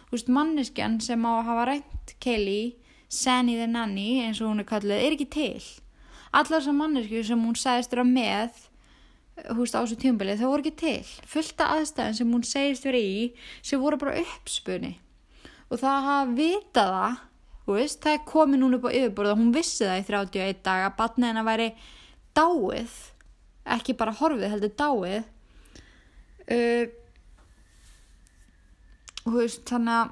Þú 0.07 0.17
veist, 0.17 0.31
manneskjan 0.33 0.97
sem 1.01 1.27
á 1.29 1.31
að 1.33 1.45
hafa 1.49 1.65
rænt 1.69 2.15
Kelly, 2.21 2.75
Sanny 3.09 3.59
the 3.59 3.67
Nanny, 3.69 4.23
eins 4.25 4.41
og 4.41 4.49
hún 4.49 4.63
er 4.63 4.67
kallið, 4.69 4.97
er 4.97 5.15
ekki 5.15 5.29
til. 5.33 5.63
Allar 6.33 6.57
þessar 6.57 6.77
mannesku 6.77 7.21
sem 7.25 7.45
hún 7.45 7.57
sagðist 7.57 7.93
vera 7.93 8.05
með, 8.05 8.57
veist, 9.35 9.75
á 9.75 9.81
þessu 9.81 9.97
tjómbilið, 10.01 10.39
það 10.41 10.51
voru 10.51 10.63
ekki 10.63 10.75
til. 10.79 11.11
Fullta 11.29 11.69
aðstæðan 11.75 12.17
sem 12.19 12.33
hún 12.35 12.45
segist 12.47 12.87
vera 12.87 13.01
í, 13.01 13.27
sem 13.65 13.81
voru 13.81 13.99
bara 14.01 14.17
uppspunni. 14.21 14.95
Og 15.69 15.81
það 15.81 16.07
hafa 16.07 16.35
vitað 16.37 16.93
það, 16.93 17.21
veist, 17.69 18.01
það 18.03 18.17
er 18.17 18.25
komið 18.29 18.61
núna 18.61 18.79
upp 18.79 18.89
á 18.89 18.95
yfirborða, 18.99 19.37
hún 19.39 19.53
vissi 19.55 19.87
það 19.87 20.01
í 20.01 20.07
31 20.09 20.63
daga, 20.65 20.89
að 20.89 20.97
batnið 20.99 21.31
hennar 21.31 21.47
væri 21.47 21.69
dáið, 22.37 22.97
ekki 23.77 23.95
bara 23.97 24.17
horfið, 24.19 24.49
heldur 24.53 24.75
dáið. 24.83 25.31
Uh, 26.43 26.85
veist, 29.33 29.63
þannig 29.69 29.95
að 29.95 30.11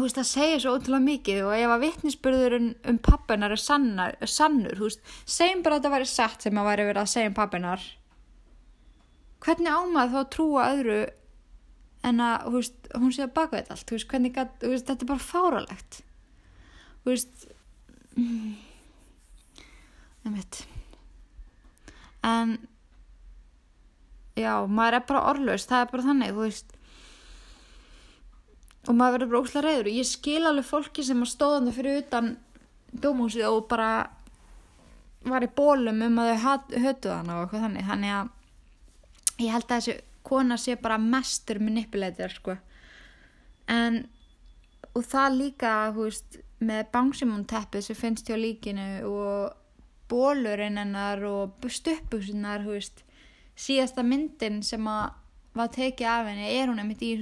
veist, 0.00 0.16
það 0.18 0.28
segir 0.30 0.62
svo 0.64 0.74
ótrúlega 0.76 1.04
mikið 1.04 1.42
og 1.44 1.54
ef 1.56 1.74
að 1.74 1.84
vittnisspurðurinn 1.84 2.72
um 2.90 2.98
pappinar 3.04 3.54
er, 3.54 3.60
sannar, 3.60 4.16
sannur, 4.28 4.82
segjum 5.28 5.62
bara 5.64 5.78
að 5.78 5.84
þetta 5.84 5.94
væri 5.94 6.10
satt 6.10 6.46
sem 6.46 6.60
að 6.60 6.68
væri 6.70 6.88
verið 6.90 7.02
að 7.02 7.12
segja 7.12 7.30
um 7.30 7.36
pappinar 7.36 7.86
hvernig 9.46 9.72
ámað 9.72 10.12
þá 10.12 10.20
að 10.20 10.32
trúa 10.36 10.68
öðru 10.74 11.00
en 12.06 12.22
að, 12.22 12.46
veist, 12.54 12.78
hún 12.94 13.12
sé 13.14 13.26
að 13.26 13.34
baka 13.38 13.60
þetta 13.60 13.76
allt, 13.76 13.92
veist, 13.94 14.08
gat, 14.34 14.54
veist, 14.62 14.86
þetta 14.86 15.02
er 15.06 15.12
bara 15.12 15.28
fáralegt 15.32 16.00
þú 17.02 17.12
veist 17.12 17.46
ég 20.26 20.32
veit 20.34 20.64
en 22.26 22.56
já, 24.36 24.52
maður 24.68 24.98
er 24.98 25.06
bara 25.08 25.26
orðlaust, 25.32 25.70
það 25.70 25.84
er 25.84 25.92
bara 25.92 26.06
þannig, 26.10 26.34
þú 26.34 26.44
veist. 26.44 26.74
Og 28.86 28.94
maður 28.94 29.16
verður 29.16 29.30
bara 29.32 29.42
óslega 29.42 29.66
reyður 29.66 29.90
ég 29.90 30.08
skil 30.08 30.42
alveg 30.46 30.68
fólki 30.68 31.04
sem 31.06 31.22
að 31.24 31.32
stóðan 31.32 31.68
það 31.68 31.78
fyrir 31.80 32.02
utan 32.04 32.28
dómhúsið 33.02 33.48
og 33.48 33.64
bara 33.70 33.90
var 35.26 35.42
í 35.42 35.50
bólum 35.56 36.04
um 36.06 36.20
að 36.22 36.32
þau 36.44 36.76
hötuð 36.84 37.14
hann 37.16 37.32
og 37.34 37.40
eitthvað 37.40 37.64
þannig. 37.66 37.88
Þannig 37.88 38.14
að 38.14 38.34
ég 39.38 39.52
held 39.52 39.68
að 39.68 39.76
þessi 39.76 39.96
kona 40.26 40.56
sé 40.58 40.76
bara 40.80 40.98
mestur 40.98 41.60
manipulætir 41.62 42.34
sko. 42.34 42.56
En 43.70 44.04
og 44.96 45.04
það 45.04 45.38
líka 45.40 45.72
veist 45.96 46.38
með 46.64 46.86
bangsimónteppið 46.94 47.84
sem 47.84 47.98
finnst 47.98 48.30
hjá 48.30 48.36
líkinu 48.40 48.88
og 49.10 49.56
bólurinn 50.08 50.80
hennar 50.80 51.22
og 51.28 51.56
veist 51.60 53.02
síðasta 53.56 54.04
myndin 54.04 54.62
sem 54.64 54.86
að 54.88 55.14
var 55.56 55.72
tekið 55.72 56.08
af 56.12 56.26
henni 56.28 56.48
er 56.52 56.68
hún 56.68 56.80
einmitt 56.80 57.02
í 57.04 57.14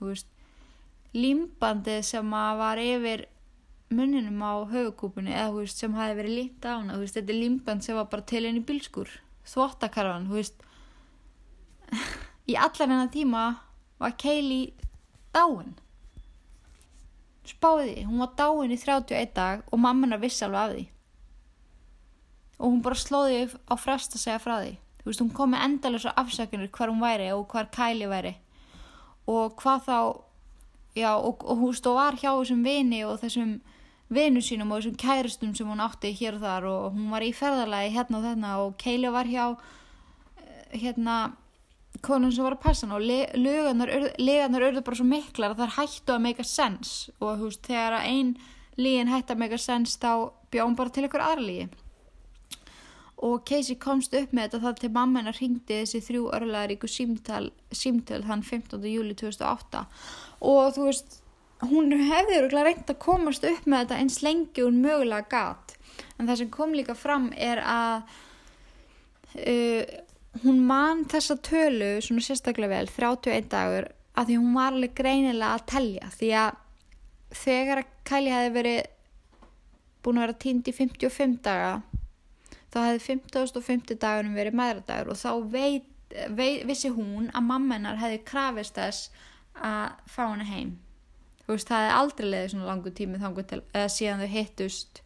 veist. 0.00 0.28
Límbandið 1.16 2.02
sem 2.04 2.34
að 2.36 2.58
var 2.60 2.80
yfir 2.82 3.26
munninum 3.88 4.42
á 4.44 4.68
höfukúpunni 4.68 5.32
eða 5.32 5.54
veist, 5.56 5.78
sem 5.80 5.94
hafi 5.96 6.16
verið 6.18 6.36
límt 6.36 6.64
á 6.68 6.76
veist, 6.92 7.16
þetta 7.16 7.32
er 7.32 7.40
límband 7.40 7.84
sem 7.84 7.96
var 7.96 8.10
bara 8.12 8.28
til 8.28 8.44
henni 8.44 8.60
bílskur 8.60 9.08
þvottakarfan 9.48 10.28
í 12.50 12.56
allar 12.56 12.86
hennar 12.86 13.10
tíma 13.12 13.44
var 13.98 14.16
Keili 14.20 14.74
dáin. 15.34 15.74
Spáði 17.48 18.04
hún 18.04 18.20
var 18.22 18.34
dáin 18.36 18.74
í 18.74 18.78
31 18.80 19.34
dag 19.36 19.64
og 19.72 19.80
mammanar 19.80 20.20
vissi 20.22 20.44
alveg 20.44 20.60
af 20.60 20.74
því. 20.74 20.84
Og 22.58 22.72
hún 22.72 22.82
bara 22.82 22.98
slóði 22.98 23.42
á 23.70 23.74
frest 23.78 24.16
að 24.16 24.24
segja 24.24 24.42
frá 24.42 24.56
því. 24.60 24.76
Veist, 25.04 25.22
hún 25.22 25.32
kom 25.32 25.54
með 25.54 25.64
endalösa 25.64 26.12
afsökunir 26.20 26.70
hvar 26.74 26.90
hún 26.92 27.00
væri 27.00 27.30
og 27.32 27.46
hvar 27.48 27.70
Keili 27.72 28.08
væri. 28.10 28.34
Og 29.28 29.54
hvað 29.60 29.84
þá 29.86 29.98
já, 30.98 31.16
og, 31.16 31.44
og 31.44 31.58
hún 31.62 31.76
stóð 31.76 31.98
var 31.98 32.18
hjá 32.18 32.30
þessum 32.32 32.64
vini 32.66 33.02
og 33.06 33.18
þessum 33.22 33.58
vinu 34.12 34.42
sínum 34.44 34.72
og 34.72 34.80
þessum 34.80 34.98
kærustum 35.00 35.54
sem 35.56 35.68
hún 35.68 35.82
átti 35.84 36.12
hér 36.16 36.38
og 36.38 36.44
þar 36.44 36.68
og 36.70 36.96
hún 36.96 37.10
var 37.12 37.24
í 37.24 37.34
ferðarlegi 37.36 37.94
hérna 37.96 38.18
og 38.18 38.26
þarna 38.26 38.54
og 38.64 38.76
Keili 38.80 39.12
var 39.12 39.28
hjá 39.28 39.44
eh, 39.52 40.78
hérna 40.80 41.18
konun 42.04 42.32
sem 42.34 42.46
var 42.46 42.56
að 42.56 42.64
passa 42.64 42.86
hann 42.86 42.96
og 42.96 43.04
leganar 43.04 43.92
auðvitað 44.64 44.86
bara 44.86 45.00
svo 45.00 45.08
miklar 45.08 45.54
að 45.54 45.60
það 45.62 45.66
er 45.66 45.76
hættu 45.78 46.14
að 46.14 46.24
make 46.24 46.44
a 46.44 46.48
sense. 46.48 47.12
Og 47.18 47.36
þú 47.40 47.50
veist 47.50 47.68
þegar 47.68 47.98
einn 48.02 48.32
lígin 48.78 49.10
hætti 49.12 49.34
að 49.34 49.42
make 49.42 49.58
a 49.58 49.62
sense 49.62 49.98
þá 49.98 50.30
bjóðum 50.52 50.78
bara 50.78 50.94
til 50.94 51.06
ykkur 51.08 51.24
aðra 51.24 51.44
lígi 51.44 51.68
og 53.18 53.42
Casey 53.46 53.78
komst 53.82 54.14
upp 54.14 54.34
með 54.34 54.46
þetta 54.46 54.60
þar 54.62 54.76
til 54.78 54.90
mamma 54.94 55.20
hennar 55.20 55.38
ringdi 55.40 55.80
þessi 55.80 56.00
þrjú 56.06 56.28
örlaðaríku 56.36 56.90
símtöl, 56.90 57.50
þann 57.74 58.44
15. 58.46 58.84
júli 58.86 59.16
2008 59.18 59.82
og 60.46 60.76
þú 60.76 60.86
veist 60.86 61.18
hún 61.66 61.90
hefði 61.90 62.38
öruglega 62.38 62.68
reynd 62.68 62.92
að 62.92 63.00
komast 63.02 63.46
upp 63.48 63.66
með 63.66 63.82
þetta 63.82 64.00
eins 64.02 64.20
lengi 64.22 64.62
hún 64.62 64.82
mögulega 64.84 65.26
gatt 65.32 65.74
en 66.18 66.28
það 66.28 66.42
sem 66.42 66.52
kom 66.54 66.76
líka 66.78 66.94
fram 66.98 67.32
er 67.34 67.62
að 67.64 68.12
uh, 69.42 69.82
hún 70.44 70.62
man 70.66 71.04
þessa 71.10 71.36
tölu 71.44 71.90
svona 72.04 72.24
sérstaklega 72.24 72.76
vel 72.76 72.90
31 72.92 73.50
dagur 73.52 73.88
að 74.18 74.30
því 74.30 74.38
hún 74.40 74.56
var 74.56 74.74
alveg 74.74 74.94
greinilega 74.98 75.56
að 75.56 75.66
telja. 75.72 76.10
Því 76.14 76.30
að 76.42 76.64
þegar 77.38 77.82
að 77.82 77.94
Kæli 78.08 78.32
hefði 78.32 78.52
verið 78.54 78.80
búin 80.02 80.18
að 80.18 80.24
vera 80.24 80.38
tínd 80.44 80.68
í 80.70 80.74
55 80.74 81.38
daga 81.44 81.72
þá 82.72 82.78
hefði 82.84 83.04
50.50 83.04 84.00
dagunum 84.02 84.36
verið 84.36 84.58
maðuradagur 84.58 85.12
og 85.12 85.20
þá 85.20 85.30
veit, 85.52 85.88
veit, 86.36 86.64
vissi 86.68 86.90
hún 86.92 87.30
að 87.32 87.48
mamma 87.48 87.78
hennar 87.78 88.00
hefði 88.00 88.20
krafist 88.28 88.76
þess 88.78 89.10
að 89.58 89.96
fá 90.08 90.22
hana 90.26 90.46
heim. 90.48 90.76
Þú 91.44 91.54
veist, 91.54 91.70
það 91.70 91.86
er 91.86 91.96
aldrei 91.96 92.28
leiðið 92.28 92.50
svona 92.52 92.68
langu 92.68 92.92
tími 92.92 93.20
til, 93.48 93.62
eða 93.72 93.88
síðan 93.92 94.20
þau 94.20 94.32
hittust. 94.34 95.02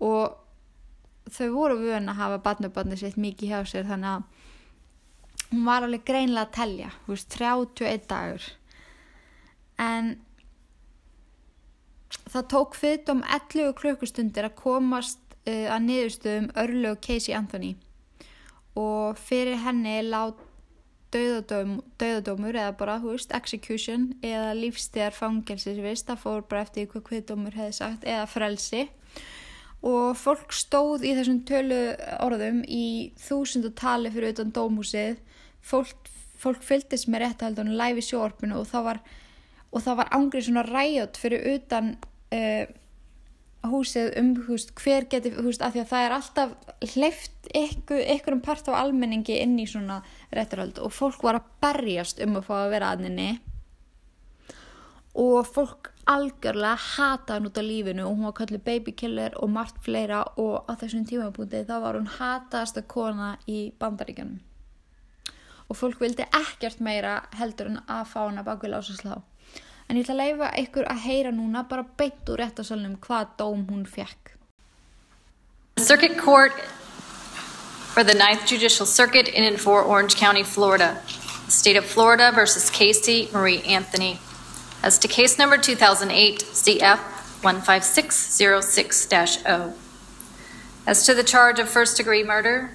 Og 0.00 1.30
þau 1.32 1.48
voru 1.54 1.78
vön 1.80 2.10
að 2.10 2.20
hafa 2.20 2.42
barnabarni 2.44 2.98
sitt 3.00 3.16
mikið 3.16 3.52
hjá 3.54 3.60
sér 3.68 3.88
þannig 3.88 4.18
að 4.18 4.39
hún 5.50 5.66
var 5.66 5.84
alveg 5.86 6.04
greinlega 6.06 6.46
að 6.46 6.56
telja, 6.56 6.90
þú 7.04 7.14
veist, 7.14 7.36
31 7.36 8.04
dagur. 8.10 8.50
En 9.80 10.12
það 12.30 12.50
tók 12.52 12.76
fyrir 12.78 13.10
um 13.12 13.24
11 13.24 13.74
klukkustundir 13.80 14.46
að 14.46 14.58
komast 14.60 15.22
uh, 15.46 15.66
að 15.74 15.86
niðurstöðum 15.88 16.52
örlög 16.62 17.00
Casey 17.06 17.34
Anthony. 17.34 17.74
Og 18.78 19.18
fyrir 19.18 19.58
henni 19.64 19.98
lág 20.06 20.38
döðadóm, 21.10 21.80
döðadómur 21.98 22.54
eða 22.54 22.76
bara, 22.78 23.00
þú 23.02 23.16
veist, 23.16 23.32
execution 23.34 24.12
eða 24.22 24.52
lífstíðar 24.54 25.16
fangelsisvist, 25.16 26.06
það 26.06 26.22
fór 26.22 26.44
bara 26.46 26.62
eftir 26.66 26.86
hvað 26.92 27.08
hviðdómur 27.08 27.58
hefði 27.58 27.78
sagt, 27.80 28.06
eða 28.06 28.28
frelsi. 28.30 28.84
Og 29.86 30.12
fólk 30.20 30.52
stóð 30.54 31.06
í 31.08 31.14
þessum 31.16 31.40
tölu 31.48 31.80
orðum 32.20 32.60
í 32.68 33.10
þúsundatali 33.18 34.12
fyrir 34.12 34.34
utan 34.36 34.54
dómhúsið 34.54 35.18
fólk, 35.62 36.10
fólk 36.40 36.62
fylgdist 36.64 37.08
með 37.08 37.26
réttahaldunum 37.26 37.78
live 37.78 38.02
í 38.02 38.06
sjóarpinu 38.06 38.60
og 38.60 38.68
það 38.70 38.86
var 38.90 39.02
var 39.70 40.12
ángrið 40.16 40.48
svona 40.48 40.66
ræjot 40.66 41.18
fyrir 41.20 41.44
utan 41.54 41.92
uh, 42.34 42.64
húsið 43.70 44.14
um 44.16 44.32
húst, 44.46 44.72
hver 44.80 45.04
geti, 45.10 45.34
húst, 45.36 45.62
af 45.62 45.74
því 45.74 45.82
að 45.82 45.90
það 45.90 46.04
er 46.06 46.14
alltaf 46.16 46.52
hleyft 46.94 47.50
ykkur, 47.54 48.00
ykkur 48.16 48.36
um 48.38 48.42
part 48.44 48.68
á 48.72 48.80
almenningi 48.80 49.36
inn 49.42 49.58
í 49.60 49.68
svona 49.68 50.00
réttarhald 50.32 50.80
og 50.80 50.94
fólk 50.96 51.22
var 51.26 51.40
að 51.40 51.50
berjast 51.60 52.22
um 52.24 52.38
að 52.40 52.46
fá 52.48 52.54
að 52.62 52.72
vera 52.74 52.92
aðninni 52.94 53.30
og 55.20 55.46
fólk 55.50 55.90
algjörlega 56.10 56.76
hata 56.96 57.36
hann 57.36 57.50
út 57.50 57.58
af 57.60 57.66
lífinu 57.66 58.06
og 58.06 58.14
hún 58.16 58.30
var 58.30 58.36
kallið 58.40 58.64
babykiller 58.64 59.36
og 59.42 59.50
margt 59.52 59.82
fleira 59.84 60.22
og 60.40 60.64
á 60.70 60.72
þessum 60.80 61.04
tímapunkti 61.06 61.66
þá 61.68 61.76
var 61.82 61.98
hún 61.98 62.08
hataðasta 62.16 62.86
kona 62.88 63.34
í 63.50 63.68
bandaríkjanum 63.78 64.38
og 65.70 65.78
fólk 65.78 66.00
vildi 66.02 66.26
ekkert 66.34 66.82
meira 66.82 67.20
heldur 67.38 67.70
en 67.70 67.82
að 67.86 68.08
fá 68.12 68.22
hana 68.26 68.46
bak 68.46 68.64
við 68.64 68.74
lásaslá 68.74 69.20
en 69.90 69.98
ég 69.98 70.04
ætla 70.04 70.14
að 70.14 70.20
leifa 70.22 70.48
ykkur 70.62 70.84
að 70.86 71.02
heyra 71.02 71.30
núna 71.34 71.64
bara 71.66 71.82
beint 71.98 72.28
úr 72.30 72.38
réttasalunum 72.38 72.94
hvað 73.02 73.26
dóm 73.40 73.64
hún 73.66 73.82
fekk. 73.90 74.38
The 75.74 75.84
Circuit 75.84 76.16
Court 76.18 76.52
for 77.90 78.04
the 78.04 78.14
Ninth 78.14 78.46
Judicial 78.46 78.86
Circuit 78.86 79.26
in 79.28 79.42
and 79.42 79.60
for 79.60 79.82
Orange 79.82 80.14
County, 80.14 80.44
Florida. 80.44 81.02
State 81.48 81.76
of 81.76 81.84
Florida 81.84 82.30
versus 82.32 82.70
Casey 82.70 83.28
Marie 83.32 83.62
Anthony. 83.62 84.20
As 84.84 84.96
to 85.00 85.08
case 85.08 85.38
number 85.38 85.58
2008 85.58 86.38
CF 86.38 87.00
15606-0. 87.42 89.72
As 90.86 91.04
to 91.04 91.14
the 91.14 91.24
charge 91.24 91.58
of 91.58 91.68
first 91.68 91.96
degree 91.96 92.22
murder, 92.22 92.70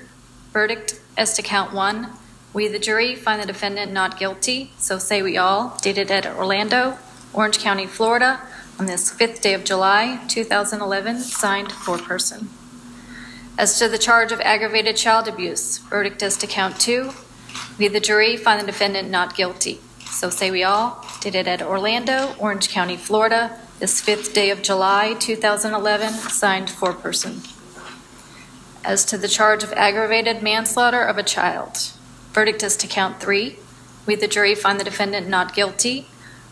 verdict 0.52 1.00
as 1.16 1.34
to 1.36 1.42
count 1.42 1.72
one, 1.74 2.10
we, 2.56 2.70
the 2.70 2.80
jury, 2.80 3.16
find 3.16 3.42
the 3.42 3.46
defendant 3.46 3.92
not 3.92 4.18
guilty, 4.18 4.72
so 4.78 4.98
say 4.98 5.22
we 5.22 5.38
all, 5.38 5.78
dated 5.82 6.10
at 6.10 6.26
Orlando, 6.26 6.98
Orange 7.34 7.60
County, 7.60 7.86
Florida, 7.86 8.40
on 8.80 8.86
this 8.86 9.12
fifth 9.12 9.42
day 9.42 9.54
of 9.54 9.66
July, 9.66 10.22
2011, 10.30 11.20
signed 11.20 11.70
for 11.74 11.98
person. 11.98 12.48
As 13.58 13.78
to 13.80 13.90
the 13.90 13.98
charge 13.98 14.32
of 14.32 14.40
aggravated 14.40 14.96
child 14.96 15.28
abuse, 15.28 15.80
verdict 15.80 16.24
as 16.24 16.38
to 16.38 16.48
count 16.48 16.80
two, 16.80 17.12
we, 17.78 17.90
the 17.90 18.00
jury, 18.00 18.38
find 18.38 18.62
the 18.62 18.66
defendant 18.66 19.10
not 19.10 19.36
guilty, 19.36 19.82
so 20.06 20.30
say 20.30 20.50
we 20.50 20.64
all, 20.64 21.06
dated 21.20 21.50
at 21.50 21.62
Orlando, 21.62 22.36
Orange 22.40 22.70
County, 22.70 22.96
Florida, 22.96 23.60
this 23.80 24.00
fifth 24.00 24.34
day 24.34 24.50
of 24.50 24.62
July, 24.62 25.14
2011, 25.20 26.14
signed 26.14 26.70
for 26.70 26.94
person. 26.94 27.42
As 28.82 29.04
to 29.04 29.18
the 29.18 29.28
charge 29.28 29.62
of 29.66 29.74
aggravated 29.74 30.42
manslaughter 30.42 31.02
of 31.04 31.18
a 31.18 31.24
child, 31.24 31.92
Verdict 32.36 32.64
is 32.64 32.76
to 32.76 32.88
count 32.88 33.22
three. 33.22 33.60
We, 34.06 34.16
the 34.16 34.28
jury, 34.28 34.56
find 34.56 34.78
the 34.78 34.84
defendant 34.84 35.30
not 35.30 35.56
guilty. 35.56 36.08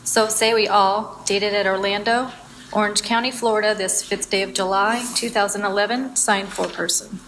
So 0.06 0.30
say 0.30 0.54
we 0.54 0.66
all, 0.66 1.22
dated 1.26 1.54
at 1.54 1.68
Orlando, 1.68 2.32
Orange 2.72 3.04
County, 3.04 3.32
Florida, 3.32 3.76
this 3.76 4.02
fifth 4.02 4.30
day 4.30 4.44
of 4.44 4.54
July, 4.54 5.06
2011, 5.14 6.16
signed 6.16 6.54
for 6.54 6.70
person. 6.70 7.20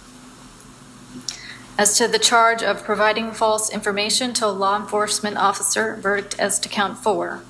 As 1.77 1.97
to 1.97 2.07
the 2.07 2.17
charge 2.17 2.63
of 2.63 2.85
providing 2.85 3.33
false 3.33 3.69
information 3.69 4.33
to 4.35 4.45
a 4.45 4.55
law 4.55 4.79
enforcement 4.79 5.35
officer, 5.35 5.97
verdict 5.97 6.39
as 6.39 6.57
to 6.59 6.69
count 6.69 6.97
four. 6.97 7.43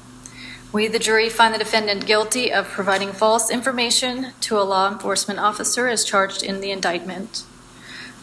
We, 0.73 0.88
the 0.88 0.98
jury, 0.98 1.30
find 1.30 1.53
the 1.53 1.60
defendant 1.60 2.07
guilty 2.07 2.52
of 2.52 2.68
providing 2.68 3.11
false 3.11 3.52
information 3.52 4.32
to 4.41 4.60
a 4.60 4.65
law 4.65 4.91
enforcement 4.91 5.40
officer 5.40 5.88
as 5.88 6.03
charged 6.03 6.41
in 6.41 6.61
the 6.61 6.72
indictment. 6.72 7.44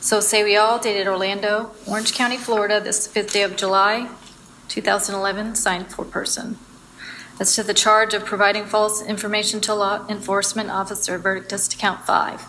So 0.02 0.18
say 0.18 0.42
we 0.42 0.56
all, 0.56 0.80
dated 0.80 1.06
Orlando, 1.06 1.70
Orange 1.86 2.12
County, 2.12 2.36
Florida, 2.36 2.80
this 2.80 3.06
fifth 3.06 3.32
day 3.32 3.44
of 3.44 3.54
July, 3.54 4.08
2011, 4.66 5.54
signed 5.54 5.92
for 5.92 6.04
person. 6.04 6.58
As 7.38 7.54
to 7.54 7.62
the 7.62 7.72
charge 7.72 8.12
of 8.12 8.24
providing 8.24 8.64
false 8.66 9.00
information 9.00 9.60
to 9.60 9.72
law 9.72 10.04
enforcement 10.08 10.70
officer, 10.70 11.18
verdict 11.18 11.52
is 11.52 11.68
to 11.68 11.76
count 11.76 12.04
five. 12.04 12.44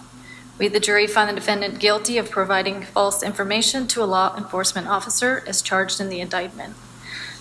We, 0.58 0.68
the 0.68 0.80
jury, 0.80 1.06
find 1.06 1.30
the 1.30 1.36
defendant 1.36 1.78
guilty 1.78 2.18
of 2.18 2.32
providing 2.32 2.82
false 2.82 3.22
information 3.22 3.86
to 3.90 4.04
a 4.04 4.06
law 4.06 4.36
enforcement 4.36 4.88
officer 4.88 5.44
as 5.46 5.62
charged 5.62 6.02
in 6.02 6.10
the 6.10 6.22
indictment. 6.22 6.74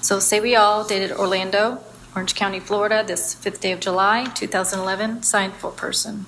So 0.02 0.18
say 0.18 0.40
we 0.40 0.54
all, 0.54 0.84
dated 0.84 1.12
Orlando, 1.12 1.82
Orange 2.14 2.34
County, 2.34 2.60
Florida, 2.60 3.02
this 3.02 3.32
fifth 3.32 3.62
day 3.62 3.72
of 3.72 3.80
July, 3.80 4.26
2011, 4.34 5.22
signed 5.22 5.54
for 5.54 5.70
person. 5.70 6.26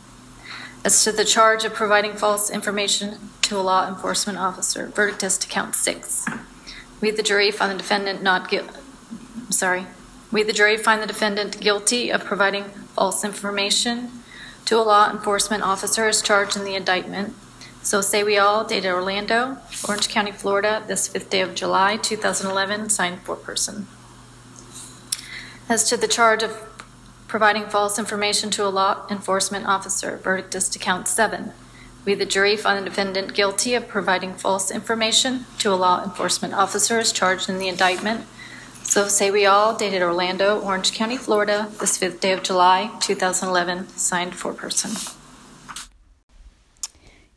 As 0.85 1.03
to 1.05 1.13
the 1.13 1.25
charge 1.25 1.65
of 1.65 1.73
providing 1.73 2.13
false 2.13 2.51
information 2.51 3.31
to 3.41 3.57
a 3.57 3.63
law 3.63 3.89
enforcement 3.89 4.37
officer, 4.37 4.89
verdict 4.89 5.23
is 5.23 5.39
to 5.39 5.49
count 5.49 5.75
six. 5.75 6.27
We, 7.01 7.11
the 7.11 7.23
jury, 7.23 7.51
find 7.51 7.73
the 7.73 7.79
defendant 7.79 8.23
not 8.23 8.51
guilty. 8.51 8.79
Sorry. 9.49 9.87
We, 10.31 10.43
the 10.43 10.53
jury, 10.53 10.77
find 10.77 11.01
the 11.01 11.07
defendant 11.07 11.59
guilty 11.59 12.11
of 12.11 12.27
providing 12.27 12.65
false 12.65 13.25
information 13.25 14.11
to 14.67 14.77
a 14.77 14.85
law 14.85 15.11
enforcement 15.11 15.63
officer 15.63 16.07
as 16.07 16.21
charged 16.21 16.55
in 16.55 16.65
the 16.65 16.75
indictment. 16.75 17.35
So 17.83 18.03
say 18.03 18.23
we 18.23 18.37
all, 18.37 18.63
dated 18.65 18.93
Orlando, 18.93 19.57
Orange 19.89 20.11
County, 20.11 20.33
Florida, 20.33 20.85
this 20.87 21.09
fifth 21.09 21.31
day 21.31 21.41
of 21.41 21.55
July, 21.55 21.97
2011, 21.97 22.91
signed 22.91 23.23
for 23.23 23.37
person. 23.37 23.87
As 25.67 25.89
to 25.89 25.97
the 25.97 26.09
charge 26.09 26.43
of 26.43 26.74
providing 27.35 27.67
false 27.67 27.99
information 27.99 28.49
to 28.49 28.65
a 28.65 28.71
law 28.71 29.05
enforcement 29.11 29.67
officer, 29.67 30.19
verdict 30.19 30.55
is 30.55 30.69
to 30.69 30.79
count 30.79 31.09
seven. 31.09 31.51
We, 32.05 32.15
the 32.15 32.25
jury, 32.25 32.57
find 32.57 32.79
the 32.79 32.89
defendant 32.89 33.35
guilty 33.35 33.75
of 33.75 33.89
providing 33.89 34.35
false 34.35 34.71
information 34.71 35.45
to 35.59 35.73
a 35.73 35.75
law 35.75 36.05
enforcement 36.05 36.55
officer 36.55 37.01
as 37.01 37.11
charged 37.11 37.49
in 37.49 37.59
the 37.59 37.67
indictment. 37.67 38.25
So 38.85 39.09
say 39.09 39.33
we 39.33 39.47
all, 39.47 39.77
dated 39.77 40.01
Orlando, 40.01 40.61
Orange 40.61 40.93
County, 40.95 41.17
Florida, 41.17 41.73
this 41.81 41.97
fifth 41.97 42.21
day 42.21 42.31
of 42.31 42.45
July, 42.45 42.97
2011, 43.01 43.89
signed 43.89 44.37
for 44.37 44.55
person. 44.55 44.93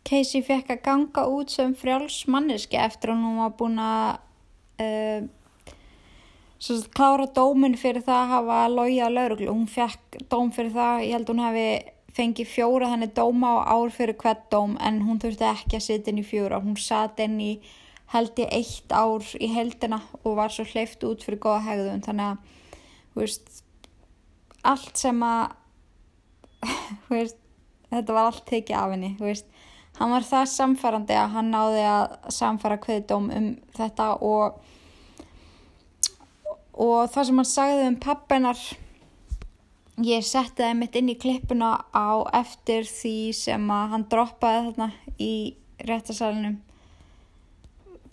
Casey 0.04 0.44
fekk 0.46 0.76
að 0.76 0.84
ganga 0.86 1.26
út 1.26 1.50
sem 1.50 1.74
frjáls 1.74 2.28
manneski 2.30 2.78
eftir 2.78 3.16
að 3.16 3.26
hún 3.26 3.42
var 3.42 3.58
búin 3.58 3.82
að 3.82 4.20
uh, 4.78 5.26
að 6.58 6.88
klára 6.98 7.28
dómin 7.36 7.78
fyrir 7.78 8.04
það 8.06 8.22
að 8.22 8.32
hafa 8.34 8.58
logið 8.74 9.06
á 9.06 9.10
lauruglu. 9.14 9.52
Hún 9.52 9.70
fekk 9.70 10.18
dóm 10.32 10.52
fyrir 10.56 10.74
það, 10.74 11.04
ég 11.06 11.18
held 11.18 11.32
hún 11.32 11.44
hafi 11.44 11.68
fengið 12.18 12.50
fjóra 12.50 12.92
þannig 12.94 13.14
dóma 13.18 13.52
á 13.62 13.78
ár 13.78 13.92
fyrir 13.94 14.18
hvert 14.18 14.48
dóm 14.50 14.78
en 14.82 15.04
hún 15.06 15.20
þurfti 15.22 15.46
ekki 15.46 15.78
að 15.78 15.86
sitja 15.86 16.14
inn 16.14 16.22
í 16.24 16.26
fjóra. 16.26 16.62
Hún 16.64 16.80
satt 16.82 17.22
inn 17.22 17.38
í 17.42 17.52
held 18.14 18.40
ég 18.40 18.54
eitt 18.56 18.94
ár 18.96 19.26
í 19.38 19.50
heldina 19.52 20.00
og 20.24 20.38
var 20.40 20.54
svo 20.54 20.66
hleyft 20.66 21.04
út 21.06 21.26
fyrir 21.26 21.42
góða 21.44 21.66
hegðun. 21.68 22.04
Þannig 22.06 22.32
að, 22.32 22.80
þú 23.14 23.24
veist, 23.24 23.60
allt 24.68 24.98
sem 24.98 25.22
að, 25.28 25.44
þú 27.06 27.18
veist, 27.18 27.42
þetta 27.92 28.18
var 28.18 28.32
allt 28.32 28.48
tekið 28.50 28.80
af 28.80 28.96
henni, 28.96 29.14
þú 29.20 29.30
veist. 29.30 29.54
Hann 29.98 30.14
var 30.14 30.26
það 30.26 30.50
samfærandi 30.54 31.16
að 31.18 31.32
hann 31.34 31.54
náði 31.54 31.86
að 31.90 32.18
samfæra 32.34 32.78
kveðdóm 32.82 33.32
um 33.34 33.48
þetta 33.78 34.12
og 34.26 34.60
og 36.78 37.10
það 37.10 37.30
sem 37.30 37.42
hann 37.42 37.50
sagði 37.50 37.88
um 37.90 37.98
pappinar 38.02 38.62
ég 40.06 40.26
setti 40.26 40.62
það 40.62 40.78
mitt 40.78 40.96
inn 41.00 41.10
í 41.10 41.18
klippuna 41.18 41.74
á 41.90 42.22
eftir 42.38 42.86
því 42.86 43.18
sem 43.34 43.72
að 43.74 43.92
hann 43.96 44.08
droppaði 44.12 44.64
þarna 44.68 44.90
í 45.18 45.34
réttasalunum 45.90 46.60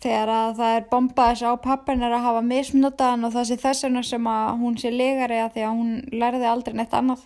þegar 0.04 0.32
að 0.32 0.56
það 0.58 0.78
er 0.78 0.88
bombað 0.90 1.30
þess 1.30 1.48
á 1.48 1.64
pappinar 1.64 2.14
að 2.16 2.26
hafa 2.26 2.42
misnotaðan 2.44 3.28
og 3.28 3.36
það 3.36 3.46
sé 3.48 3.60
þess 3.62 3.86
vegna 3.86 4.02
sem 4.04 4.26
að 4.28 4.48
hún 4.60 4.76
sé 4.80 4.92
legari 4.92 5.38
að 5.40 5.54
því 5.54 5.64
að 5.64 5.78
hún 5.78 5.94
lærði 6.12 6.50
aldrei 6.50 6.76
neitt 6.76 6.96
annað. 6.96 7.22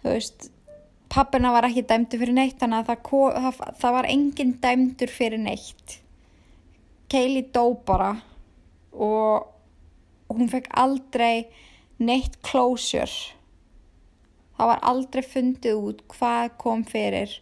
Þú 0.00 0.14
veist 0.14 0.48
pappina 1.10 1.52
var 1.54 1.68
ekki 1.68 1.84
dæmdur 1.86 2.22
fyrir 2.22 2.36
neitt 2.36 2.58
þannig 2.58 2.82
að 2.82 2.90
það, 2.90 3.54
það, 3.60 3.78
það 3.82 3.96
var 3.98 4.10
engin 4.10 4.52
dæmdur 4.64 5.14
fyrir 5.14 5.42
neitt. 5.42 5.96
Keili 7.10 7.44
dó 7.54 7.64
bara 7.86 8.12
og 8.90 9.46
hún 10.30 10.50
fekk 10.52 10.70
aldrei 10.82 11.46
neitt 11.98 12.40
closure. 12.46 13.34
Það 14.56 14.72
var 14.72 14.82
aldrei 14.92 15.24
fundið 15.24 15.84
út 15.90 16.02
hvað 16.12 16.56
kom 16.60 16.84
fyrir. 16.88 17.32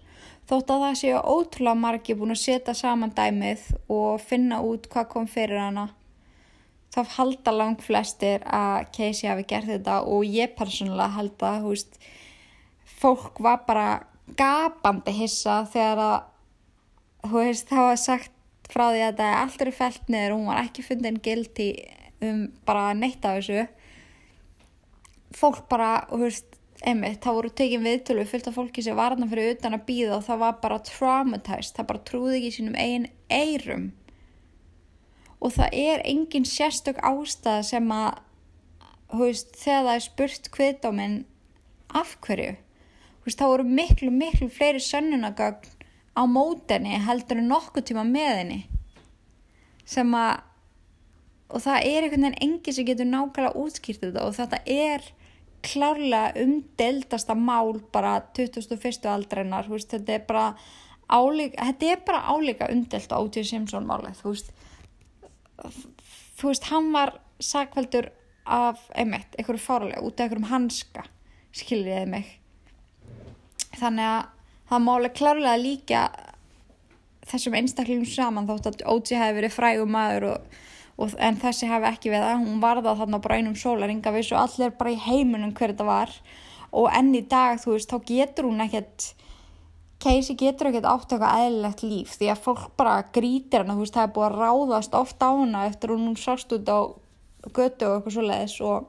Þótt 0.49 0.71
að 0.73 0.85
það 0.87 0.99
séu 1.03 1.21
ótrúlega 1.21 1.83
margi 1.83 2.17
búin 2.17 2.33
að 2.33 2.43
setja 2.43 2.75
saman 2.75 3.13
dæmið 3.15 3.65
og 3.93 4.21
finna 4.25 4.63
út 4.65 4.89
hvað 4.89 5.11
kom 5.13 5.27
fyrir 5.29 5.61
hana 5.61 5.91
þá 6.95 7.03
halda 7.19 7.55
langt 7.55 7.85
flestir 7.85 8.45
að 8.45 8.89
Casey 8.97 9.29
hafi 9.29 9.45
gert 9.49 9.69
þetta 9.69 10.01
og 10.09 10.25
ég 10.27 10.55
persónulega 10.59 11.17
held 11.19 11.45
að 11.45 11.67
húst, 11.67 11.99
fólk 12.99 13.39
var 13.45 13.63
bara 13.69 13.89
gapandi 14.39 15.15
hissa 15.17 15.63
þegar 15.73 16.03
að 16.05 17.33
veist, 17.35 17.69
það 17.69 17.91
var 17.91 18.01
sagt 18.01 18.35
frá 18.69 18.89
því 18.93 19.05
að 19.05 19.21
það 19.21 19.29
er 19.29 19.39
alltaf 19.43 19.79
fælt 19.79 20.11
niður 20.13 20.35
og 20.35 20.41
hún 20.41 20.51
var 20.51 20.63
ekki 20.65 20.85
fundin 20.85 21.23
guilty 21.25 21.69
um 22.25 22.47
bara 22.67 22.93
neitt 22.97 23.25
af 23.25 23.39
þessu. 23.39 23.67
Fólk 25.39 25.67
bara, 25.71 26.07
þú 26.11 26.23
veist 26.25 26.59
einmitt, 26.87 27.21
það 27.25 27.39
voru 27.39 27.51
tekin 27.59 27.87
viðtölu 27.87 28.25
fullt 28.29 28.51
af 28.51 28.59
fólki 28.59 28.83
sem 28.85 28.97
var 28.97 29.15
þarna 29.15 29.29
fyrir 29.31 29.57
utan 29.57 29.75
að 29.75 29.87
býða 29.89 30.19
og 30.19 30.27
það 30.29 30.43
var 30.45 30.59
bara 30.63 30.83
traumatized, 30.87 31.75
það 31.77 31.89
bara 31.91 32.05
trúði 32.11 32.39
ekki 32.39 32.53
sínum 32.55 32.79
eigin 32.79 33.09
eirum 33.31 33.89
og 35.39 35.55
það 35.55 35.75
er 35.79 36.05
engin 36.07 36.47
sérstök 36.49 37.01
ástæða 37.07 37.67
sem 37.67 37.93
að 37.95 38.23
veist, 39.19 39.53
þegar 39.59 39.85
það 39.87 39.93
er 39.95 40.07
spurt 40.07 40.51
kviðdóminn 40.55 41.19
af 41.99 42.17
hverju? 42.27 42.57
Veist, 43.25 43.39
það 43.39 43.53
voru 43.55 43.69
miklu, 43.79 44.11
miklu 44.15 44.49
fleiri 44.53 44.83
sönnunagögn 44.83 45.75
á 46.19 46.23
mótenni 46.27 46.99
heldur 47.07 47.39
en 47.39 47.51
nokkuð 47.53 47.91
tíma 47.91 48.05
með 48.07 48.33
henni 48.41 48.61
sem 49.89 50.11
að 50.15 50.45
og 51.49 51.63
það 51.65 51.87
er 51.89 52.05
einhvern 52.05 52.27
veginn 52.27 52.43
engi 52.45 52.75
sem 52.75 52.89
getur 52.89 53.09
nákvæmlega 53.09 53.63
útskýrt 53.63 54.03
þetta 54.05 54.27
og 54.27 54.37
þetta 54.37 54.61
er 54.67 55.07
klárlega 55.65 56.45
umdeldasta 56.45 57.35
mál 57.35 57.81
bara 57.93 58.21
2001. 58.37 59.09
aldreinar 59.11 59.69
veist, 59.71 59.91
þetta 59.91 60.15
er 60.15 60.27
bara 60.29 60.45
álíka, 61.09 61.65
þetta 61.71 61.93
er 61.93 62.05
bara 62.07 62.23
álíka 62.29 62.69
umdelt 62.73 63.13
á 63.13 63.17
O.J. 63.19 63.45
Simpson 63.49 63.89
málið 63.89 64.21
þú 64.23 64.35
veist 64.35 64.53
þú 66.39 66.53
veist, 66.53 66.69
hann 66.71 66.93
var 66.95 67.17
sakveldur 67.43 68.11
af, 68.47 68.85
einmitt, 68.95 69.35
einhverju 69.39 69.63
fárlega 69.63 70.05
út 70.05 70.21
af 70.21 70.29
einhverjum 70.29 70.51
hanska 70.53 71.05
skiljiði 71.57 72.07
mig 72.13 72.35
þannig 73.79 74.05
að 74.05 74.25
það 74.69 74.85
máli 74.85 75.13
klárlega 75.17 75.63
líka 75.63 76.07
þessum 77.29 77.57
einstaklingum 77.59 78.09
saman 78.09 78.49
þótt 78.49 78.71
að 78.71 78.87
O.J. 78.93 79.19
hefði 79.19 79.39
verið 79.41 79.57
frægum 79.57 79.95
maður 79.97 80.31
og, 80.35 80.59
og, 80.99 81.15
en 81.23 81.39
þessi 81.41 81.71
hefði 81.71 81.93
ekki 81.93 82.13
við 82.13 82.25
það. 82.25 82.43
Hún 82.45 82.61
var 82.63 82.83
það 82.83 83.05
þarna 83.05 83.23
bara 83.25 83.39
einum 83.39 83.57
sólaringa 83.59 84.13
vissu. 84.15 84.37
Allir 84.39 84.75
bara 84.79 84.95
í 84.95 85.01
heiminum 85.07 85.55
hver 85.55 85.73
þetta 85.73 85.87
var. 85.89 86.13
Og 86.77 86.91
enn 86.93 87.15
í 87.17 87.23
dag 87.31 87.63
þú 87.63 87.77
veist 87.77 87.93
þá 87.95 87.99
getur 88.11 88.51
hún 88.51 88.67
ekkert 88.67 89.13
Casey 89.99 90.37
getur 90.39 90.69
ekkert 90.69 90.87
átt 90.87 91.11
eitthvað 91.11 91.41
eðlilegt 91.43 91.81
líf 91.83 92.13
því 92.21 92.29
að 92.31 92.43
fólk 92.45 92.69
bara 92.79 93.01
grítir 93.15 93.65
hana 93.65 93.75
þú 93.75 93.83
veist 93.83 93.97
það 93.97 94.05
er 94.05 94.13
búið 94.15 94.27
að 94.29 94.37
ráðast 94.39 94.93
ofta 94.95 95.27
á 95.27 95.33
hana 95.35 95.63
eftir 95.67 95.91
hún 95.91 96.15
sást 96.15 96.55
út 96.55 96.71
á 96.71 96.79
götu 97.51 97.89
og 97.89 97.97
eitthvað 97.97 98.15
svo 98.15 98.27
leiðis 98.29 98.55
og 98.63 98.87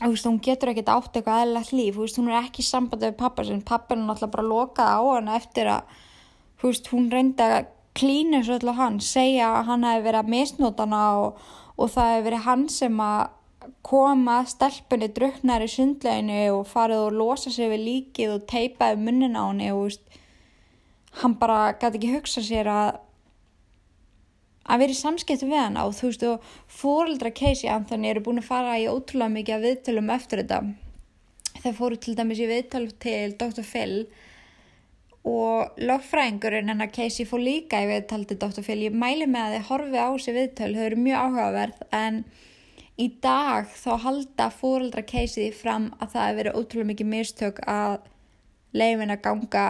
þú 0.00 0.10
veist, 0.12 0.28
hún 0.28 0.40
getur 0.44 0.72
ekkert 0.72 0.92
átt 0.92 1.16
eitthvað 1.16 1.42
eðlilegt 1.44 1.72
líf, 1.72 1.96
þú 1.96 2.04
veist, 2.04 2.20
hún 2.20 2.28
er 2.28 2.38
ekki 2.40 2.60
í 2.60 2.68
sambandi 2.68 3.08
við 3.08 3.18
pappa 3.20 3.44
pappa 3.68 3.96
er 3.96 4.00
náttúrulega 4.02 4.34
bara 4.36 4.48
lokað 4.48 4.92
á 4.96 5.00
hana 5.08 5.36
eftir 5.36 5.72
að, 5.72 5.98
þú 6.60 6.70
veist, 6.70 6.92
hún 6.92 7.10
reyndi 7.12 7.46
að 7.46 7.58
klína 7.96 8.42
svo 8.44 8.56
alltaf 8.58 8.78
hann, 8.78 9.00
segja 9.02 9.50
að 9.58 9.68
hann 9.70 9.84
hefði 9.88 10.06
verið 10.06 10.20
að 10.20 10.32
misnóta 10.34 10.86
hana 10.86 11.04
og, 11.20 11.44
og 11.76 11.92
það 11.94 12.10
hefði 12.14 12.26
verið 12.28 12.46
hann 12.46 12.64
sem 12.72 13.04
að 13.04 13.20
koma 13.84 14.40
stelpunni 14.48 15.10
druknar 15.16 15.64
í 15.64 15.68
sundleginu 15.70 16.40
og 16.54 16.66
farið 16.70 17.04
og 17.06 17.16
losa 17.18 17.52
sig 17.52 17.70
við 17.72 17.84
líkið 17.86 18.34
og 18.36 18.48
teipaði 18.50 19.00
munnin 19.04 19.36
á 19.36 19.42
henni 19.50 19.70
og, 19.74 19.86
veist, 19.88 20.04
hann 21.20 21.36
bara 21.40 21.72
gæti 21.74 22.00
ekki 22.00 22.12
hugsa 22.14 22.44
sér 22.46 22.70
að 22.70 22.90
að 24.70 24.84
vera 24.84 24.94
í 24.94 24.98
samskiptu 25.00 25.48
við 25.50 25.58
hana 25.58 25.86
og 25.88 25.96
þú 25.98 26.10
veist 26.10 26.24
og 26.28 26.50
fóreldra 26.70 27.32
Casey 27.34 27.70
Anthony 27.72 28.12
eru 28.12 28.22
búin 28.22 28.38
að 28.38 28.50
fara 28.52 28.78
í 28.78 28.86
ótrúlega 28.86 29.34
mikið 29.34 29.64
viðtölum 29.66 30.12
eftir 30.14 30.44
þetta 30.44 30.60
þeir 31.60 31.76
fóru 31.76 31.98
til 32.00 32.14
dæmis 32.16 32.40
í 32.40 32.48
viðtöl 32.48 32.86
til 33.02 33.34
Dr. 33.40 33.64
Phil 33.66 33.96
og 34.04 34.18
lögfræðingurinn 35.24 36.70
hennar 36.72 36.88
Casey 36.92 37.26
fór 37.28 37.42
líka 37.44 37.82
í 37.84 37.88
viðtöl 37.90 38.22
til 38.28 38.38
Dr. 38.40 38.62
Phil 38.64 38.78
ég 38.86 38.94
mæli 38.96 39.26
með 39.28 39.42
að 39.42 39.56
þið 39.56 39.66
horfi 39.68 40.00
á 40.00 40.08
þessi 40.08 40.36
viðtöl 40.36 40.70
þau 40.76 40.84
eru 40.86 41.00
mjög 41.04 41.26
áhugaverð 41.26 41.82
en 41.96 42.22
í 43.00 43.08
dag 43.20 43.68
þá 43.76 43.90
halda 44.04 44.48
fóreldra 44.54 45.04
Casey 45.04 45.50
fram 45.52 45.90
að 46.00 46.14
það 46.14 46.26
hefur 46.26 46.40
verið 46.40 46.56
ótrúlega 46.60 46.90
mikið 46.92 47.10
mistök 47.12 47.60
að 47.68 47.98
leifin 48.72 49.12
að 49.12 49.22
ganga 49.26 49.66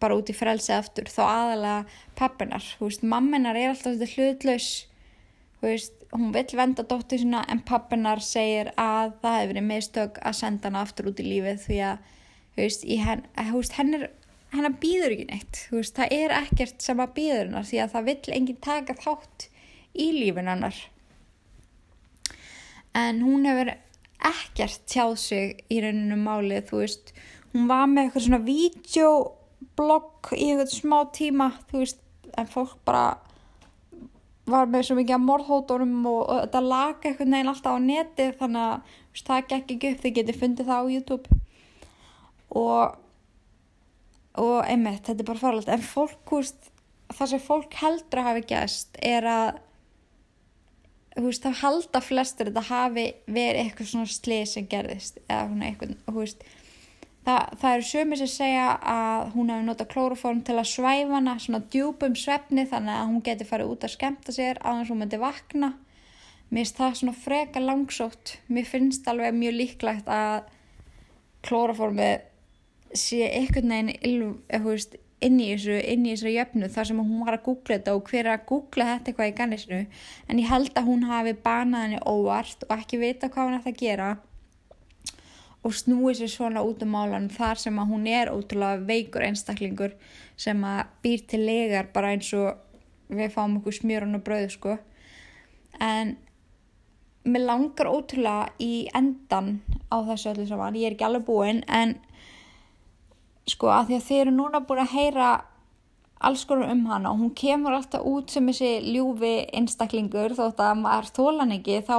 bara 0.00 0.18
út 0.18 0.28
í 0.28 0.36
frelsi 0.36 0.74
aftur 0.76 1.08
þá 1.08 1.22
aðalega 1.24 2.02
pappinar, 2.18 2.64
þú 2.76 2.90
veist, 2.90 3.06
mamminar 3.06 3.56
er 3.56 3.72
alltaf 3.72 3.96
þetta 3.96 4.12
hlutlaus 4.12 4.68
þú 5.56 5.70
veist, 5.70 6.04
hún 6.12 6.34
vill 6.36 6.58
venda 6.58 6.84
dóttir 6.84 7.22
sína 7.22 7.46
en 7.48 7.64
pappinar 7.64 8.20
segir 8.24 8.74
að 8.76 9.16
það 9.22 9.38
hefur 9.38 9.52
verið 9.54 9.68
mistök 9.70 10.20
að 10.20 10.38
senda 10.42 10.68
hana 10.68 10.84
aftur 10.84 11.08
út 11.10 11.24
í 11.24 11.26
lífið 11.30 11.64
því 11.64 11.80
að, 11.88 12.14
þú 12.52 12.62
veist, 12.66 12.86
henn, 13.08 13.24
henn 13.80 13.96
er, 13.96 14.08
henn 14.54 14.76
býður 14.80 15.14
ekki 15.16 15.26
neitt 15.30 15.62
veist, 15.72 15.96
það 15.96 16.12
er 16.16 16.34
ekkert 16.40 16.84
sem 16.84 17.00
að 17.02 17.14
býður 17.16 17.42
hennar 17.48 17.66
því 17.68 17.80
að 17.82 17.94
það 17.94 18.10
vill 18.10 18.36
enginn 18.36 18.60
taka 18.66 18.96
þátt 19.00 19.48
í 19.96 20.06
lífin 20.12 20.50
hennar. 20.50 20.78
En 22.96 23.20
hún 23.24 23.46
hefur 23.48 23.72
ekkert 24.26 24.86
tjáð 24.88 25.16
sig 25.20 25.64
í 25.72 25.80
rauninu 25.84 26.16
málið, 26.20 26.68
þú 26.70 26.80
veist. 26.82 27.12
Hún 27.52 27.68
var 27.70 27.86
með 27.90 28.06
eitthvað 28.06 28.26
svona 28.26 28.42
vídeo 28.44 29.10
blogg 29.76 30.32
í 30.36 30.50
eitthvað 30.50 30.72
smá 30.72 30.98
tíma 31.16 31.50
þú 31.70 31.82
veist, 31.82 32.02
en 32.36 32.50
fólk 32.50 32.76
bara 32.88 33.06
var 34.46 34.68
með 34.70 34.86
svo 34.86 34.96
mikið 34.98 35.16
að 35.16 35.24
morðhóttunum 35.26 35.96
og, 36.06 36.20
og 36.22 36.42
þetta 36.44 36.62
laga 36.62 37.08
eitthvað 37.10 37.32
neginn 37.32 37.50
alltaf 37.50 37.76
á 37.76 37.80
neti 37.82 38.28
þannig 38.38 38.62
að 38.62 38.92
veist, 39.10 39.26
það 39.26 39.48
gekk 39.50 39.74
ekki 39.74 39.90
upp, 39.90 40.04
þið 40.04 40.16
getið 40.20 40.40
fundið 40.42 40.70
það 40.70 40.86
á 40.86 40.92
YouTube. 40.94 41.40
Og 42.56 43.02
og 44.42 44.58
einmitt, 44.64 45.04
þetta 45.06 45.22
er 45.22 45.30
bara 45.30 45.42
farlegt 45.42 45.72
en 45.72 45.84
fólk, 45.84 46.18
veist, 46.32 46.70
það 47.14 47.32
sem 47.32 47.46
fólk 47.46 47.78
heldur 47.80 48.22
að 48.22 48.28
hafi 48.30 48.44
gæst 48.50 49.00
er 49.04 49.28
að 49.30 49.62
veist, 51.16 51.42
það 51.46 51.60
halda 51.62 52.04
flestir 52.04 52.50
þetta 52.50 52.68
hafi 52.68 53.08
verið 53.26 53.62
eitthvað 53.62 53.90
svona 53.92 54.12
slið 54.12 54.46
sem 54.52 54.70
gerðist 54.70 55.20
eða 55.26 55.48
svona 55.50 55.70
eitthvað, 55.70 55.98
þú 56.06 56.20
veist 56.20 56.48
Það, 57.26 57.62
eru 57.72 57.82
sömur 57.82 58.18
sem 58.20 58.28
segja 58.30 58.66
að 58.86 59.32
hún 59.32 59.48
hefur 59.50 59.64
notað 59.66 59.88
klóroform 59.90 60.42
til 60.46 60.54
að 60.60 60.68
svæfa 60.70 61.16
hana 61.16 61.32
svona 61.42 61.58
djúpum 61.72 62.14
svefni 62.14 62.62
þannig 62.70 62.94
að 62.94 63.08
hún 63.08 63.24
geti 63.26 63.46
farið 63.48 63.72
út 63.72 63.86
að 63.86 63.94
skemta 63.96 64.34
sér 64.36 64.60
á 64.62 64.70
þess 64.70 64.84
að 64.84 64.92
hún 64.92 65.00
myndi 65.00 65.18
vakna. 65.18 65.70
Mér 66.52 66.62
finnst 66.62 66.78
það 66.78 66.94
svona 67.00 67.14
freka 67.24 67.62
langsótt. 67.64 68.36
Mér 68.46 68.68
finnst 68.70 69.10
alveg 69.10 69.34
mjög 69.34 69.58
líklegt 69.58 70.06
að 70.06 70.46
klóroformi 71.48 72.12
sé 72.94 73.26
einhvern 73.30 73.72
veginn 73.72 74.36
inn 75.26 75.40
í 75.40 75.48
þessu, 75.54 75.78
inn 75.80 76.04
í 76.04 76.12
þessu 76.12 76.32
jöfnu 76.34 76.68
þar 76.70 76.88
sem 76.90 77.00
hún 77.00 77.24
var 77.24 77.38
að 77.38 77.46
googla 77.48 77.78
þetta 77.78 77.94
og 77.96 78.10
hver 78.10 78.26
er 78.26 78.32
að 78.34 78.46
googla 78.50 78.88
þetta 78.90 79.10
eitthvað 79.10 79.30
í 79.30 79.36
gannisnu. 79.40 79.82
En 80.28 80.40
ég 80.42 80.50
held 80.50 80.72
að 80.76 80.88
hún 80.90 81.06
hafi 81.08 81.36
banað 81.44 81.86
henni 81.86 82.00
óvart 82.04 82.66
og 82.68 82.74
ekki 82.76 83.00
vita 83.00 83.30
hvað 83.32 83.48
hann 83.48 83.60
ætti 83.60 83.72
að 83.72 83.80
gera 83.80 84.10
og 85.66 85.74
snúi 85.74 86.14
sér 86.14 86.30
svona 86.30 86.62
út 86.62 86.82
um 86.84 86.92
málan 86.94 87.30
þar 87.32 87.58
sem 87.58 87.78
að 87.80 87.90
hún 87.90 88.04
er 88.06 88.30
ótrúlega 88.30 88.84
veikur 88.86 89.24
einstaklingur 89.26 89.96
sem 90.38 90.60
að 90.62 90.92
býr 91.02 91.24
til 91.26 91.42
legar 91.42 91.88
bara 91.94 92.12
eins 92.14 92.28
og 92.38 92.60
við 93.10 93.32
fáum 93.34 93.58
okkur 93.58 93.74
smjörun 93.74 94.18
og 94.18 94.22
bröðu 94.26 94.52
sko 94.54 94.76
en 95.82 96.14
mér 97.26 97.46
langar 97.48 97.90
ótrúlega 97.90 98.52
í 98.62 98.86
endan 98.94 99.56
á 99.90 100.06
þessu 100.06 100.32
öllu 100.34 100.46
saman, 100.46 100.78
ég 100.78 100.90
er 100.90 100.96
ekki 100.96 101.08
alveg 101.08 101.26
búinn 101.26 101.64
en 101.66 101.96
sko 103.46 103.70
að 103.70 103.90
því 103.90 103.98
að 103.98 104.06
þeir 104.08 104.20
eru 104.24 104.34
núna 104.36 104.62
búin 104.66 104.82
að 104.82 104.94
heyra 104.96 105.30
alls 106.26 106.44
konar 106.48 106.72
um 106.72 106.86
hana 106.88 107.12
og 107.12 107.20
hún 107.20 107.34
kemur 107.36 107.76
alltaf 107.76 108.06
út 108.08 108.32
sem 108.32 108.46
þessi 108.48 108.70
ljúfi 108.94 109.34
einstaklingur 109.54 110.34
þótt 110.36 110.62
að 110.64 110.80
maður 110.80 111.10
þólan 111.18 111.54
ekki 111.58 111.82
þá 111.86 111.98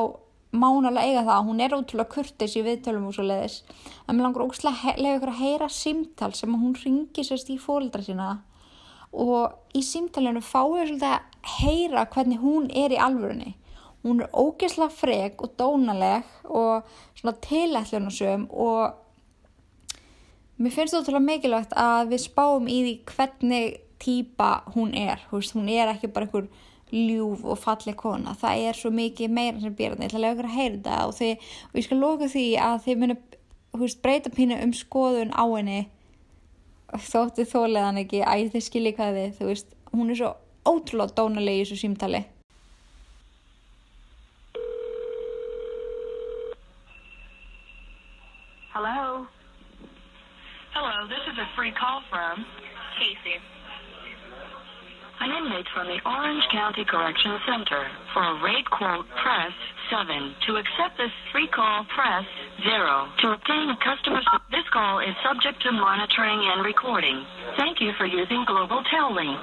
mánalega 0.57 1.05
eiga 1.05 1.23
það. 1.23 1.33
Að 1.37 1.47
hún 1.49 1.61
er 1.63 1.75
ótrúlega 1.77 2.13
kurtis 2.15 2.57
í 2.57 2.63
viðtölum 2.65 3.07
og 3.09 3.15
svo 3.15 3.25
leiðis 3.27 3.57
að 4.07 4.13
mér 4.15 4.25
langar 4.25 4.45
ótrúlega 4.47 4.91
að 4.93 5.01
lega 5.03 5.19
ykkur 5.19 5.33
að 5.33 5.41
heyra 5.43 5.69
símtal 5.77 6.31
sem 6.37 6.59
hún 6.63 6.75
ringi 6.81 7.25
sérst 7.27 7.51
í 7.53 7.59
fóldra 7.61 8.03
sína 8.05 8.29
og 9.17 9.77
í 9.77 9.83
símtalinu 9.85 10.43
fáið 10.43 10.91
svolítið 10.91 11.09
að 11.13 11.57
heyra 11.61 12.05
hvernig 12.11 12.43
hún 12.43 12.67
er 12.75 12.93
í 12.93 13.01
alvörunni. 13.01 13.55
Hún 14.03 14.21
er 14.23 14.31
ógeðslega 14.35 14.93
frek 14.93 15.43
og 15.43 15.55
dónaleg 15.59 16.27
og 16.45 16.87
svona 17.17 17.37
tilætlunasöm 17.43 18.47
og 18.51 18.97
mér 20.57 20.73
finnst 20.73 20.95
það 20.95 21.03
ótrúlega 21.03 21.25
mikilvægt 21.27 21.75
að 21.77 22.13
við 22.13 22.23
spáum 22.23 22.69
í 22.69 22.77
því 22.85 22.93
hvernig 23.11 23.75
týpa 24.01 24.49
hún 24.75 24.93
er, 24.97 25.21
hún 25.31 25.69
er 25.69 25.91
ekki 25.91 26.09
bara 26.13 26.27
einhver 26.27 26.47
ljúf 26.91 27.43
og 27.43 27.59
falleg 27.59 27.97
kona. 27.99 28.35
Það 28.37 28.67
er 28.69 28.77
svo 28.77 28.91
mikið 28.95 29.33
meira 29.33 29.59
sem 29.59 29.75
býr 29.75 29.95
ég 29.97 30.05
ætla 30.07 30.19
að 30.19 30.23
lega 30.23 30.35
ykkur 30.35 30.47
að 30.47 30.55
heyra 30.55 30.75
þetta 30.77 30.99
og, 31.07 31.13
þið, 31.17 31.49
og 31.67 31.79
ég 31.79 31.87
skal 31.87 31.99
loka 31.99 32.29
því 32.31 32.45
að 32.63 32.77
þið 32.85 33.01
munu 33.01 33.17
veist, 33.77 34.01
breyta 34.01 34.33
pínu 34.33 34.57
um 34.63 34.73
skoðun 34.73 35.35
á 35.35 35.43
henni. 35.51 35.81
Þóttu 36.87 37.45
þóleðan 37.45 38.01
ekki. 38.05 38.23
Æ 38.23 38.47
þið 38.53 38.65
skilji 38.69 38.95
hvað 38.95 39.19
þið 39.19 39.37
þú 39.37 39.51
veist, 39.51 39.77
hún 39.91 40.11
er 40.13 40.21
svo 40.21 40.33
ótrúlega 40.67 41.17
dónaleg 41.19 41.61
í 41.61 41.63
þessu 41.65 41.81
símtali. 41.83 42.25
Hello? 48.77 49.25
Hello, 50.77 51.09
this 51.09 51.25
is 51.25 51.33
a 51.41 51.49
free 51.57 51.73
call 51.73 52.05
from 52.05 52.45
Casey. 53.01 53.41
An 55.25 55.33
inmate 55.33 55.65
from 55.73 55.89
the 55.89 55.97
Orange 56.05 56.45
County 56.53 56.85
Correction 56.85 57.33
Center. 57.49 57.81
For 58.13 58.21
a 58.21 58.37
rate 58.45 58.69
quote, 58.69 59.09
press 59.17 59.49
7. 59.89 60.05
To 60.45 60.61
accept 60.61 61.01
this 61.01 61.09
free 61.33 61.49
call, 61.49 61.81
press 61.97 62.29
0. 62.61 63.09
To 63.25 63.27
obtain 63.33 63.73
a 63.73 63.77
customer... 63.81 64.21
This 64.53 64.69
call 64.69 65.01
is 65.01 65.17
subject 65.25 65.65
to 65.65 65.73
monitoring 65.73 66.45
and 66.45 66.61
recording. 66.61 67.25
Thank 67.57 67.81
you 67.81 67.97
for 67.97 68.05
using 68.05 68.45
Global 68.45 68.85
Tel 68.93 69.09
Link. 69.17 69.41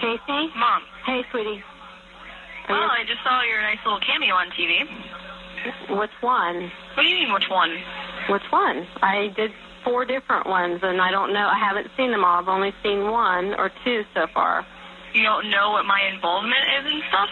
Casey? 0.00 0.48
Mom. 0.56 0.80
Hey, 1.04 1.20
sweetie. 1.28 1.60
Oh, 2.72 2.88
I 2.88 3.04
just 3.04 3.20
saw 3.20 3.44
your 3.44 3.60
nice 3.60 3.84
little 3.84 4.00
cameo 4.00 4.32
on 4.32 4.48
TV. 4.56 4.80
Which 5.90 6.10
one? 6.20 6.70
What 6.94 7.02
do 7.02 7.08
you 7.08 7.24
mean, 7.24 7.32
which 7.32 7.48
one? 7.50 7.76
Which 8.28 8.42
one? 8.50 8.86
I 9.02 9.32
did 9.36 9.52
four 9.84 10.04
different 10.04 10.46
ones, 10.46 10.80
and 10.82 11.00
I 11.00 11.10
don't 11.10 11.32
know. 11.32 11.46
I 11.46 11.58
haven't 11.58 11.88
seen 11.96 12.10
them 12.10 12.24
all. 12.24 12.40
I've 12.40 12.48
only 12.48 12.72
seen 12.82 13.10
one 13.10 13.54
or 13.54 13.70
two 13.84 14.02
so 14.14 14.26
far. 14.32 14.66
You 15.12 15.22
don't 15.22 15.50
know 15.50 15.70
what 15.70 15.84
my 15.84 16.00
involvement 16.12 16.64
is 16.80 16.92
and 16.92 17.02
stuff? 17.08 17.28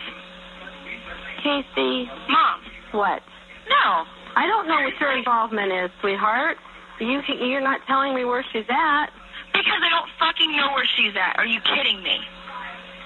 Casey. 1.43 2.09
Mom. 2.29 2.61
What? 2.93 3.23
No. 3.69 4.05
I 4.37 4.47
don't 4.47 4.69
know 4.69 4.81
what 4.81 4.95
your 5.01 5.17
involvement 5.17 5.73
is, 5.73 5.91
sweetheart. 6.01 6.57
You 7.01 7.21
you're 7.41 7.61
not 7.61 7.81
telling 7.87 8.15
me 8.15 8.25
where 8.25 8.45
she's 8.53 8.69
at. 8.69 9.07
Because 9.53 9.81
I 9.83 9.91
don't 9.91 10.09
fucking 10.19 10.57
know 10.57 10.73
where 10.73 10.89
she's 10.97 11.13
at. 11.17 11.39
Are 11.39 11.47
you 11.47 11.61
kidding 11.61 12.03
me? 12.03 12.21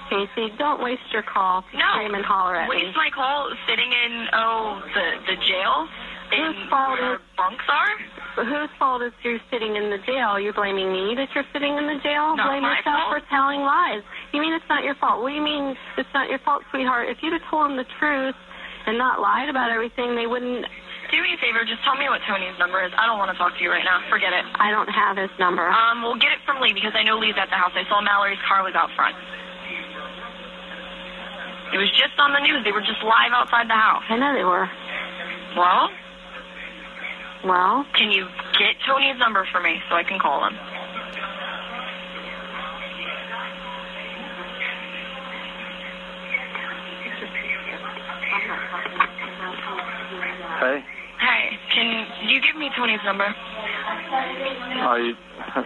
Casey, 0.09 0.53
don't 0.57 0.81
waste 0.81 1.01
your 1.11 1.23
call 1.23 1.63
No. 1.73 1.79
scream 1.95 2.15
and 2.15 2.23
holler 2.25 2.55
at 2.55 2.69
Waste 2.69 2.85
me. 2.85 2.93
my 2.95 3.09
call 3.13 3.51
sitting 3.67 3.91
in, 3.91 4.27
oh, 4.33 4.81
the, 4.93 5.05
the 5.27 5.35
jail? 5.45 5.87
Whose 6.31 6.59
fault 6.69 6.99
where 6.99 7.15
is 7.15 7.21
bunks 7.37 7.63
are? 7.69 8.43
whose 8.43 8.69
fault 8.77 9.01
is 9.01 9.11
you're 9.23 9.39
sitting 9.49 9.75
in 9.77 9.89
the 9.89 9.97
jail? 10.05 10.37
You're 10.39 10.53
blaming 10.53 10.91
me 10.91 11.15
that 11.15 11.29
you're 11.33 11.47
sitting 11.53 11.77
in 11.77 11.87
the 11.87 11.97
jail? 12.03 12.35
Not 12.35 12.51
Blame 12.51 12.61
my 12.63 12.77
yourself 12.77 13.09
fault. 13.09 13.23
for 13.23 13.29
telling 13.31 13.61
lies. 13.61 14.03
You 14.33 14.41
mean 14.41 14.53
it's 14.53 14.67
not 14.69 14.83
your 14.83 14.95
fault? 14.95 15.23
What 15.23 15.29
do 15.29 15.35
you 15.35 15.41
mean 15.41 15.75
it's 15.97 16.11
not 16.13 16.29
your 16.29 16.39
fault, 16.39 16.63
sweetheart? 16.69 17.09
If 17.09 17.23
you'd 17.23 17.33
have 17.33 17.47
told 17.49 17.71
them 17.71 17.77
the 17.77 17.87
truth 17.97 18.35
and 18.85 18.97
not 18.97 19.19
lied 19.21 19.49
about 19.49 19.71
everything, 19.71 20.15
they 20.15 20.27
wouldn't. 20.27 20.65
Do 21.09 21.21
me 21.23 21.33
a 21.33 21.37
favor, 21.39 21.63
just 21.63 21.79
tell 21.87 21.95
me 21.95 22.09
what 22.11 22.19
Tony's 22.27 22.59
number 22.59 22.83
is. 22.83 22.91
I 22.99 23.07
don't 23.07 23.17
want 23.17 23.31
to 23.31 23.37
talk 23.39 23.55
to 23.55 23.63
you 23.63 23.71
right 23.71 23.83
now. 23.87 24.03
Forget 24.11 24.33
it. 24.35 24.43
I 24.59 24.69
don't 24.71 24.91
have 24.91 25.15
his 25.15 25.31
number. 25.39 25.63
Um, 25.71 26.03
we'll 26.03 26.19
get 26.19 26.35
it 26.35 26.43
from 26.45 26.59
Lee 26.59 26.73
because 26.75 26.91
I 26.93 27.03
know 27.07 27.15
Lee's 27.17 27.39
at 27.39 27.47
the 27.49 27.55
house. 27.55 27.71
I 27.79 27.87
saw 27.87 28.01
Mallory's 28.03 28.39
car 28.45 28.61
was 28.67 28.75
out 28.75 28.91
front. 28.93 29.15
It 31.73 31.77
was 31.77 31.91
just 31.91 32.17
on 32.17 32.31
the 32.33 32.39
news. 32.39 32.63
They 32.63 32.71
were 32.71 32.81
just 32.81 33.03
live 33.03 33.31
outside 33.33 33.67
the 33.69 33.75
house. 33.75 34.03
I 34.09 34.17
know 34.17 34.33
they 34.33 34.43
were. 34.43 34.69
Well, 35.55 35.89
Well, 37.43 37.85
can 37.93 38.11
you 38.11 38.27
get 38.57 38.75
Tony's 38.85 39.17
number 39.19 39.45
for 39.51 39.61
me 39.61 39.81
so 39.89 39.95
I 39.95 40.03
can 40.03 40.19
call 40.19 40.45
him? 40.47 40.53
Hey, 50.59 50.83
Hey, 51.19 51.57
can 51.73 52.07
you 52.29 52.41
give 52.41 52.55
me 52.57 52.69
Tony's 52.75 52.99
number? 53.05 53.25
I 53.25 55.13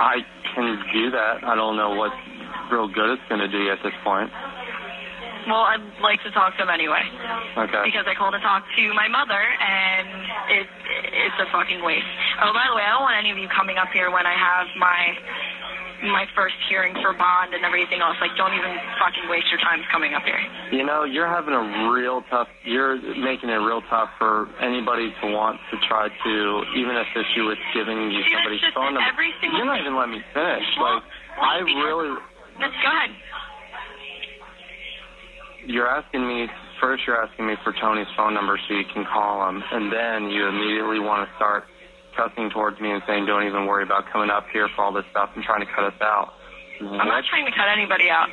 I 0.00 0.16
can 0.54 0.78
do 0.92 1.10
that. 1.10 1.44
I 1.44 1.54
don't 1.54 1.76
know 1.76 1.94
what 1.94 2.12
real 2.70 2.88
good 2.88 3.10
it's 3.10 3.28
going 3.28 3.40
to 3.40 3.48
do 3.48 3.58
you 3.58 3.72
at 3.72 3.82
this 3.82 3.94
point. 4.04 4.30
Well, 5.48 5.64
I'd 5.64 5.80
like 6.04 6.20
to 6.24 6.30
talk 6.30 6.56
to 6.60 6.62
him 6.62 6.68
anyway. 6.68 7.00
Okay. 7.56 7.82
Because 7.88 8.04
I 8.04 8.12
called 8.12 8.36
to 8.36 8.42
talk 8.44 8.68
to 8.68 8.84
my 8.92 9.08
mother, 9.08 9.40
and 9.40 10.08
it 10.52 10.68
it's 11.08 11.38
a 11.40 11.48
fucking 11.48 11.80
waste. 11.80 12.04
Oh, 12.44 12.52
by 12.52 12.68
the 12.68 12.76
way, 12.76 12.84
I 12.84 12.92
don't 12.92 13.00
want 13.00 13.16
any 13.16 13.32
of 13.32 13.38
you 13.38 13.48
coming 13.48 13.80
up 13.80 13.88
here 13.88 14.12
when 14.12 14.28
I 14.28 14.36
have 14.36 14.68
my 14.76 15.16
my 16.04 16.26
first 16.36 16.54
hearing 16.68 16.94
for 17.02 17.12
bond 17.16 17.54
and 17.54 17.64
everything 17.64 18.00
else. 18.00 18.16
Like, 18.20 18.36
don't 18.36 18.54
even 18.54 18.76
fucking 19.00 19.26
waste 19.32 19.50
your 19.50 19.58
time 19.58 19.82
coming 19.90 20.14
up 20.14 20.22
here. 20.22 20.38
You 20.70 20.84
know, 20.84 21.02
you're 21.04 21.26
having 21.26 21.54
a 21.54 21.90
real 21.90 22.22
tough. 22.30 22.48
You're 22.64 23.00
making 23.16 23.48
it 23.48 23.58
real 23.58 23.82
tough 23.88 24.10
for 24.18 24.48
anybody 24.60 25.10
to 25.22 25.32
want 25.32 25.58
to 25.72 25.76
try 25.88 26.08
to 26.08 26.64
even 26.76 26.94
assist 27.08 27.34
you 27.34 27.46
with 27.46 27.58
giving 27.74 28.12
you 28.12 28.22
somebody's 28.30 28.62
phone 28.74 28.94
number. 28.94 29.22
You're 29.42 29.64
not 29.64 29.80
even 29.80 29.96
letting 29.96 30.20
me 30.20 30.22
finish. 30.34 30.66
Like, 30.76 31.02
I 31.40 31.58
really. 31.64 32.20
Let's 32.60 32.74
go 32.82 32.88
ahead. 32.90 33.10
You're 35.66 35.88
asking 35.88 36.26
me 36.26 36.46
first. 36.80 37.02
You're 37.06 37.22
asking 37.22 37.46
me 37.46 37.54
for 37.62 37.72
Tony's 37.80 38.06
phone 38.16 38.34
number 38.34 38.58
so 38.68 38.74
you 38.74 38.84
can 38.92 39.04
call 39.04 39.48
him, 39.48 39.62
and 39.70 39.92
then 39.92 40.30
you 40.30 40.46
immediately 40.48 40.98
want 40.98 41.28
to 41.28 41.34
start 41.36 41.64
cussing 42.16 42.50
towards 42.50 42.80
me 42.80 42.90
and 42.90 43.02
saying, 43.06 43.26
"Don't 43.26 43.46
even 43.46 43.66
worry 43.66 43.84
about 43.84 44.10
coming 44.10 44.30
up 44.30 44.46
here 44.52 44.68
for 44.74 44.84
all 44.84 44.92
this 44.92 45.04
stuff 45.10 45.30
and 45.34 45.44
trying 45.44 45.60
to 45.60 45.70
cut 45.72 45.84
us 45.84 46.00
out." 46.00 46.34
I'm 46.80 47.08
not 47.08 47.24
trying 47.28 47.44
to 47.44 47.52
cut 47.52 47.68
anybody 47.68 48.08
out. 48.08 48.28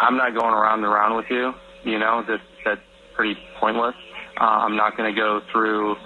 I'm 0.00 0.16
not 0.16 0.34
going 0.34 0.54
around 0.54 0.84
and 0.84 0.86
around 0.86 1.16
with 1.16 1.26
you. 1.30 1.54
You 1.84 1.98
know, 1.98 2.22
that 2.26 2.40
that's 2.64 2.80
pretty 3.14 3.38
pointless. 3.60 3.94
Uh, 4.40 4.44
I'm 4.44 4.76
not 4.76 4.96
going 4.96 5.12
to 5.12 5.18
go 5.18 5.40
through. 5.52 5.96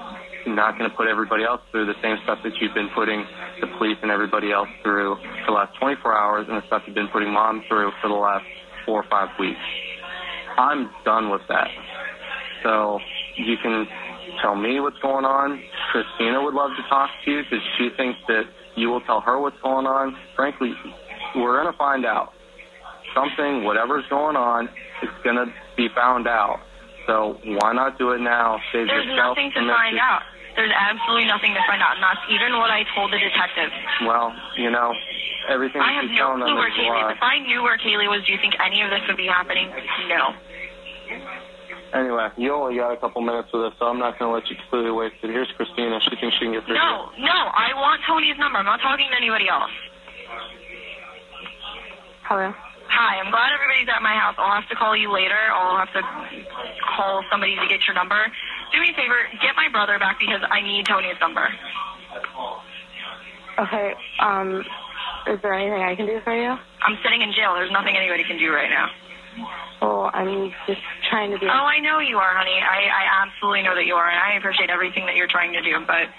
Not 0.46 0.78
going 0.78 0.88
to 0.88 0.96
put 0.96 1.08
everybody 1.08 1.44
else 1.44 1.60
through 1.70 1.86
the 1.86 1.98
same 2.02 2.16
stuff 2.24 2.38
that 2.44 2.52
you've 2.60 2.74
been 2.74 2.88
putting 2.94 3.24
the 3.60 3.66
police 3.78 3.98
and 4.02 4.10
everybody 4.10 4.52
else 4.52 4.68
through 4.82 5.16
for 5.16 5.46
the 5.46 5.52
last 5.52 5.76
24 5.78 6.16
hours, 6.16 6.46
and 6.48 6.56
the 6.56 6.66
stuff 6.66 6.82
you've 6.86 6.94
been 6.94 7.08
putting 7.08 7.32
mom 7.32 7.62
through 7.68 7.90
for 8.00 8.08
the 8.08 8.14
last 8.14 8.44
four 8.86 9.02
or 9.02 9.08
five 9.10 9.28
weeks. 9.38 9.60
I'm 10.56 10.90
done 11.04 11.30
with 11.30 11.42
that. 11.48 11.68
So 12.62 12.98
you 13.36 13.56
can 13.62 13.86
tell 14.42 14.54
me 14.54 14.80
what's 14.80 14.98
going 14.98 15.24
on. 15.24 15.62
Christina 15.92 16.42
would 16.42 16.54
love 16.54 16.70
to 16.76 16.82
talk 16.88 17.10
to 17.24 17.30
you 17.30 17.42
because 17.42 17.64
she 17.76 17.90
thinks 17.96 18.18
that 18.28 18.44
you 18.76 18.88
will 18.88 19.00
tell 19.02 19.20
her 19.20 19.40
what's 19.40 19.60
going 19.62 19.86
on. 19.86 20.16
Frankly, 20.36 20.72
we're 21.36 21.60
going 21.60 21.72
to 21.72 21.78
find 21.78 22.06
out 22.06 22.32
something, 23.14 23.64
whatever's 23.64 24.04
going 24.10 24.36
on, 24.36 24.68
it's 25.02 25.24
going 25.24 25.36
to 25.36 25.46
be 25.76 25.88
found 25.94 26.26
out. 26.26 26.60
So 27.08 27.40
why 27.56 27.72
not 27.72 27.96
do 27.96 28.12
it 28.12 28.20
now? 28.20 28.60
Save 28.70 28.84
There's 28.86 29.08
yourself 29.08 29.32
nothing 29.40 29.48
to 29.56 29.64
find 29.64 29.96
extra- 29.96 30.04
out. 30.04 30.22
There's 30.60 30.74
absolutely 30.76 31.24
nothing 31.24 31.54
to 31.54 31.62
find 31.64 31.80
out, 31.80 31.96
and 31.96 32.02
that's 32.04 32.20
even 32.28 32.58
what 32.60 32.68
I 32.68 32.84
told 32.92 33.08
the 33.14 33.18
detective. 33.18 33.70
Well, 34.04 34.34
you 34.58 34.68
know, 34.70 34.92
everything 35.48 35.80
I 35.80 35.94
that 35.94 36.04
have 36.04 36.10
you're 36.10 36.18
no 36.18 36.36
telling 36.36 36.42
clue 36.44 36.50
them 36.52 36.56
where 36.58 36.68
is 36.68 36.74
a 36.74 36.82
Kaylee 36.82 37.10
is. 37.12 37.16
If 37.16 37.22
I 37.22 37.38
knew 37.46 37.62
where 37.62 37.78
Kaylee 37.78 38.10
was, 38.10 38.26
do 38.26 38.32
you 38.34 38.38
think 38.42 38.58
any 38.60 38.82
of 38.82 38.90
this 38.90 39.00
would 39.08 39.16
be 39.16 39.26
happening? 39.30 39.70
No. 40.10 40.34
Anyway, 41.94 42.28
you 42.36 42.52
only 42.52 42.76
got 42.76 42.92
a 42.92 42.98
couple 42.98 43.22
minutes 43.22 43.48
with 43.54 43.70
us, 43.70 43.72
so 43.78 43.86
I'm 43.86 43.98
not 44.02 44.18
going 44.18 44.28
to 44.28 44.34
let 44.34 44.50
you 44.50 44.56
completely 44.60 44.90
waste 44.90 45.16
it. 45.22 45.30
Here's 45.30 45.48
Christina. 45.56 45.96
She 46.04 46.16
thinks 46.20 46.36
she 46.36 46.44
can 46.44 46.52
get 46.52 46.66
through. 46.66 46.74
No, 46.74 47.08
no, 47.22 47.38
I 47.54 47.72
want 47.78 48.02
Tony's 48.04 48.36
number. 48.36 48.58
I'm 48.58 48.66
not 48.66 48.82
talking 48.82 49.06
to 49.08 49.16
anybody 49.16 49.48
else. 49.48 49.70
Hello. 52.28 52.52
Hi, 52.88 53.20
I'm 53.20 53.30
glad 53.30 53.52
everybody's 53.52 53.88
at 53.92 54.02
my 54.02 54.16
house. 54.16 54.34
I'll 54.38 54.60
have 54.60 54.68
to 54.68 54.76
call 54.76 54.96
you 54.96 55.12
later. 55.12 55.38
I'll 55.52 55.76
have 55.76 55.92
to 55.92 56.02
call 56.96 57.22
somebody 57.30 57.54
to 57.54 57.66
get 57.68 57.86
your 57.86 57.94
number. 57.94 58.16
Do 58.72 58.80
me 58.80 58.90
a 58.90 58.96
favor, 58.96 59.16
get 59.40 59.54
my 59.56 59.68
brother 59.68 59.98
back 59.98 60.18
because 60.18 60.40
I 60.50 60.60
need 60.60 60.86
Tony's 60.86 61.20
number. 61.20 61.46
Okay. 63.58 63.92
Um, 64.20 64.64
is 65.28 65.38
there 65.42 65.52
anything 65.52 65.82
I 65.82 65.94
can 65.94 66.06
do 66.06 66.20
for 66.24 66.34
you? 66.34 66.56
I'm 66.82 66.96
sitting 67.04 67.20
in 67.22 67.32
jail. 67.32 67.54
There's 67.54 67.70
nothing 67.70 67.96
anybody 67.96 68.24
can 68.24 68.38
do 68.38 68.52
right 68.52 68.70
now. 68.70 68.88
Oh, 69.80 70.10
I'm 70.10 70.50
just 70.66 70.82
trying 71.10 71.30
to 71.30 71.38
be. 71.38 71.46
Oh, 71.46 71.68
I 71.68 71.78
know 71.78 72.00
you 72.00 72.18
are, 72.18 72.34
honey. 72.34 72.58
I, 72.58 72.90
I 72.90 73.04
absolutely 73.22 73.62
know 73.62 73.76
that 73.76 73.86
you 73.86 73.94
are, 73.94 74.08
and 74.10 74.18
I 74.18 74.34
appreciate 74.34 74.70
everything 74.70 75.06
that 75.06 75.14
you're 75.14 75.30
trying 75.30 75.52
to 75.52 75.62
do. 75.62 75.78
But 75.86 76.10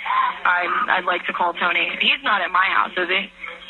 I, 0.46 0.64
I'd 0.96 1.04
like 1.04 1.26
to 1.26 1.34
call 1.34 1.52
Tony. 1.54 1.92
He's 2.00 2.24
not 2.24 2.42
at 2.42 2.52
my 2.52 2.64
house, 2.72 2.96
is 2.96 3.10
he? 3.10 3.28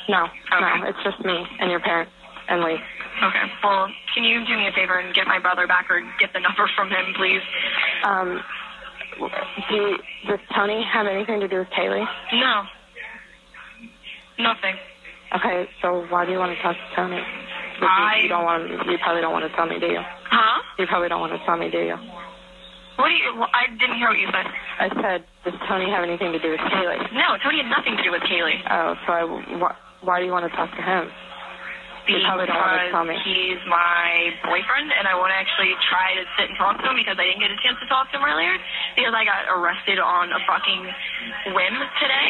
No, 0.10 0.28
no, 0.52 0.86
it's 0.86 1.02
just 1.04 1.24
me 1.26 1.46
and 1.60 1.72
your 1.72 1.80
parents 1.80 2.12
Lee. 2.58 2.78
Okay. 3.22 3.46
Well, 3.64 3.88
can 4.16 4.24
you 4.24 4.46
do 4.46 4.58
me 4.58 4.68
a 4.68 4.72
favor 4.72 4.98
and 5.00 5.14
get 5.14 5.28
my 5.28 5.40
brother 5.40 5.68
back, 5.68 5.86
or 5.90 6.02
get 6.20 6.34
the 6.34 6.40
number 6.40 6.70
from 6.76 6.90
him, 6.90 7.14
please? 7.16 7.42
Um, 8.04 8.42
do 9.70 9.76
you, 9.76 9.98
does 10.28 10.40
Tony 10.56 10.84
have 10.84 11.06
anything 11.08 11.40
to 11.42 11.48
do 11.48 11.60
with 11.60 11.68
Kaylee? 11.70 12.06
No. 12.34 12.64
Nothing. 14.40 14.76
Okay, 15.36 15.68
so 15.82 16.06
why 16.10 16.26
do 16.26 16.32
you 16.32 16.40
want 16.40 16.56
to 16.56 16.62
talk 16.64 16.76
to 16.76 16.96
Tony? 16.96 17.18
If 17.20 17.84
I- 17.84 18.16
You, 18.18 18.24
you 18.24 18.30
don't 18.30 18.46
want. 18.46 18.70
You 18.88 18.98
probably 19.04 19.22
don't 19.22 19.34
want 19.34 19.46
to 19.50 19.56
tell 19.56 19.66
me, 19.68 19.80
do 19.80 19.88
you? 19.88 20.00
Huh? 20.02 20.62
You 20.80 20.88
probably 20.88 21.10
don't 21.10 21.22
want 21.22 21.34
to 21.34 21.46
tell 21.46 21.58
me, 21.58 21.70
do 21.70 21.78
you? 21.80 21.96
What 22.96 23.08
do 23.10 23.16
you? 23.16 23.36
Well, 23.38 23.50
I 23.54 23.68
didn't 23.80 23.98
hear 23.98 24.10
what 24.10 24.18
you 24.20 24.28
said. 24.32 24.46
I 24.80 24.88
said, 25.02 25.24
does 25.46 25.54
Tony 25.68 25.90
have 25.92 26.04
anything 26.04 26.32
to 26.32 26.40
do 26.40 26.52
with 26.52 26.60
Kaylee? 26.60 27.14
No, 27.14 27.38
Tony 27.44 27.62
had 27.64 27.70
nothing 27.70 27.96
to 27.96 28.04
do 28.04 28.12
with 28.12 28.22
Kaylee. 28.24 28.60
Oh, 28.70 28.96
so 29.06 29.14
I, 29.14 29.24
wh- 29.60 30.04
why 30.06 30.20
do 30.20 30.26
you 30.26 30.32
want 30.32 30.50
to 30.50 30.56
talk 30.56 30.72
to 30.76 30.82
him? 30.82 31.08
Because 32.10 32.50
he's 33.24 33.62
my 33.70 34.34
boyfriend, 34.42 34.90
and 34.90 35.06
I 35.06 35.14
want 35.14 35.30
to 35.30 35.38
actually 35.38 35.74
try 35.86 36.18
to 36.18 36.24
sit 36.38 36.50
and 36.50 36.58
talk 36.58 36.82
to 36.82 36.90
him 36.90 36.98
because 36.98 37.22
I 37.22 37.30
didn't 37.30 37.42
get 37.46 37.54
a 37.54 37.60
chance 37.62 37.78
to 37.80 37.88
talk 37.88 38.10
to 38.12 38.18
him 38.18 38.26
earlier 38.26 38.58
because 38.98 39.14
I 39.14 39.24
got 39.26 39.46
arrested 39.54 40.02
on 40.02 40.34
a 40.34 40.42
fucking 40.50 40.82
whim 41.54 41.76
today. 42.02 42.30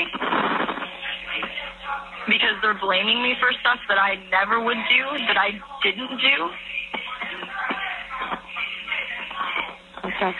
Because 2.28 2.60
they're 2.62 2.78
blaming 2.78 3.24
me 3.24 3.34
for 3.40 3.50
stuff 3.64 3.80
that 3.88 3.98
I 3.98 4.20
never 4.30 4.62
would 4.62 4.78
do, 4.92 5.04
that 5.26 5.38
I 5.40 5.56
didn't 5.82 6.14
do. 6.20 6.38
Okay. 10.06 10.36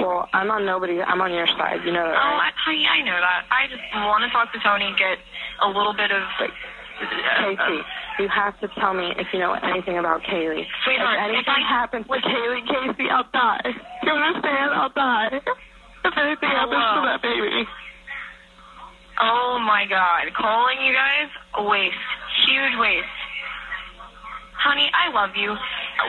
Well, 0.00 0.28
I'm 0.32 0.50
on 0.50 0.64
nobody. 0.64 1.00
I'm 1.02 1.20
on 1.20 1.32
your 1.32 1.46
side. 1.46 1.80
You 1.84 1.92
know 1.92 2.06
that. 2.06 2.16
Oh, 2.16 2.38
right? 2.38 2.52
I, 2.66 2.98
I 2.98 3.02
know 3.02 3.18
that. 3.18 3.46
I 3.50 3.66
just 3.68 3.82
want 3.94 4.24
to 4.24 4.30
talk 4.30 4.52
to 4.52 4.58
Tony, 4.60 4.94
get 4.98 5.18
a 5.62 5.68
little 5.68 5.94
bit 5.94 6.10
of. 6.10 6.22
Casey, 7.00 7.80
you 8.20 8.28
have 8.28 8.58
to 8.60 8.68
tell 8.78 8.94
me 8.94 9.12
if 9.18 9.26
you 9.32 9.38
know 9.38 9.52
anything 9.54 9.98
about 9.98 10.22
Kaylee. 10.22 10.64
Sweetheart, 10.84 11.18
if 11.18 11.24
if 11.24 11.48
anything 11.48 11.64
I- 11.64 11.68
happens 11.68 12.06
to 12.06 12.12
Kaylee, 12.12 12.62
Casey, 12.68 13.10
I'll 13.10 13.26
die. 13.32 13.74
You 14.02 14.12
understand? 14.12 14.70
I'll 14.74 14.90
die. 14.94 15.40
If 16.04 16.14
anything 16.18 16.48
happens 16.50 16.84
to 16.94 17.00
that 17.06 17.22
baby. 17.22 17.66
Oh 19.20 19.58
my 19.64 19.84
god. 19.88 20.32
Calling 20.34 20.80
you 20.82 20.92
guys, 20.92 21.28
a 21.54 21.62
waste. 21.62 21.94
Huge 22.46 22.74
waste. 22.78 23.06
Honey, 24.58 24.90
I 24.94 25.10
love 25.12 25.30
you. 25.36 25.54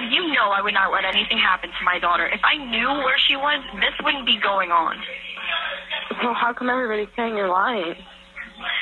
You 0.10 0.34
know 0.34 0.50
I 0.52 0.62
would 0.62 0.74
not 0.74 0.92
let 0.92 1.06
anything 1.06 1.38
happen 1.38 1.70
to 1.70 1.84
my 1.86 2.00
daughter. 2.00 2.28
If 2.28 2.42
I 2.44 2.58
knew 2.58 2.88
where 3.04 3.18
she 3.28 3.36
was, 3.36 3.64
this 3.76 3.94
wouldn't 4.04 4.26
be 4.26 4.38
going 4.40 4.72
on. 4.72 4.98
So 6.22 6.34
how 6.34 6.54
come 6.54 6.70
everybody's 6.70 7.10
saying 7.16 7.36
you're 7.36 7.50
lying? 7.50 7.96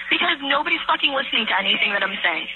Because 0.09 0.37
nobody's 0.41 0.81
fucking 0.87 1.13
listening 1.13 1.45
to 1.47 1.55
anything 1.57 1.93
that 1.93 2.03
I'm 2.03 2.17
saying. 2.23 2.47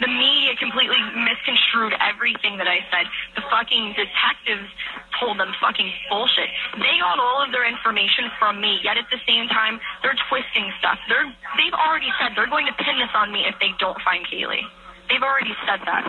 The 0.00 0.08
media 0.08 0.52
completely 0.56 1.00
misconstrued 1.16 1.94
everything 2.00 2.58
that 2.58 2.68
I 2.68 2.84
said. 2.92 3.08
The 3.34 3.42
fucking 3.48 3.96
detectives 3.96 4.68
told 5.18 5.40
them 5.40 5.52
fucking 5.60 5.88
bullshit. 6.10 6.52
They 6.76 7.00
got 7.00 7.18
all 7.18 7.40
of 7.40 7.52
their 7.52 7.64
information 7.64 8.28
from 8.38 8.60
me, 8.60 8.80
yet 8.84 8.98
at 8.98 9.08
the 9.08 9.20
same 9.24 9.48
time, 9.48 9.80
they're 10.02 10.18
twisting 10.28 10.68
stuff. 10.78 10.98
They're, 11.08 11.24
they've 11.56 11.72
already 11.72 12.12
said 12.20 12.36
they're 12.36 12.50
going 12.50 12.66
to 12.66 12.76
pin 12.76 13.00
this 13.00 13.12
on 13.14 13.32
me 13.32 13.48
if 13.48 13.56
they 13.60 13.72
don't 13.80 13.96
find 14.02 14.26
Kaylee. 14.26 14.68
They've 15.08 15.22
already 15.22 15.54
said 15.64 15.80
that. 15.86 16.04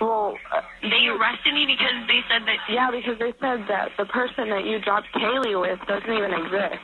Well, 0.00 0.32
They 0.80 1.12
arrested 1.12 1.52
me 1.52 1.68
because 1.68 1.92
they 2.08 2.24
said 2.24 2.48
that 2.48 2.56
yeah, 2.72 2.88
because 2.88 3.20
they 3.20 3.36
said 3.36 3.68
that 3.68 3.92
the 4.00 4.08
person 4.08 4.48
that 4.48 4.64
you 4.64 4.80
dropped 4.80 5.12
Kaylee 5.12 5.60
with 5.60 5.76
doesn't 5.84 6.08
even 6.08 6.32
exist. 6.32 6.80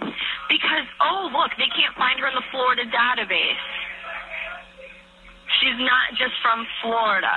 Because, 0.52 0.84
oh, 1.00 1.32
look, 1.32 1.48
they 1.56 1.72
can't 1.72 1.96
find 1.96 2.20
her 2.20 2.28
in 2.28 2.36
the 2.36 2.44
Florida 2.52 2.84
database. 2.84 3.64
She's 5.60 5.80
not 5.80 6.12
just 6.20 6.36
from 6.44 6.68
Florida. 6.84 7.32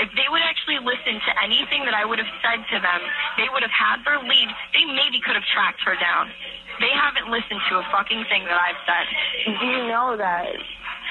If 0.00 0.08
they 0.16 0.24
would 0.32 0.40
actually 0.40 0.80
listen 0.80 1.20
to 1.20 1.32
anything 1.44 1.84
that 1.84 1.92
I 1.92 2.08
would 2.08 2.16
have 2.16 2.32
said 2.40 2.64
to 2.72 2.80
them, 2.80 3.00
they 3.36 3.52
would 3.52 3.60
have 3.60 3.76
had 3.76 4.00
their 4.08 4.16
lead. 4.16 4.48
They 4.72 4.88
maybe 4.88 5.20
could 5.20 5.36
have 5.36 5.44
tracked 5.52 5.84
her 5.84 5.92
down. 6.00 6.32
They 6.80 6.88
haven't 6.96 7.28
listened 7.28 7.60
to 7.68 7.84
a 7.84 7.84
fucking 7.92 8.24
thing 8.32 8.48
that 8.48 8.56
I've 8.56 8.80
said. 8.88 9.04
Do 9.60 9.66
you 9.68 9.84
know 9.92 10.16
that 10.16 10.48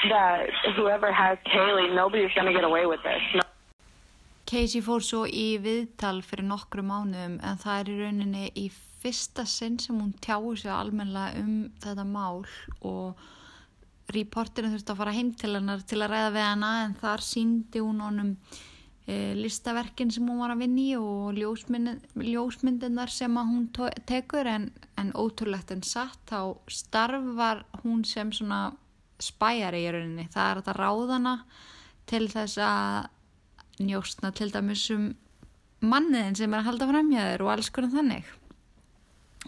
that 0.09 0.49
whoever 0.75 1.11
has 1.11 1.37
Kaylee, 1.51 1.93
nobody's 1.95 2.33
gonna 2.35 2.53
get 2.53 2.63
away 2.63 2.85
with 2.85 3.01
this? 3.03 3.21
No. 3.35 3.41
Casey 4.45 4.81
fór 4.81 5.03
svo 5.05 5.25
í 5.29 5.59
viðtal 5.61 6.23
fyrir 6.25 6.47
nokkru 6.49 6.81
mánuðum 6.81 7.35
en 7.45 7.59
það 7.61 7.81
er 7.81 7.91
í 7.91 7.97
rauninni 7.99 8.45
í 8.57 8.63
fyrsta 9.03 9.45
sinn 9.47 9.77
sem 9.79 9.99
hún 9.99 10.15
tjáur 10.25 10.57
sig 10.57 10.71
almennilega 10.73 11.37
um 11.43 11.69
þetta 11.83 12.05
mál 12.09 12.41
og 12.81 13.21
reporterinn 14.09 14.73
þurfti 14.73 14.95
að 14.95 14.99
fara 15.03 15.13
heim 15.13 15.29
til 15.37 15.53
hennar 15.53 15.85
til 15.85 16.01
að 16.01 16.11
ræða 16.15 16.33
við 16.33 16.47
hana 16.47 16.71
en 16.87 16.97
þar 16.97 17.21
síndi 17.23 17.83
hún 17.85 18.01
honum 18.01 18.31
e, 19.05 19.35
listaverkin 19.37 20.09
sem 20.11 20.25
hún 20.25 20.41
var 20.41 20.55
að 20.55 20.63
vinni 20.65 20.87
og 20.97 21.37
ljósmyndin, 21.37 22.01
ljósmyndinar 22.17 23.13
sem 23.13 23.37
hún 23.37 23.69
to- 23.77 23.93
tekur 24.09 24.49
en, 24.49 24.71
en 24.97 25.13
ótrúlegt 25.13 25.71
en 25.77 25.85
satt 25.85 26.17
þá 26.25 26.57
starfar 26.73 27.61
hún 27.83 28.01
sem 28.01 28.33
svona 28.33 28.71
spæjari 29.23 29.83
í 29.85 29.91
rauninni. 29.93 30.27
Það 30.33 30.51
er 30.51 30.61
að 30.61 30.79
ráða 30.79 31.15
hana 31.15 31.35
til 32.09 32.25
þess 32.31 32.59
að 32.63 33.85
njóstna 33.85 34.31
til 34.35 34.49
dæmis 34.51 34.85
um 34.95 35.11
manniðin 35.79 36.35
sem 36.35 36.53
er 36.53 36.61
að 36.61 36.69
halda 36.69 36.87
framhjáður 36.89 37.45
og 37.45 37.51
alls 37.53 37.69
konar 37.73 37.93
þannig. 37.93 38.33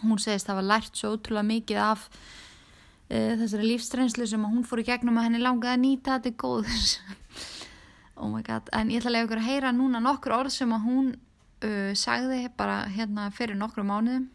Hún 0.02 0.20
segist 0.22 0.48
að 0.48 0.56
hafa 0.56 0.68
lært 0.70 0.96
svo 0.96 1.12
ótrúlega 1.16 1.48
mikið 1.48 1.80
af 1.84 2.06
uh, 2.08 3.34
þessari 3.42 3.68
lífstreynslu 3.68 4.28
sem 4.28 4.46
hún 4.46 4.64
fór 4.68 4.82
í 4.82 4.86
gegnum 4.88 5.20
að 5.20 5.28
henni 5.28 5.42
langaði 5.42 5.74
að 5.76 5.82
nýta 5.84 6.16
þetta 6.16 6.36
góðs. 6.40 6.94
oh 8.22 8.38
en 8.38 8.92
ég 8.92 9.02
ætla 9.02 9.10
að 9.10 9.16
lega 9.16 9.26
ykkur 9.26 9.42
að 9.42 9.50
heyra 9.50 9.74
núna 9.76 10.00
nokkur 10.02 10.36
orð 10.38 10.54
sem 10.56 10.72
að 10.72 10.86
hún 10.88 11.12
uh, 11.12 11.92
sagði 11.98 12.46
bara 12.56 12.84
hérna 12.92 13.28
fyrir 13.34 13.58
nokkru 13.58 13.84
mánuðum 13.86 14.30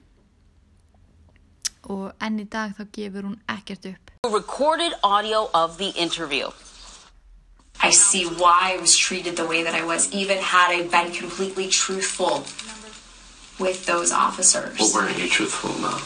og 1.88 2.12
enn 2.24 2.42
í 2.42 2.46
dag 2.52 2.74
þá 2.76 2.84
gefur 2.94 3.30
hún 3.30 3.40
ekkert 3.50 3.90
upp. 3.94 4.07
Recorded 4.26 4.94
audio 5.04 5.50
of 5.54 5.78
the 5.78 5.90
interview. 5.90 6.50
I 7.80 7.92
see 7.92 8.26
why 8.26 8.74
I 8.78 8.82
was 8.82 8.98
treated 8.98 9.38
the 9.38 9.46
way 9.46 9.64
that 9.64 9.76
I 9.76 9.86
was, 9.86 10.12
even 10.12 10.38
had 10.40 10.72
I 10.72 10.88
been 10.88 11.14
completely 11.14 11.68
truthful 11.70 12.46
with 13.64 13.86
those 13.86 14.12
officers. 14.12 14.80
What 14.80 14.94
weren't 14.94 15.18
you 15.18 15.30
truthful 15.30 15.70
about? 15.72 16.02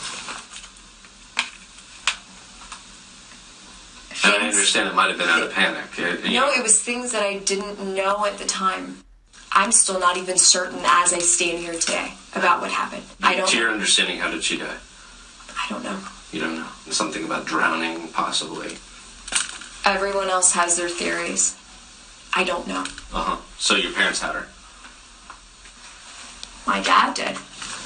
And 4.24 4.44
I 4.44 4.48
understand 4.48 4.88
it 4.90 4.94
might 4.94 5.08
have 5.10 5.18
been 5.18 5.30
out 5.30 5.42
of 5.42 5.52
panic. 5.52 5.86
It- 5.98 6.26
you 6.26 6.40
No, 6.40 6.48
know, 6.48 6.54
it 6.54 6.62
was 6.62 6.80
things 6.80 7.12
that 7.14 7.24
I 7.24 7.38
didn't 7.38 7.80
know 7.80 8.26
at 8.26 8.38
the 8.38 8.46
time. 8.46 9.04
I'm 9.54 9.72
still 9.72 10.00
not 10.00 10.18
even 10.18 10.38
certain 10.38 10.80
as 10.86 11.14
I 11.14 11.20
stand 11.20 11.60
here 11.60 11.74
today 11.74 12.14
about 12.36 12.62
what 12.62 12.72
happened. 12.72 13.04
I 13.24 13.36
don't 13.36 13.50
to 13.50 13.58
your 13.58 13.72
understanding, 13.72 14.20
how 14.20 14.30
did 14.30 14.44
she 14.44 14.58
die? 14.58 14.78
I 15.58 15.68
don't 15.70 15.84
know. 15.84 15.98
You 16.32 16.40
don't 16.40 16.56
know. 16.56 16.68
Something 16.92 17.26
about 17.26 17.46
drowning, 17.46 18.08
possibly. 18.10 18.78
Everyone 19.86 20.30
else 20.30 20.52
has 20.54 20.78
their 20.78 20.90
theories. 20.90 21.58
I 22.34 22.44
don't 22.44 22.68
know. 22.68 22.82
Uh 23.14 23.24
huh. 23.24 23.38
So 23.58 23.76
your 23.76 23.92
parents 23.92 24.22
had 24.22 24.34
her, 24.36 24.48
My 26.66 26.82
dad 26.82 27.14
did. 27.16 27.38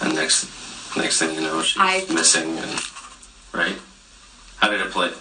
and 0.02 0.14
next, 0.16 0.50
next 0.96 1.20
thing 1.20 1.34
you 1.36 1.42
know, 1.42 1.62
she's 1.64 1.82
I- 1.82 2.06
missing, 2.14 2.58
and 2.58 2.80
right. 3.54 3.78
How 4.58 4.70
did 4.70 4.82
it 4.82 4.92
play? 4.92 5.12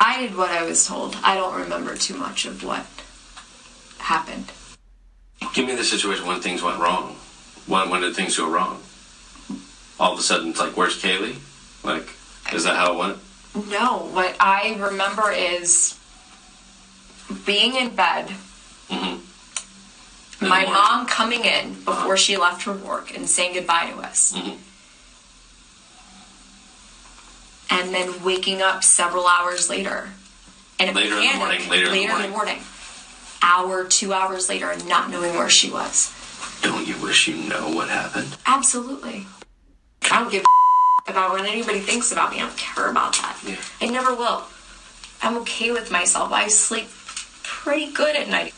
I 0.00 0.20
did 0.22 0.36
what 0.36 0.50
I 0.50 0.62
was 0.64 0.86
told. 0.86 1.16
I 1.22 1.34
don't 1.34 1.60
remember 1.60 1.96
too 1.96 2.14
much 2.16 2.46
of 2.46 2.62
what 2.64 2.86
happened. 3.98 4.50
Give 5.54 5.66
me 5.66 5.74
the 5.74 5.84
situation 5.84 6.26
when 6.26 6.40
things 6.40 6.62
went 6.62 6.78
wrong. 6.80 7.16
When 7.66 7.90
when 7.90 8.00
did 8.00 8.14
things 8.16 8.36
go 8.36 8.48
wrong? 8.48 8.80
All 10.00 10.12
of 10.12 10.18
a 10.18 10.22
sudden, 10.22 10.50
it's 10.50 10.60
like, 10.60 10.76
where's 10.76 11.02
Kaylee? 11.02 11.36
Like, 11.82 12.08
is 12.52 12.64
that 12.64 12.76
how 12.76 12.92
it 12.94 12.98
went? 12.98 13.18
No, 13.70 14.08
what 14.12 14.36
I 14.40 14.76
remember 14.78 15.30
is 15.32 15.98
being 17.46 17.74
in 17.76 17.94
bed, 17.94 18.30
Mm-hmm. 18.88 20.48
my 20.48 20.64
mom 20.64 21.06
coming 21.06 21.44
in 21.44 21.74
before 21.84 22.16
she 22.16 22.36
left 22.38 22.62
for 22.62 22.72
work 22.72 23.14
and 23.14 23.28
saying 23.28 23.52
goodbye 23.54 23.90
to 23.90 23.98
us. 23.98 24.32
Mm-hmm. 24.34 24.56
And 27.70 27.94
then 27.94 28.24
waking 28.24 28.62
up 28.62 28.82
several 28.82 29.26
hours 29.26 29.68
later. 29.68 30.08
And 30.80 30.96
Later 30.96 31.16
in 31.16 31.32
the 31.32 31.36
morning, 31.38 31.68
later 31.68 31.86
in 31.86 31.92
the 31.92 32.02
in 32.02 32.22
the 32.22 32.28
morning. 32.28 32.58
Hour, 33.42 33.84
two 33.84 34.12
hours 34.12 34.48
later, 34.48 34.70
and 34.70 34.88
not 34.88 35.10
knowing 35.10 35.34
where 35.34 35.50
she 35.50 35.70
was. 35.70 36.12
Don't 36.62 36.86
you 36.88 36.96
wish 37.02 37.28
you 37.28 37.36
know 37.48 37.68
what 37.70 37.88
happened? 37.88 38.36
Absolutely. 38.46 39.26
I 40.10 40.20
don't 40.20 40.30
give 40.30 40.42
a 40.42 40.46
about 41.10 41.30
what 41.30 41.44
anybody 41.46 41.80
thinks 41.80 42.12
about 42.12 42.30
me. 42.30 42.36
I 42.38 42.40
don't 42.40 42.56
care 42.56 42.90
about 42.90 43.12
that. 43.14 43.36
I 43.80 43.86
never 43.86 44.14
will. 44.14 44.42
I'm 45.22 45.36
okay 45.38 45.70
with 45.72 45.90
myself. 45.90 46.32
I 46.32 46.48
sleep 46.48 46.88
pretty 47.42 47.92
good 47.92 48.14
at 48.16 48.28
night. 48.28 48.54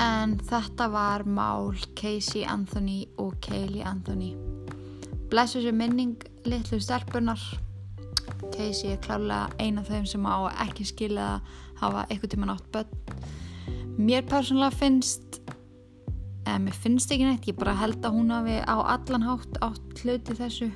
En 0.00 0.38
þetta 0.50 0.88
var 0.90 1.24
mál 1.24 1.74
Casey 1.94 2.44
Anthony 2.44 3.06
og 3.18 3.34
Kaylee 3.40 3.84
Anthony. 3.84 4.34
Blessu 5.30 5.60
sér 5.62 5.72
minning 5.72 6.16
litlu 6.44 6.80
stelpunar. 6.80 7.40
Casey 8.56 8.90
er 8.90 8.98
klálega 9.04 9.50
eina 9.60 9.80
af 9.80 9.88
þeim 9.92 10.06
sem 10.06 10.26
á 10.26 10.50
ekki 10.66 10.84
skilja 10.88 11.26
að 11.36 11.40
hafa 11.80 12.06
eitthvað 12.08 12.32
tíma 12.34 12.50
nátt 12.50 12.66
börn. 12.74 12.90
Mér 14.00 14.24
persónulega 14.26 14.72
finnst, 14.80 15.29
eða 16.46 16.60
mér 16.64 16.76
finnst 16.82 17.12
ekki 17.12 17.26
neitt, 17.26 17.48
ég 17.50 17.58
bara 17.58 17.76
held 17.78 18.04
að 18.04 18.16
hún 18.16 18.32
hafi 18.34 18.56
á 18.64 18.76
allan 18.96 19.26
hátt 19.26 19.60
átt 19.64 20.04
hluti 20.04 20.36
þessu 20.38 20.70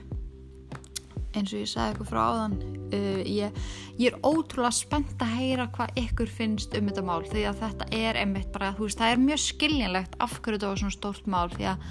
eins 1.34 1.50
og 1.50 1.62
ég 1.64 1.70
sagði 1.70 1.94
ykkur 1.96 2.08
frá 2.08 2.20
áðan. 2.22 2.52
Uh, 2.94 3.22
ég, 3.26 3.56
ég 3.98 4.12
er 4.12 4.18
ótrúlega 4.22 4.74
spennt 4.76 5.22
að 5.24 5.32
heyra 5.38 5.66
hvað 5.74 5.98
ykkur 6.04 6.30
finnst 6.30 6.76
um 6.78 6.90
þetta 6.90 7.06
mál 7.06 7.24
því 7.26 7.46
að 7.50 7.62
þetta 7.64 7.88
er 7.98 8.20
einmitt 8.20 8.52
bara 8.54 8.74
veist, 8.78 9.00
það 9.00 9.14
er 9.14 9.24
mjög 9.24 9.42
skiljanlegt 9.44 10.16
af 10.22 10.38
hverju 10.38 10.58
þetta 10.60 10.70
var 10.70 10.82
svona 10.82 10.96
stórt 10.98 11.28
mál 11.30 11.50
því 11.54 11.68
að 11.72 11.88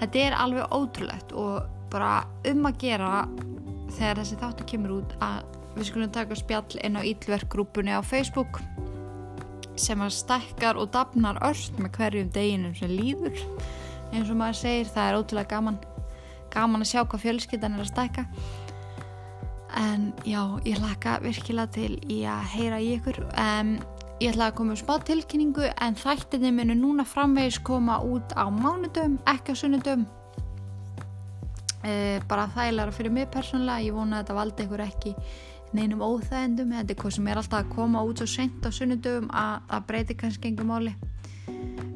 þetta 0.00 0.24
er 0.24 0.38
alveg 0.40 0.76
ótrúlegt 0.78 1.34
og 1.36 1.76
bara 1.92 2.12
um 2.48 2.68
að 2.70 2.80
gera 2.80 3.14
þegar 3.96 4.22
þessi 4.22 4.40
þáttu 4.40 4.68
kemur 4.72 5.00
út 5.00 5.16
að 5.24 5.58
við 5.76 5.90
skulum 5.90 6.12
taka 6.14 6.38
spjall 6.38 6.80
inn 6.86 6.98
á 6.98 7.02
Íllverk-grúpunni 7.04 7.92
á 7.92 8.00
Facebook 8.02 8.62
sem 9.80 10.02
að 10.04 10.16
stækkar 10.18 10.80
og 10.80 10.90
dafnar 10.94 11.40
öll 11.46 11.62
með 11.78 11.92
hverjum 11.96 12.32
deginum 12.34 12.74
sem 12.78 12.92
líður. 12.92 13.38
Eins 14.10 14.30
og 14.30 14.38
maður 14.40 14.60
segir, 14.60 14.90
það 14.90 15.08
er 15.08 15.18
ótrúlega 15.20 15.52
gaman. 15.54 15.78
Gaman 16.50 16.84
að 16.84 16.90
sjá 16.92 17.00
hvað 17.04 17.24
fjölskyldan 17.24 17.78
er 17.78 17.84
að 17.84 17.90
stækka. 17.92 18.26
En 19.80 20.06
já, 20.26 20.42
ég 20.66 20.80
hlaka 20.82 21.18
virkilega 21.22 21.74
til 21.76 21.92
í 22.10 22.22
að 22.26 22.46
heyra 22.56 22.80
í 22.82 22.94
ykkur. 22.98 23.20
Um, 23.38 23.76
ég 24.20 24.32
ætla 24.32 24.50
að 24.50 24.56
koma 24.58 24.74
um 24.74 24.80
smá 24.80 24.96
tilkynningu 25.06 25.68
en 25.72 25.98
þættinni 25.98 26.50
munu 26.54 26.76
núna 26.76 27.06
framvegis 27.08 27.60
koma 27.64 28.00
út 28.04 28.34
á 28.36 28.50
mánudum, 28.52 29.20
ekki 29.30 29.54
á 29.54 29.60
sunnudum 29.62 30.08
uh, 31.84 32.18
bara 32.28 32.48
þægilega 32.54 32.94
fyrir 32.94 33.14
mig 33.14 33.30
persónulega, 33.32 33.86
ég 33.86 33.96
vona 33.96 34.18
að 34.18 34.24
þetta 34.24 34.38
valdi 34.38 34.66
ykkur 34.66 34.84
ekki 34.84 35.14
neinum 35.76 36.02
óþægendum 36.02 36.72
þetta 36.74 36.94
er 36.94 36.98
hvað 37.00 37.14
sem 37.16 37.30
er 37.30 37.40
alltaf 37.40 37.62
að 37.62 37.72
koma 37.74 38.02
út 38.06 38.20
svo 38.20 38.28
sent 38.30 38.66
á 38.66 38.70
sunnudum 38.74 39.28
að 39.30 39.86
breyti 39.88 40.16
kannski 40.18 40.50
engum 40.50 40.72
máli. 40.72 40.94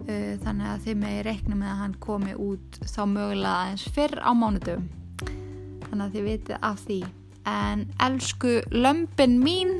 Uh, 0.04 0.34
þannig 0.44 0.68
að 0.68 0.82
þið 0.84 0.96
með 1.00 1.18
reikna 1.24 1.56
með 1.56 1.70
að 1.72 1.80
hann 1.80 1.94
komi 2.04 2.34
út 2.36 2.78
þá 2.84 3.02
mögulega 3.08 3.70
eins 3.70 3.84
fyrr 3.94 4.18
á 4.20 4.30
mánudum 4.36 4.82
þannig 5.86 6.04
að 6.04 6.16
þið 6.16 6.26
vitið 6.28 6.66
af 6.70 6.82
því. 6.84 6.98
En 7.48 7.84
elsku 8.04 8.54
lömpin 8.72 9.38
mín 9.40 9.76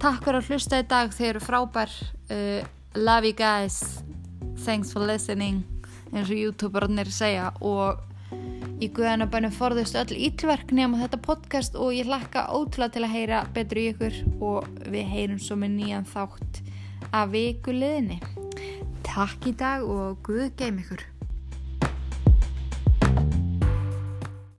takk 0.00 0.24
fyrir 0.24 0.40
að 0.40 0.50
hlusta 0.50 0.80
í 0.80 0.88
dag. 0.88 1.12
Þið 1.12 1.30
eru 1.32 1.44
frábær. 1.44 1.92
Uh, 2.32 2.64
love 2.96 3.28
you 3.28 3.36
guys. 3.36 4.02
Thanks 4.64 4.92
for 4.92 5.04
listening 5.04 5.62
eins 6.14 6.30
og 6.30 6.38
youtuberarnir 6.38 7.10
segja. 7.12 7.50
Og 7.60 8.00
í 8.82 8.90
guðanabænum 8.92 9.54
forðust 9.54 9.96
öll 9.98 10.16
ítlverk 10.26 10.74
nema 10.74 11.00
þetta 11.04 11.20
podcast 11.24 11.78
og 11.78 11.94
ég 11.96 12.08
hlakka 12.10 12.48
ótrúlega 12.52 12.96
til 12.96 13.04
að 13.06 13.14
heyra 13.14 13.42
betur 13.54 13.80
í 13.80 13.86
ykkur 13.92 14.20
og 14.42 14.68
við 14.90 15.10
heyrum 15.14 15.40
svo 15.42 15.58
með 15.60 15.76
nýjan 15.78 16.08
þátt 16.10 16.62
af 17.14 17.32
viku 17.34 17.74
liðinni 17.74 18.20
Takk 19.04 19.46
í 19.46 19.52
dag 19.54 19.84
og 19.86 20.18
Guð 20.26 20.48
geim 20.58 20.80
ykkur 20.82 21.04